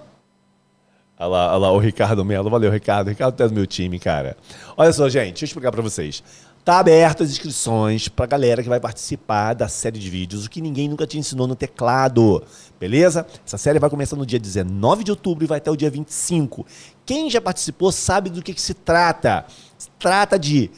Olha 1.19 1.27
lá, 1.27 1.51
olha 1.51 1.57
lá, 1.57 1.71
o 1.71 1.77
Ricardo 1.77 2.23
Melo. 2.23 2.49
Valeu, 2.49 2.71
Ricardo. 2.71 3.09
Ricardo 3.09 3.35
tá 3.35 3.45
do 3.45 3.53
meu 3.53 3.67
time, 3.67 3.99
cara. 3.99 4.37
Olha 4.77 4.91
só, 4.93 5.07
gente, 5.09 5.31
deixa 5.31 5.43
eu 5.43 5.47
explicar 5.47 5.71
para 5.71 5.81
vocês. 5.81 6.23
Tá 6.63 6.79
aberto 6.79 7.23
as 7.23 7.31
inscrições 7.31 8.07
pra 8.07 8.25
galera 8.25 8.61
que 8.61 8.69
vai 8.69 8.79
participar 8.79 9.53
da 9.53 9.67
série 9.67 9.99
de 9.99 10.09
vídeos, 10.09 10.45
o 10.45 10.49
que 10.49 10.61
ninguém 10.61 10.87
nunca 10.87 11.07
te 11.07 11.17
ensinou 11.17 11.47
no 11.47 11.55
teclado. 11.55 12.43
Beleza? 12.79 13.25
Essa 13.45 13.57
série 13.57 13.79
vai 13.79 13.89
começar 13.89 14.15
no 14.15 14.25
dia 14.25 14.39
19 14.39 15.03
de 15.03 15.11
outubro 15.11 15.43
e 15.43 15.47
vai 15.47 15.57
até 15.57 15.71
o 15.71 15.75
dia 15.75 15.89
25. 15.89 16.65
Quem 17.05 17.29
já 17.29 17.41
participou 17.41 17.91
sabe 17.91 18.29
do 18.29 18.41
que, 18.41 18.53
que 18.53 18.61
se 18.61 18.75
trata. 18.75 19.45
Se 19.77 19.89
trata 19.99 20.37
de 20.37 20.69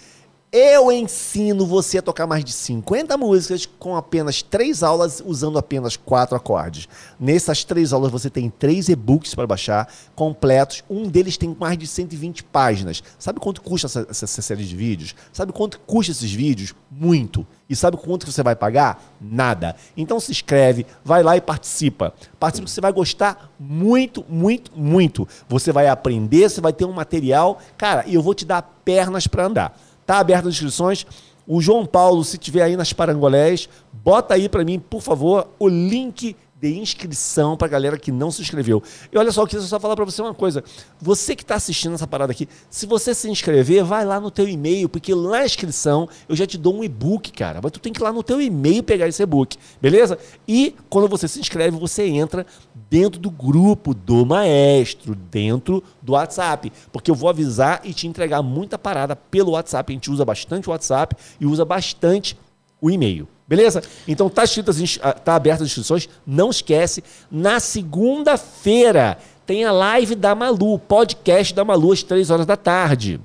Eu 0.55 0.91
ensino 0.91 1.65
você 1.65 1.97
a 1.97 2.01
tocar 2.03 2.27
mais 2.27 2.45
de 2.45 2.51
50 2.51 3.17
músicas 3.17 3.65
com 3.65 3.95
apenas 3.95 4.43
três 4.43 4.83
aulas, 4.83 5.19
usando 5.25 5.57
apenas 5.57 5.97
quatro 5.97 6.35
acordes. 6.35 6.87
Nessas 7.19 7.63
três 7.63 7.91
aulas 7.91 8.11
você 8.11 8.29
tem 8.29 8.51
três 8.51 8.87
e-books 8.87 9.33
para 9.33 9.47
baixar, 9.47 9.91
completos. 10.13 10.83
Um 10.87 11.09
deles 11.09 11.37
tem 11.37 11.57
mais 11.59 11.75
de 11.75 11.87
120 11.87 12.43
páginas. 12.43 13.01
Sabe 13.17 13.39
quanto 13.39 13.63
custa 13.63 13.87
essa, 13.87 14.07
essa, 14.07 14.41
série 14.43 14.63
de 14.63 14.75
vídeos? 14.75 15.15
Sabe 15.31 15.51
quanto 15.51 15.79
custa 15.79 16.11
esses 16.11 16.31
vídeos? 16.31 16.75
Muito. 16.91 17.47
E 17.67 17.75
sabe 17.75 17.97
quanto 17.97 18.31
você 18.31 18.43
vai 18.43 18.55
pagar? 18.55 19.03
Nada. 19.19 19.75
Então 19.97 20.19
se 20.19 20.31
inscreve, 20.31 20.85
vai 21.03 21.23
lá 21.23 21.35
e 21.35 21.41
participa. 21.41 22.13
Participa 22.39 22.65
que 22.65 22.71
você 22.71 22.81
vai 22.81 22.91
gostar 22.91 23.51
muito, 23.59 24.23
muito, 24.29 24.71
muito. 24.75 25.27
Você 25.49 25.71
vai 25.71 25.87
aprender, 25.87 26.47
você 26.47 26.61
vai 26.61 26.73
ter 26.73 26.85
um 26.85 26.93
material. 26.93 27.57
Cara, 27.75 28.03
e 28.05 28.13
eu 28.13 28.21
vou 28.21 28.35
te 28.35 28.45
dar 28.45 28.61
pernas 28.85 29.25
para 29.25 29.47
andar. 29.47 29.75
Tá 30.05 30.19
aberto 30.19 30.47
as 30.47 30.53
inscrições. 30.53 31.05
O 31.45 31.61
João 31.61 31.85
Paulo, 31.85 32.23
se 32.23 32.37
tiver 32.37 32.63
aí 32.63 32.77
nas 32.77 32.93
Parangolés, 32.93 33.67
bota 33.91 34.33
aí 34.33 34.47
para 34.47 34.63
mim, 34.63 34.79
por 34.79 35.01
favor, 35.01 35.49
o 35.59 35.67
link 35.67 36.35
de 36.63 36.79
inscrição 36.79 37.57
para 37.57 37.67
galera 37.67 37.97
que 37.97 38.09
não 38.09 38.31
se 38.31 38.41
inscreveu. 38.41 38.81
E 39.11 39.17
olha 39.17 39.33
só, 39.33 39.41
eu 39.41 39.47
queria 39.47 39.65
só 39.65 39.77
falar 39.77 39.97
para 39.97 40.05
você 40.05 40.21
uma 40.21 40.33
coisa. 40.33 40.63
Você 41.01 41.35
que 41.35 41.43
está 41.43 41.55
assistindo 41.55 41.93
essa 41.93 42.07
parada 42.07 42.31
aqui, 42.31 42.47
se 42.69 42.85
você 42.85 43.13
se 43.13 43.29
inscrever, 43.29 43.83
vai 43.83 44.05
lá 44.05 44.17
no 44.17 44.31
teu 44.31 44.47
e-mail, 44.47 44.87
porque 44.87 45.13
lá 45.13 45.39
na 45.39 45.45
inscrição 45.45 46.07
eu 46.29 46.35
já 46.37 46.47
te 46.47 46.57
dou 46.57 46.75
um 46.75 46.83
e-book, 46.83 47.33
cara. 47.33 47.59
Mas 47.61 47.73
tu 47.73 47.81
tem 47.81 47.91
que 47.91 47.99
ir 47.99 48.03
lá 48.03 48.13
no 48.13 48.23
teu 48.23 48.41
e-mail 48.41 48.81
pegar 48.81 49.09
esse 49.09 49.21
e-book, 49.21 49.57
beleza? 49.81 50.17
E 50.47 50.73
quando 50.89 51.09
você 51.09 51.27
se 51.27 51.37
inscreve, 51.37 51.77
você 51.77 52.07
entra 52.07 52.45
dentro 52.89 53.19
do 53.19 53.29
grupo 53.29 53.93
do 53.93 54.25
maestro, 54.25 55.15
dentro 55.15 55.83
do 56.01 56.13
WhatsApp, 56.13 56.71
porque 56.93 57.11
eu 57.11 57.15
vou 57.15 57.29
avisar 57.29 57.81
e 57.83 57.93
te 57.93 58.07
entregar 58.07 58.41
muita 58.41 58.79
parada 58.79 59.17
pelo 59.17 59.51
WhatsApp. 59.51 59.91
A 59.91 59.95
gente 59.95 60.09
usa 60.09 60.23
bastante 60.23 60.69
o 60.69 60.71
WhatsApp 60.71 61.13
e 61.41 61.45
usa 61.45 61.65
bastante 61.65 62.37
o 62.79 62.89
e-mail. 62.89 63.27
Beleza? 63.47 63.81
Então 64.07 64.29
tá 64.29 64.43
escrito 64.43 64.71
as, 64.71 64.99
ah, 65.01 65.13
tá 65.13 65.35
abertas 65.35 65.63
as 65.63 65.67
inscrições. 65.69 66.09
Não 66.25 66.49
esquece, 66.49 67.03
na 67.29 67.59
segunda-feira 67.59 69.17
tem 69.45 69.65
a 69.65 69.71
live 69.71 70.15
da 70.15 70.33
Malu, 70.33 70.79
podcast 70.79 71.53
da 71.53 71.65
Malu 71.65 71.91
às 71.91 72.03
três 72.03 72.29
horas 72.29 72.45
da 72.45 72.55
tarde. 72.55 73.19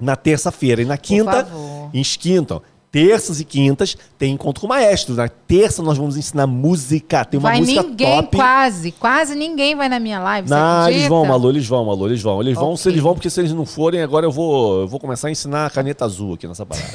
Na 0.00 0.16
terça-feira 0.16 0.82
e 0.82 0.84
na 0.84 0.98
quinta, 0.98 1.46
insquintam 1.94 2.60
terças 2.92 3.40
e 3.40 3.44
quintas 3.44 3.96
tem 4.18 4.34
encontro 4.34 4.60
com 4.60 4.66
o 4.66 4.68
maestro. 4.68 5.14
Na 5.14 5.26
terça 5.26 5.82
nós 5.82 5.96
vamos 5.96 6.18
ensinar 6.18 6.46
música. 6.46 7.24
Tem 7.24 7.40
uma 7.40 7.48
vai 7.48 7.58
música 7.58 7.82
ninguém, 7.82 8.16
top. 8.16 8.36
quase. 8.36 8.92
Quase 8.92 9.34
ninguém 9.34 9.74
vai 9.74 9.88
na 9.88 9.98
minha 9.98 10.20
live. 10.20 10.50
Não, 10.50 10.88
eles 10.88 11.06
vão, 11.06 11.24
Malu, 11.24 11.48
eles 11.48 11.66
vão, 11.66 11.86
Malu, 11.86 12.06
eles 12.06 12.20
vão. 12.20 12.40
Eles 12.42 12.56
okay. 12.56 12.68
vão, 12.68 12.76
se 12.76 12.88
eles 12.90 13.00
vão, 13.00 13.14
porque 13.14 13.30
se 13.30 13.40
eles 13.40 13.52
não 13.52 13.64
forem, 13.64 14.02
agora 14.02 14.26
eu 14.26 14.30
vou, 14.30 14.82
eu 14.82 14.88
vou 14.88 15.00
começar 15.00 15.28
a 15.28 15.30
ensinar 15.30 15.64
a 15.64 15.70
caneta 15.70 16.04
azul 16.04 16.34
aqui 16.34 16.46
nessa 16.46 16.66
parada. 16.66 16.86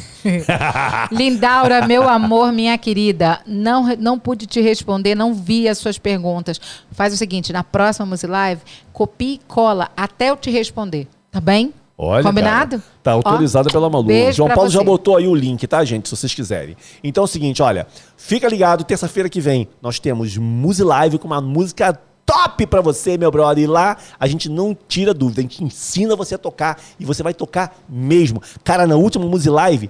Lindaura, 1.11 1.88
meu 1.88 2.07
amor, 2.07 2.52
minha 2.52 2.78
querida, 2.78 3.40
não, 3.48 3.95
não 3.98 4.19
pude 4.19 4.45
te 4.45 4.61
responder, 4.61 5.15
não 5.15 5.34
vi 5.34 5.68
as 5.68 5.80
suas 5.80 5.98
perguntas. 5.98 6.61
Faz 6.91 7.11
o 7.11 7.18
seguinte, 7.18 7.52
na 7.52 7.64
próxima 7.64 8.06
Music 8.06 8.32
Live, 8.32 8.61
copie 8.94 9.34
e 9.34 9.41
cola 9.48 9.90
até 9.98 10.30
eu 10.30 10.38
te 10.38 10.52
responder, 10.52 11.07
tá 11.32 11.41
bem? 11.41 11.74
Olha, 11.98 12.24
Combinado? 12.24 12.78
Cara, 12.78 12.84
tá 13.02 13.11
autorizada 13.14 13.69
pela 13.72 13.90
Malu. 13.90 14.07
João 14.32 14.49
Paulo 14.49 14.69
você. 14.69 14.78
já 14.78 14.84
botou 14.84 15.18
aí 15.18 15.28
o 15.28 15.34
link, 15.34 15.65
tá, 15.65 15.84
gente? 15.84 16.07
Se 16.07 16.15
vocês 16.15 16.34
quiserem. 16.34 16.78
Então 17.03 17.24
é 17.24 17.26
o 17.26 17.28
seguinte, 17.28 17.64
olha, 17.64 17.88
fica 18.15 18.48
ligado, 18.48 18.84
terça-feira 18.84 19.28
que 19.28 19.41
vem 19.41 19.68
nós 19.82 19.99
temos 19.99 20.38
Musi 20.38 20.84
Live 20.84 21.18
com 21.18 21.26
uma 21.26 21.41
música 21.41 21.99
top 22.24 22.68
para 22.68 22.82
você, 22.82 23.18
meu 23.18 23.32
brother. 23.32 23.64
E 23.64 23.68
lá 23.68 23.98
a 24.19 24.28
gente 24.28 24.48
não 24.48 24.78
tira 24.88 25.11
dúvida, 25.11 25.40
a 25.40 25.44
gente 25.44 25.64
ensina 25.64 26.15
você 26.15 26.36
a 26.36 26.38
tocar 26.38 26.80
e 26.99 27.06
você 27.06 27.24
vai 27.24 27.34
tocar 27.34 27.76
mesmo. 27.90 28.44
Cara, 28.64 28.86
na 28.86 28.95
última 28.95 29.26
Musi 29.26 29.49
Live, 29.49 29.90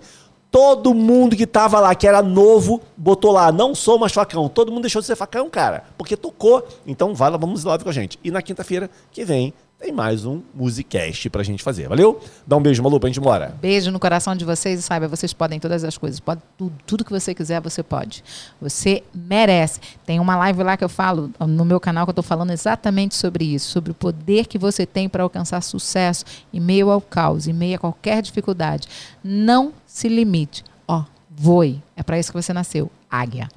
todo 0.50 0.94
mundo 0.94 1.36
que 1.36 1.46
tava 1.46 1.80
lá, 1.80 1.94
que 1.94 2.08
era 2.08 2.22
novo, 2.22 2.82
botou 2.96 3.34
lá, 3.34 3.52
não 3.52 3.76
sou 3.76 4.00
mais 4.00 4.14
facão. 4.14 4.48
Todo 4.48 4.72
mundo 4.72 4.84
deixou 4.84 5.02
de 5.02 5.08
ser 5.08 5.16
facão, 5.18 5.50
cara, 5.50 5.84
porque 5.98 6.16
tocou. 6.16 6.66
Então 6.86 7.14
vai 7.14 7.30
lá, 7.30 7.36
vamos 7.36 7.66
live 7.66 7.84
com 7.84 7.90
a 7.90 7.94
gente. 7.94 8.18
E 8.24 8.32
na 8.32 8.42
quinta-feira 8.42 8.90
que 9.12 9.26
vem 9.26 9.54
tem 9.80 9.92
mais 9.92 10.26
um 10.26 10.42
Musicast 10.56 11.30
pra 11.30 11.44
gente 11.44 11.62
fazer. 11.62 11.88
Valeu? 11.88 12.20
Dá 12.48 12.58
um 12.58 12.62
beijo, 12.62 12.82
Malu, 12.82 13.00
pra 13.00 13.10
gente 13.10 13.20
embora. 13.20 13.56
Beijo 13.62 13.92
no 13.92 14.00
coração 14.00 14.36
de 14.36 14.44
vocês 14.44 14.80
e 14.80 14.82
saiba, 14.82 15.08
vocês 15.08 15.34
podem 15.34 15.60
todas 15.60 15.84
as 15.84 15.96
coisas. 15.98 16.20
Pode 16.20 16.42
tudo, 16.58 16.74
tudo 16.88 17.06
que 17.06 17.12
você 17.12 17.34
quiser, 17.34 17.62
você 17.62 17.84
pode. 17.84 18.24
Você 18.60 19.04
merece. 19.14 19.80
Tem 20.04 20.20
uma 20.20 20.36
live 20.36 20.64
lá 20.64 20.76
que 20.76 20.84
eu 20.84 20.90
falo 20.90 21.30
no 21.40 21.64
meu 21.64 21.80
canal 21.80 22.08
que 22.08 22.10
eu 22.10 22.16
tô 22.16 22.24
falando 22.24 22.50
exatamente 22.50 23.14
sobre 23.14 23.46
isso, 23.46 23.70
sobre 23.70 23.92
o 23.92 23.94
poder 23.94 24.48
que 24.48 24.58
você 24.58 24.84
tem 24.84 25.08
para 25.08 25.22
alcançar 25.22 25.62
sucesso 25.62 26.26
em 26.52 26.60
meio 26.60 26.90
ao 26.90 27.00
caos, 27.00 27.48
em 27.48 27.54
meio 27.54 27.76
a 27.76 27.80
qualquer 27.80 28.24
dificuldade. 28.24 28.88
Não 29.24 29.72
se 29.86 30.10
limite. 30.10 30.64
Ó, 30.88 31.04
voe. 31.30 31.84
É 31.96 32.02
para 32.02 32.18
isso 32.18 32.32
que 32.32 32.42
você 32.42 32.52
nasceu. 32.52 32.90
Águia. 33.10 33.48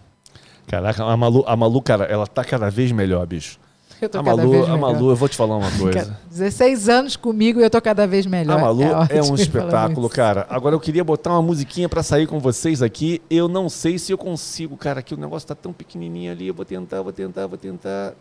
Caraca, 0.67 1.03
a 1.03 1.17
Malu, 1.17 1.45
a 1.47 1.57
Malu, 1.57 1.81
cara, 1.81 2.05
ela 2.05 2.27
tá 2.27 2.45
cada 2.45 2.71
vez 2.71 2.93
melhor, 2.93 3.27
bicho. 3.27 3.59
Eu 4.01 4.09
tô 4.09 4.19
a 4.19 4.23
Malu, 4.23 4.67
a 4.67 4.77
Malu, 4.77 5.11
eu 5.11 5.17
vou 5.17 5.29
te 5.29 5.37
falar 5.37 5.57
uma 5.57 5.71
coisa. 5.73 6.19
16 6.31 6.89
anos 6.89 7.17
comigo 7.17 7.61
e 7.61 7.63
eu 7.63 7.71
tô 7.71 7.81
cada 7.83 8.07
vez 8.07 8.25
melhor. 8.25 8.57
A 8.57 8.61
Malu 8.61 8.83
é, 8.83 9.19
é 9.19 9.23
um 9.23 9.35
espetáculo, 9.37 10.09
cara. 10.09 10.47
Agora 10.49 10.75
eu 10.75 10.81
queria 10.81 11.05
botar 11.05 11.31
uma 11.31 11.43
musiquinha 11.43 11.89
para 11.89 12.03
sair 12.03 12.27
com 12.27 12.39
vocês 12.41 12.83
aqui. 12.83 13.21
Eu 13.29 13.47
não 13.49 13.69
sei 13.69 13.99
se 13.99 14.13
eu 14.13 14.19
consigo, 14.19 14.77
cara, 14.77 15.03
que 15.03 15.13
o 15.15 15.19
negócio 15.19 15.47
tá 15.47 15.55
tão 15.55 15.73
pequenininho 15.73 16.33
ali. 16.33 16.49
Eu 16.49 16.55
vou 16.55 16.65
tentar, 16.65 17.03
vou 17.03 17.13
tentar, 17.13 17.47
vou 17.47 17.59
tentar. 17.59 18.15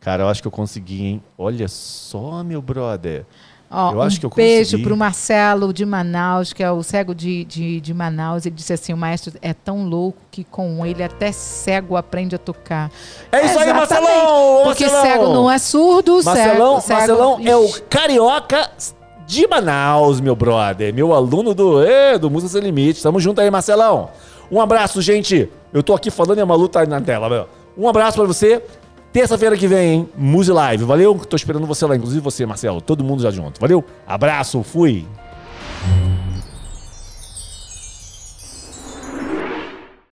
Cara, 0.00 0.24
eu 0.24 0.28
acho 0.28 0.42
que 0.42 0.48
eu 0.48 0.52
consegui, 0.52 1.04
hein? 1.04 1.22
Olha 1.36 1.68
só, 1.68 2.42
meu 2.44 2.60
brother. 2.62 3.24
Ó, 3.72 3.92
eu 3.92 4.02
acho 4.02 4.16
um 4.16 4.20
que 4.20 4.26
eu 4.26 4.30
beijo 4.30 4.82
para 4.82 4.92
o 4.92 4.96
Marcelo 4.96 5.72
de 5.72 5.86
Manaus, 5.86 6.52
que 6.52 6.62
é 6.62 6.70
o 6.70 6.82
cego 6.82 7.14
de, 7.14 7.44
de, 7.44 7.80
de, 7.80 7.94
Manaus. 7.94 8.44
Ele 8.44 8.54
disse 8.54 8.72
assim: 8.72 8.92
o 8.92 8.96
maestro 8.96 9.32
é 9.40 9.54
tão 9.54 9.84
louco 9.84 10.18
que 10.30 10.44
com 10.44 10.84
ele 10.84 11.02
até 11.02 11.32
cego 11.32 11.96
aprende 11.96 12.34
a 12.34 12.38
tocar. 12.38 12.90
É 13.30 13.46
isso 13.46 13.58
aí, 13.58 13.72
Marcelão! 13.72 14.62
Porque 14.64 14.84
Marcelão. 14.84 15.02
cego 15.02 15.32
não 15.32 15.50
é 15.50 15.58
surdo, 15.58 16.22
Marcelão, 16.22 16.80
cego, 16.80 16.98
Marcelão 16.98 17.40
é 17.44 17.56
o 17.56 17.68
carioca 17.88 18.70
de 19.26 19.46
Manaus, 19.48 20.20
meu 20.20 20.36
brother. 20.36 20.92
Meu 20.92 21.14
aluno 21.14 21.54
do, 21.54 21.82
é, 21.82 22.18
do 22.18 22.30
Música 22.30 22.52
Sem 22.52 22.60
Limite. 22.60 23.02
Tamo 23.02 23.18
junto 23.18 23.40
aí, 23.40 23.50
Marcelão. 23.50 24.10
Um 24.50 24.60
abraço, 24.60 25.00
gente. 25.00 25.48
Eu 25.72 25.82
tô 25.82 25.94
aqui 25.94 26.10
falando 26.10 26.36
e 26.36 26.40
a 26.42 26.46
Malu 26.46 26.68
tá 26.68 26.84
na 26.84 27.00
tela, 27.00 27.30
meu. 27.30 27.48
Um 27.76 27.88
abraço 27.88 28.18
para 28.18 28.26
você. 28.26 28.62
Terça-feira 29.12 29.56
que 29.58 29.68
vem, 29.68 29.92
hein? 29.92 30.08
Muse 30.16 30.50
Live. 30.50 30.84
Valeu? 30.84 31.14
Tô 31.18 31.36
esperando 31.36 31.66
você 31.66 31.84
lá, 31.84 31.94
inclusive 31.94 32.20
você, 32.20 32.46
Marcelo. 32.46 32.80
Todo 32.80 33.04
mundo 33.04 33.22
já 33.22 33.30
junto. 33.30 33.60
Valeu? 33.60 33.84
Abraço, 34.06 34.62
fui. 34.62 35.06